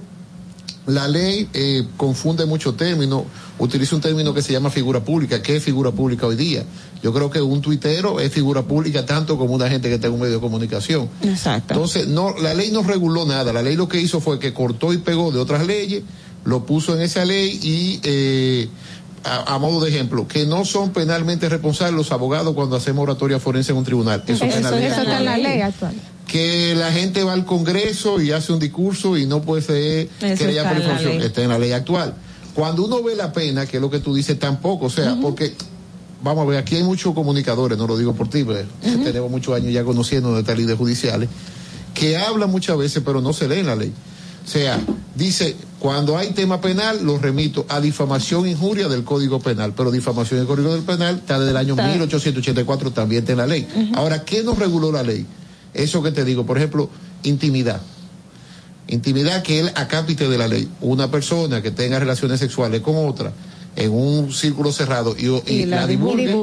la 0.86 1.08
ley 1.08 1.50
eh, 1.54 1.84
confunde 1.98 2.46
muchos 2.46 2.78
términos, 2.78 3.24
utiliza 3.58 3.96
un 3.96 4.02
término 4.02 4.34
que 4.34 4.42
se 4.42 4.52
llama 4.54 4.70
figura 4.70 5.04
pública. 5.04 5.42
¿Qué 5.42 5.56
es 5.58 5.64
figura 5.64 5.92
pública 5.92 6.28
hoy 6.28 6.36
día? 6.36 6.64
Yo 7.02 7.14
creo 7.14 7.30
que 7.30 7.42
un 7.42 7.62
tuitero 7.62 8.20
es 8.20 8.32
figura 8.32 8.62
pública 8.64 9.06
tanto 9.06 9.38
como 9.38 9.56
una 9.56 9.70
gente 9.70 9.90
que 9.90 9.98
tenga 9.98 10.14
un 10.14 10.22
medio 10.22 10.36
de 10.36 10.42
comunicación. 10.42 11.10
Entonces, 11.22 12.08
no, 12.08 12.36
la 12.38 12.54
ley 12.54 12.70
no 12.72 12.84
reguló 12.84 13.26
nada. 13.26 13.54
La 13.54 13.62
ley 13.64 13.76
lo 13.76 13.88
que 13.88 14.00
hizo 14.00 14.20
fue 14.20 14.38
que 14.40 14.54
cortó 14.54 14.94
y 14.94 14.98
pegó 14.98 15.32
de 15.32 15.40
otras 15.40 15.66
leyes, 15.66 16.04
lo 16.44 16.64
puso 16.66 16.96
en 16.96 17.02
esa 17.02 17.26
ley 17.26 17.60
y... 17.64 18.00
Eh, 18.04 18.68
a, 19.26 19.58
modo 19.58 19.84
de 19.86 19.90
ejemplo, 19.90 20.28
que 20.28 20.46
no 20.46 20.66
son 20.66 20.92
penalmente 20.94 21.50
responsables 21.50 21.96
los 21.96 22.12
abogados 22.12 22.54
cuando 22.54 22.76
hacemos 22.76 23.02
oratoria 23.04 23.40
forense 23.40 23.72
en 23.72 23.80
un 23.80 23.84
tribunal. 23.84 24.24
Eso, 24.28 24.46
está 24.46 25.18
en 25.18 25.26
la 25.26 25.38
ley 25.38 25.62
actual 25.62 25.94
que 26.28 26.74
la 26.76 26.92
gente 26.92 27.24
va 27.24 27.34
al 27.34 27.46
Congreso 27.46 28.20
y 28.20 28.32
hace 28.32 28.52
un 28.52 28.60
discurso 28.60 29.16
y 29.16 29.28
no 29.28 29.42
puede 29.44 29.62
ser 29.62 30.36
querella 30.38 30.68
por 30.68 30.78
información. 30.78 31.22
Está 31.22 31.42
en 31.44 31.50
la 31.50 31.60
ley 31.60 31.72
actual. 31.72 32.16
Cuando 32.56 32.86
uno 32.86 33.04
ve 33.04 33.16
la 33.16 33.32
pena, 33.32 33.66
que 33.68 33.78
es 33.78 33.82
lo 33.82 33.90
que 33.92 34.00
tú 34.00 34.14
dices 34.16 34.38
tampoco, 34.40 34.88
o 34.88 34.90
sea, 34.90 35.16
porque, 35.22 35.54
vamos 36.24 36.44
a 36.46 36.50
ver, 36.50 36.58
aquí 36.58 36.78
hay 36.78 36.84
muchos 36.84 37.14
comunicadores, 37.14 37.78
no 37.78 37.86
lo 37.86 37.96
digo 37.98 38.14
por 38.16 38.28
ti, 38.28 38.44
pero 38.44 38.66
pues, 38.82 39.04
tenemos 39.04 39.30
muchos 39.30 39.56
años 39.56 39.72
ya 39.72 39.84
conociendo 39.84 40.42
de 40.42 40.56
líderes 40.56 40.78
judiciales, 40.80 41.30
que 41.94 42.18
hablan 42.18 42.50
muchas 42.50 42.76
veces, 42.78 43.04
pero 43.06 43.22
no 43.22 43.32
se 43.32 43.48
lee 43.48 43.60
en 43.60 43.68
la 43.68 43.76
ley. 43.76 43.94
O 44.44 44.48
sea, 44.50 44.80
dice, 45.16 45.56
cuando 45.80 46.18
hay 46.18 46.30
tema 46.30 46.62
penal, 46.62 47.00
lo 47.04 47.18
remito 47.18 47.66
a 47.68 47.82
difamación 47.82 48.46
e 48.46 48.52
injuria 48.52 48.88
del 48.88 49.04
Código 49.04 49.40
Penal, 49.40 49.74
pero 49.76 49.92
difamación 49.92 50.40
del 50.40 50.48
Código 50.48 50.76
Penal 50.78 51.16
está 51.16 51.38
desde 51.38 51.52
el 51.52 51.58
año 51.58 51.76
1884, 51.76 52.92
también 52.92 53.22
está 53.24 53.34
en 53.34 53.38
la 53.40 53.48
ley. 53.48 53.68
Ahora, 53.94 54.24
¿qué 54.24 54.42
nos 54.42 54.58
reguló 54.58 54.92
la 54.92 55.04
ley? 55.04 55.26
Eso 55.74 56.02
que 56.02 56.12
te 56.12 56.24
digo, 56.24 56.46
por 56.46 56.58
ejemplo, 56.58 56.90
intimidad. 57.24 57.82
Intimidad 58.88 59.42
que 59.44 59.60
él 59.60 59.72
acápite 59.76 60.30
de 60.30 60.38
la 60.38 60.48
ley. 60.48 60.70
Una 60.80 61.12
persona 61.12 61.62
que 61.62 61.72
tenga 61.72 62.00
relaciones 62.00 62.40
sexuales 62.40 62.80
con 62.82 62.96
otra 62.96 63.34
en 63.76 63.92
un 63.92 64.32
círculo 64.32 64.72
cerrado 64.72 65.18
y, 65.20 65.66
la, 65.66 65.86
divulgue, 65.86 66.34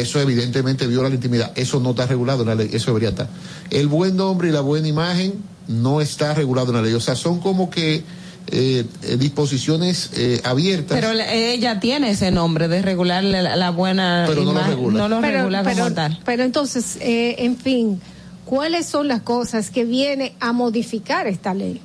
eso 0.00 0.18
evidentemente 0.20 0.86
viola 0.86 1.10
la 1.10 1.16
intimidad. 1.16 1.52
Eso 1.54 1.80
no 1.80 1.90
está 1.90 2.06
regulado 2.06 2.42
en 2.44 2.48
la 2.48 2.54
ley, 2.54 2.70
eso 2.72 2.86
debería 2.92 3.10
estar. 3.10 3.28
El 3.68 3.86
buen 3.88 4.16
nombre 4.16 4.48
y 4.48 4.52
la 4.52 4.62
buena 4.62 4.88
imagen 4.88 5.34
no 5.66 6.00
está 6.00 6.32
regulado 6.34 6.68
en 6.70 6.76
la 6.76 6.82
ley. 6.82 6.94
O 6.94 7.00
sea, 7.00 7.14
son 7.16 7.40
como 7.40 7.68
que 7.68 8.02
eh, 8.50 8.84
eh, 9.02 9.16
disposiciones 9.18 10.10
eh, 10.16 10.40
abiertas. 10.42 10.98
Pero 10.98 11.10
ella 11.12 11.80
tiene 11.80 12.10
ese 12.10 12.30
nombre 12.30 12.66
de 12.66 12.80
regular 12.80 13.22
la, 13.22 13.70
buena 13.70 14.24
pero 14.26 14.42
no 14.42 14.52
lo 14.52 15.20
regula, 15.20 15.58
no 15.58 16.10
pero, 16.24 16.44
entonces, 16.44 16.96
eh, 17.02 17.36
en 17.44 17.58
fin, 17.58 18.00
¿cuáles 18.46 18.86
son 18.86 19.06
las 19.06 19.20
cosas 19.20 19.68
que 19.70 19.84
viene 19.84 20.34
a 20.40 20.52
modificar 20.52 21.26
esta 21.26 21.52
ley? 21.52 21.80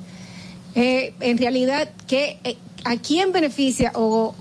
en 0.74 1.38
realidad, 1.38 1.90
¿qué, 2.08 2.38
¿a 2.82 2.96
quién 2.96 3.30
beneficia 3.30 3.92
o, 3.94 4.34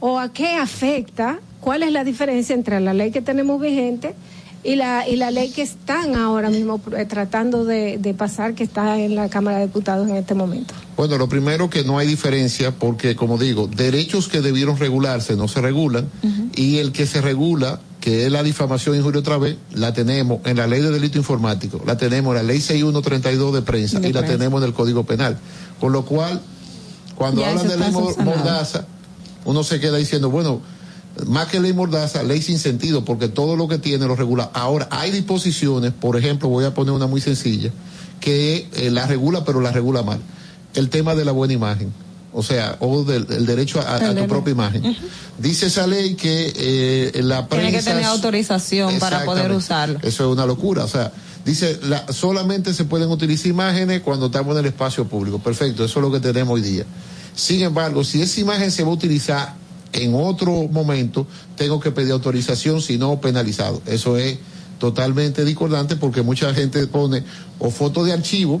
o 0.00 0.18
a 0.18 0.32
qué 0.32 0.54
afecta? 0.56 1.38
¿Cuál 1.60 1.82
es 1.82 1.92
la 1.92 2.04
diferencia 2.04 2.54
entre 2.54 2.78
la 2.80 2.92
ley 2.92 3.10
que 3.10 3.22
tenemos 3.22 3.58
vigente? 3.60 4.14
y 4.64 4.74
la, 4.76 5.08
y 5.08 5.16
la 5.16 5.30
ley 5.30 5.50
que 5.50 5.62
están 5.62 6.16
ahora 6.16 6.50
mismo 6.50 6.80
eh, 6.96 7.04
tratando 7.06 7.64
de, 7.64 7.98
pasar, 8.16 8.54
que 8.54 8.64
está 8.64 8.98
en 9.00 9.14
la 9.14 9.28
Cámara 9.28 9.58
de 9.58 9.66
Diputados 9.66 10.08
en 10.08 10.16
este 10.16 10.34
momento? 10.34 10.74
Bueno, 10.96 11.16
lo 11.16 11.28
primero 11.28 11.70
que 11.70 11.84
no 11.84 11.98
hay 11.98 12.08
diferencia 12.08 12.72
porque, 12.72 13.14
como 13.14 13.38
digo, 13.38 13.68
derechos 13.68 14.28
que 14.28 14.40
debieron 14.40 14.76
regularse 14.76 15.36
no 15.36 15.46
se 15.46 15.60
regulan 15.60 16.08
y 16.54 16.78
el 16.78 16.90
que 16.92 17.06
se 17.06 17.20
regula, 17.20 17.78
que 18.00 18.26
es 18.26 18.32
la 18.32 18.42
difamación 18.42 18.96
y 18.96 18.98
injuria 18.98 19.20
otra 19.20 19.38
vez, 19.38 19.56
la 19.72 19.92
tenemos 19.92 20.40
en 20.44 20.56
la 20.56 20.66
ley 20.66 20.80
de 20.82 20.90
delito 20.90 21.18
informático, 21.18 21.80
la 21.86 21.96
tenemos 21.96 22.32
en 22.32 22.36
la 22.38 22.42
ley 22.42 22.60
6132 22.60 23.54
de 23.54 23.62
prensa 23.62 24.00
y 24.04 24.12
la 24.12 24.24
tenemos 24.24 24.60
en 24.60 24.68
el 24.68 24.74
Código 24.74 25.04
Penal. 25.04 25.38
Con 25.78 25.92
lo 25.92 26.04
cual, 26.04 26.40
cuando 27.14 27.44
hablan 27.44 27.68
de 27.68 27.76
ley 27.76 27.92
mordaza, 27.92 28.86
uno 29.44 29.62
se 29.62 29.78
queda 29.78 29.96
diciendo, 29.98 30.30
bueno, 30.30 30.60
más 31.26 31.48
que 31.48 31.60
ley 31.60 31.72
mordaza, 31.72 32.22
ley 32.22 32.40
sin 32.42 32.58
sentido, 32.58 33.04
porque 33.04 33.28
todo 33.28 33.56
lo 33.56 33.68
que 33.68 33.78
tiene 33.78 34.06
lo 34.06 34.14
regula. 34.16 34.50
Ahora, 34.54 34.88
hay 34.90 35.10
disposiciones, 35.10 35.92
por 35.92 36.16
ejemplo, 36.16 36.48
voy 36.48 36.64
a 36.64 36.74
poner 36.74 36.92
una 36.92 37.06
muy 37.06 37.20
sencilla, 37.20 37.70
que 38.20 38.68
eh, 38.74 38.90
la 38.90 39.06
regula, 39.06 39.44
pero 39.44 39.60
la 39.60 39.72
regula 39.72 40.02
mal. 40.02 40.20
El 40.74 40.90
tema 40.90 41.14
de 41.14 41.24
la 41.24 41.32
buena 41.32 41.54
imagen, 41.54 41.92
o 42.32 42.42
sea, 42.42 42.76
o 42.80 43.02
del 43.04 43.26
el 43.32 43.46
derecho 43.46 43.80
a, 43.80 43.98
tu 44.14 44.26
propia 44.26 44.52
imagen. 44.52 44.96
Dice 45.38 45.66
esa 45.66 45.86
ley 45.86 46.14
que 46.14 46.52
eh, 46.56 47.22
la 47.22 47.46
prensa... 47.48 47.62
Tiene 47.68 47.78
que 47.84 47.90
tener 47.90 48.04
autorización 48.04 48.98
para 48.98 49.24
poder 49.24 49.50
usarlo. 49.52 49.98
Eso 50.02 50.26
es 50.26 50.32
una 50.32 50.46
locura, 50.46 50.84
o 50.84 50.88
sea... 50.88 51.12
Dice, 51.44 51.80
solamente 52.10 52.74
se 52.74 52.84
pueden 52.84 53.10
utilizar 53.10 53.46
imágenes 53.46 54.02
cuando 54.02 54.26
estamos 54.26 54.52
en 54.52 54.58
el 54.58 54.66
espacio 54.66 55.06
público. 55.08 55.38
Perfecto, 55.38 55.82
eso 55.82 55.98
es 55.98 56.02
lo 56.04 56.12
que 56.12 56.20
tenemos 56.20 56.52
hoy 56.54 56.60
día. 56.60 56.84
Sin 57.34 57.62
embargo, 57.62 58.04
si 58.04 58.20
esa 58.20 58.40
imagen 58.42 58.70
se 58.70 58.82
va 58.82 58.90
a 58.90 58.92
utilizar 58.92 59.54
en 59.92 60.14
otro 60.14 60.50
momento 60.68 61.26
tengo 61.56 61.80
que 61.80 61.90
pedir 61.90 62.12
autorización, 62.12 62.80
si 62.80 62.98
no 62.98 63.20
penalizado. 63.20 63.80
Eso 63.86 64.16
es 64.16 64.38
totalmente 64.78 65.44
discordante 65.44 65.96
porque 65.96 66.22
mucha 66.22 66.54
gente 66.54 66.86
pone 66.86 67.24
o 67.58 67.68
foto 67.70 68.04
de 68.04 68.12
archivo 68.12 68.60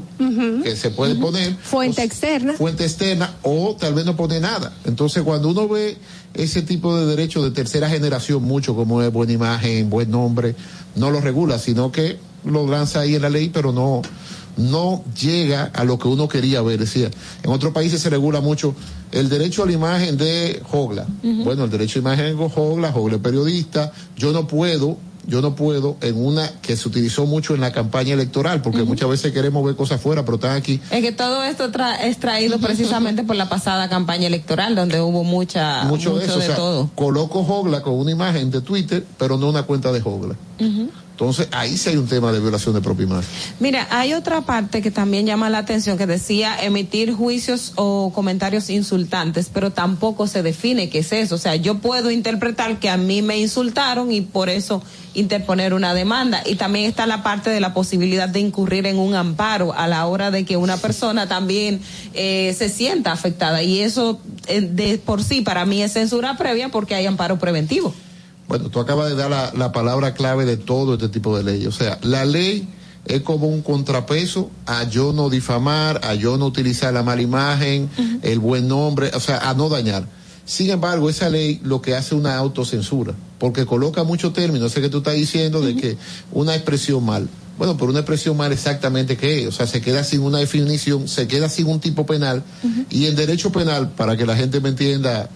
que 0.64 0.74
se 0.74 0.90
puede 0.90 1.14
poner 1.14 1.54
fuente 1.62 2.02
externa 2.02 2.54
fuente 2.54 2.82
externa 2.84 3.36
o 3.44 3.76
tal 3.78 3.94
vez 3.94 4.04
no 4.04 4.16
pone 4.16 4.40
nada 4.40 4.72
entonces 4.84 5.22
cuando 5.22 5.48
uno 5.50 5.68
ve 5.68 5.96
ese 6.34 6.62
tipo 6.62 6.96
de 6.98 7.06
derecho 7.06 7.40
de 7.44 7.52
tercera 7.52 7.88
generación 7.88 8.42
mucho 8.42 8.74
como 8.74 9.00
es 9.00 9.12
buena 9.12 9.32
imagen 9.32 9.88
buen 9.90 10.10
nombre 10.10 10.56
no 10.96 11.12
lo 11.12 11.20
regula 11.20 11.56
sino 11.60 11.92
que 11.92 12.18
lo 12.44 12.66
lanza 12.66 12.98
ahí 12.98 13.14
en 13.14 13.22
la 13.22 13.30
ley 13.30 13.50
pero 13.50 13.70
no 13.70 14.02
no 14.58 15.02
llega 15.18 15.70
a 15.72 15.84
lo 15.84 15.98
que 15.98 16.08
uno 16.08 16.28
quería 16.28 16.60
ver. 16.62 16.78
Decía, 16.78 17.10
en 17.42 17.50
otros 17.50 17.72
países 17.72 18.02
se 18.02 18.10
regula 18.10 18.40
mucho 18.40 18.74
el 19.12 19.28
derecho 19.30 19.62
a 19.62 19.66
la 19.66 19.72
imagen 19.72 20.18
de 20.18 20.60
Jogla. 20.68 21.06
Bueno, 21.22 21.64
el 21.64 21.70
derecho 21.70 21.98
a 21.98 22.02
la 22.02 22.14
imagen 22.14 22.36
de 22.36 22.48
Jogla, 22.48 22.92
Jogla 22.92 23.16
es 23.16 23.22
periodista. 23.22 23.92
Yo 24.16 24.32
no 24.32 24.46
puedo, 24.46 24.96
yo 25.26 25.40
no 25.40 25.54
puedo 25.54 25.96
en 26.00 26.16
una 26.16 26.48
que 26.60 26.76
se 26.76 26.88
utilizó 26.88 27.24
mucho 27.24 27.54
en 27.54 27.60
la 27.60 27.72
campaña 27.72 28.14
electoral, 28.14 28.60
porque 28.60 28.82
muchas 28.82 29.08
veces 29.08 29.32
queremos 29.32 29.64
ver 29.64 29.76
cosas 29.76 30.00
fuera, 30.00 30.24
pero 30.24 30.34
están 30.34 30.56
aquí. 30.56 30.80
Es 30.90 31.02
que 31.02 31.12
todo 31.12 31.44
esto 31.44 31.70
es 32.02 32.18
traído 32.18 32.58
precisamente 32.58 33.22
por 33.22 33.36
la 33.36 33.48
pasada 33.48 33.88
campaña 33.88 34.26
electoral, 34.26 34.74
donde 34.74 35.00
hubo 35.00 35.22
mucha, 35.22 35.84
mucho, 35.84 36.16
de 36.18 36.26
todo. 36.48 36.90
Coloco 36.96 37.44
Jogla 37.44 37.80
con 37.80 37.94
una 37.94 38.10
imagen 38.10 38.50
de 38.50 38.60
Twitter, 38.60 39.04
pero 39.18 39.38
no 39.38 39.48
una 39.48 39.62
cuenta 39.62 39.92
de 39.92 40.00
Jogla. 40.00 40.34
Entonces, 41.20 41.48
ahí 41.50 41.76
sí 41.76 41.88
hay 41.88 41.96
un 41.96 42.06
tema 42.06 42.30
de 42.30 42.38
violación 42.38 42.76
de 42.76 42.80
propia 42.80 43.08
Mira, 43.58 43.88
hay 43.90 44.14
otra 44.14 44.42
parte 44.42 44.80
que 44.82 44.92
también 44.92 45.26
llama 45.26 45.50
la 45.50 45.58
atención 45.58 45.98
que 45.98 46.06
decía 46.06 46.56
emitir 46.62 47.12
juicios 47.12 47.72
o 47.74 48.12
comentarios 48.14 48.70
insultantes, 48.70 49.50
pero 49.52 49.72
tampoco 49.72 50.28
se 50.28 50.44
define 50.44 50.88
qué 50.90 51.00
es 51.00 51.10
eso. 51.10 51.34
O 51.34 51.38
sea, 51.38 51.56
yo 51.56 51.78
puedo 51.78 52.12
interpretar 52.12 52.78
que 52.78 52.88
a 52.88 52.96
mí 52.96 53.20
me 53.22 53.36
insultaron 53.36 54.12
y 54.12 54.20
por 54.20 54.48
eso 54.48 54.80
interponer 55.14 55.74
una 55.74 55.92
demanda. 55.92 56.40
Y 56.46 56.54
también 56.54 56.84
está 56.88 57.04
la 57.08 57.24
parte 57.24 57.50
de 57.50 57.58
la 57.58 57.74
posibilidad 57.74 58.28
de 58.28 58.38
incurrir 58.38 58.86
en 58.86 58.96
un 58.96 59.16
amparo 59.16 59.72
a 59.74 59.88
la 59.88 60.06
hora 60.06 60.30
de 60.30 60.44
que 60.44 60.56
una 60.56 60.76
persona 60.76 61.26
también 61.26 61.80
eh, 62.14 62.54
se 62.56 62.68
sienta 62.68 63.10
afectada. 63.10 63.60
Y 63.64 63.80
eso 63.80 64.20
eh, 64.46 64.60
de 64.60 64.98
por 64.98 65.24
sí 65.24 65.40
para 65.40 65.66
mí 65.66 65.82
es 65.82 65.94
censura 65.94 66.36
previa 66.38 66.68
porque 66.68 66.94
hay 66.94 67.06
amparo 67.06 67.40
preventivo. 67.40 67.92
Bueno, 68.48 68.70
tú 68.70 68.80
acabas 68.80 69.10
de 69.10 69.14
dar 69.14 69.52
la, 69.54 69.72
palabra 69.72 70.14
clave 70.14 70.46
de 70.46 70.56
todo 70.56 70.94
este 70.94 71.10
tipo 71.10 71.36
de 71.36 71.44
ley. 71.44 71.66
O 71.66 71.72
sea, 71.72 71.98
la 72.02 72.24
ley 72.24 72.66
es 73.04 73.20
como 73.20 73.46
un 73.46 73.60
contrapeso 73.60 74.50
a 74.64 74.84
yo 74.84 75.12
no 75.12 75.28
difamar, 75.28 76.00
a 76.02 76.14
yo 76.14 76.38
no 76.38 76.46
utilizar 76.46 76.94
la 76.94 77.02
mala 77.02 77.20
imagen, 77.20 77.90
el 78.22 78.38
buen 78.38 78.66
nombre, 78.66 79.10
o 79.14 79.20
sea, 79.20 79.50
a 79.50 79.52
no 79.52 79.68
dañar. 79.68 80.08
Sin 80.46 80.70
embargo, 80.70 81.10
esa 81.10 81.28
ley 81.28 81.60
lo 81.62 81.82
que 81.82 81.94
hace 81.94 82.14
es 82.14 82.20
una 82.20 82.36
autocensura, 82.38 83.12
porque 83.38 83.66
coloca 83.66 84.02
muchos 84.02 84.32
términos, 84.32 84.72
sé 84.72 84.80
que 84.80 84.88
tú 84.88 84.98
estás 84.98 85.14
diciendo 85.14 85.60
de 85.60 85.76
que 85.76 85.98
una 86.32 86.54
expresión 86.54 87.04
mal. 87.04 87.28
Bueno, 87.58 87.76
por 87.76 87.90
una 87.90 87.98
expresión 87.98 88.34
mal 88.34 88.50
exactamente 88.52 89.18
qué 89.18 89.42
es, 89.42 89.48
o 89.48 89.52
sea, 89.52 89.66
se 89.66 89.82
queda 89.82 90.04
sin 90.04 90.22
una 90.22 90.38
definición, 90.38 91.06
se 91.06 91.28
queda 91.28 91.50
sin 91.50 91.66
un 91.66 91.80
tipo 91.80 92.06
penal, 92.06 92.42
y 92.88 93.04
el 93.06 93.14
derecho 93.14 93.52
penal, 93.52 93.90
para 93.90 94.16
que 94.16 94.24
la 94.24 94.36
gente 94.36 94.58
me 94.62 94.70
entienda 94.70 95.28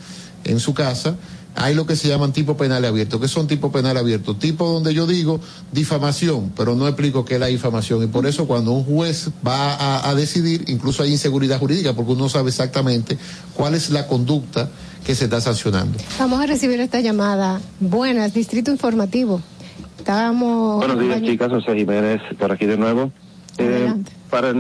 en 0.45 0.59
su 0.61 0.73
casa, 0.73 1.15
hay 1.55 1.75
lo 1.75 1.87
que 1.87 1.97
se 1.97 2.09
llaman 2.09 2.33
tipo 2.33 2.57
penal 2.57 2.85
abierto. 2.85 3.21
¿Qué 3.21 3.29
son 3.29 3.47
tipo 3.47 3.71
penal 3.73 3.97
abierto? 3.97 4.37
Tipo 4.37 4.67
donde 4.73 4.95
yo 4.95 5.07
digo 5.07 5.41
difamación, 5.73 6.53
pero 6.57 6.75
no 6.75 6.87
explico 6.87 7.25
qué 7.25 7.35
es 7.35 7.41
la 7.41 7.47
difamación. 7.47 8.03
Y 8.05 8.07
por 8.07 8.27
eso 8.27 8.47
cuando 8.47 8.73
un 8.73 8.85
juez 8.85 9.31
va 9.47 10.09
a, 10.09 10.15
decidir, 10.15 10.65
incluso 10.69 11.03
hay 11.03 11.11
inseguridad 11.13 11.59
jurídica, 11.59 11.93
porque 11.95 12.13
uno 12.13 12.29
sabe 12.29 12.49
exactamente 12.49 13.17
cuál 13.55 13.75
es 13.75 13.91
la 13.91 14.07
conducta 14.07 14.69
que 15.05 15.15
se 15.15 15.25
está 15.25 15.41
sancionando. 15.41 15.99
Vamos 16.19 16.41
a 16.41 16.47
recibir 16.47 16.81
esta 16.81 17.01
llamada. 17.01 17.61
Buenas, 17.81 18.33
Distrito 18.35 18.71
Informativo. 18.71 19.41
Estábamos... 19.99 20.77
Buenos 20.79 20.99
días, 21.01 21.23
chicas. 21.23 21.49
José 21.51 21.77
Jiménez, 21.77 22.21
por 22.39 22.51
aquí 22.53 22.67
de 22.67 22.77
nuevo. 22.77 23.13
Eh, 23.59 23.93
para 24.33 24.55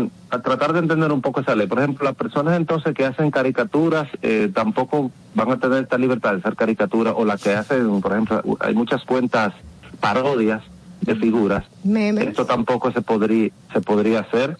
tratar 0.44 0.74
de 0.74 0.80
entender 0.80 1.10
un 1.12 1.22
poco 1.22 1.40
esa 1.40 1.54
ley. 1.56 1.66
Por 1.66 1.78
ejemplo, 1.78 2.04
las 2.04 2.14
personas 2.14 2.58
entonces 2.58 2.92
que 2.92 3.06
hacen 3.06 3.30
caricaturas 3.30 4.06
eh, 4.20 4.50
tampoco 4.54 5.10
van 5.34 5.50
a 5.50 5.56
tener 5.56 5.84
esta 5.84 5.96
libertad 5.96 6.32
de 6.32 6.40
hacer 6.40 6.56
caricaturas 6.56 7.14
o 7.16 7.24
las 7.24 7.42
que 7.42 7.54
hacen, 7.54 8.02
por 8.02 8.12
ejemplo, 8.12 8.42
hay 8.60 8.74
muchas 8.74 9.02
cuentas 9.06 9.54
parodias 9.98 10.62
de 11.00 11.14
figuras. 11.16 11.64
Esto 11.90 12.44
tampoco 12.44 12.92
se 12.92 13.00
podría 13.00 13.48
se 13.72 13.80
podría 13.80 14.20
hacer. 14.20 14.58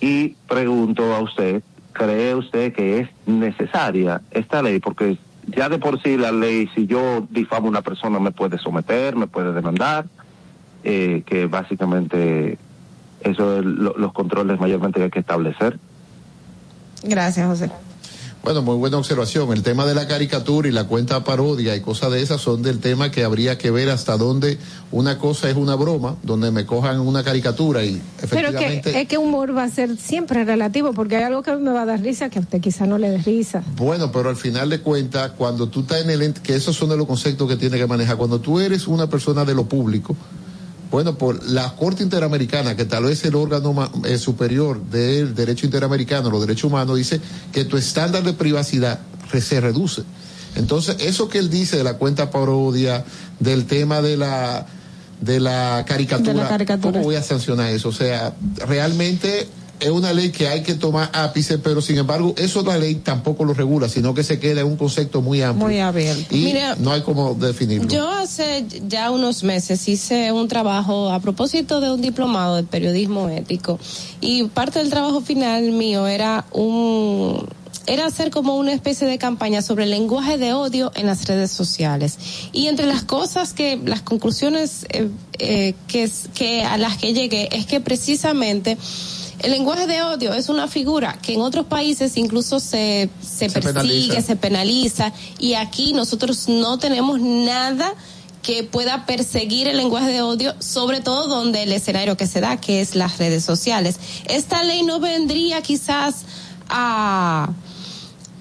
Y 0.00 0.28
pregunto 0.48 1.14
a 1.14 1.20
usted, 1.20 1.62
¿cree 1.92 2.34
usted 2.34 2.72
que 2.72 3.00
es 3.00 3.10
necesaria 3.26 4.22
esta 4.30 4.62
ley? 4.62 4.78
Porque 4.80 5.18
ya 5.48 5.68
de 5.68 5.76
por 5.78 6.00
sí 6.02 6.16
la 6.16 6.32
ley, 6.32 6.66
si 6.74 6.86
yo 6.86 7.26
difamo 7.28 7.66
a 7.66 7.70
una 7.72 7.82
persona, 7.82 8.18
me 8.18 8.30
puede 8.30 8.56
someter, 8.56 9.16
me 9.16 9.26
puede 9.26 9.52
demandar, 9.52 10.06
eh, 10.82 11.24
que 11.26 11.44
básicamente 11.44 12.56
eso 13.22 13.60
los 13.62 14.12
controles 14.12 14.58
mayormente 14.58 14.98
que 14.98 15.04
hay 15.04 15.10
que 15.10 15.18
establecer. 15.20 15.78
Gracias, 17.02 17.46
José. 17.46 17.70
Bueno, 18.42 18.62
muy 18.62 18.76
buena 18.76 18.96
observación. 18.96 19.52
El 19.52 19.62
tema 19.62 19.84
de 19.84 19.94
la 19.94 20.08
caricatura 20.08 20.66
y 20.66 20.70
la 20.72 20.84
cuenta 20.86 21.22
parodia 21.24 21.76
y 21.76 21.82
cosas 21.82 22.10
de 22.12 22.22
esas 22.22 22.40
son 22.40 22.62
del 22.62 22.80
tema 22.80 23.10
que 23.10 23.22
habría 23.22 23.58
que 23.58 23.70
ver 23.70 23.90
hasta 23.90 24.16
dónde 24.16 24.56
una 24.90 25.18
cosa 25.18 25.50
es 25.50 25.56
una 25.56 25.74
broma, 25.74 26.16
donde 26.22 26.50
me 26.50 26.64
cojan 26.64 27.00
una 27.00 27.22
caricatura 27.22 27.84
y 27.84 28.00
efectivamente. 28.22 28.80
Pero 28.84 28.96
es 28.98 29.08
que 29.08 29.18
humor 29.18 29.54
va 29.54 29.64
a 29.64 29.68
ser 29.68 29.94
siempre 29.98 30.46
relativo, 30.46 30.94
porque 30.94 31.16
hay 31.18 31.24
algo 31.24 31.42
que 31.42 31.54
me 31.56 31.70
va 31.70 31.82
a 31.82 31.86
dar 31.86 32.00
risa 32.00 32.30
que 32.30 32.38
a 32.38 32.42
usted 32.42 32.62
quizá 32.62 32.86
no 32.86 32.96
le 32.96 33.10
dé 33.10 33.18
risa. 33.18 33.62
Bueno, 33.76 34.10
pero 34.10 34.30
al 34.30 34.36
final 34.36 34.70
de 34.70 34.80
cuentas, 34.80 35.32
cuando 35.36 35.68
tú 35.68 35.80
estás 35.80 36.00
en 36.02 36.08
el. 36.08 36.32
que 36.32 36.54
esos 36.54 36.74
son 36.74 36.88
de 36.88 36.96
los 36.96 37.06
conceptos 37.06 37.46
que 37.46 37.56
tiene 37.56 37.76
que 37.76 37.86
manejar. 37.86 38.16
Cuando 38.16 38.40
tú 38.40 38.58
eres 38.58 38.88
una 38.88 39.06
persona 39.06 39.44
de 39.44 39.54
lo 39.54 39.66
público 39.66 40.16
bueno, 40.90 41.16
por 41.16 41.44
la 41.48 41.74
Corte 41.76 42.02
Interamericana, 42.02 42.74
que 42.76 42.84
tal 42.84 43.04
vez 43.04 43.20
es 43.20 43.24
el 43.26 43.36
órgano 43.36 43.90
eh, 44.04 44.18
superior 44.18 44.82
del 44.84 45.34
derecho 45.36 45.64
interamericano, 45.66 46.30
los 46.30 46.40
derechos 46.40 46.64
humanos, 46.64 46.96
dice 46.96 47.20
que 47.52 47.64
tu 47.64 47.76
estándar 47.76 48.24
de 48.24 48.32
privacidad 48.32 48.98
se 49.40 49.60
reduce. 49.60 50.02
Entonces, 50.56 50.96
eso 50.98 51.28
que 51.28 51.38
él 51.38 51.48
dice 51.48 51.76
de 51.76 51.84
la 51.84 51.94
cuenta 51.94 52.30
parodia, 52.30 53.04
del 53.38 53.66
tema 53.66 54.02
de 54.02 54.16
la 54.16 54.66
caricatura, 55.86 56.32
de 56.32 56.34
la 56.38 56.48
caricatura. 56.48 56.92
¿cómo 56.94 57.04
voy 57.04 57.14
a 57.14 57.22
sancionar 57.22 57.70
eso? 57.70 57.90
O 57.90 57.92
sea, 57.92 58.34
realmente 58.66 59.46
es 59.80 59.90
una 59.90 60.12
ley 60.12 60.30
que 60.30 60.46
hay 60.48 60.62
que 60.62 60.74
tomar 60.74 61.10
ápice, 61.12 61.58
pero 61.58 61.80
sin 61.80 61.98
embargo, 61.98 62.34
eso 62.36 62.62
la 62.62 62.78
ley 62.78 62.96
tampoco 62.96 63.44
lo 63.44 63.54
regula, 63.54 63.88
sino 63.88 64.14
que 64.14 64.22
se 64.22 64.38
queda 64.38 64.60
en 64.60 64.66
un 64.66 64.76
concepto 64.76 65.22
muy 65.22 65.42
amplio. 65.42 65.66
Muy 65.66 65.76
Y 66.30 66.54
no 66.78 66.92
hay 66.92 67.00
como 67.02 67.34
definirlo. 67.34 67.88
Yo 67.88 68.08
hace 68.08 68.66
ya 68.86 69.10
unos 69.10 69.42
meses 69.42 69.88
hice 69.88 70.32
un 70.32 70.48
trabajo 70.48 71.10
a 71.10 71.20
propósito 71.20 71.80
de 71.80 71.90
un 71.90 72.02
diplomado 72.02 72.56
de 72.56 72.62
periodismo 72.62 73.28
ético 73.30 73.78
y 74.20 74.44
parte 74.44 74.78
del 74.78 74.90
trabajo 74.90 75.20
final 75.22 75.70
mío 75.72 76.06
era 76.06 76.44
un 76.52 77.48
era 77.86 78.06
hacer 78.06 78.30
como 78.30 78.56
una 78.56 78.72
especie 78.72 79.06
de 79.08 79.16
campaña 79.18 79.62
sobre 79.62 79.84
el 79.84 79.90
lenguaje 79.90 80.36
de 80.38 80.52
odio 80.52 80.92
en 80.94 81.06
las 81.06 81.26
redes 81.26 81.50
sociales. 81.50 82.18
Y 82.52 82.66
entre 82.68 82.86
las 82.86 83.02
cosas 83.02 83.52
que, 83.52 83.80
las 83.84 84.02
conclusiones 84.02 84.86
eh, 84.90 85.08
eh 85.38 85.74
que, 85.88 86.08
que 86.34 86.62
a 86.62 86.76
las 86.76 86.98
que 86.98 87.14
llegué 87.14 87.48
es 87.56 87.66
que 87.66 87.80
precisamente 87.80 88.76
el 89.42 89.52
lenguaje 89.52 89.86
de 89.86 90.02
odio 90.02 90.34
es 90.34 90.50
una 90.50 90.68
figura 90.68 91.18
que 91.22 91.32
en 91.32 91.40
otros 91.40 91.64
países 91.66 92.18
incluso 92.18 92.60
se, 92.60 93.08
persigue, 93.52 94.20
se 94.20 94.36
penaliza, 94.36 95.12
y 95.38 95.54
aquí 95.54 95.94
nosotros 95.94 96.46
no 96.48 96.78
tenemos 96.78 97.20
nada 97.20 97.94
que 98.42 98.64
pueda 98.64 99.06
perseguir 99.06 99.66
el 99.68 99.78
lenguaje 99.78 100.12
de 100.12 100.20
odio, 100.22 100.54
sobre 100.58 101.00
todo 101.00 101.26
donde 101.26 101.62
el 101.62 101.72
escenario 101.72 102.18
que 102.18 102.26
se 102.26 102.42
da, 102.42 102.58
que 102.58 102.82
es 102.82 102.94
las 102.94 103.16
redes 103.16 103.42
sociales. 103.42 103.96
Esta 104.26 104.62
ley 104.62 104.82
no 104.82 105.00
vendría 105.00 105.62
quizás 105.62 106.16
a, 106.68 107.50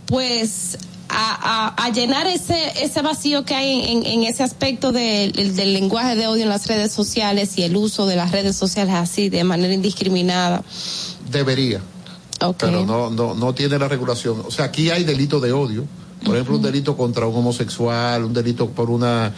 pues, 0.06 0.78
a, 1.10 1.74
a, 1.76 1.90
llenar 1.90 2.28
ese, 2.28 2.72
ese 2.84 3.02
vacío 3.02 3.44
que 3.44 3.56
hay 3.56 4.04
en, 4.06 4.24
ese 4.24 4.44
aspecto 4.44 4.92
del, 4.92 5.56
del 5.56 5.74
lenguaje 5.74 6.16
de 6.16 6.28
odio 6.28 6.44
en 6.44 6.50
las 6.50 6.68
redes 6.68 6.92
sociales 6.92 7.58
y 7.58 7.64
el 7.64 7.76
uso 7.76 8.06
de 8.06 8.16
las 8.16 8.32
redes 8.32 8.56
sociales 8.56 8.94
así 8.96 9.30
de 9.30 9.44
manera 9.44 9.74
indiscriminada? 9.74 10.64
Debería. 11.32 11.82
Pero 12.58 12.86
no, 12.86 13.10
no, 13.10 13.34
no 13.34 13.54
tiene 13.54 13.78
la 13.78 13.88
regulación. 13.88 14.44
O 14.48 14.52
sea, 14.52 14.66
aquí 14.66 14.90
hay 14.92 15.04
delito 15.04 15.40
de 15.40 15.52
odio. 15.52 15.86
Por 16.24 16.36
ejemplo, 16.36 16.56
un 16.58 16.62
delito 16.62 16.96
contra 16.98 17.26
un 17.28 17.36
homosexual, 17.36 18.24
un 18.26 18.34
delito 18.34 18.70
por 18.70 18.90
una, 18.90 19.34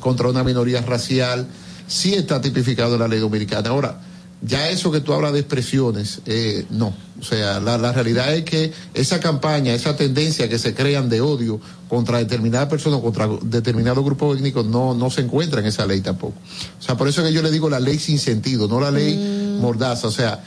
contra 0.00 0.28
una 0.28 0.42
minoría 0.44 0.80
racial, 0.82 1.46
sí 1.86 2.14
está 2.14 2.40
tipificado 2.40 2.94
en 2.94 3.00
la 3.00 3.08
ley 3.08 3.20
dominicana. 3.20 3.70
Ahora, 3.70 3.98
ya 4.46 4.68
eso 4.68 4.90
que 4.90 5.00
tú 5.00 5.12
hablas 5.12 5.32
de 5.32 5.38
expresiones, 5.40 6.20
eh, 6.26 6.66
no. 6.68 6.94
O 7.18 7.22
sea, 7.24 7.60
la, 7.60 7.92
realidad 7.92 8.34
es 8.34 8.42
que 8.44 8.72
esa 8.92 9.18
campaña, 9.18 9.72
esa 9.72 9.96
tendencia 9.96 10.48
que 10.48 10.58
se 10.58 10.74
crean 10.74 11.08
de 11.08 11.22
odio 11.22 11.58
contra 11.88 12.18
determinadas 12.18 12.68
personas 12.68 13.00
contra 13.00 13.26
determinado 13.42 14.04
grupo 14.04 14.34
étnico, 14.34 14.62
no, 14.62 14.92
no 14.94 15.10
se 15.10 15.22
encuentra 15.22 15.60
en 15.60 15.66
esa 15.66 15.86
ley 15.86 16.02
tampoco. 16.02 16.34
O 16.78 16.82
sea, 16.82 16.96
por 16.96 17.08
eso 17.08 17.22
que 17.22 17.32
yo 17.32 17.40
le 17.42 17.50
digo 17.50 17.70
la 17.70 17.80
ley 17.80 17.98
sin 17.98 18.18
sentido, 18.18 18.68
no 18.68 18.80
la 18.80 18.90
ley 18.90 19.16
mm. 19.16 19.60
mordaza. 19.62 20.08
O 20.08 20.12
sea, 20.12 20.44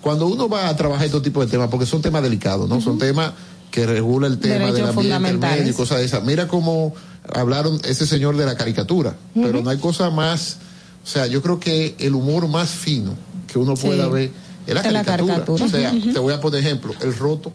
cuando 0.00 0.26
uno 0.26 0.48
va 0.48 0.68
a 0.70 0.76
trabajar 0.76 1.04
este 1.04 1.20
tipo 1.20 1.44
de 1.44 1.50
temas, 1.50 1.68
porque 1.68 1.84
son 1.84 2.00
temas 2.00 2.22
delicados, 2.22 2.66
¿no? 2.66 2.80
Son 2.80 2.96
temas 2.96 3.32
que 3.70 3.84
regula 3.86 4.26
el 4.26 4.38
tema 4.38 4.72
de 4.72 4.82
del 4.84 5.12
ambiente, 5.12 5.68
y 5.68 5.72
cosas 5.74 5.98
de 5.98 6.06
esas. 6.06 6.24
Mira 6.24 6.48
cómo 6.48 6.94
hablaron 7.30 7.78
ese 7.86 8.06
señor 8.06 8.36
de 8.38 8.46
la 8.46 8.54
caricatura, 8.56 9.14
pero 9.34 9.60
no 9.60 9.68
hay 9.68 9.78
cosa 9.78 10.08
más, 10.10 10.58
o 11.02 11.06
sea, 11.06 11.26
yo 11.26 11.42
creo 11.42 11.58
que 11.60 11.94
el 11.98 12.14
humor 12.14 12.48
más 12.48 12.70
fino 12.70 13.12
que 13.54 13.58
uno 13.58 13.74
pueda 13.74 14.08
ver 14.08 14.30
...en 14.66 14.74
la 14.74 14.82
caricatura. 15.04 15.44
O 15.46 15.68
sea, 15.68 15.90
te 15.92 16.18
voy 16.18 16.32
a 16.32 16.40
poner 16.40 16.60
ejemplo, 16.60 16.94
el 17.02 17.14
roto 17.14 17.52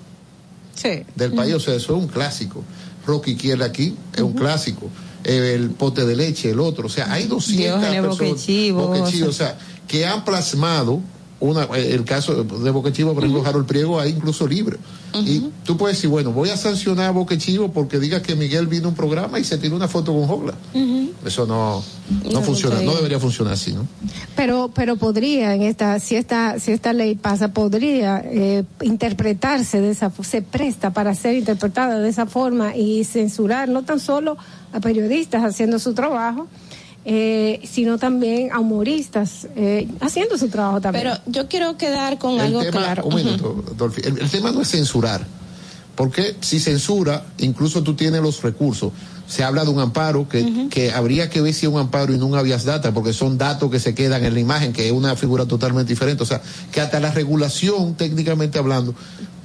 sí. 0.75 1.03
del 1.15 1.31
país, 1.33 1.55
o 1.55 1.59
sea, 1.59 1.73
eso 1.73 1.93
es 1.95 1.99
un 2.01 2.07
clásico. 2.07 2.63
Rocky 3.07 3.35
quiere 3.35 3.63
aquí, 3.65 3.95
es 4.13 4.21
un 4.21 4.33
clásico. 4.33 4.89
El 5.23 5.71
pote 5.71 6.05
de 6.05 6.15
leche, 6.15 6.51
el 6.51 6.59
otro. 6.59 6.85
O 6.85 6.89
sea, 6.89 7.11
hay 7.11 7.25
200 7.25 8.15
personas, 8.19 9.21
o 9.27 9.31
sea, 9.31 9.57
que 9.87 10.05
han 10.05 10.23
plasmado 10.23 11.01
una, 11.39 11.63
eh, 11.75 11.93
el 11.93 12.03
caso 12.05 12.43
de 12.43 12.71
Boquechivo 12.71 13.13
por 13.13 13.23
ejemplo, 13.23 13.65
Priego, 13.65 13.99
ahí 13.99 14.11
incluso 14.11 14.47
libre. 14.47 14.77
Y 15.25 15.47
tú 15.65 15.75
puedes 15.75 15.97
decir, 15.97 16.09
bueno, 16.09 16.31
voy 16.31 16.49
a 16.49 16.57
sancionar 16.57 17.07
a 17.07 17.11
Boquechivo 17.11 17.71
porque 17.71 17.99
diga 17.99 18.21
que 18.21 18.35
Miguel 18.35 18.67
vino 18.67 18.85
a 18.85 18.89
un 18.89 18.95
programa 18.95 19.39
y 19.39 19.43
se 19.43 19.57
tiró 19.57 19.75
una 19.75 19.87
foto 19.87 20.13
con 20.13 20.27
Jogla. 20.27 20.53
Eso 21.25 21.45
no, 21.47 21.83
no, 22.31 22.41
funciona, 22.43 22.81
no, 22.81 22.93
debería 22.95 23.19
funcionar 23.19 23.53
así, 23.53 23.73
¿no? 23.73 23.87
Pero, 24.35 24.71
pero 24.73 24.95
podría, 24.97 25.53
en 25.55 25.63
esta, 25.63 25.99
si 25.99 26.15
esta, 26.15 26.59
si 26.59 26.71
esta 26.71 26.93
ley 26.93 27.15
pasa, 27.15 27.49
podría 27.53 28.21
eh, 28.23 28.63
interpretarse 28.81 29.81
de 29.81 29.89
esa, 29.91 30.11
se 30.23 30.41
presta 30.41 30.93
para 30.93 31.13
ser 31.15 31.35
interpretada 31.35 31.99
de 31.99 32.07
esa 32.09 32.25
forma 32.25 32.75
y 32.75 33.03
censurar 33.03 33.67
no 33.69 33.83
tan 33.83 33.99
solo 33.99 34.37
a 34.71 34.79
periodistas 34.79 35.43
haciendo 35.43 35.79
su 35.79 35.93
trabajo, 35.93 36.47
eh, 37.05 37.61
sino 37.63 37.97
también 37.97 38.51
a 38.51 38.59
humoristas 38.59 39.47
eh, 39.55 39.87
haciendo 40.01 40.37
su 40.37 40.49
trabajo 40.49 40.81
también. 40.81 41.05
Pero 41.05 41.17
yo 41.27 41.47
quiero 41.47 41.77
quedar 41.77 42.17
con 42.17 42.41
algo 42.41 42.59
claro. 42.71 43.05
Un 43.05 43.15
minuto, 43.15 43.63
el, 44.03 44.29
tema 44.29 44.51
no 44.51 44.61
es 44.61 44.67
censurar, 44.69 45.25
porque 45.95 46.35
si 46.41 46.59
censura, 46.59 47.23
incluso 47.37 47.83
tú 47.83 47.93
tienes 47.93 48.21
los 48.21 48.41
recursos. 48.41 48.91
Se 49.29 49.43
habla 49.43 49.63
de 49.63 49.69
un 49.69 49.79
amparo 49.79 50.27
que, 50.27 50.91
habría 50.93 51.29
que 51.29 51.39
ver 51.39 51.53
si 51.53 51.67
es 51.67 51.71
un 51.71 51.79
amparo 51.79 52.13
y 52.15 52.17
no 52.17 52.25
un 52.25 52.35
habeas 52.37 52.65
data, 52.65 52.91
porque 52.95 53.13
son 53.13 53.37
datos 53.37 53.69
que 53.71 53.79
se 53.79 53.93
quedan 53.95 54.25
en 54.25 54.33
la 54.33 54.39
imagen, 54.39 54.73
que 54.73 54.87
es 54.87 54.91
una 54.91 55.15
figura 55.15 55.45
totalmente 55.45 55.93
diferente. 55.93 56.23
O 56.23 56.25
sea, 56.25 56.41
que 56.71 56.81
hasta 56.81 56.99
la 56.99 57.11
regulación, 57.11 57.93
técnicamente 57.93 58.57
hablando, 58.59 58.93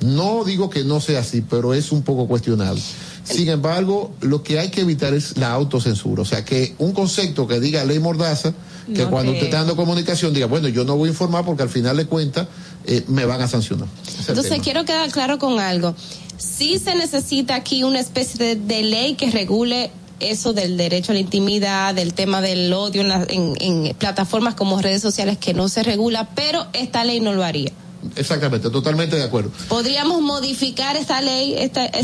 no 0.01 0.45
digo 0.45 0.71
que 0.71 0.85
no 0.85 1.01
sea 1.01 1.21
así, 1.21 1.43
pero 1.49 1.75
es 1.75 1.93
un 1.93 2.03
poco 2.03 2.27
cuestionable. 2.27 2.81
Sin 3.25 3.49
embargo, 3.49 4.13
lo 4.21 4.43
que 4.43 4.59
hay 4.59 4.71
que 4.71 4.83
evitar 4.83 5.15
es 5.15 5.37
la 5.39 5.53
autocensura. 5.53 6.23
O 6.23 6.25
sea, 6.25 6.45
que 6.45 6.75
un 6.79 6.93
concepto 6.93 7.47
que 7.47 7.59
diga 7.59 7.85
ley 7.85 7.99
mordaza, 7.99 8.53
que 8.95 9.07
cuando 9.07 9.33
usted 9.33 9.47
está 9.47 9.59
dando 9.59 9.77
comunicación 9.77 10.35
diga, 10.35 10.47
bueno, 10.47 10.69
yo 10.69 10.85
no 10.85 10.95
voy 10.97 11.09
a 11.09 11.13
informar 11.13 11.43
porque 11.45 11.63
al 11.63 11.71
final 11.71 11.97
de 11.97 12.05
cuenta, 12.07 12.47
eh, 12.87 13.03
me 13.09 13.25
van 13.25 13.41
a 13.41 13.49
sancionar. 13.49 13.89
Entonces, 14.29 14.61
quiero 14.63 14.85
quedar 14.85 15.11
claro 15.11 15.39
con 15.39 15.59
algo. 15.59 15.95
Sí 16.37 16.79
se 16.79 16.95
necesita 16.97 17.55
aquí 17.55 17.83
una 17.83 18.01
especie 18.01 18.57
de, 18.57 18.83
ley 18.83 19.15
que 19.15 19.31
regule 19.31 19.91
eso 20.21 20.53
del 20.53 20.77
derecho 20.77 21.13
a 21.13 21.15
la 21.15 21.21
intimidad, 21.21 21.95
del 21.95 22.13
tema 22.13 22.41
del 22.43 22.73
odio 22.75 23.03
en 23.29 23.95
plataformas 23.97 24.55
como 24.55 24.81
redes 24.83 25.01
sociales 25.01 25.39
que 25.39 25.55
no 25.55 25.69
se 25.69 25.83
regula, 25.83 26.29
pero 26.35 26.67
esta 26.75 27.05
ley 27.05 27.21
no 27.21 27.33
lo 27.33 27.43
haría 27.43 27.73
exactamente, 28.17 28.71
totalmente 28.71 29.17
de 29.17 29.23
acuerdo. 29.25 29.51
¿Podríamos 29.69 30.21
modificar 30.21 30.97
esta 30.97 31.21
ley? 31.21 31.55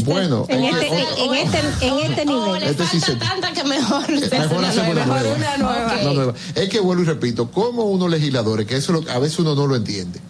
bueno, 0.05 0.43
este, 0.49 0.57
en, 0.57 0.65
este, 0.65 0.89
en, 1.25 1.35
este, 1.35 1.59
en, 1.87 1.99
este, 2.11 2.27
nivel. 2.27 3.19
tanta 3.19 3.53
que 3.53 3.65
mejor. 3.65 4.05
Eh, 4.11 4.29
mejor 4.31 4.59
una, 4.59 5.70
una 6.11 6.35
Es 6.55 6.69
que 6.69 6.81
vuelvo 6.81 7.03
y 7.03 7.07
repito, 7.07 7.51
como 7.51 7.85
unos 7.85 8.11
legisladores, 8.11 8.67
que 8.67 8.77
eso 8.77 9.03
a 9.12 9.19
veces 9.19 9.39
uno 9.39 9.55
no 9.55 9.67
lo 9.67 9.77
entiende. 9.77 10.20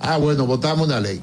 Ah, 0.00 0.18
bueno, 0.18 0.46
votamos 0.46 0.86
una 0.86 1.00
ley. 1.00 1.20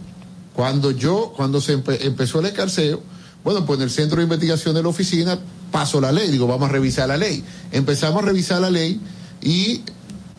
Cuando 0.54 0.92
yo, 0.92 1.34
cuando 1.36 1.62
se 1.62 1.74
empezó 1.74 2.40
el 2.40 2.46
escarceo, 2.48 3.02
bueno, 3.44 3.66
pues 3.66 3.80
en 3.80 3.84
el 3.84 3.90
centro 3.90 4.18
de 4.18 4.24
investigación 4.24 4.74
de 4.76 4.84
la 4.84 4.90
oficina 4.90 5.38
pasó 5.72 6.00
la 6.00 6.12
ley, 6.12 6.30
digo, 6.30 6.48
vamos 6.48 6.70
a 6.70 6.72
revisar 6.72 7.08
la 7.08 7.18
ley. 7.18 7.44
Empezamos 7.72 8.22
a 8.22 8.26
revisar 8.26 8.62
la 8.62 8.70
ley 8.70 9.02
y 9.42 9.82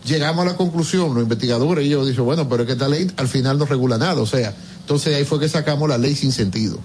llegamos 0.05 0.47
a 0.47 0.51
la 0.53 0.57
conclusión, 0.57 1.15
los 1.15 1.23
investigadores 1.23 1.87
y 1.87 1.91
yo, 1.91 2.05
dije, 2.05 2.21
bueno, 2.21 2.49
pero 2.49 2.63
es 2.63 2.67
que 2.67 2.73
esta 2.75 2.89
ley 2.89 3.11
al 3.17 3.29
final 3.29 3.59
no 3.59 3.65
regula 3.65 3.99
nada, 3.99 4.21
o 4.21 4.27
sea, 4.27 4.55
entonces 4.81 5.17
ahí 5.17 5.25
fue 5.25 5.41
que 5.41 5.49
sacamos 5.49 5.89
la 5.89 5.99
ley 5.99 6.15
sin 6.15 6.31
sentido. 6.33 6.79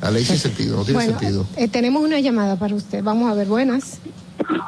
La 0.00 0.10
ley 0.10 0.24
sin 0.24 0.38
sentido, 0.38 0.76
no 0.78 0.84
tiene 0.84 1.04
sentido. 1.04 1.44
Eh, 1.56 1.68
tenemos 1.68 2.02
una 2.02 2.18
llamada 2.20 2.56
para 2.56 2.74
usted, 2.74 3.02
vamos 3.02 3.30
a 3.30 3.34
ver, 3.34 3.48
buenas. 3.48 3.98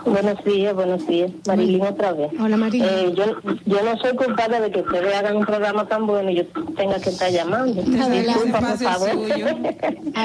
Buenos 0.05 0.44
días, 0.44 0.74
buenos 0.74 1.07
días. 1.07 1.31
Marilín, 1.47 1.83
otra 1.83 2.12
vez. 2.12 2.31
Hola 2.39 2.57
Marilín. 2.57 2.86
Eh, 2.89 3.15
yo, 3.16 3.24
yo 3.65 3.83
no 3.83 3.97
soy 3.99 4.15
culpable 4.15 4.60
de 4.60 4.70
que 4.70 4.81
ustedes 4.83 5.15
hagan 5.16 5.36
un 5.39 5.47
programa 5.47 5.89
tan 5.89 6.07
bueno 6.07 6.31
y 6.31 6.36
yo 6.36 6.42
tenga 6.76 7.00
que 7.00 7.10
estar 7.10 7.31
llamando. 7.33 7.83
Disculpa, 7.83 8.60
por 8.60 8.78
favor. 8.78 9.10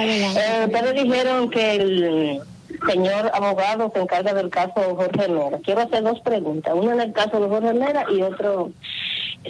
Eh, 0.02 0.28
ustedes 0.66 1.04
dijeron 1.04 1.50
que 1.50 1.76
el 1.76 2.40
señor 2.88 3.32
abogado 3.34 3.92
se 3.94 4.02
encarga 4.02 4.34
del 4.34 4.50
caso 4.50 4.96
Jorge 4.96 5.28
Mera. 5.28 5.60
Quiero 5.64 5.82
hacer 5.82 6.04
dos 6.04 6.20
preguntas, 6.22 6.74
una 6.76 6.94
en 6.94 7.02
el 7.02 7.14
caso 7.14 7.40
de 7.40 7.48
Jorge 7.48 7.74
Mera 7.74 8.06
y 8.12 8.22
otro 8.22 8.72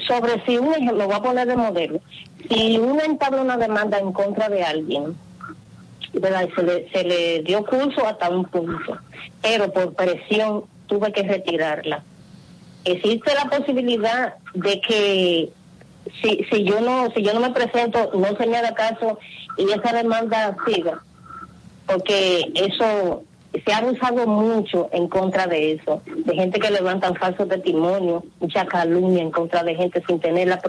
sobre 0.08 0.44
si 0.46 0.58
uno 0.58 0.76
lo 0.94 1.06
voy 1.06 1.16
a 1.16 1.22
poner 1.22 1.48
de 1.48 1.56
modelo, 1.58 2.00
si 2.50 2.78
uno 2.78 3.02
entabla 3.04 3.42
una 3.42 3.58
demanda 3.58 3.98
en 3.98 4.14
contra 4.14 4.48
de 4.50 4.64
alguien, 4.64 5.18
¿verdad? 6.14 6.48
Se, 6.94 7.04
le, 7.04 7.42
dio 7.44 7.66
curso 7.66 8.06
hasta 8.06 8.30
un 8.30 8.46
punto, 8.46 8.98
pero 9.42 9.72
por 9.74 9.94
presión 9.96 10.66
tuve 10.88 11.12
que 11.12 11.24
retirarla. 11.24 12.04
Existe 12.86 13.32
la 13.36 13.58
posibilidad 13.58 14.36
de 14.54 14.80
que 14.82 15.50
si, 16.22 16.46
si 16.50 16.64
yo 16.64 16.80
no 16.82 17.10
si 17.14 17.22
yo 17.22 17.34
no 17.34 17.40
me 17.40 17.52
presento 17.52 18.10
no 18.16 18.30
se 18.38 18.74
caso 18.74 19.20
y 19.58 19.70
esa 19.70 19.92
demanda 19.94 20.56
siga 20.66 21.04
porque 21.90 22.52
eso 22.56 23.24
se 23.66 23.74
ha 23.74 23.84
usado 23.84 24.28
mucho 24.28 24.90
en 24.92 25.08
contra 25.08 25.48
de 25.48 25.72
eso, 25.74 26.04
de 26.06 26.36
gente 26.36 26.60
que 26.60 26.70
levantan 26.70 27.16
falsos 27.16 27.50
testimonios, 27.50 28.24
mucha 28.40 28.66
calumnia 28.68 29.24
en 29.24 29.32
contra 29.32 29.64
de 29.64 29.74
gente 29.76 30.04
sin 30.08 30.20
tener 30.20 30.48
la, 30.48 30.62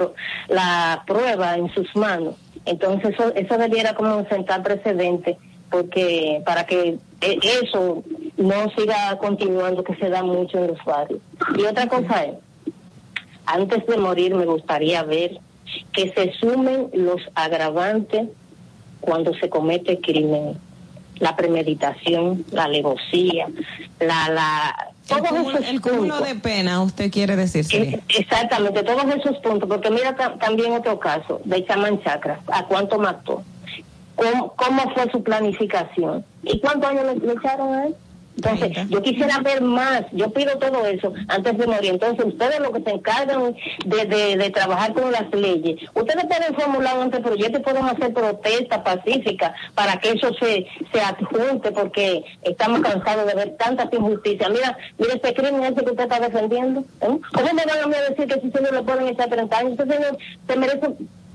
la 0.48 1.02
prueba 1.06 1.56
en 1.56 1.72
sus 1.74 1.94
manos. 1.94 2.36
Entonces 2.64 3.12
eso, 3.14 3.34
eso 3.34 3.58
debiera 3.58 3.94
como 3.94 4.24
sentar 4.30 4.62
precedente 4.62 5.36
porque 5.70 6.42
para 6.46 6.64
que 6.66 6.96
eh, 7.20 7.38
eso 7.62 8.02
no 8.38 8.70
siga 8.78 9.16
continuando 9.18 9.84
que 9.84 9.94
se 9.96 10.08
da 10.08 10.22
mucho 10.22 10.56
en 10.58 10.68
los 10.68 10.82
barrios. 10.86 11.20
Y 11.58 11.64
otra 11.66 11.86
cosa 11.86 12.24
es, 12.24 12.34
antes 13.44 13.86
de 13.86 13.98
morir 13.98 14.34
me 14.34 14.46
gustaría 14.46 15.02
ver 15.02 15.38
que 15.92 16.10
se 16.14 16.32
sumen 16.40 16.88
los 16.94 17.20
agravantes 17.34 18.28
cuando 19.02 19.34
se 19.34 19.50
comete 19.50 20.00
crimen 20.00 20.58
la 21.20 21.36
premeditación, 21.36 22.44
la 22.50 22.64
alevosía, 22.64 23.46
la, 24.00 24.28
la 24.30 24.86
el, 25.70 25.80
cúmulo, 25.80 26.20
de 26.20 26.36
pena, 26.36 26.82
usted 26.82 27.10
quiere 27.10 27.34
decir. 27.36 27.66
Eh, 27.72 28.00
sí. 28.08 28.16
Exactamente, 28.20 28.82
todos 28.84 29.04
esos 29.14 29.38
puntos, 29.38 29.68
porque 29.68 29.90
mira 29.90 30.14
también 30.38 30.72
otro 30.72 30.98
caso 30.98 31.40
de 31.44 31.64
Chaman 31.66 32.00
Chakra, 32.02 32.40
a 32.52 32.64
cuánto 32.66 32.98
mató, 32.98 33.42
cómo, 34.14 34.90
fue 34.94 35.10
su 35.10 35.22
planificación 35.22 36.24
y 36.44 36.60
cuántos 36.60 36.90
años 36.90 37.06
le, 37.06 37.26
le 37.26 37.32
echaron 37.34 37.74
a 37.74 37.86
él. 37.86 37.94
Entonces, 38.36 38.88
yo 38.88 39.02
quisiera 39.02 39.38
ver 39.40 39.60
más, 39.60 40.02
yo 40.12 40.30
pido 40.32 40.56
todo 40.58 40.86
eso 40.86 41.12
antes 41.28 41.56
de 41.58 41.66
morir. 41.66 41.90
Entonces, 41.90 42.24
ustedes 42.24 42.60
lo 42.60 42.72
que 42.72 42.80
se 42.82 42.90
encargan 42.90 43.54
de, 43.84 44.50
trabajar 44.54 44.92
con 44.94 45.12
las 45.12 45.28
leyes, 45.34 45.80
ustedes 45.94 46.24
pueden 46.26 46.54
formular 46.54 46.96
un 46.96 47.02
anteproyecto 47.04 47.58
y 47.58 47.62
pueden 47.62 47.84
hacer 47.84 48.12
protesta 48.14 48.82
pacífica 48.82 49.54
para 49.74 49.96
que 50.00 50.10
eso 50.12 50.32
se, 50.34 50.66
se 50.92 51.00
adjunte, 51.00 51.72
porque 51.72 52.22
estamos 52.42 52.80
cansados 52.80 53.26
de 53.26 53.34
ver 53.34 53.56
tantas 53.58 53.92
injusticias. 53.92 54.50
Mira, 54.50 54.78
mira 54.98 55.14
este 55.14 55.34
crimen 55.34 55.64
ese 55.64 55.84
que 55.84 55.90
usted 55.90 56.04
está 56.04 56.20
defendiendo. 56.20 56.80
¿eh? 56.80 56.84
¿Cómo 57.32 57.52
me 57.54 57.64
van 57.64 57.92
a 57.94 58.08
decir 58.10 58.26
que 58.26 58.40
si 58.40 58.50
se 58.50 58.72
lo 58.72 58.84
pueden 58.84 59.08
estar 59.08 59.28
30 59.28 59.58
años? 59.58 59.72
Este 59.78 59.92
señor 59.92 60.16
se 60.48 60.56
merece 60.56 60.86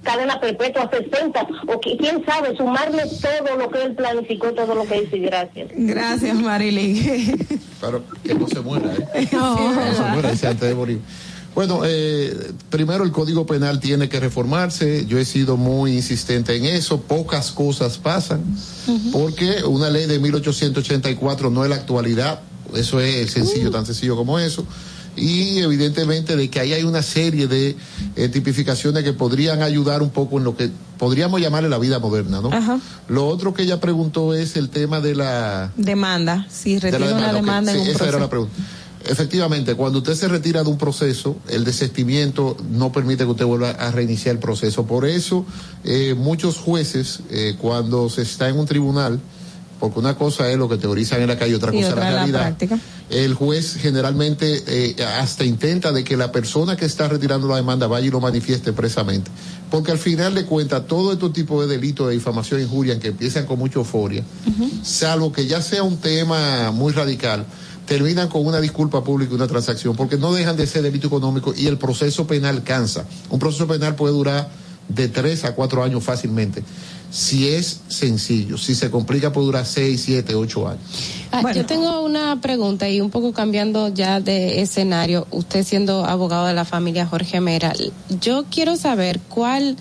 cadena 0.05 0.39
perpetua 0.39 0.89
60 0.89 1.47
o 1.67 1.79
quién 1.81 2.23
sabe, 2.25 2.55
sumarle 2.55 3.03
todo 3.19 3.57
lo 3.57 3.69
que 3.69 3.81
él 3.83 3.95
planificó, 3.95 4.53
todo 4.53 4.73
lo 4.75 4.85
que 4.85 5.01
hizo. 5.01 5.17
Gracias. 5.19 5.71
Gracias, 5.75 6.37
Marilyn. 6.39 7.37
Claro, 7.81 8.01
que 8.23 8.33
no 8.33 8.47
se 8.47 8.61
muera, 8.61 8.93
¿eh? 9.15 9.27
No, 9.33 10.95
Bueno, 11.57 11.79
primero 12.69 13.03
el 13.03 13.11
Código 13.11 13.45
Penal 13.45 13.79
tiene 13.81 14.07
que 14.07 14.19
reformarse. 14.21 15.05
Yo 15.05 15.17
he 15.19 15.25
sido 15.25 15.57
muy 15.57 15.93
insistente 15.93 16.55
en 16.55 16.65
eso. 16.65 17.01
Pocas 17.01 17.51
cosas 17.51 17.97
pasan 17.97 18.43
porque 19.11 19.63
una 19.65 19.89
ley 19.89 20.05
de 20.05 20.19
1884 20.19 21.49
no 21.49 21.63
es 21.63 21.69
la 21.69 21.75
actualidad. 21.77 22.39
Eso 22.75 22.99
es 22.99 23.31
sencillo, 23.31 23.69
uh. 23.69 23.71
tan 23.71 23.85
sencillo 23.85 24.15
como 24.15 24.37
eso 24.39 24.65
y 25.17 25.59
evidentemente 25.59 26.35
de 26.35 26.49
que 26.49 26.59
ahí 26.59 26.73
hay 26.73 26.83
una 26.83 27.01
serie 27.01 27.47
de 27.47 27.75
eh, 28.15 28.29
tipificaciones 28.29 29.03
que 29.03 29.13
podrían 29.13 29.61
ayudar 29.61 30.01
un 30.01 30.09
poco 30.09 30.37
en 30.37 30.43
lo 30.43 30.57
que 30.57 30.69
podríamos 30.97 31.39
llamarle 31.41 31.69
la 31.69 31.77
vida 31.77 31.99
moderna, 31.99 32.41
¿no? 32.41 32.51
Lo 33.07 33.27
otro 33.27 33.53
que 33.53 33.63
ella 33.63 33.79
preguntó 33.79 34.33
es 34.33 34.55
el 34.55 34.69
tema 34.69 34.99
de 34.99 35.15
la 35.15 35.71
demanda, 35.77 36.47
si 36.49 36.79
retiro 36.79 37.13
una 37.13 37.33
demanda 37.33 37.73
en 37.73 37.81
un 37.81 38.49
Efectivamente, 39.07 39.75
cuando 39.75 39.99
usted 39.99 40.15
se 40.15 40.27
retira 40.27 40.63
de 40.63 40.69
un 40.71 40.79
proceso, 40.79 41.35
el 41.47 41.63
desestimiento 41.63 42.57
no 42.71 42.91
permite 42.91 43.23
que 43.23 43.29
usted 43.29 43.45
vuelva 43.45 43.69
a 43.69 43.91
reiniciar 43.91 44.33
el 44.33 44.39
proceso. 44.39 44.87
Por 44.87 45.05
eso, 45.05 45.45
eh, 45.83 46.15
muchos 46.17 46.57
jueces, 46.57 47.19
eh, 47.29 47.55
cuando 47.59 48.09
se 48.09 48.23
está 48.23 48.49
en 48.49 48.57
un 48.57 48.65
tribunal, 48.65 49.19
porque 49.79 49.99
una 49.99 50.15
cosa 50.17 50.49
es 50.51 50.57
lo 50.57 50.69
que 50.69 50.77
teorizan 50.77 51.21
en 51.21 51.27
la 51.27 51.37
calle, 51.37 51.55
otra 51.55 51.71
cosa 51.71 51.89
es 51.89 51.95
la 51.95 52.01
realidad. 52.09 52.55
El 53.09 53.33
juez 53.35 53.75
generalmente 53.79 54.63
eh, 54.67 54.95
hasta 55.19 55.43
intenta 55.43 55.91
de 55.91 56.03
que 56.03 56.17
la 56.17 56.31
persona 56.31 56.75
que 56.75 56.85
está 56.85 57.07
retirando 57.07 57.47
la 57.47 57.57
demanda 57.57 57.85
vaya 57.87 58.07
y 58.07 58.09
lo 58.09 58.19
manifieste 58.19 58.69
expresamente, 58.71 59.29
porque 59.69 59.91
al 59.91 59.99
final 59.99 60.33
de 60.33 60.45
cuentas 60.45 60.87
todo 60.87 61.13
este 61.13 61.29
tipo 61.29 61.61
de 61.61 61.67
delitos 61.67 62.07
de 62.07 62.13
difamación 62.15 62.59
e 62.59 62.63
injuria 62.63 62.99
que 62.99 63.09
empiezan 63.09 63.45
con 63.45 63.59
mucha 63.59 63.79
euforia, 63.79 64.23
salvo 64.83 65.31
que 65.31 65.45
ya 65.45 65.61
sea 65.61 65.83
un 65.83 65.97
tema 65.97 66.71
muy 66.71 66.93
radical, 66.93 67.45
terminan 67.85 68.27
con 68.29 68.43
una 68.45 68.59
disculpa 68.59 69.03
pública 69.03 69.33
y 69.33 69.35
una 69.35 69.47
transacción, 69.47 69.95
porque 69.95 70.17
no 70.17 70.33
dejan 70.33 70.57
de 70.57 70.65
ser 70.65 70.81
delito 70.81 71.07
económico 71.07 71.53
y 71.55 71.67
el 71.67 71.77
proceso 71.77 72.25
penal 72.25 72.63
cansa. 72.63 73.05
Un 73.29 73.37
proceso 73.37 73.67
penal 73.67 73.93
puede 73.95 74.13
durar 74.13 74.49
de 74.89 75.07
tres 75.09 75.43
a 75.43 75.53
cuatro 75.53 75.83
años 75.83 76.03
fácilmente 76.03 76.63
si 77.11 77.49
es 77.49 77.81
sencillo. 77.87 78.57
Si 78.57 78.75
se 78.75 78.89
complica 78.91 79.31
puede 79.31 79.45
durar 79.47 79.65
seis, 79.65 80.01
siete, 80.05 80.35
ocho 80.35 80.67
años. 80.67 80.81
Ah, 81.31 81.43
yo 81.53 81.65
tengo 81.65 82.01
una 82.01 82.41
pregunta 82.41 82.89
y 82.89 83.01
un 83.01 83.09
poco 83.09 83.33
cambiando 83.33 83.89
ya 83.89 84.19
de 84.19 84.61
escenario, 84.61 85.27
usted 85.31 85.63
siendo 85.65 86.05
abogado 86.05 86.47
de 86.47 86.53
la 86.53 86.65
familia 86.65 87.05
Jorge 87.07 87.39
Mera, 87.41 87.73
yo 88.21 88.45
quiero 88.49 88.75
saber 88.75 89.19
cuál 89.29 89.75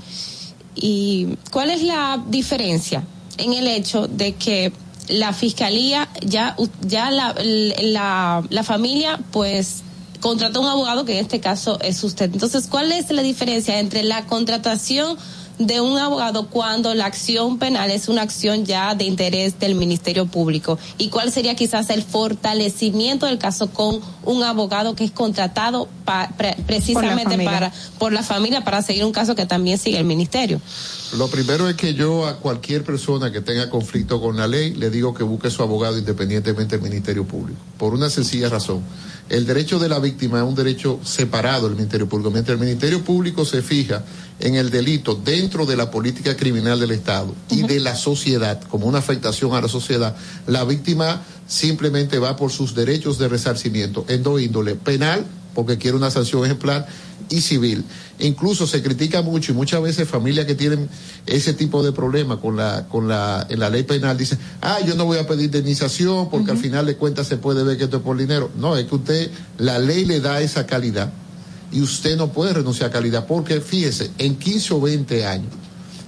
y 0.74 1.28
cuál 1.50 1.70
es 1.70 1.82
la 1.82 2.20
diferencia 2.28 3.04
en 3.38 3.52
el 3.52 3.66
hecho 3.68 4.06
de 4.08 4.32
que 4.34 4.72
la 5.08 5.32
fiscalía 5.32 6.08
ya 6.24 6.56
ya 6.86 7.10
la, 7.10 7.34
la, 7.40 8.44
familia 8.64 9.20
pues 9.30 9.82
contrató 10.20 10.60
un 10.60 10.66
abogado 10.66 11.04
que 11.04 11.12
en 11.12 11.18
este 11.18 11.40
caso 11.40 11.78
es 11.82 12.02
usted. 12.02 12.32
Entonces, 12.32 12.66
¿cuál 12.68 12.90
es 12.90 13.10
la 13.10 13.22
diferencia 13.22 13.78
entre 13.80 14.02
la 14.02 14.24
contratación 14.24 15.18
de 15.58 15.80
un 15.80 15.96
abogado 15.98 16.48
cuando 16.48 16.94
la 16.94 17.06
acción 17.06 17.58
penal 17.58 17.90
es 17.90 18.08
una 18.08 18.22
acción 18.22 18.64
ya 18.64 18.94
de 18.94 19.04
interés 19.04 19.58
del 19.58 19.74
Ministerio 19.74 20.26
Público? 20.26 20.78
¿Y 20.98 21.08
cuál 21.08 21.30
sería 21.32 21.54
quizás 21.54 21.90
el 21.90 22.02
fortalecimiento 22.02 23.26
del 23.26 23.38
caso 23.38 23.68
con 23.70 24.00
un 24.24 24.42
abogado 24.42 24.94
que 24.94 25.04
es 25.04 25.10
contratado 25.10 25.88
precisamente 26.66 27.42
para 27.44 27.72
por 27.98 28.12
la 28.12 28.22
familia 28.22 28.64
para 28.64 28.82
seguir 28.82 29.04
un 29.04 29.12
caso 29.12 29.34
que 29.34 29.46
también 29.46 29.78
sigue 29.78 29.98
el 29.98 30.04
ministerio? 30.04 30.60
Lo 31.16 31.28
primero 31.28 31.68
es 31.68 31.76
que 31.76 31.94
yo 31.94 32.26
a 32.26 32.36
cualquier 32.38 32.82
persona 32.84 33.30
que 33.30 33.40
tenga 33.40 33.70
conflicto 33.70 34.20
con 34.20 34.36
la 34.36 34.48
ley 34.48 34.74
le 34.74 34.90
digo 34.90 35.14
que 35.14 35.22
busque 35.22 35.50
su 35.50 35.62
abogado 35.62 35.96
independientemente 35.96 36.76
del 36.78 36.82
Ministerio 36.90 37.24
Público, 37.24 37.58
por 37.78 37.94
una 37.94 38.10
sencilla 38.10 38.48
razón. 38.48 38.80
El 39.28 39.46
derecho 39.46 39.78
de 39.78 39.88
la 39.88 40.00
víctima 40.00 40.38
es 40.38 40.44
un 40.44 40.54
derecho 40.54 40.98
separado 41.04 41.68
del 41.68 41.76
Ministerio 41.76 42.08
Público. 42.08 42.30
Mientras 42.30 42.58
el 42.58 42.60
Ministerio 42.64 43.02
Público 43.04 43.44
se 43.44 43.62
fija 43.62 44.04
en 44.40 44.56
el 44.56 44.70
delito 44.70 45.14
dentro 45.14 45.66
de 45.66 45.76
la 45.76 45.90
política 45.90 46.36
criminal 46.36 46.80
del 46.80 46.90
Estado 46.90 47.34
y 47.50 47.62
de 47.62 47.80
la 47.80 47.94
sociedad, 47.94 48.60
como 48.64 48.86
una 48.86 48.98
afectación 48.98 49.52
a 49.54 49.60
la 49.60 49.68
sociedad, 49.68 50.16
la 50.46 50.64
víctima 50.64 51.22
simplemente 51.46 52.18
va 52.18 52.36
por 52.36 52.50
sus 52.50 52.74
derechos 52.74 53.18
de 53.18 53.28
resarcimiento 53.28 54.04
en 54.08 54.22
dos 54.22 54.40
índoles, 54.40 54.76
penal, 54.82 55.24
porque 55.54 55.78
quiere 55.78 55.96
una 55.96 56.10
sanción 56.10 56.44
ejemplar, 56.44 56.86
y 57.30 57.40
civil. 57.40 57.86
Incluso 58.18 58.66
se 58.66 58.82
critica 58.82 59.22
mucho 59.22 59.52
y 59.52 59.54
muchas 59.54 59.80
veces 59.80 60.06
familias 60.06 60.44
que 60.44 60.54
tienen 60.54 60.90
ese 61.24 61.54
tipo 61.54 61.82
de 61.82 61.90
problemas 61.90 62.36
con 62.36 62.54
la, 62.54 62.86
con 62.86 63.08
la, 63.08 63.46
en 63.48 63.60
la 63.60 63.70
ley 63.70 63.82
penal 63.84 64.18
dicen, 64.18 64.38
ah, 64.60 64.78
yo 64.86 64.94
no 64.94 65.06
voy 65.06 65.16
a 65.16 65.26
pedir 65.26 65.44
indemnización 65.46 66.28
porque 66.28 66.50
al 66.50 66.58
final 66.58 66.84
de 66.84 66.96
cuentas 66.98 67.26
se 67.26 67.38
puede 67.38 67.62
ver 67.64 67.78
que 67.78 67.84
esto 67.84 67.96
es 67.96 68.02
por 68.02 68.18
dinero. 68.18 68.50
No, 68.58 68.76
es 68.76 68.84
que 68.84 68.94
usted, 68.96 69.30
la 69.56 69.78
ley 69.78 70.04
le 70.04 70.20
da 70.20 70.42
esa 70.42 70.66
calidad 70.66 71.10
y 71.74 71.82
usted 71.82 72.16
no 72.16 72.28
puede 72.32 72.52
renunciar 72.52 72.90
a 72.90 72.92
calidad, 72.92 73.26
porque 73.26 73.60
fíjese, 73.60 74.12
en 74.18 74.36
15 74.36 74.74
o 74.74 74.80
20 74.80 75.26
años, 75.26 75.52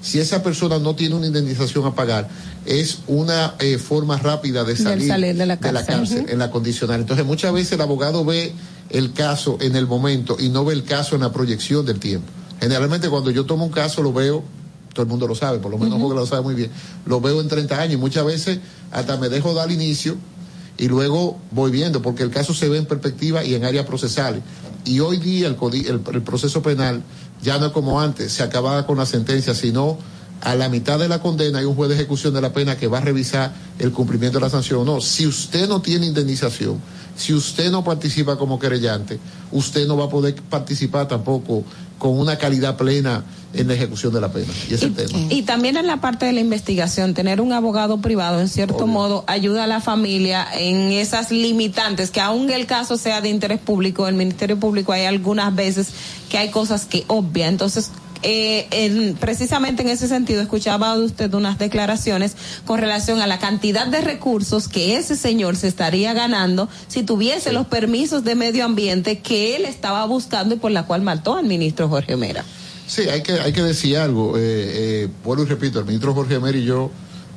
si 0.00 0.20
esa 0.20 0.40
persona 0.40 0.78
no 0.78 0.94
tiene 0.94 1.16
una 1.16 1.26
indemnización 1.26 1.84
a 1.86 1.94
pagar, 1.94 2.28
es 2.64 2.98
una 3.08 3.56
eh, 3.58 3.76
forma 3.76 4.16
rápida 4.16 4.62
de 4.62 4.76
salir, 4.76 5.12
de 5.12 5.44
la 5.46 5.56
cárcel, 5.58 6.26
en 6.28 6.38
la 6.38 6.52
condicional. 6.52 7.00
Entonces, 7.00 7.26
muchas 7.26 7.52
veces 7.52 7.72
el 7.72 7.80
abogado 7.80 8.24
ve 8.24 8.52
el 8.90 9.12
caso 9.12 9.58
en 9.60 9.74
el 9.74 9.88
momento 9.88 10.36
y 10.38 10.50
no 10.50 10.64
ve 10.64 10.72
el 10.72 10.84
caso 10.84 11.16
en 11.16 11.22
la 11.22 11.32
proyección 11.32 11.84
del 11.84 11.98
tiempo. 11.98 12.28
Generalmente 12.60 13.08
cuando 13.10 13.32
yo 13.32 13.44
tomo 13.44 13.64
un 13.66 13.72
caso 13.72 14.02
lo 14.04 14.12
veo, 14.12 14.44
todo 14.94 15.02
el 15.02 15.08
mundo 15.08 15.26
lo 15.26 15.34
sabe, 15.34 15.58
por 15.58 15.72
lo 15.72 15.78
menos 15.78 16.00
Jorge 16.00 16.14
que 16.14 16.20
lo 16.20 16.26
sabe 16.26 16.42
muy 16.42 16.54
bien, 16.54 16.70
lo 17.06 17.20
veo 17.20 17.40
en 17.40 17.48
30 17.48 17.76
años 17.78 17.94
y 17.94 17.98
muchas 17.98 18.24
veces 18.24 18.60
hasta 18.92 19.16
me 19.16 19.28
dejo 19.28 19.52
dar 19.52 19.70
inicio 19.72 20.16
y 20.78 20.86
luego 20.86 21.38
voy 21.50 21.72
viendo, 21.72 22.00
porque 22.02 22.22
el 22.22 22.30
caso 22.30 22.54
se 22.54 22.68
ve 22.68 22.78
en 22.78 22.86
perspectiva 22.86 23.42
y 23.42 23.56
en 23.56 23.64
áreas 23.64 23.84
procesales. 23.84 24.42
Y 24.86 25.00
hoy 25.00 25.18
día 25.18 25.48
el, 25.48 26.00
proceso 26.00 26.62
penal 26.62 27.02
ya 27.42 27.58
no 27.58 27.66
es 27.66 27.72
como 27.72 28.00
antes, 28.00 28.32
se 28.32 28.42
acababa 28.44 28.86
con 28.86 28.96
la 28.98 29.04
sentencia, 29.04 29.52
sino 29.54 29.98
a 30.42 30.54
la 30.54 30.68
mitad 30.68 30.98
de 30.98 31.08
la 31.08 31.20
condena 31.20 31.58
hay 31.60 31.64
un 31.64 31.74
juez 31.74 31.88
de 31.88 31.94
ejecución 31.96 32.32
de 32.34 32.40
la 32.42 32.52
pena 32.52 32.76
que 32.76 32.86
va 32.88 32.98
a 32.98 33.00
revisar 33.00 33.52
el 33.78 33.90
cumplimiento 33.90 34.38
de 34.38 34.44
la 34.44 34.50
sanción 34.50 34.80
o 34.80 34.84
no. 34.84 35.00
Si 35.00 35.26
usted 35.26 35.68
no 35.68 35.80
tiene 35.82 36.06
indemnización, 36.06 36.78
si 37.16 37.32
usted 37.34 37.70
no 37.72 37.82
participa 37.82 38.38
como 38.38 38.58
querellante, 38.60 39.18
usted 39.50 39.88
no 39.88 39.96
va 39.96 40.04
a 40.04 40.08
poder 40.08 40.36
participar 40.48 41.08
tampoco 41.08 41.64
con 41.98 42.16
una 42.18 42.36
calidad 42.36 42.76
plena 42.76 43.24
en 43.58 43.68
la 43.68 43.74
ejecución 43.74 44.12
de 44.12 44.20
la 44.20 44.28
pena. 44.30 44.46
Eh, 44.70 45.06
y, 45.30 45.42
también 45.42 45.76
en 45.76 45.86
la 45.86 46.00
parte 46.00 46.26
de 46.26 46.32
la 46.32 46.40
investigación, 46.40 47.14
tener 47.14 47.40
un 47.40 47.52
abogado 47.52 47.98
privado, 47.98 48.40
en 48.40 48.48
cierto 48.48 48.86
modo, 48.86 49.24
ayuda 49.26 49.64
a 49.64 49.66
la 49.66 49.80
familia 49.80 50.46
en 50.58 50.92
esas 50.92 51.30
limitantes, 51.30 52.10
que 52.10 52.20
aun 52.20 52.50
el 52.50 52.66
caso 52.66 52.96
sea 52.96 53.20
de 53.20 53.28
interés 53.28 53.58
público, 53.60 54.08
el 54.08 54.14
Ministerio 54.14 54.58
Público 54.58 54.92
hay 54.92 55.06
algunas 55.06 55.54
veces 55.54 55.88
que 56.28 56.38
hay 56.38 56.50
cosas 56.50 56.84
que 56.86 57.04
obvia. 57.06 57.48
Entonces, 57.48 57.90
eh, 58.22 58.66
en, 58.70 59.14
precisamente 59.14 59.82
en 59.82 59.88
ese 59.88 60.08
sentido 60.08 60.40
escuchaba 60.40 60.96
de 60.96 61.04
usted 61.04 61.32
unas 61.34 61.58
declaraciones 61.58 62.34
con 62.64 62.78
relación 62.80 63.20
a 63.20 63.26
la 63.26 63.38
cantidad 63.38 63.86
de 63.86 64.00
recursos 64.00 64.68
que 64.68 64.96
ese 64.96 65.16
señor 65.16 65.54
se 65.54 65.68
estaría 65.68 66.14
ganando 66.14 66.68
si 66.88 67.02
tuviese 67.02 67.52
los 67.52 67.66
permisos 67.66 68.24
de 68.24 68.34
medio 68.34 68.64
ambiente 68.64 69.18
que 69.18 69.54
él 69.56 69.66
estaba 69.66 70.04
buscando 70.06 70.54
y 70.54 70.58
por 70.58 70.70
la 70.70 70.86
cual 70.86 71.02
mató 71.02 71.36
al 71.36 71.44
ministro 71.44 71.88
Jorge 71.90 72.16
Mera. 72.16 72.42
Sí, 72.86 73.02
hay 73.08 73.22
que, 73.22 73.32
hay 73.32 73.52
que 73.52 73.62
decir 73.62 73.98
algo. 73.98 74.36
Eh, 74.38 75.06
eh, 75.06 75.08
y 75.26 75.44
repito, 75.44 75.80
el 75.80 75.84
ministro 75.84 76.14
Jorge 76.14 76.38
Mer 76.38 76.54
y 76.54 76.64
yo 76.64 76.90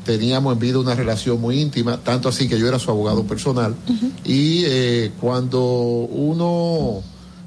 teníamos 0.06 0.53
en 0.53 0.60
vida 0.60 0.78
una 0.80 0.94
relación 0.95 1.42
muy 1.42 1.60
íntima, 1.60 1.98
tanto 1.98 2.30
así 2.30 2.48
que 2.48 2.58
yo 2.60 2.68
era 2.68 2.78
su 2.80 2.92
abogado 2.92 3.24
personal. 3.26 3.76
Y 4.24 4.64
eh, 4.66 5.11
cuando 5.19 5.61
uno 5.64 7.02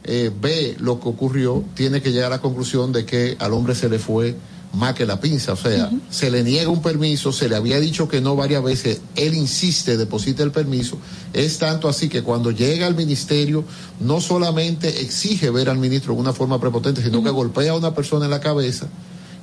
eh, 0.05 0.31
ve 0.41 0.77
lo 0.81 0.99
que 1.01 1.09
ocurrió, 1.09 1.65
tiene 1.75 2.03
que 2.03 2.11
llegar 2.11 2.27
a 2.27 2.37
la 2.37 2.41
conclusión 2.41 2.93
de 2.93 3.05
que 3.05 3.37
al 3.39 3.53
hombre 3.53 3.75
se 3.75 3.89
le 3.89 3.99
fue 4.01 4.35
más 4.75 4.95
que 4.95 5.05
la 5.05 5.21
pinza, 5.21 5.53
o 5.53 5.57
sea, 5.57 5.91
se 6.11 6.31
le 6.31 6.43
niega 6.43 6.71
un 6.71 6.81
permiso, 6.81 7.31
se 7.31 7.49
le 7.49 7.57
había 7.57 7.79
dicho 7.79 8.09
que 8.09 8.23
no 8.23 8.37
varias 8.37 8.63
veces, 8.63 9.03
él 9.17 9.35
insiste, 9.35 9.99
deposita 9.99 10.43
el 10.43 10.51
permiso, 10.51 10.97
es 11.35 11.59
tanto 11.59 11.89
así 11.89 12.09
que 12.09 12.23
cuando 12.23 12.51
llega 12.51 12.87
al 12.87 12.95
ministerio 12.95 13.65
no 14.01 14.21
solamente 14.23 15.03
exige 15.03 15.51
ver 15.51 15.69
al 15.69 15.77
ministro 15.77 16.15
de 16.15 16.21
una 16.21 16.33
forma 16.33 16.59
prepotente, 16.59 17.03
sino 17.03 17.23
que 17.23 17.29
golpea 17.31 17.73
a 17.73 17.77
una 17.77 17.95
persona 17.95 18.25
en 18.25 18.31
la 18.31 18.41
cabeza 18.41 18.87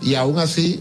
y 0.02 0.16
aún 0.16 0.40
así 0.40 0.80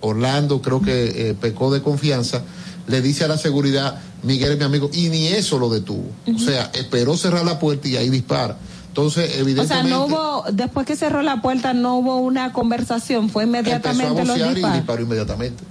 Orlando 0.00 0.62
creo 0.62 0.80
que 0.80 1.30
eh, 1.30 1.34
pecó 1.34 1.72
de 1.72 1.82
confianza, 1.82 2.42
le 2.86 3.02
dice 3.02 3.24
a 3.24 3.28
la 3.28 3.36
seguridad, 3.36 3.98
Miguel 4.22 4.52
es 4.52 4.58
mi 4.58 4.64
amigo, 4.64 4.90
y 4.92 5.08
ni 5.08 5.26
eso 5.26 5.58
lo 5.58 5.68
detuvo, 5.70 6.06
o 6.32 6.38
sea, 6.38 6.70
esperó 6.74 7.16
cerrar 7.16 7.44
la 7.44 7.58
puerta 7.58 7.88
y 7.88 7.96
ahí 7.96 8.10
dispara. 8.10 8.56
Entonces, 8.98 9.30
evidentemente. 9.38 9.62
O 9.62 9.66
sea, 9.68 9.82
no 9.84 10.06
hubo, 10.06 10.44
después 10.52 10.84
que 10.84 10.96
cerró 10.96 11.22
la 11.22 11.40
puerta, 11.40 11.72
no 11.72 11.98
hubo 11.98 12.16
una 12.16 12.52
conversación, 12.52 13.30
fue 13.30 13.44
inmediatamente. 13.44 14.24
los 14.24 14.34
disparos. 14.36 14.74
disparó 14.76 15.02
inmediatamente. 15.04 15.62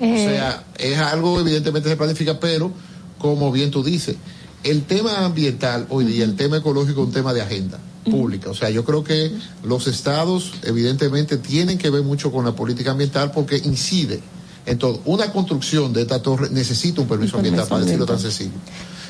O 0.00 0.04
eh. 0.04 0.24
sea, 0.28 0.64
es 0.76 0.98
algo 0.98 1.40
evidentemente 1.40 1.88
se 1.88 1.96
planifica, 1.96 2.40
pero 2.40 2.72
como 3.18 3.52
bien 3.52 3.70
tú 3.70 3.84
dices, 3.84 4.16
el 4.64 4.82
tema 4.82 5.24
ambiental 5.24 5.86
hoy 5.88 6.04
día, 6.06 6.24
el 6.24 6.34
tema 6.34 6.56
ecológico 6.56 7.02
es 7.02 7.06
un 7.06 7.12
tema 7.12 7.32
de 7.32 7.42
agenda 7.42 7.78
pública. 8.10 8.50
O 8.50 8.54
sea, 8.54 8.70
yo 8.70 8.84
creo 8.84 9.04
que 9.04 9.30
los 9.62 9.86
estados 9.86 10.52
evidentemente 10.64 11.36
tienen 11.36 11.78
que 11.78 11.90
ver 11.90 12.02
mucho 12.02 12.32
con 12.32 12.44
la 12.44 12.52
política 12.52 12.90
ambiental 12.90 13.30
porque 13.30 13.56
incide. 13.64 14.18
en 14.66 14.78
todo 14.78 15.00
una 15.04 15.26
construcción 15.32 15.92
de 15.92 16.00
esta 16.02 16.20
torre 16.22 16.48
necesita 16.50 17.00
un 17.02 17.06
permiso, 17.06 17.36
ambiental, 17.36 17.68
para 17.68 17.84
decirlo 17.84 18.04
tan 18.06 18.18
sencillo. 18.18 18.50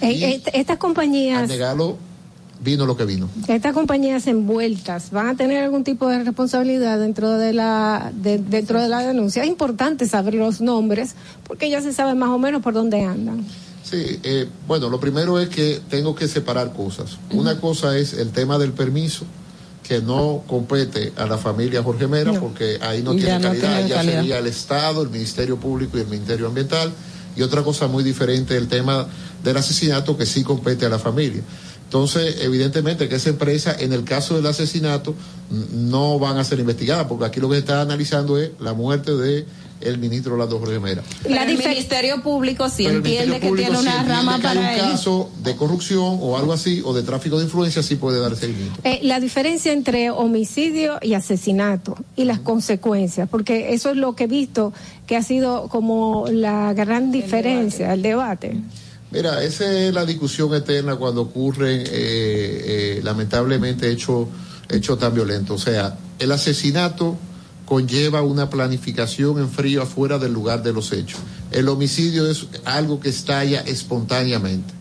Eh, 0.03 0.13
eh, 0.35 0.43
estas 0.53 0.77
compañías... 0.77 1.43
Al 1.43 1.49
negarlo, 1.49 1.97
vino 2.61 2.87
lo 2.87 2.97
que 2.97 3.05
vino. 3.05 3.29
Estas 3.47 3.73
compañías 3.73 4.27
envueltas 4.27 5.11
van 5.11 5.29
a 5.29 5.35
tener 5.37 5.63
algún 5.65 5.85
tipo 5.85 6.09
de 6.09 6.23
responsabilidad 6.25 6.99
dentro 6.99 7.31
de 7.33 7.53
la 7.53 8.13
dentro 8.15 8.83
de 8.83 8.89
la 8.89 9.01
denuncia. 9.03 9.43
Es 9.43 9.49
importante 9.49 10.07
saber 10.07 10.35
los 10.35 10.61
nombres 10.61 11.15
porque 11.47 11.71
ya 11.71 11.81
se 11.83 11.93
sabe 11.93 12.15
más 12.15 12.31
o 12.31 12.39
menos 12.39 12.63
por 12.63 12.75
dónde 12.75 13.03
andan. 13.05 13.45
Sí, 13.83 14.21
eh, 14.23 14.47
bueno, 14.67 14.91
lo 14.91 15.01
primero 15.01 15.39
es 15.41 15.49
que 15.49 15.81
tengo 15.89 16.15
que 16.15 16.29
separar 16.29 16.73
cosas. 16.75 17.17
Una 17.33 17.59
cosa 17.61 17.97
es 17.97 18.13
el 18.13 18.31
tema 18.31 18.59
del 18.59 18.73
permiso 18.73 19.25
que 19.83 20.03
no 20.03 20.43
compete 20.47 21.15
a 21.17 21.25
la 21.25 21.39
familia 21.39 21.83
Jorge 21.83 22.07
Mera 22.09 22.39
porque 22.39 22.79
ahí 22.83 23.03
no 23.03 23.13
tiene 23.15 23.39
que 23.39 23.59
calidad, 23.61 23.87
ya 23.87 24.03
sería 24.03 24.39
el 24.39 24.47
Estado, 24.47 25.03
el 25.03 25.09
Ministerio 25.09 25.57
Público 25.57 25.97
y 25.97 26.03
el 26.03 26.09
Ministerio 26.09 26.47
Ambiental. 26.49 26.93
Y 27.37 27.43
otra 27.43 27.63
cosa 27.63 27.87
muy 27.87 28.03
diferente 28.03 28.57
el 28.57 28.67
tema 28.67 29.07
del 29.45 29.57
asesinato 29.57 30.17
que 30.19 30.27
sí 30.27 30.43
compete 30.43 30.85
a 30.87 30.89
la 30.89 30.99
familia. 30.99 31.41
Entonces, 31.89 32.41
evidentemente 32.45 33.09
que 33.09 33.15
esa 33.15 33.31
empresa, 33.31 33.75
en 33.79 33.95
el 33.95 34.05
caso 34.05 34.37
del 34.37 34.45
asesinato, 34.45 35.15
no 35.73 36.19
van 36.19 36.37
a 36.37 36.45
ser 36.45 36.59
investigadas, 36.59 37.07
porque 37.07 37.25
aquí 37.25 37.41
lo 37.41 37.49
que 37.49 37.55
se 37.55 37.61
está 37.61 37.81
analizando 37.81 38.39
es 38.39 38.51
la 38.61 38.75
muerte 38.75 39.13
de 39.17 39.47
el 39.81 39.97
ministro 39.97 40.35
Orlando 40.35 40.59
Jorge 40.59 40.79
Mera. 40.81 41.03
La 41.27 41.45
el 41.45 41.57
Ministerio 41.57 42.23
Público 42.23 42.69
si 42.69 42.85
entiende 42.85 43.41
que 43.41 43.51
tiene 43.53 43.79
una 43.79 44.03
rama 44.03 44.39
para 44.39 44.75
él. 44.77 44.83
un 44.85 44.91
caso 44.91 45.31
de 45.43 45.57
corrupción 45.57 46.19
o 46.21 46.37
algo 46.37 46.53
así, 46.53 46.83
o 46.85 46.93
de 46.93 47.03
tráfico 47.05 47.39
de 47.39 47.45
influencia, 47.45 47.83
sí 47.83 47.97
puede 47.97 48.21
dar 48.21 48.37
seguimiento. 48.37 48.79
Eh, 48.85 49.01
la 49.05 49.19
diferencia 49.19 49.73
entre 49.73 50.11
homicidio 50.11 50.99
y 51.01 51.15
asesinato 51.15 51.97
y 52.17 52.25
las 52.25 52.41
consecuencias, 52.41 53.31
porque 53.31 53.73
eso 53.73 53.89
es 53.89 53.97
lo 53.97 54.15
que 54.15 54.25
he 54.25 54.27
visto 54.27 54.75
que 55.07 55.17
ha 55.17 55.23
sido 55.23 55.69
como 55.69 56.27
la 56.31 56.75
gran 56.75 57.11
diferencia, 57.11 57.87
debate. 57.95 57.95
el 57.95 58.03
debate. 58.03 58.57
Mira, 59.11 59.43
esa 59.43 59.73
es 59.73 59.95
la 59.95 60.05
discusión 60.05 60.53
eterna 60.55 60.97
cuando 60.97 61.23
ocurre, 61.23 61.77
eh, 61.77 61.83
eh, 61.93 63.01
lamentablemente 63.03 63.91
hecho 63.91 64.29
tan 64.99 65.15
violento. 65.15 65.55
O 65.55 65.59
sea, 65.59 65.97
el 66.19 66.31
asesinato 66.31 67.17
conlleva 67.65 68.21
una 68.23 68.51
planificación 68.51 69.39
en 69.39 69.49
frío 69.49 69.83
afuera 69.83 70.19
del 70.19 70.35
lugar 70.35 70.63
de 70.63 70.75
los 70.75 70.93
hechos. 70.93 71.21
El 71.51 71.69
homicidio 71.69 72.27
es 72.31 72.47
algo 72.67 73.01
que 73.01 73.09
estalla 73.09 73.61
espontáneamente. 73.61 74.75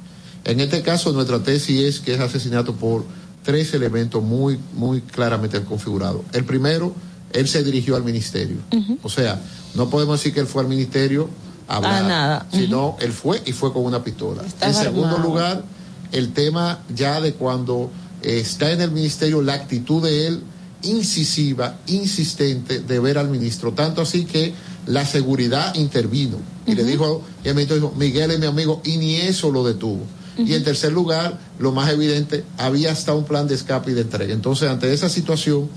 En 0.44 0.60
este 0.60 0.82
caso, 0.82 1.14
nuestra 1.14 1.40
tesis 1.42 1.82
es 1.82 2.00
que 2.00 2.14
es 2.14 2.20
asesinato 2.20 2.76
por 2.76 3.06
tres 3.44 3.74
elementos 3.74 4.22
muy, 4.22 4.60
muy 4.74 5.02
claramente 5.02 5.62
configurados. 5.62 6.22
El 6.34 6.44
primero, 6.44 6.94
él 7.32 7.48
se 7.48 7.64
dirigió 7.64 7.96
al 7.96 8.04
ministerio. 8.04 8.58
O 9.04 9.10
sea, 9.10 9.40
no 9.76 9.90
podemos 9.90 10.20
decir 10.20 10.34
que 10.34 10.42
él 10.42 10.48
fue 10.48 10.62
al 10.64 10.68
ministerio 10.70 11.30
hablar, 11.68 12.04
ah, 12.04 12.08
nada. 12.08 12.48
sino 12.52 12.96
él 13.00 13.12
fue 13.12 13.42
y 13.46 13.52
fue 13.52 13.72
con 13.74 13.84
una 13.86 14.04
pistola. 14.04 14.44
en 14.62 14.74
segundo 14.74 15.18
lugar, 15.18 15.64
el 16.12 16.34
tema 16.34 16.80
ya 16.94 17.20
de 17.22 17.34
cuando 17.34 17.92
eh, 18.22 18.40
está 18.42 18.72
en 18.72 18.82
el 18.82 18.92
ministerio, 18.92 19.42
la 19.42 19.54
actitud 19.54 20.02
de 20.02 20.28
él 20.28 20.44
incisiva, 20.84 21.76
insistente 21.88 22.80
de 22.80 23.00
ver 23.00 23.18
al 23.18 23.30
ministro, 23.30 23.74
tanto 23.74 24.02
así 24.02 24.26
que 24.26 24.54
la 24.86 25.06
seguridad 25.06 25.76
intervino 25.76 26.38
y 26.66 26.76
le 26.76 26.84
dijo, 26.84 27.24
y 27.44 27.50
ministro 27.50 27.76
dijo, 27.76 27.94
Miguel 27.98 28.32
es 28.32 28.40
mi 28.40 28.46
amigo, 28.46 28.82
y 28.84 28.98
ni 28.98 29.16
eso 29.18 29.52
lo 29.52 29.64
detuvo. 29.66 30.02
Y 30.38 30.54
en 30.54 30.64
tercer 30.64 30.94
lugar, 30.94 31.40
lo 31.58 31.72
más 31.72 31.92
evidente, 31.92 32.44
había 32.60 32.92
hasta 32.92 33.12
un 33.16 33.24
plan 33.24 33.48
de 33.48 33.56
escape 33.56 33.90
y 33.90 33.94
de 33.96 34.02
entrega. 34.02 34.32
Entonces, 34.32 34.70
ante 34.70 34.94
esa 34.94 35.10
situación, 35.10 35.68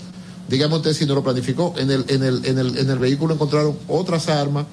digamos 0.50 0.80
usted 0.80 0.92
si 0.92 1.06
no 1.06 1.14
lo 1.14 1.22
planificó, 1.24 1.72
en 1.78 1.90
el, 1.90 2.04
en 2.08 2.22
el, 2.22 2.44
en 2.44 2.58
el, 2.58 2.76
en 2.76 2.90
el 2.90 2.98
vehículo 2.98 3.32
encontraron 3.32 3.78
otras 3.88 4.28
armas, 4.28 4.66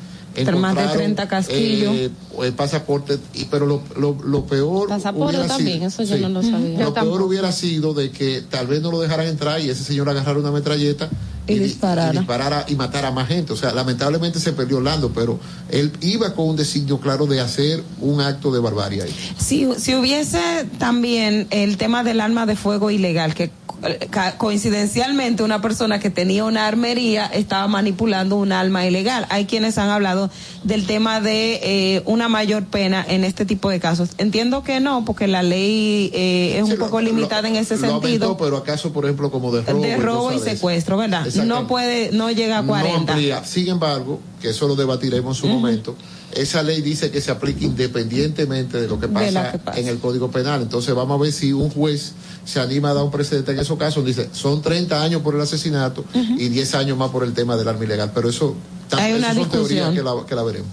más 0.57 0.75
de 0.75 0.87
30 0.87 1.27
casquillos. 1.27 1.93
Eh, 1.95 2.09
eh, 2.43 2.51
pasaporte, 2.55 3.17
pero 3.49 3.65
lo, 3.65 4.45
peor. 4.45 4.87
Pasaporte 4.89 5.39
también, 5.47 5.83
eso 5.83 6.03
yo 6.03 6.17
no 6.17 6.29
lo 6.29 6.43
sabía. 6.43 6.79
Lo 6.83 6.93
peor 6.93 7.21
hubiera 7.21 7.51
sido 7.51 7.93
de 7.93 8.11
que 8.11 8.41
tal 8.47 8.67
vez 8.67 8.81
no 8.81 8.91
lo 8.91 8.99
dejaran 9.01 9.27
entrar 9.27 9.59
y 9.61 9.69
ese 9.69 9.83
señor 9.83 10.09
agarrara 10.09 10.39
una 10.39 10.51
metralleta. 10.51 11.09
Y, 11.49 11.59
disparara. 11.59 12.65
y, 12.67 12.75
matara 12.75 13.07
a 13.07 13.11
más 13.11 13.29
gente. 13.29 13.53
O 13.53 13.55
sea, 13.55 13.71
lamentablemente 13.71 14.37
se 14.37 14.51
perdió 14.51 14.81
Lando, 14.81 15.13
pero 15.15 15.39
él 15.69 15.93
iba 16.01 16.33
con 16.33 16.49
un 16.49 16.55
designio 16.57 16.99
claro 16.99 17.25
de 17.25 17.39
hacer 17.39 17.81
un 18.01 18.19
acto 18.19 18.51
de 18.51 18.59
barbarie 18.59 19.03
ahí. 19.03 19.15
Si, 19.37 19.65
si 19.77 19.95
hubiese 19.95 20.65
también 20.77 21.47
el 21.51 21.77
tema 21.77 22.03
del 22.03 22.19
arma 22.19 22.45
de 22.45 22.57
fuego 22.57 22.91
ilegal, 22.91 23.33
que 23.33 23.49
eh, 23.83 24.09
coincidencialmente 24.39 25.43
una 25.43 25.61
persona 25.61 25.99
que 25.99 26.09
tenía 26.09 26.45
una 26.45 26.65
armería 26.67 27.27
estaba 27.27 27.67
manipulando 27.67 28.35
un 28.35 28.51
alma 28.51 28.87
ilegal. 28.87 29.27
Hay 29.29 29.45
quienes 29.45 29.77
han 29.77 29.89
hablado 29.89 30.31
del 30.63 30.87
tema 30.87 31.21
de 31.21 31.59
eh, 31.97 32.01
una 32.05 32.27
mayor 32.27 32.63
pena 32.65 33.05
en 33.07 33.23
este 33.23 33.45
tipo 33.45 33.69
de 33.69 33.79
casos. 33.79 34.09
Entiendo 34.17 34.63
que 34.63 34.79
no, 34.79 35.05
porque 35.05 35.27
la 35.27 35.43
ley 35.43 36.09
eh, 36.13 36.55
es 36.57 36.63
un 36.63 36.77
poco 36.79 36.99
limitada 37.01 37.47
en 37.47 37.55
ese 37.55 37.77
sentido. 37.77 38.35
pero 38.35 38.57
acaso, 38.57 38.91
por 38.91 39.05
ejemplo, 39.05 39.29
como 39.29 39.51
de 39.51 39.61
robo, 39.97 40.31
y, 40.31 40.39
secuestro, 40.39 40.97
¿verdad? 40.97 41.27
No 41.45 41.67
puede, 41.67 42.11
no 42.11 42.31
llega 42.31 42.57
a 42.59 42.63
40. 42.63 43.45
Sin 43.45 43.67
embargo, 43.67 44.19
que 44.41 44.49
eso 44.49 44.67
lo 44.67 44.75
debatiremos 44.75 45.37
en 45.37 45.41
su 45.41 45.47
momento 45.47 45.95
esa 46.37 46.61
ley 46.63 46.81
dice 46.81 47.09
que 47.11 47.19
se 47.21 47.31
aplica 47.31 47.65
independientemente 47.65 48.79
de 48.79 48.87
lo 48.87 48.99
que 48.99 49.07
pasa, 49.07 49.59
en 49.75 49.87
el 49.87 49.97
Código 49.99 50.29
Penal. 50.29 50.61
Entonces 50.61 50.93
vamos 50.93 51.19
a 51.19 51.23
ver 51.23 51.31
si 51.31 51.51
un 51.53 51.69
juez 51.69 52.13
se 52.45 52.59
anima 52.59 52.91
a 52.91 52.93
dar 52.93 53.03
un 53.03 53.11
precedente 53.11 53.51
en 53.51 53.59
esos 53.59 53.77
casos. 53.79 54.05
Dice, 54.05 54.29
son 54.33 54.61
30 54.61 55.01
años 55.01 55.21
por 55.23 55.33
el 55.35 55.41
asesinato 55.41 56.05
y 56.13 56.49
10 56.49 56.75
años 56.75 56.97
más 56.97 57.09
por 57.09 57.23
el 57.23 57.33
tema 57.33 57.57
del 57.57 57.67
arma 57.67 57.83
ilegal. 57.83 58.11
Pero 58.13 58.29
eso 58.29 58.55
también 58.87 59.23
es 59.23 59.35
una 59.37 59.49
teoría 59.49 59.91
que 59.93 60.03
la, 60.35 60.43
veremos. 60.43 60.67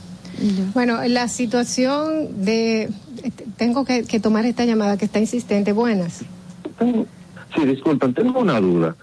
Bueno, 0.74 0.98
la 1.06 1.28
situación 1.28 2.44
de... 2.44 2.90
Este, 3.22 3.44
tengo 3.56 3.84
que, 3.86 4.02
tomar 4.20 4.44
esta 4.44 4.64
llamada 4.66 4.96
que 4.98 5.06
está 5.06 5.18
insistente. 5.18 5.72
Buenas. 5.72 6.20
Sí, 7.56 7.64
disculpen, 7.64 8.12
tengo 8.12 8.38
una 8.40 8.60
duda. 8.60 8.96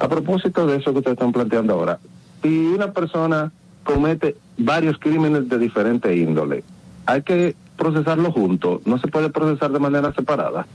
A 0.00 0.08
propósito 0.08 0.66
de 0.66 0.78
eso 0.78 0.90
que 0.92 0.98
ustedes 0.98 1.14
están 1.16 1.30
planteando 1.30 1.74
ahora. 1.74 1.98
Si 2.42 2.48
una 2.48 2.92
persona 2.92 3.52
comete 3.84 4.36
varios 4.56 4.98
crímenes 4.98 5.48
de 5.48 5.58
diferente 5.58 6.14
índole. 6.16 6.64
Hay 7.06 7.22
que 7.22 7.54
procesarlo 7.76 8.32
junto, 8.32 8.82
no 8.84 8.98
se 8.98 9.08
puede 9.08 9.30
procesar 9.30 9.70
de 9.72 9.78
manera 9.78 10.12
separada. 10.12 10.66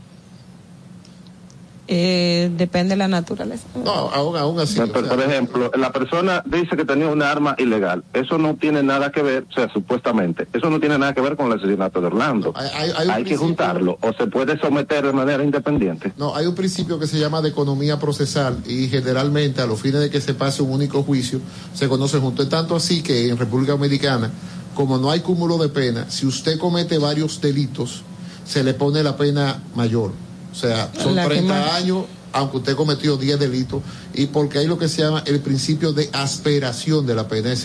Eh, 1.85 2.49
depende 2.55 2.91
de 2.91 2.95
la 2.95 3.09
naturaleza. 3.09 3.65
No, 3.83 3.91
aún, 3.91 4.57
así. 4.57 4.79
por 4.79 5.19
ejemplo, 5.21 5.69
la 5.77 5.91
persona 5.91 6.41
dice 6.45 6.77
que 6.77 6.85
tenía 6.85 7.09
un 7.09 7.21
arma 7.21 7.55
ilegal. 7.59 8.05
Eso 8.13 8.37
no 8.37 8.55
tiene 8.55 8.81
nada 8.83 9.11
que 9.11 9.21
ver, 9.21 9.45
o 9.49 9.53
sea, 9.53 9.71
supuestamente, 9.73 10.47
eso 10.53 10.69
no 10.69 10.79
tiene 10.79 10.97
nada 10.97 11.13
que 11.13 11.19
ver 11.19 11.35
con 11.35 11.47
el 11.51 11.59
asesinato 11.59 11.99
de 11.99 12.07
Orlando. 12.07 12.53
Hay, 12.55 13.09
hay 13.09 13.23
que 13.25 13.35
juntarlo 13.35 13.97
o 14.01 14.13
se 14.13 14.27
puede 14.27 14.57
someter 14.59 15.05
de 15.05 15.11
manera 15.11 15.43
independiente. 15.43 16.13
No, 16.15 16.33
hay 16.33 16.47
un 16.47 16.55
principio 16.55 16.97
que 16.99 17.05
se 17.07 17.19
llama 17.19 17.41
de 17.41 17.49
economía 17.49 17.99
procesal 17.99 18.59
y 18.65 18.87
generalmente 18.87 19.61
a 19.61 19.65
los 19.65 19.81
fines 19.81 19.99
de 19.99 20.09
que 20.09 20.21
se 20.21 20.33
pase 20.35 20.63
un 20.63 20.71
único 20.71 21.03
juicio 21.03 21.41
se 21.73 21.89
conoce 21.89 22.17
junto. 22.19 22.43
Es 22.43 22.49
tanto 22.49 22.77
así 22.77 23.03
que 23.03 23.27
en 23.27 23.37
República 23.37 23.73
Dominicana, 23.73 24.29
como 24.73 24.97
no 24.97 25.11
hay 25.11 25.19
cúmulo 25.19 25.57
de 25.57 25.67
pena, 25.67 26.09
si 26.09 26.25
usted 26.25 26.57
comete 26.57 26.97
varios 26.97 27.41
delitos, 27.41 28.03
se 28.45 28.63
le 28.63 28.73
pone 28.73 29.03
la 29.03 29.17
pena 29.17 29.61
mayor. 29.75 30.11
O 30.53 30.55
sea, 30.55 30.87
son 31.01 31.15
30 31.15 31.75
años, 31.75 32.05
aunque 32.31 32.57
usted 32.57 32.75
cometió 32.75 33.17
10 33.17 33.39
delitos, 33.39 33.81
y 34.13 34.27
porque 34.27 34.59
hay 34.59 34.67
lo 34.67 34.77
que 34.77 34.87
se 34.87 35.01
llama 35.01 35.23
el 35.25 35.39
principio 35.39 35.93
de 35.93 36.11
aspiración 36.13 37.07
de 37.07 37.15
la 37.15 37.27
pena, 37.27 37.55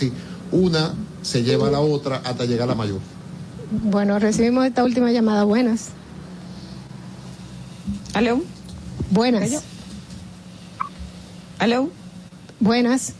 una 0.51 0.95
se 1.21 1.43
lleva 1.43 1.67
a 1.67 1.71
la 1.71 1.79
otra 1.81 2.21
hasta 2.25 2.45
llegar 2.45 2.63
a 2.63 2.71
la 2.71 2.75
mayor. 2.75 2.97
Bueno, 3.69 4.17
recibimos 4.17 4.65
esta 4.65 4.83
última 4.83 5.11
llamada. 5.11 5.43
Buenas. 5.43 5.89
¿Aló? 8.15 8.41
Buenas. 9.11 9.51
¿Aló? 11.59 11.91
Buenas. 12.59 13.13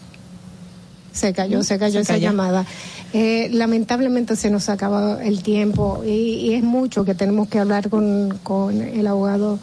Se 1.14 1.32
cayó, 1.34 1.62
se 1.64 1.78
cayó 1.78 2.00
esa 2.00 2.18
llamada. 2.18 2.66
Eh, 3.12 3.50
lamentablemente 3.52 4.36
se 4.36 4.52
nos 4.52 4.70
ha 4.70 4.74
acabado 4.74 5.20
el 5.20 5.42
tiempo 5.42 6.04
y, 6.06 6.54
es 6.54 6.64
mucho 6.64 7.06
que 7.06 7.16
tenemos 7.16 7.48
que 7.48 7.58
hablar 7.58 7.90
con, 7.90 8.82
el 8.84 9.08
abogado 9.08 9.58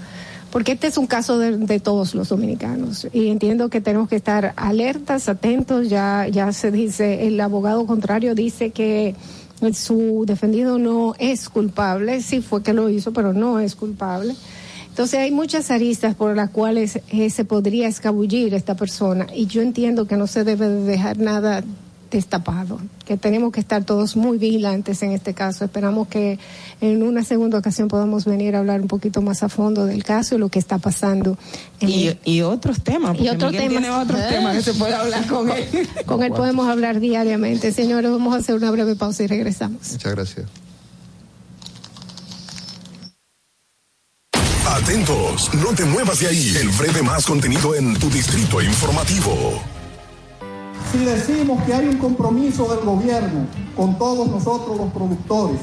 porque 0.50 0.72
este 0.72 0.86
es 0.88 0.98
un 0.98 1.06
caso 1.06 1.38
de, 1.38 1.78
todos 1.80 2.16
los 2.16 2.28
dominicanos 2.28 3.06
y 3.12 3.28
entiendo 3.28 3.68
que 3.68 3.80
tenemos 3.80 4.08
que 4.08 4.16
estar 4.16 4.52
alertas, 4.56 5.28
atentos, 5.28 5.88
ya, 5.88 6.26
ya 6.28 6.52
se 6.52 6.72
dice, 6.72 7.28
el 7.28 7.40
abogado 7.40 7.86
contrario 7.86 8.34
dice 8.34 8.70
que 8.70 9.14
su 9.74 10.24
defendido 10.26 10.78
no 10.78 11.14
es 11.18 11.48
culpable, 11.48 12.22
sí 12.22 12.40
fue 12.40 12.62
que 12.64 12.72
lo 12.72 12.88
hizo, 12.90 13.12
pero 13.12 13.32
no 13.32 13.60
es 13.60 13.74
culpable. 13.76 14.34
Entonces 14.88 15.20
hay 15.20 15.30
muchas 15.30 15.70
aristas 15.70 16.14
por 16.14 16.34
las 16.34 16.50
cuales 16.50 17.00
eh, 17.12 17.28
se 17.30 17.44
podría 17.44 17.86
escabullir 17.86 18.54
esta 18.54 18.74
persona 18.76 19.26
y 19.34 19.46
yo 19.46 19.60
entiendo 19.62 20.06
que 20.08 20.16
no 20.16 20.26
se 20.26 20.42
debe 20.44 20.68
dejar 20.68 21.18
nada 21.18 21.62
destapado, 22.10 22.80
que 23.04 23.16
tenemos 23.16 23.52
que 23.52 23.60
estar 23.60 23.84
todos 23.84 24.16
muy 24.16 24.38
vigilantes 24.38 25.02
en 25.02 25.12
este 25.12 25.34
caso. 25.34 25.64
Esperamos 25.64 26.08
que 26.08 26.38
en 26.80 27.02
una 27.02 27.24
segunda 27.24 27.58
ocasión 27.58 27.88
podamos 27.88 28.24
venir 28.24 28.54
a 28.56 28.60
hablar 28.60 28.80
un 28.80 28.88
poquito 28.88 29.22
más 29.22 29.42
a 29.42 29.48
fondo 29.48 29.86
del 29.86 30.04
caso 30.04 30.34
y 30.36 30.38
lo 30.38 30.48
que 30.48 30.58
está 30.58 30.78
pasando. 30.78 31.36
Y, 31.80 32.10
otros 32.42 32.82
temas, 32.82 33.14
y 33.16 33.20
tiene 33.22 33.90
otros 33.90 34.28
temas 34.28 34.56
que 34.56 34.62
se 34.62 34.74
puede 34.74 34.94
hablar 34.94 35.26
con 35.26 35.50
él. 35.50 35.88
con 36.06 36.22
él 36.22 36.32
podemos 36.32 36.68
hablar 36.68 37.00
diariamente. 37.00 37.72
Señores, 37.72 38.10
vamos 38.10 38.34
a 38.34 38.38
hacer 38.38 38.54
una 38.54 38.70
breve 38.70 38.94
pausa 38.94 39.22
y 39.22 39.26
regresamos. 39.26 39.92
Muchas 39.92 40.12
gracias. 40.14 40.46
Atentos, 44.66 45.50
no 45.54 45.74
te 45.74 45.84
muevas 45.86 46.20
de 46.20 46.26
ahí. 46.28 46.52
El 46.60 46.68
breve 46.70 47.02
más 47.02 47.26
contenido 47.26 47.74
en 47.74 47.94
tu 47.98 48.08
distrito 48.10 48.62
informativo 48.62 49.58
si 50.96 51.04
decimos 51.04 51.62
que 51.64 51.74
hay 51.74 51.88
un 51.88 51.98
compromiso 51.98 52.72
del 52.74 52.82
gobierno 52.84 53.46
con 53.76 53.98
todos 53.98 54.26
nosotros 54.28 54.78
los 54.78 54.90
productores 54.92 55.58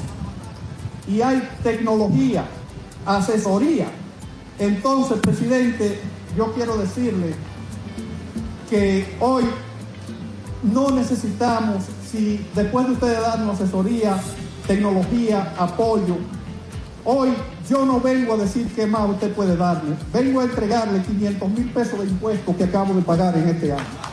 y 1.08 1.22
hay 1.22 1.42
tecnología, 1.64 2.46
asesoría, 3.06 3.88
entonces, 4.60 5.18
presidente, 5.20 6.00
yo 6.38 6.54
quiero 6.54 6.78
decirle 6.78 7.34
que 8.70 9.16
hoy 9.20 9.44
no 10.72 10.92
necesitamos, 10.92 11.84
si 12.10 12.46
después 12.56 12.86
de 12.86 12.94
ustedes 12.94 13.20
darnos 13.20 13.60
asesoría, 13.60 14.18
tecnología, 14.68 15.54
apoyo, 15.58 16.16
hoy 17.06 17.30
yo 17.68 17.84
no 17.86 18.00
vengo 18.00 18.34
a 18.36 18.38
decir 18.38 18.68
qué 18.76 18.86
más 18.86 19.10
usted 19.10 19.34
puede 19.34 19.58
darme, 19.58 19.96
vengo 20.14 20.42
a 20.42 20.44
entregarle 20.44 21.02
500 21.02 21.50
mil 21.50 21.72
pesos 21.72 22.00
de 22.00 22.06
impuestos 22.06 22.56
que 22.56 22.66
acabo 22.66 22.94
de 22.94 23.02
pagar 23.02 23.36
en 23.36 23.50
este 23.50 23.74
año. 23.74 24.13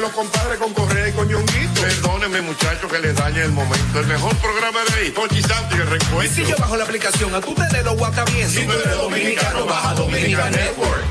lo 0.00 0.10
compadre, 0.10 0.58
con 0.58 0.72
Correa 0.74 1.08
y 1.08 1.12
Perdóneme, 1.12 2.42
muchacho, 2.42 2.88
que 2.88 2.98
le 2.98 3.12
dañe 3.12 3.42
el 3.42 3.52
momento. 3.52 4.00
El 4.00 4.06
mejor 4.08 4.34
programa 4.36 4.80
de 4.90 5.00
ahí, 5.04 5.10
Pochi 5.10 5.40
y 5.40 5.94
el 6.24 6.28
si 6.30 6.44
yo 6.44 6.56
bajo 6.58 6.76
la 6.76 6.84
aplicación, 6.84 7.34
a 7.34 7.40
tu 7.40 7.54
teléfono 7.54 7.94
los 7.94 8.32
bien. 8.34 8.50
Si 8.50 8.66
tú 8.66 8.72
dominicano, 9.00 9.64
baja 9.64 9.94
Dominica 9.94 10.50
Network. 10.50 11.04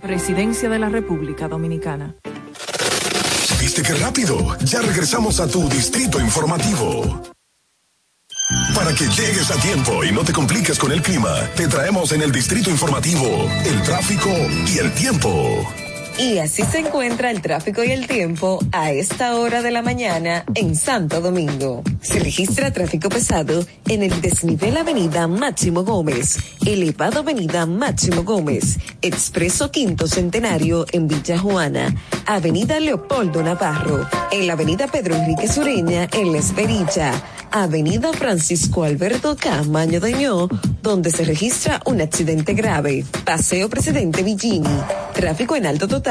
Presidencia 0.00 0.68
de 0.68 0.78
la 0.78 0.88
República 0.88 1.48
Dominicana. 1.48 2.14
¿Viste 3.60 3.82
qué 3.82 3.94
rápido? 3.94 4.56
Ya 4.62 4.80
regresamos 4.80 5.38
a 5.38 5.46
tu 5.46 5.68
distrito 5.68 6.18
informativo. 6.20 7.24
Para 8.74 8.92
que 8.94 9.06
llegues 9.08 9.50
a 9.50 9.56
tiempo 9.56 10.02
y 10.02 10.12
no 10.12 10.22
te 10.24 10.32
compliques 10.32 10.78
con 10.78 10.92
el 10.92 11.02
clima, 11.02 11.34
te 11.56 11.68
traemos 11.68 12.10
en 12.12 12.22
el 12.22 12.32
distrito 12.32 12.70
informativo 12.70 13.48
el 13.64 13.82
tráfico 13.82 14.30
y 14.66 14.78
el 14.78 14.92
tiempo. 14.94 15.68
Y 16.18 16.38
así 16.38 16.62
se 16.62 16.78
encuentra 16.78 17.30
el 17.30 17.42
tráfico 17.42 17.84
y 17.84 17.92
el 17.92 18.06
tiempo 18.06 18.58
a 18.72 18.90
esta 18.90 19.36
hora 19.36 19.60
de 19.60 19.70
la 19.70 19.82
mañana 19.82 20.46
en 20.54 20.74
Santo 20.74 21.20
Domingo. 21.20 21.82
Se 22.00 22.18
registra 22.18 22.72
tráfico 22.72 23.10
pesado 23.10 23.66
en 23.86 24.02
el 24.02 24.18
desnivel 24.22 24.78
Avenida 24.78 25.26
Máximo 25.28 25.84
Gómez, 25.84 26.38
elevado 26.64 27.18
Avenida 27.20 27.66
Máximo 27.66 28.24
Gómez, 28.24 28.78
Expreso 29.02 29.70
Quinto 29.70 30.06
Centenario 30.06 30.86
en 30.90 31.06
Villa 31.06 31.38
Juana, 31.38 31.94
Avenida 32.24 32.80
Leopoldo 32.80 33.42
Navarro, 33.42 34.08
en 34.32 34.46
la 34.46 34.54
Avenida 34.54 34.86
Pedro 34.86 35.16
Enrique 35.16 35.48
Sureña 35.48 36.08
en 36.12 36.32
La 36.32 36.38
Esperilla, 36.38 37.12
Avenida 37.50 38.10
Francisco 38.14 38.84
Alberto 38.84 39.36
Camaño 39.36 40.00
Ño, 40.00 40.48
donde 40.82 41.10
se 41.10 41.24
registra 41.24 41.80
un 41.84 42.00
accidente 42.00 42.54
grave, 42.54 43.04
Paseo 43.24 43.68
Presidente 43.68 44.22
Villini, 44.22 44.68
tráfico 45.14 45.56
en 45.56 45.66
alto 45.66 45.86
total 45.86 46.05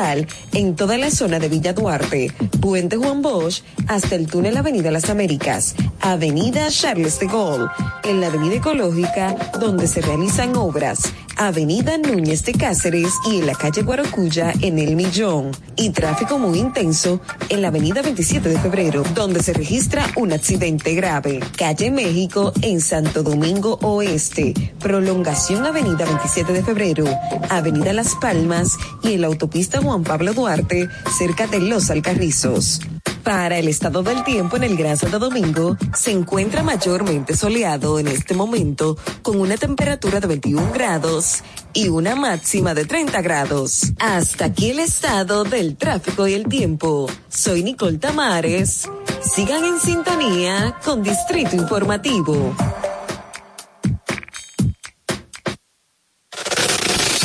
en 0.51 0.75
toda 0.75 0.97
la 0.97 1.09
zona 1.09 1.39
de 1.39 1.47
Villa 1.47 1.71
Duarte, 1.71 2.29
Puente 2.59 2.97
Juan 2.97 3.21
Bosch, 3.21 3.61
hasta 3.87 4.15
el 4.15 4.27
túnel 4.27 4.57
Avenida 4.57 4.91
Las 4.91 5.09
Américas, 5.09 5.73
Avenida 6.01 6.67
Charles 6.69 7.17
de 7.19 7.27
Gaulle, 7.27 7.67
en 8.03 8.19
la 8.19 8.27
Avenida 8.27 8.55
Ecológica, 8.55 9.35
donde 9.57 9.87
se 9.87 10.01
realizan 10.01 10.57
obras 10.57 11.13
Avenida 11.37 11.97
Núñez 11.97 12.45
de 12.45 12.53
Cáceres 12.53 13.11
y 13.29 13.37
en 13.39 13.47
la 13.47 13.55
calle 13.55 13.81
Guarocuya 13.81 14.53
en 14.61 14.79
El 14.79 14.95
Millón. 14.95 15.51
Y 15.75 15.89
tráfico 15.89 16.39
muy 16.39 16.59
intenso 16.59 17.19
en 17.49 17.61
la 17.61 17.67
Avenida 17.69 18.01
27 18.01 18.47
de 18.47 18.57
Febrero, 18.59 19.03
donde 19.13 19.43
se 19.43 19.53
registra 19.53 20.07
un 20.15 20.31
accidente 20.31 20.93
grave. 20.95 21.41
Calle 21.57 21.91
México 21.91 22.53
en 22.61 22.79
Santo 22.79 23.21
Domingo 23.21 23.77
Oeste, 23.81 24.53
prolongación 24.79 25.65
Avenida 25.65 26.05
27 26.05 26.53
de 26.53 26.63
Febrero, 26.63 27.05
Avenida 27.49 27.91
Las 27.91 28.15
Palmas 28.15 28.77
y 29.03 29.13
en 29.13 29.21
la 29.21 29.27
autopista 29.27 29.81
Juan 29.81 30.03
Pablo 30.03 30.33
Duarte, 30.33 30.87
cerca 31.17 31.47
de 31.47 31.59
Los 31.59 31.89
Alcarrizos 31.89 32.79
para 33.25 33.57
el 33.57 33.67
estado 33.67 34.03
del 34.03 34.23
tiempo 34.23 34.55
en 34.55 34.63
el 34.63 34.77
Gran 34.77 34.95
Santo 34.97 35.17
Domingo, 35.17 35.75
se 35.97 36.11
encuentra 36.11 36.61
mayormente 36.61 37.35
soleado 37.35 37.97
en 37.99 38.07
este 38.07 38.35
momento 38.35 38.97
con 39.23 39.41
una 39.41 39.57
temperatura 39.57 40.19
de 40.19 40.27
21 40.27 40.71
grados 40.71 41.41
y 41.73 41.89
una 41.89 42.15
máxima 42.15 42.75
de 42.75 42.85
30 42.85 43.19
grados. 43.23 43.81
Hasta 43.99 44.45
aquí 44.45 44.69
el 44.69 44.79
estado 44.79 45.43
del 45.43 45.75
tráfico 45.75 46.27
y 46.27 46.35
el 46.35 46.47
tiempo. 46.47 47.09
Soy 47.27 47.63
Nicole 47.63 47.97
Tamares. 47.97 48.87
Sigan 49.33 49.65
en 49.65 49.79
sintonía 49.79 50.75
con 50.85 51.01
Distrito 51.01 51.55
Informativo. 51.55 52.55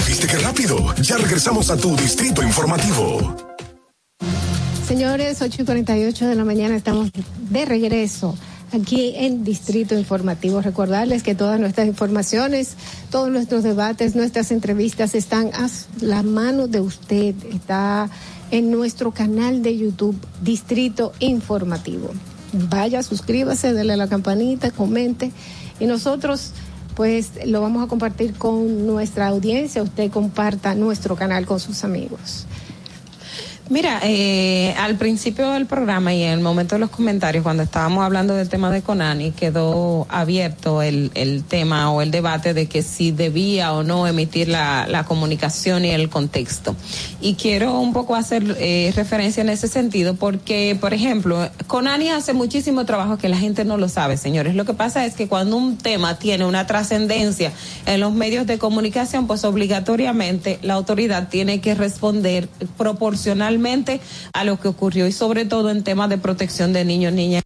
¿Viste 0.09 0.27
qué 0.27 0.39
rápido? 0.39 0.95
Ya 1.03 1.19
regresamos 1.19 1.69
a 1.69 1.77
tu 1.77 1.95
Distrito 1.95 2.43
Informativo. 2.43 3.50
Señores, 4.91 5.41
8 5.41 5.63
y 5.63 5.65
48 5.65 6.27
de 6.27 6.35
la 6.35 6.45
mañana 6.45 6.75
estamos 6.77 7.11
de 7.49 7.65
regreso 7.65 8.35
aquí 8.73 9.13
en 9.15 9.45
Distrito 9.45 9.97
Informativo. 9.97 10.61
Recordarles 10.63 11.23
que 11.23 11.37
todas 11.37 11.61
nuestras 11.61 11.87
informaciones, 11.87 12.75
todos 13.09 13.31
nuestros 13.31 13.63
debates, 13.63 14.17
nuestras 14.17 14.51
entrevistas 14.51 15.15
están 15.15 15.53
a 15.55 15.69
la 16.01 16.25
mano 16.25 16.67
de 16.67 16.81
usted. 16.81 17.37
Está 17.53 18.11
en 18.51 18.73
nuestro 18.73 19.13
canal 19.13 19.63
de 19.63 19.79
YouTube 19.79 20.17
Distrito 20.43 21.13
Informativo. 21.21 22.11
Vaya, 22.69 23.05
suscríbase, 23.05 23.73
dele 23.73 23.93
a 23.93 23.97
la 23.97 24.09
campanita, 24.09 24.73
comente 24.73 25.31
y 25.79 25.87
nosotros 25.87 26.51
pues 26.97 27.31
lo 27.47 27.61
vamos 27.63 27.85
a 27.85 27.87
compartir 27.87 28.35
con 28.35 28.89
nuestra 28.89 29.29
audiencia. 29.29 29.85
Usted 29.85 30.11
comparta 30.11 30.75
nuestro 30.75 31.15
canal 31.15 31.47
con 31.47 31.61
sus 31.61 31.85
amigos. 31.85 32.47
Mira, 33.71 34.01
eh, 34.03 34.75
al 34.79 34.97
principio 34.97 35.53
del 35.53 35.65
programa 35.67 36.13
y 36.13 36.25
en 36.25 36.33
el 36.33 36.41
momento 36.41 36.75
de 36.75 36.81
los 36.81 36.91
comentarios, 36.91 37.45
cuando 37.45 37.63
estábamos 37.63 38.03
hablando 38.03 38.35
del 38.35 38.49
tema 38.49 38.69
de 38.73 38.83
Conani, 38.83 39.31
quedó 39.31 40.07
abierto 40.11 40.83
el, 40.83 41.11
tema 41.49 41.89
o 41.93 42.03
el 42.03 42.11
debate 42.11 42.53
de 42.53 42.67
que 42.67 42.83
si 42.83 43.13
debía 43.13 43.73
o 43.73 43.85
no 43.85 44.09
emitir 44.09 44.49
la, 44.49 44.89
la 44.89 45.05
comunicación 45.05 45.85
y 45.85 45.91
el 45.91 46.11
contexto. 46.11 46.75
Y 47.21 47.35
quiero 47.37 47.79
un 47.79 47.93
poco 47.93 48.17
hacer 48.17 48.57
eh, 48.59 48.93
referencia 48.97 49.41
en 49.41 49.51
ese 49.51 49.69
sentido 49.69 50.17
porque, 50.17 50.77
por 50.81 50.93
ejemplo, 50.93 51.49
Conani 51.69 52.09
hace 52.09 52.33
muchísimo 52.33 52.85
trabajo 52.87 53.19
que 53.19 53.29
la 53.29 53.37
gente 53.39 53.65
no 53.65 53.77
lo 53.77 53.89
sabe, 53.89 54.17
señores. 54.17 54.57
Lo 54.57 54.65
que 54.65 54.75
pasa 54.75 55.07
es 55.07 55.15
que 55.15 55.29
cuando 55.29 55.57
un 55.57 55.79
tema 55.79 56.19
tiene 56.19 56.45
una 56.45 56.67
trascendencia 56.67 57.53
en 57.87 58.01
los 58.01 58.13
medios 58.13 58.49
de 58.49 58.59
comunicación, 58.59 59.29
pues 59.29 59.45
obligatoriamente 59.45 60.59
la 60.63 60.75
autoridad 60.75 61.29
tiene 61.29 61.61
que 61.61 61.77
responder 61.77 62.49
proporcionalmente 62.77 63.60
a 64.33 64.45
lo 64.45 64.59
que 64.59 64.69
ocurrió 64.69 65.07
y 65.07 65.13
sobre 65.13 65.45
todo 65.45 65.71
en 65.71 65.85
temas 65.85 66.09
de 66.09 66.19
protección 66.19 66.73
de 66.73 66.85
niños, 66.85 67.13
niñas 67.13 67.43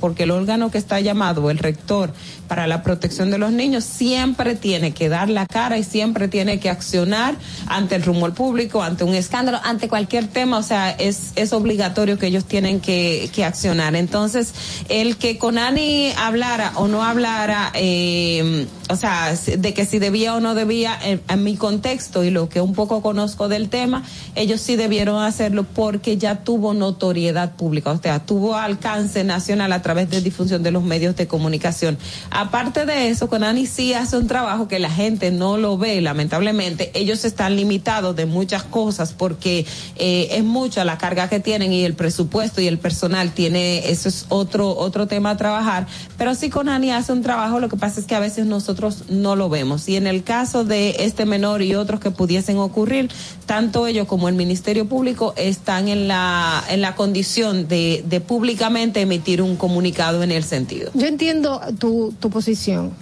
porque 0.00 0.24
el 0.24 0.30
órgano 0.32 0.70
que 0.70 0.78
está 0.78 1.00
llamado 1.00 1.50
el 1.50 1.58
rector 1.58 2.12
para 2.48 2.66
la 2.66 2.82
protección 2.82 3.30
de 3.30 3.38
los 3.38 3.52
niños 3.52 3.84
siempre 3.84 4.54
tiene 4.56 4.92
que 4.92 5.08
dar 5.08 5.28
la 5.28 5.46
cara 5.46 5.78
y 5.78 5.84
siempre 5.84 6.26
tiene 6.28 6.58
que 6.58 6.70
accionar 6.70 7.36
ante 7.66 7.94
el 7.94 8.02
rumor 8.02 8.34
público, 8.34 8.82
ante 8.82 9.04
un 9.04 9.14
escándalo, 9.14 9.58
ante 9.64 9.88
cualquier 9.88 10.26
tema, 10.28 10.58
o 10.58 10.62
sea, 10.62 10.90
es, 10.90 11.32
es 11.36 11.52
obligatorio 11.52 12.18
que 12.18 12.26
ellos 12.26 12.46
tienen 12.46 12.80
que, 12.80 13.30
que 13.32 13.44
accionar. 13.44 13.94
Entonces, 13.94 14.54
el 14.88 15.16
que 15.18 15.38
Conani 15.38 16.12
hablara 16.18 16.72
o 16.76 16.88
no 16.88 17.04
hablara, 17.04 17.70
eh, 17.74 18.66
o 18.88 18.96
sea, 18.96 19.34
de 19.56 19.74
que 19.74 19.84
si 19.84 19.98
debía 19.98 20.34
o 20.34 20.40
no 20.40 20.54
debía, 20.54 20.98
en, 21.04 21.20
en 21.28 21.44
mi 21.44 21.56
contexto 21.56 22.24
y 22.24 22.30
lo 22.30 22.48
que 22.48 22.60
un 22.62 22.72
poco 22.74 23.02
conozco 23.02 23.48
del 23.48 23.68
tema, 23.68 24.04
ellos 24.34 24.60
sí 24.62 24.76
debieron 24.76 25.22
hacerlo 25.22 25.64
porque 25.64 26.16
ya 26.16 26.42
tuvo 26.44 26.72
notoriedad 26.74 27.52
pública, 27.56 27.90
o 27.92 28.00
sea, 28.00 28.20
tuvo 28.24 28.56
alcance 28.56 29.22
nacional 29.28 29.72
a 29.72 29.80
través 29.80 30.10
de 30.10 30.20
difusión 30.20 30.64
de 30.64 30.72
los 30.72 30.82
medios 30.82 31.14
de 31.14 31.28
comunicación. 31.28 31.96
Aparte 32.32 32.84
de 32.84 33.10
eso, 33.10 33.28
Conani 33.28 33.66
sí 33.66 33.94
hace 33.94 34.16
un 34.16 34.26
trabajo 34.26 34.66
que 34.66 34.80
la 34.80 34.90
gente 34.90 35.30
no 35.30 35.56
lo 35.56 35.78
ve, 35.78 36.00
lamentablemente. 36.00 36.90
Ellos 36.94 37.24
están 37.24 37.54
limitados 37.54 38.16
de 38.16 38.26
muchas 38.26 38.64
cosas 38.64 39.12
porque 39.12 39.64
eh, 39.94 40.28
es 40.32 40.42
mucha 40.42 40.84
la 40.84 40.98
carga 40.98 41.28
que 41.28 41.38
tienen 41.38 41.72
y 41.72 41.84
el 41.84 41.94
presupuesto 41.94 42.60
y 42.60 42.66
el 42.66 42.78
personal 42.78 43.30
tiene, 43.30 43.88
eso 43.90 44.08
es 44.08 44.26
otro, 44.28 44.70
otro 44.76 45.06
tema 45.06 45.30
a 45.30 45.36
trabajar. 45.36 45.86
Pero 46.16 46.34
sí 46.34 46.50
Conani 46.50 46.90
hace 46.90 47.12
un 47.12 47.22
trabajo, 47.22 47.60
lo 47.60 47.68
que 47.68 47.76
pasa 47.76 48.00
es 48.00 48.06
que 48.06 48.16
a 48.16 48.20
veces 48.20 48.46
nosotros 48.46 49.04
no 49.08 49.36
lo 49.36 49.48
vemos. 49.48 49.88
Y 49.88 49.94
en 49.96 50.06
el 50.08 50.24
caso 50.24 50.64
de 50.64 50.96
este 51.00 51.26
menor 51.26 51.62
y 51.62 51.74
otros 51.74 52.00
que 52.00 52.10
pudiesen 52.10 52.56
ocurrir, 52.56 53.10
tanto 53.44 53.86
ellos 53.86 54.06
como 54.08 54.28
el 54.28 54.34
Ministerio 54.34 54.88
Público 54.88 55.34
están 55.36 55.88
en 55.88 56.08
la, 56.08 56.64
en 56.70 56.80
la 56.80 56.94
condición 56.94 57.68
de, 57.68 58.02
de 58.08 58.20
públicamente 58.22 59.02
emitir 59.02 59.17
un 59.42 59.56
comunicado 59.56 60.22
en 60.22 60.30
el 60.30 60.42
sentido. 60.42 60.90
Yo 60.94 61.06
entiendo 61.06 61.60
tu, 61.78 62.14
tu 62.18 62.30
posición. 62.30 62.92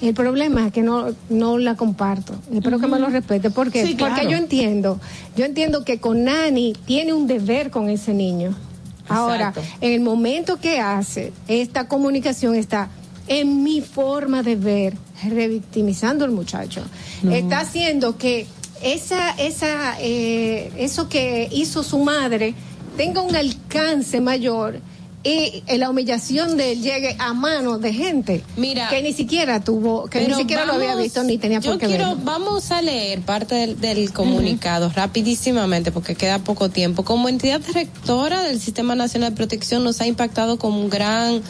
El 0.00 0.14
problema 0.14 0.66
es 0.66 0.72
que 0.72 0.82
no, 0.82 1.08
no 1.28 1.58
la 1.58 1.74
comparto. 1.76 2.34
Espero 2.52 2.78
que 2.78 2.86
me 2.86 2.98
lo 2.98 3.08
respete. 3.08 3.50
¿Por 3.50 3.66
Porque 3.70 4.26
yo 4.28 4.36
entiendo. 4.36 4.98
Yo 5.36 5.44
entiendo 5.44 5.84
que 5.84 5.98
Conani 5.98 6.74
tiene 6.86 7.12
un 7.12 7.26
deber 7.26 7.70
con 7.70 7.90
ese 7.90 8.12
niño. 8.14 8.54
Ahora, 9.08 9.54
en 9.80 9.92
el 9.92 10.00
momento 10.00 10.58
que 10.60 10.80
hace 10.80 11.32
esta 11.46 11.88
comunicación 11.88 12.54
está 12.54 12.88
en 13.26 13.62
mi 13.62 13.80
forma 13.80 14.42
de 14.42 14.56
ver, 14.56 14.96
revictimizando 15.24 16.24
al 16.24 16.30
muchacho. 16.32 16.82
Está 17.30 17.60
haciendo 17.60 18.16
que 18.16 18.46
esa, 18.82 19.30
esa, 19.36 19.96
eh, 20.00 20.70
eso 20.76 21.08
que 21.08 21.48
hizo 21.52 21.82
su 21.82 21.98
madre 21.98 22.54
tenga 22.96 23.20
un 23.22 23.34
alcance 23.36 24.20
mayor 24.20 24.80
y 25.28 25.62
la 25.78 25.90
humillación 25.90 26.56
de 26.56 26.72
él 26.72 26.82
llegue 26.82 27.16
a 27.18 27.34
manos 27.34 27.80
de 27.80 27.92
gente 27.92 28.42
que 28.90 29.02
ni 29.02 29.12
siquiera 29.12 29.60
tuvo, 29.60 30.06
que 30.06 30.26
ni 30.26 30.34
siquiera 30.34 30.64
lo 30.64 30.74
había 30.74 30.96
visto 30.96 31.22
ni 31.22 31.36
tenía 31.38 31.60
por 31.60 31.72
yo 31.74 31.78
qué 31.78 31.86
quiero, 31.86 32.16
Vamos 32.22 32.70
a 32.70 32.80
leer 32.82 33.20
parte 33.20 33.76
del, 33.76 34.12
comunicado 34.12 34.90
rapidísimamente 34.94 35.92
porque 35.92 36.14
queda 36.14 36.38
poco 36.38 36.68
tiempo. 36.70 37.04
Como 37.04 37.28
entidad 37.28 37.60
rectora 37.72 38.42
del 38.42 38.60
Sistema 38.60 38.94
Nacional 38.94 39.30
de 39.30 39.36
Protección 39.36 39.84
nos 39.84 40.00
ha 40.00 40.06
impactado 40.06 40.58
con 40.58 40.72
un 40.72 40.88
gran 40.88 41.42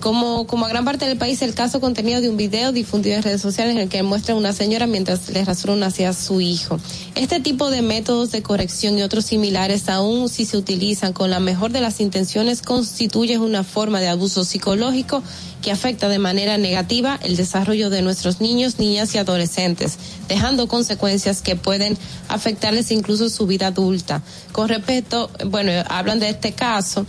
como, 0.00 0.46
como 0.46 0.66
a 0.66 0.68
gran 0.68 0.84
parte 0.84 1.06
del 1.06 1.18
país, 1.18 1.42
el 1.42 1.54
caso 1.54 1.80
contenido 1.80 2.20
de 2.20 2.28
un 2.28 2.36
video 2.36 2.72
difundido 2.72 3.16
en 3.16 3.22
redes 3.22 3.40
sociales 3.40 3.74
en 3.74 3.80
el 3.82 3.88
que 3.88 4.02
muestra 4.02 4.34
a 4.34 4.38
una 4.38 4.52
señora 4.52 4.86
mientras 4.86 5.28
le 5.30 5.44
rasura 5.44 5.66
hacia 5.86 6.12
su 6.12 6.40
hijo. 6.40 6.78
Este 7.14 7.40
tipo 7.40 7.70
de 7.70 7.82
métodos 7.82 8.30
de 8.30 8.42
corrección 8.42 8.98
y 8.98 9.02
otros 9.02 9.24
similares, 9.26 9.88
aún 9.88 10.28
si 10.28 10.44
se 10.44 10.56
utilizan 10.56 11.12
con 11.12 11.30
la 11.30 11.40
mejor 11.40 11.72
de 11.72 11.80
las 11.80 12.00
intenciones, 12.00 12.62
constituyen 12.62 13.40
una 13.40 13.64
forma 13.64 14.00
de 14.00 14.08
abuso 14.08 14.44
psicológico 14.44 15.22
que 15.62 15.72
afecta 15.72 16.08
de 16.08 16.18
manera 16.18 16.58
negativa 16.58 17.18
el 17.22 17.36
desarrollo 17.36 17.90
de 17.90 18.02
nuestros 18.02 18.40
niños, 18.40 18.78
niñas 18.78 19.14
y 19.14 19.18
adolescentes, 19.18 19.98
dejando 20.28 20.68
consecuencias 20.68 21.42
que 21.42 21.56
pueden 21.56 21.98
afectarles 22.28 22.90
incluso 22.92 23.28
su 23.28 23.46
vida 23.46 23.68
adulta. 23.68 24.22
Con 24.52 24.68
respecto, 24.68 25.30
bueno, 25.46 25.70
hablan 25.88 26.20
de 26.20 26.28
este 26.28 26.52
caso 26.52 27.06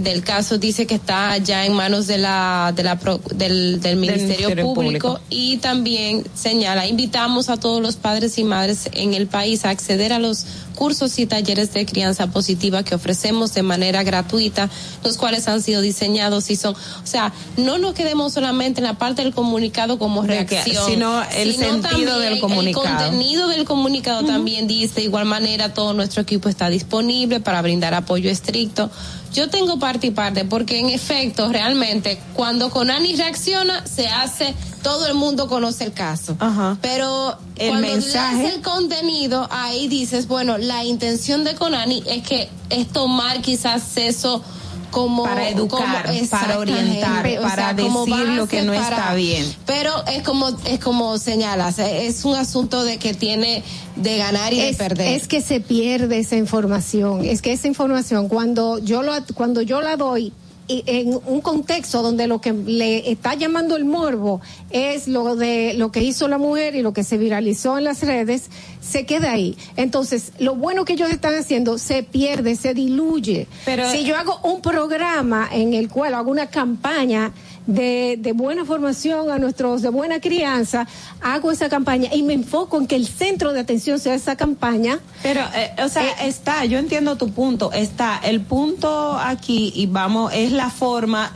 del 0.00 0.22
caso 0.22 0.58
dice 0.58 0.86
que 0.86 0.96
está 0.96 1.36
ya 1.38 1.66
en 1.66 1.72
manos 1.74 2.06
de 2.06 2.18
la, 2.18 2.72
de 2.74 2.82
la 2.82 2.98
del, 3.34 3.80
del, 3.80 3.96
Ministerio, 3.96 4.74
Público, 4.74 5.20
y 5.30 5.58
también 5.58 6.24
señala, 6.34 6.86
invitamos 6.86 7.48
a 7.48 7.56
todos 7.58 7.80
los 7.82 7.96
padres 7.96 8.38
y 8.38 8.44
madres 8.44 8.88
en 8.92 9.14
el 9.14 9.26
país 9.26 9.64
a 9.64 9.70
acceder 9.70 10.12
a 10.12 10.18
los 10.18 10.46
cursos 10.74 11.18
y 11.18 11.26
talleres 11.26 11.72
de 11.72 11.86
crianza 11.86 12.26
positiva 12.26 12.82
que 12.82 12.94
ofrecemos 12.94 13.54
de 13.54 13.62
manera 13.62 14.02
gratuita, 14.02 14.68
los 15.02 15.16
cuales 15.16 15.48
han 15.48 15.62
sido 15.62 15.80
diseñados 15.80 16.50
y 16.50 16.56
son, 16.56 16.74
o 16.74 17.06
sea, 17.06 17.32
no 17.56 17.78
nos 17.78 17.94
quedemos 17.94 18.32
solamente 18.32 18.80
en 18.80 18.86
la 18.86 18.94
parte 18.98 19.22
del 19.22 19.34
comunicado 19.34 19.98
como 19.98 20.22
reacción, 20.22 20.84
sino 20.86 21.22
el 21.36 21.54
sentido 21.54 22.18
del 22.18 22.40
comunicado. 22.40 22.84
El 22.84 23.00
contenido 23.04 23.48
del 23.48 23.64
comunicado 23.64 24.24
también 24.24 24.66
dice, 24.66 24.96
de 24.96 25.02
igual 25.04 25.24
manera, 25.26 25.72
todo 25.72 25.94
nuestro 25.94 26.22
equipo 26.22 26.48
está 26.48 26.68
disponible 26.68 27.40
para 27.40 27.62
brindar 27.62 27.94
apoyo 27.94 28.30
estricto. 28.30 28.90
Yo 29.32 29.50
tengo 29.50 29.80
parte 29.80 30.08
y 30.08 30.10
parte, 30.12 30.44
porque 30.44 30.78
en 30.78 30.90
efecto, 30.90 31.48
realmente, 31.50 32.20
cuando 32.34 32.70
Conani 32.70 33.16
reacciona, 33.16 33.84
se 33.84 34.06
hace, 34.06 34.54
todo 34.84 35.06
el 35.08 35.14
mundo 35.14 35.48
conoce 35.48 35.82
el 35.84 35.92
caso. 35.92 36.36
Pero 36.80 37.36
el 37.56 37.78
mensaje... 37.78 38.54
el 38.54 38.62
contenido, 38.62 39.48
ahí 39.50 39.88
dices, 39.88 40.28
bueno, 40.28 40.56
la 40.64 40.84
intención 40.84 41.44
de 41.44 41.54
Conani 41.54 42.02
es 42.06 42.22
que 42.22 42.48
es 42.70 42.88
tomar 42.88 43.40
quizás 43.40 43.96
eso 43.96 44.42
como 44.90 45.24
para 45.24 45.48
educar, 45.48 46.04
para 46.30 46.58
orientar, 46.58 47.26
para 47.40 47.74
decir 47.74 48.28
lo 48.28 48.46
que 48.46 48.62
no 48.62 48.72
está 48.72 49.12
bien. 49.14 49.44
Pero 49.66 49.92
es 50.06 50.22
como 50.22 50.50
es 50.64 50.78
como 50.78 51.18
señalas, 51.18 51.80
e-, 51.80 52.06
es 52.06 52.24
un 52.24 52.36
asunto 52.36 52.84
de 52.84 52.96
que 52.98 53.12
tiene 53.12 53.64
de 53.96 54.18
ganar 54.18 54.52
y 54.52 54.60
de 54.60 54.72
perder. 54.74 55.14
Es 55.20 55.26
que 55.26 55.40
se 55.42 55.60
pierde 55.60 56.20
esa 56.20 56.36
información, 56.36 57.24
es 57.24 57.42
que 57.42 57.52
esa 57.52 57.66
información 57.66 58.28
cuando 58.28 58.78
yo 58.78 59.02
lo 59.02 59.12
cuando 59.34 59.62
yo 59.62 59.80
la 59.82 59.96
doy 59.96 60.32
en 60.68 61.18
un 61.26 61.40
contexto 61.40 62.02
donde 62.02 62.26
lo 62.26 62.40
que 62.40 62.52
le 62.52 63.10
está 63.10 63.34
llamando 63.34 63.76
el 63.76 63.84
morbo 63.84 64.40
es 64.70 65.06
lo 65.08 65.36
de 65.36 65.74
lo 65.74 65.92
que 65.92 66.02
hizo 66.02 66.26
la 66.28 66.38
mujer 66.38 66.74
y 66.74 66.82
lo 66.82 66.92
que 66.92 67.04
se 67.04 67.18
viralizó 67.18 67.76
en 67.76 67.84
las 67.84 68.02
redes, 68.02 68.44
se 68.80 69.04
queda 69.04 69.32
ahí. 69.32 69.56
Entonces, 69.76 70.32
lo 70.38 70.54
bueno 70.54 70.84
que 70.84 70.94
ellos 70.94 71.10
están 71.10 71.34
haciendo 71.34 71.78
se 71.78 72.02
pierde, 72.02 72.56
se 72.56 72.72
diluye. 72.74 73.46
Pero 73.64 73.90
si 73.90 74.04
yo 74.04 74.16
hago 74.16 74.40
un 74.42 74.60
programa 74.62 75.48
en 75.52 75.74
el 75.74 75.88
cual 75.88 76.14
hago 76.14 76.30
una 76.30 76.46
campaña 76.46 77.32
de, 77.66 78.16
de, 78.18 78.32
buena 78.32 78.64
formación 78.64 79.30
a 79.30 79.38
nuestros, 79.38 79.82
de 79.82 79.88
buena 79.88 80.20
crianza, 80.20 80.86
hago 81.20 81.50
esa 81.50 81.68
campaña 81.68 82.10
y 82.14 82.22
me 82.22 82.34
enfoco 82.34 82.78
en 82.78 82.86
que 82.86 82.96
el 82.96 83.06
centro 83.06 83.52
de 83.52 83.60
atención 83.60 83.98
sea 83.98 84.14
esa 84.14 84.36
campaña. 84.36 85.00
Pero, 85.22 85.40
eh, 85.54 85.72
o 85.84 85.88
sea, 85.88 86.04
eh, 86.08 86.14
está, 86.24 86.64
yo 86.66 86.78
entiendo 86.78 87.16
tu 87.16 87.30
punto, 87.30 87.72
está, 87.72 88.20
el 88.22 88.40
punto 88.42 89.16
aquí 89.18 89.72
y 89.74 89.86
vamos, 89.86 90.32
es 90.34 90.52
la 90.52 90.70
forma 90.70 91.32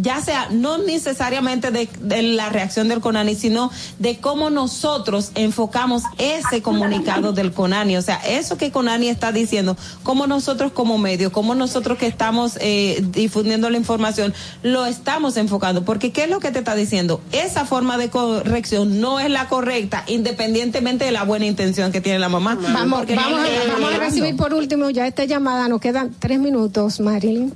ya 0.00 0.20
sea 0.20 0.48
no 0.50 0.78
necesariamente 0.78 1.70
de, 1.70 2.22
la 2.22 2.48
reacción 2.48 2.88
del 2.88 3.00
CONANI, 3.00 3.34
sino 3.34 3.70
de 3.98 4.18
cómo 4.18 4.50
nosotros 4.50 5.30
enfocamos 5.34 6.02
ese 6.18 6.62
comunicado 6.62 7.32
del 7.32 7.52
CONANI. 7.52 7.96
O 7.96 8.02
sea, 8.02 8.16
eso 8.16 8.56
que 8.56 8.70
CONANI 8.70 9.08
está 9.08 9.32
diciendo, 9.32 9.76
cómo 10.02 10.26
nosotros 10.26 10.72
como 10.72 10.98
medio, 10.98 11.32
cómo 11.32 11.54
nosotros 11.54 11.98
que 11.98 12.06
estamos 12.06 12.56
eh, 12.60 13.02
difundiendo 13.12 13.70
la 13.70 13.78
información, 13.78 14.34
lo 14.62 14.86
estamos 14.86 15.36
enfocando. 15.36 15.84
Porque 15.84 16.12
¿qué 16.12 16.24
es 16.24 16.30
lo 16.30 16.40
que 16.40 16.50
te 16.50 16.60
está 16.60 16.74
diciendo? 16.74 17.20
Esa 17.32 17.64
forma 17.64 17.96
de 17.98 18.08
corrección 18.10 19.00
no 19.00 19.20
es 19.20 19.30
la 19.30 19.48
correcta, 19.48 20.04
independientemente 20.06 21.04
de 21.04 21.12
la 21.12 21.24
buena 21.24 21.46
intención 21.46 21.92
que 21.92 22.00
tiene 22.00 22.18
la 22.18 22.28
mamá. 22.28 22.56
vamos 22.60 23.04
a 23.06 23.98
recibir 23.98 24.36
por 24.36 24.54
último 24.54 24.90
ya 24.90 25.06
esta 25.06 25.24
llamada, 25.24 25.68
nos 25.68 25.80
quedan 25.80 26.14
tres 26.18 26.38
minutos, 26.40 27.00
Marilyn 27.00 27.52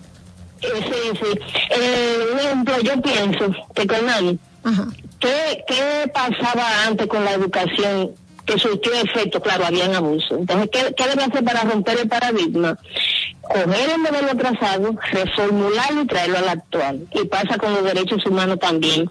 sí, 0.63 0.69
sí. 1.21 1.39
Eh, 1.77 2.19
ejemplo, 2.39 2.79
yo 2.81 3.01
pienso 3.01 3.51
que 3.75 3.87
con 3.87 4.07
nadie. 4.07 4.39
¿Qué, 5.19 5.65
¿qué, 5.67 6.11
pasaba 6.13 6.87
antes 6.87 7.07
con 7.07 7.25
la 7.25 7.33
educación 7.33 8.13
que 8.45 8.59
surgió 8.59 8.93
efecto? 8.95 9.41
Claro, 9.41 9.67
habían 9.67 9.95
abuso. 9.95 10.37
Entonces, 10.37 10.69
¿qué, 10.73 10.95
qué 10.95 11.09
debe 11.09 11.25
hacer 11.25 11.45
para 11.45 11.63
romper 11.63 12.01
el 12.01 12.09
paradigma? 12.09 12.79
Coger 13.43 13.91
el 13.95 13.99
modelo 14.01 14.37
trazado, 14.37 14.95
reformularlo 15.11 16.03
y 16.03 16.07
traerlo 16.07 16.39
al 16.39 16.49
actual. 16.49 17.07
Y 17.13 17.25
pasa 17.27 17.57
con 17.59 17.75
los 17.75 17.85
derechos 17.85 18.25
humanos 18.27 18.59
también. 18.61 19.11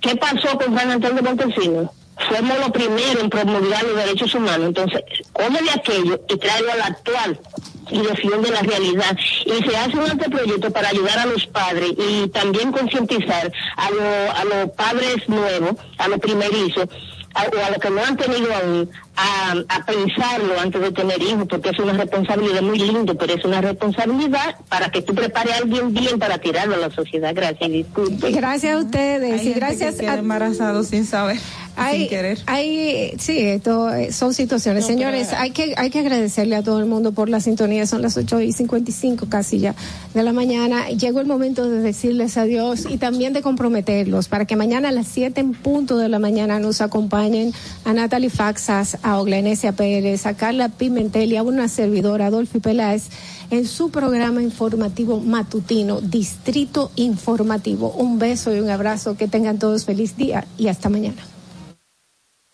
¿Qué 0.00 0.14
pasó 0.16 0.58
con 0.58 0.76
San 0.76 0.90
Antonio 0.90 1.22
de 1.22 1.22
Montesinos? 1.22 1.90
Fuimos 2.28 2.58
los 2.60 2.70
primeros 2.70 3.20
en 3.24 3.30
promulgar 3.30 3.82
los 3.84 3.96
derechos 3.96 4.34
humanos. 4.34 4.68
Entonces, 4.68 5.00
cómo 5.32 5.58
de 5.58 5.70
aquello 5.70 6.20
y 6.28 6.36
traerlo 6.38 6.72
al 6.72 6.82
actual 6.82 7.38
y 7.92 8.26
de 8.42 8.50
la 8.50 8.62
realidad. 8.62 9.16
Y 9.46 9.62
se 9.68 9.76
hace 9.76 9.96
un 9.96 10.10
anteproyecto 10.10 10.70
para 10.70 10.88
ayudar 10.88 11.18
a 11.18 11.26
los 11.26 11.46
padres 11.46 11.92
y 11.96 12.28
también 12.30 12.72
concientizar 12.72 13.50
a, 13.76 13.90
los 14.44 14.70
padres 14.72 15.28
nuevos, 15.28 15.74
a 15.98 16.08
los 16.08 16.18
primerizos, 16.18 16.84
o 17.34 17.64
a 17.66 17.70
los 17.70 17.78
que 17.78 17.90
no 17.90 18.04
han 18.04 18.16
tenido 18.16 18.54
aún, 18.54 18.90
a, 19.16 19.84
pensarlo 19.86 20.58
antes 20.60 20.80
de 20.82 20.92
tener 20.92 21.22
hijos, 21.22 21.46
porque 21.48 21.70
es 21.70 21.78
una 21.78 21.92
responsabilidad 21.94 22.62
muy 22.62 22.78
lindo, 22.78 23.14
pero 23.14 23.34
es 23.34 23.44
una 23.44 23.60
responsabilidad 23.60 24.56
para 24.68 24.90
que 24.90 25.02
tú 25.02 25.14
prepares 25.14 25.54
a 25.54 25.56
alguien 25.58 25.94
bien 25.94 26.18
para 26.18 26.38
tirarlo 26.38 26.74
a 26.74 26.78
la 26.78 26.90
sociedad. 26.90 27.32
Gracias, 27.34 27.70
disculpe. 27.70 28.30
Gracias 28.32 28.74
a 28.74 28.78
ustedes 28.78 29.42
y 29.44 29.52
gracias 29.54 30.00
a... 30.00 30.82
sin 30.82 31.06
saber 31.06 31.38
hay, 31.76 32.08
querer. 32.08 32.38
sí, 33.18 33.38
esto 33.40 33.92
eh, 33.92 34.12
son 34.12 34.34
situaciones. 34.34 34.86
Señores, 34.86 35.32
hay 35.32 35.50
que, 35.52 35.74
hay 35.76 35.90
que 35.90 36.00
agradecerle 36.00 36.56
a 36.56 36.62
todo 36.62 36.78
el 36.80 36.86
mundo 36.86 37.12
por 37.12 37.28
la 37.28 37.40
sintonía. 37.40 37.86
Son 37.86 38.02
las 38.02 38.16
8 38.16 38.40
y 38.42 38.52
55 38.52 39.26
casi 39.28 39.58
ya 39.58 39.74
de 40.14 40.22
la 40.22 40.32
mañana. 40.32 40.88
Llegó 40.90 41.20
el 41.20 41.26
momento 41.26 41.68
de 41.68 41.80
decirles 41.80 42.36
adiós 42.36 42.86
y 42.88 42.98
también 42.98 43.32
de 43.32 43.42
comprometerlos 43.42 44.28
para 44.28 44.44
que 44.44 44.56
mañana 44.56 44.90
a 44.90 44.92
las 44.92 45.08
7 45.08 45.40
en 45.40 45.52
punto 45.52 45.96
de 45.98 46.08
la 46.08 46.18
mañana 46.18 46.58
nos 46.60 46.80
acompañen 46.80 47.52
a 47.84 47.92
Natalie 47.92 48.30
Faxas, 48.30 48.98
a 49.02 49.18
Oglenesia 49.18 49.72
Pérez, 49.72 50.26
a 50.26 50.34
Carla 50.34 50.68
Pimentel 50.68 51.32
y 51.32 51.36
a 51.36 51.42
una 51.42 51.68
servidora, 51.68 52.26
Adolfi 52.26 52.60
Peláez 52.60 53.04
en 53.50 53.66
su 53.66 53.90
programa 53.90 54.40
informativo 54.42 55.20
matutino, 55.20 56.00
Distrito 56.00 56.90
Informativo. 56.96 57.90
Un 57.90 58.18
beso 58.18 58.54
y 58.56 58.60
un 58.60 58.70
abrazo, 58.70 59.14
que 59.18 59.28
tengan 59.28 59.58
todos 59.58 59.84
feliz 59.84 60.16
día 60.16 60.46
y 60.56 60.68
hasta 60.68 60.88
mañana. 60.88 61.22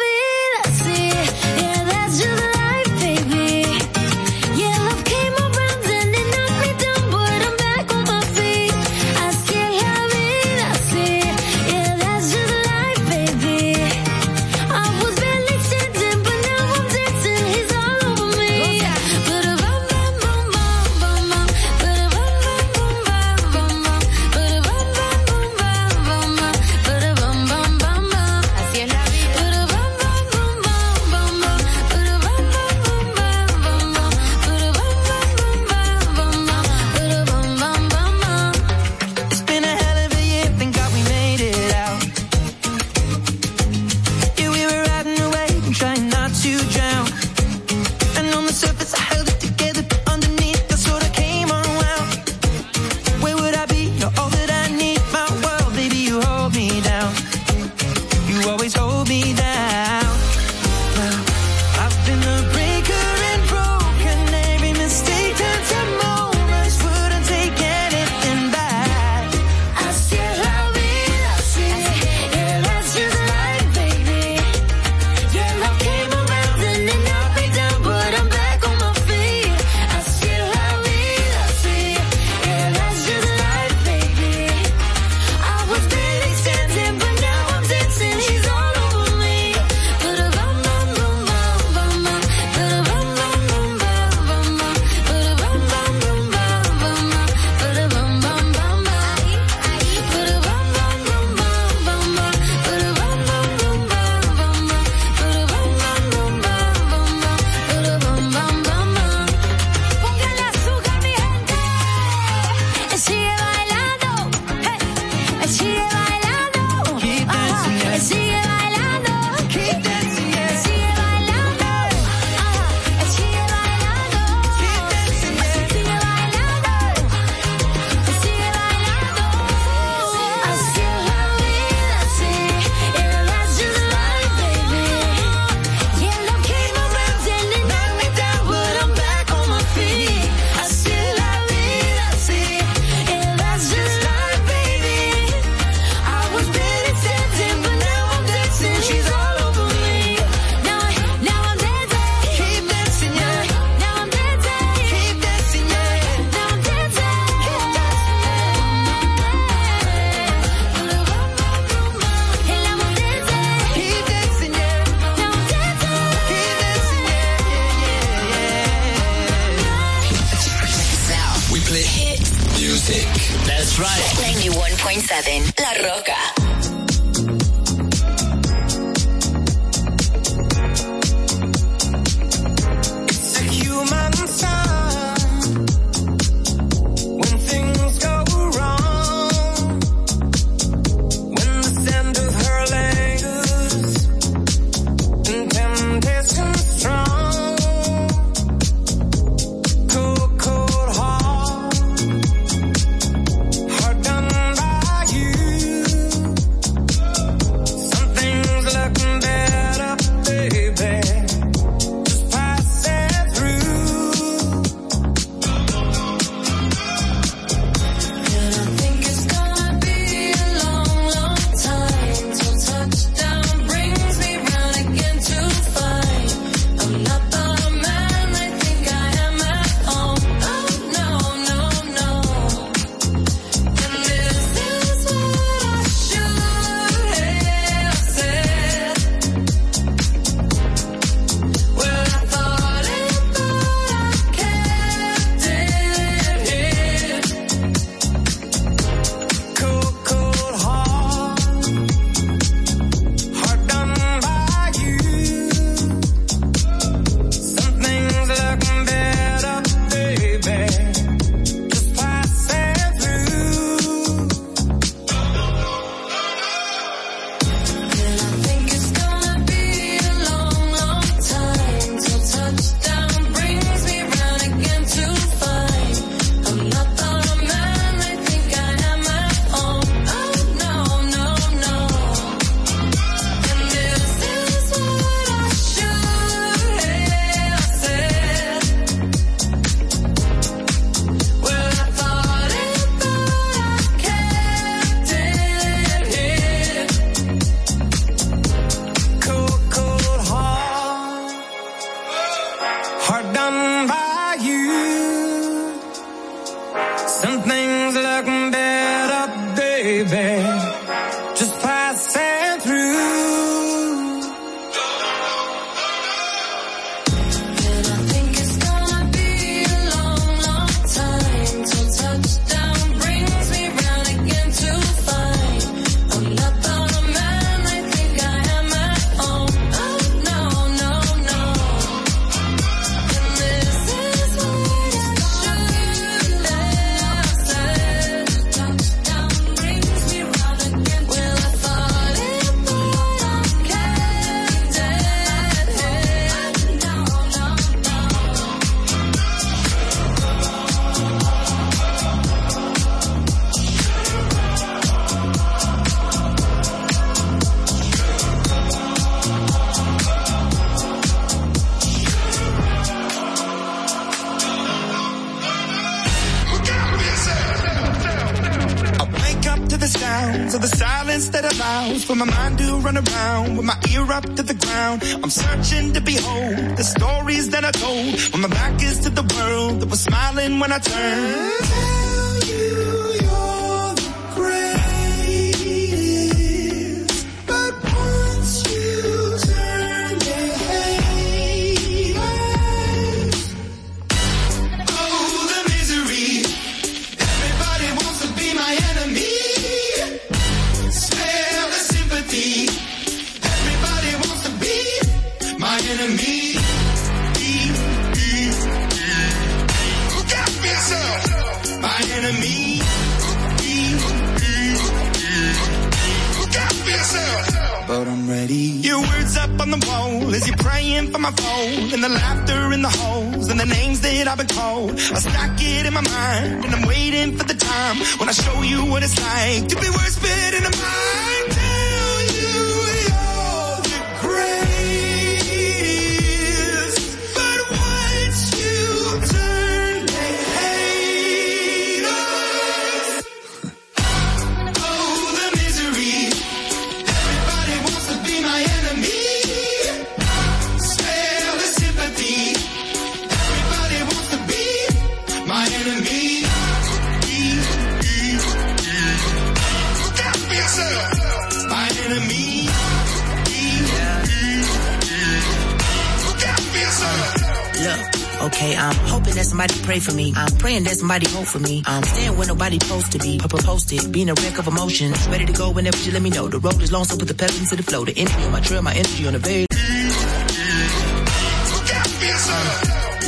for 471.51 471.59
me. 471.59 471.83
I 471.85 471.97
am 471.97 472.03
staying 472.03 472.37
where 472.37 472.47
nobody's 472.47 472.83
supposed 472.87 473.11
to 473.11 473.19
be. 473.19 473.39
I 473.43 473.47
proposed 473.47 473.91
it, 473.91 474.09
being 474.11 474.29
a 474.29 474.33
wreck 474.41 474.57
of 474.57 474.67
emotions. 474.67 475.27
Ready 475.27 475.45
to 475.45 475.53
go 475.53 475.69
whenever 475.71 475.97
you 475.97 476.11
let 476.13 476.21
me 476.21 476.29
know. 476.29 476.47
The 476.47 476.59
road 476.59 476.81
is 476.81 476.91
long, 476.91 477.03
so 477.03 477.17
put 477.17 477.27
the 477.27 477.33
pedal 477.33 477.55
into 477.59 477.75
the 477.75 477.83
flow. 477.83 478.05
The 478.05 478.17
energy 478.17 478.41
on 478.43 478.51
my 478.51 478.61
trail, 478.61 478.81
my 478.81 478.93
energy 478.93 479.27
on 479.27 479.33
the 479.33 479.39
very. 479.39 479.65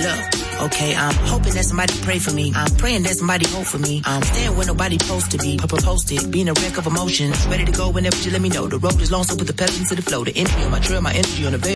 look. 0.06 0.40
Okay, 0.72 0.95
I'm 0.95 1.16
hoping 1.27 1.53
that 1.56 1.66
somebody 1.66 1.93
pray 2.03 2.19
for 2.19 2.32
me. 2.32 2.53
I'm 2.56 2.72
praying 2.77 3.03
that 3.03 3.18
somebody 3.18 3.45
hope 3.50 3.66
for 3.66 3.80
me. 3.80 4.02
I'm 4.06 4.22
staying 4.22 4.56
where 4.56 4.68
nobody's 4.68 5.03
supposed 5.06 5.32
to 5.32 5.38
be. 5.38 5.58
Proposed 5.58 6.10
it, 6.11 6.32
being 6.32 6.48
a 6.48 6.53
wreck 6.53 6.77
of 6.77 6.88
emotions. 6.88 7.45
Ready 7.48 7.66
to 7.66 7.72
go 7.74 7.90
whenever 7.90 8.16
you 8.22 8.32
let 8.32 8.42
me 8.42 8.50
know. 8.50 8.68
The 8.68 8.80
road 8.80 9.02
is 9.02 9.11
long, 9.11 9.26
so 9.26 9.35
put 9.35 9.48
the 9.48 9.53
pedal 9.53 9.76
into 9.76 9.95
the 9.95 10.02
flow. 10.02 10.24
The 10.24 10.34
energy 10.38 10.64
on 10.64 10.72
my 10.72 10.80
trail, 10.80 11.02
my 11.02 11.14
energy 11.14 11.45
on 11.45 11.52
the 11.53 11.73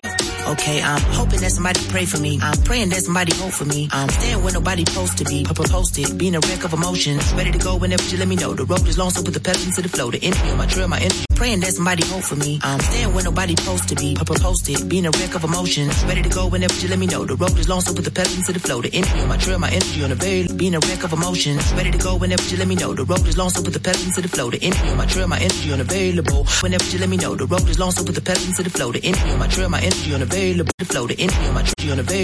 Okay, 0.48 0.80
I'm 0.80 1.00
hoping 1.12 1.40
that 1.42 1.50
somebody 1.52 1.78
pray 1.88 2.06
for 2.06 2.18
me. 2.18 2.38
I'm 2.40 2.56
praying 2.62 2.88
that 2.88 3.02
somebody 3.02 3.36
hope 3.36 3.52
for 3.52 3.66
me. 3.66 3.86
I'm 3.92 4.08
staying 4.08 4.42
where 4.42 4.52
nobody 4.54 4.82
supposed 4.86 5.18
to 5.18 5.24
be. 5.26 5.44
I 5.46 5.52
proposed 5.52 5.98
it, 5.98 6.16
being 6.16 6.34
a 6.36 6.40
wreck 6.40 6.64
of 6.64 6.72
emotions. 6.72 7.34
Ready 7.34 7.52
to 7.52 7.58
go 7.58 7.76
whenever 7.76 8.02
you 8.04 8.16
let 8.16 8.28
me 8.28 8.36
know. 8.36 8.54
The 8.54 8.64
road 8.64 8.88
is 8.88 8.96
long, 8.96 9.10
so 9.10 9.22
put 9.22 9.34
the 9.34 9.40
pedal 9.40 9.60
to 9.60 9.82
the 9.82 9.90
flow. 9.90 10.10
The 10.10 10.24
energy 10.24 10.50
on 10.50 10.56
my 10.56 10.64
trail, 10.64 10.88
my 10.88 11.00
energy 11.00 11.26
praying 11.38 11.60
that 11.60 11.72
somebody 11.72 12.02
hope 12.08 12.24
for 12.24 12.34
me. 12.34 12.58
I'm 12.64 12.80
staying 12.80 13.14
where 13.14 13.22
nobody's 13.22 13.60
supposed 13.62 13.86
to 13.90 13.94
be. 13.94 14.16
Proposed 14.16 14.68
it, 14.74 14.88
being 14.88 15.06
a 15.06 15.12
wreck 15.18 15.36
of 15.36 15.44
emotions. 15.44 15.94
Ready 16.04 16.20
to 16.22 16.28
go 16.28 16.48
whenever 16.48 16.74
you 16.82 16.88
let 16.88 16.98
me 16.98 17.06
know. 17.06 17.24
The 17.24 17.36
road 17.36 17.56
is 17.62 17.68
long, 17.68 17.80
so 17.80 17.94
put 17.94 18.04
the 18.04 18.10
pedal 18.10 18.42
to 18.46 18.52
the 18.52 18.58
flow. 18.58 18.82
The 18.82 18.90
energy 18.92 19.20
on 19.20 19.28
my 19.28 19.36
trail, 19.36 19.56
my 19.60 19.70
energy 19.70 20.02
on 20.02 20.10
the 20.10 20.18
being 20.58 20.74
a 20.74 20.80
wreck 20.80 21.04
of 21.04 21.12
emotions. 21.12 21.62
Ready 21.74 21.92
to 21.92 21.98
go 21.98 22.16
whenever 22.16 22.42
you 22.50 22.56
let 22.56 22.66
me 22.66 22.74
know. 22.74 22.92
The 22.92 23.04
road 23.04 23.24
is 23.28 23.38
long, 23.38 23.50
so 23.50 23.62
put 23.62 23.72
the 23.72 23.78
pedal 23.88 24.02
to 24.16 24.20
the 24.20 24.28
flow. 24.28 24.50
The 24.50 24.58
energy 24.66 24.88
on 24.90 24.96
my 24.98 25.06
trail, 25.06 25.28
my 25.28 25.38
energy 25.38 25.72
unavailable. 25.72 26.42
Whenever 26.64 26.84
you 26.92 26.98
let 26.98 27.08
me 27.08 27.16
know. 27.18 27.36
The 27.36 27.46
road 27.46 27.68
is 27.70 27.78
long, 27.78 27.92
so 27.92 28.02
put 28.04 28.16
the 28.16 28.20
pedal 28.30 28.42
to 28.58 28.62
the 28.66 28.70
flow. 28.70 28.90
The 28.90 29.00
energy 29.06 29.30
on 29.30 29.38
my 29.38 29.46
trail, 29.46 29.68
my 29.68 29.80
energy 29.80 30.12
unavailable. 30.14 30.72
The 30.78 30.86
flow, 30.86 31.06
the 31.06 31.14
energy 31.22 31.46
on 31.46 31.54
my 31.54 31.62
trail, 31.62 31.92
unavailable. 31.92 32.16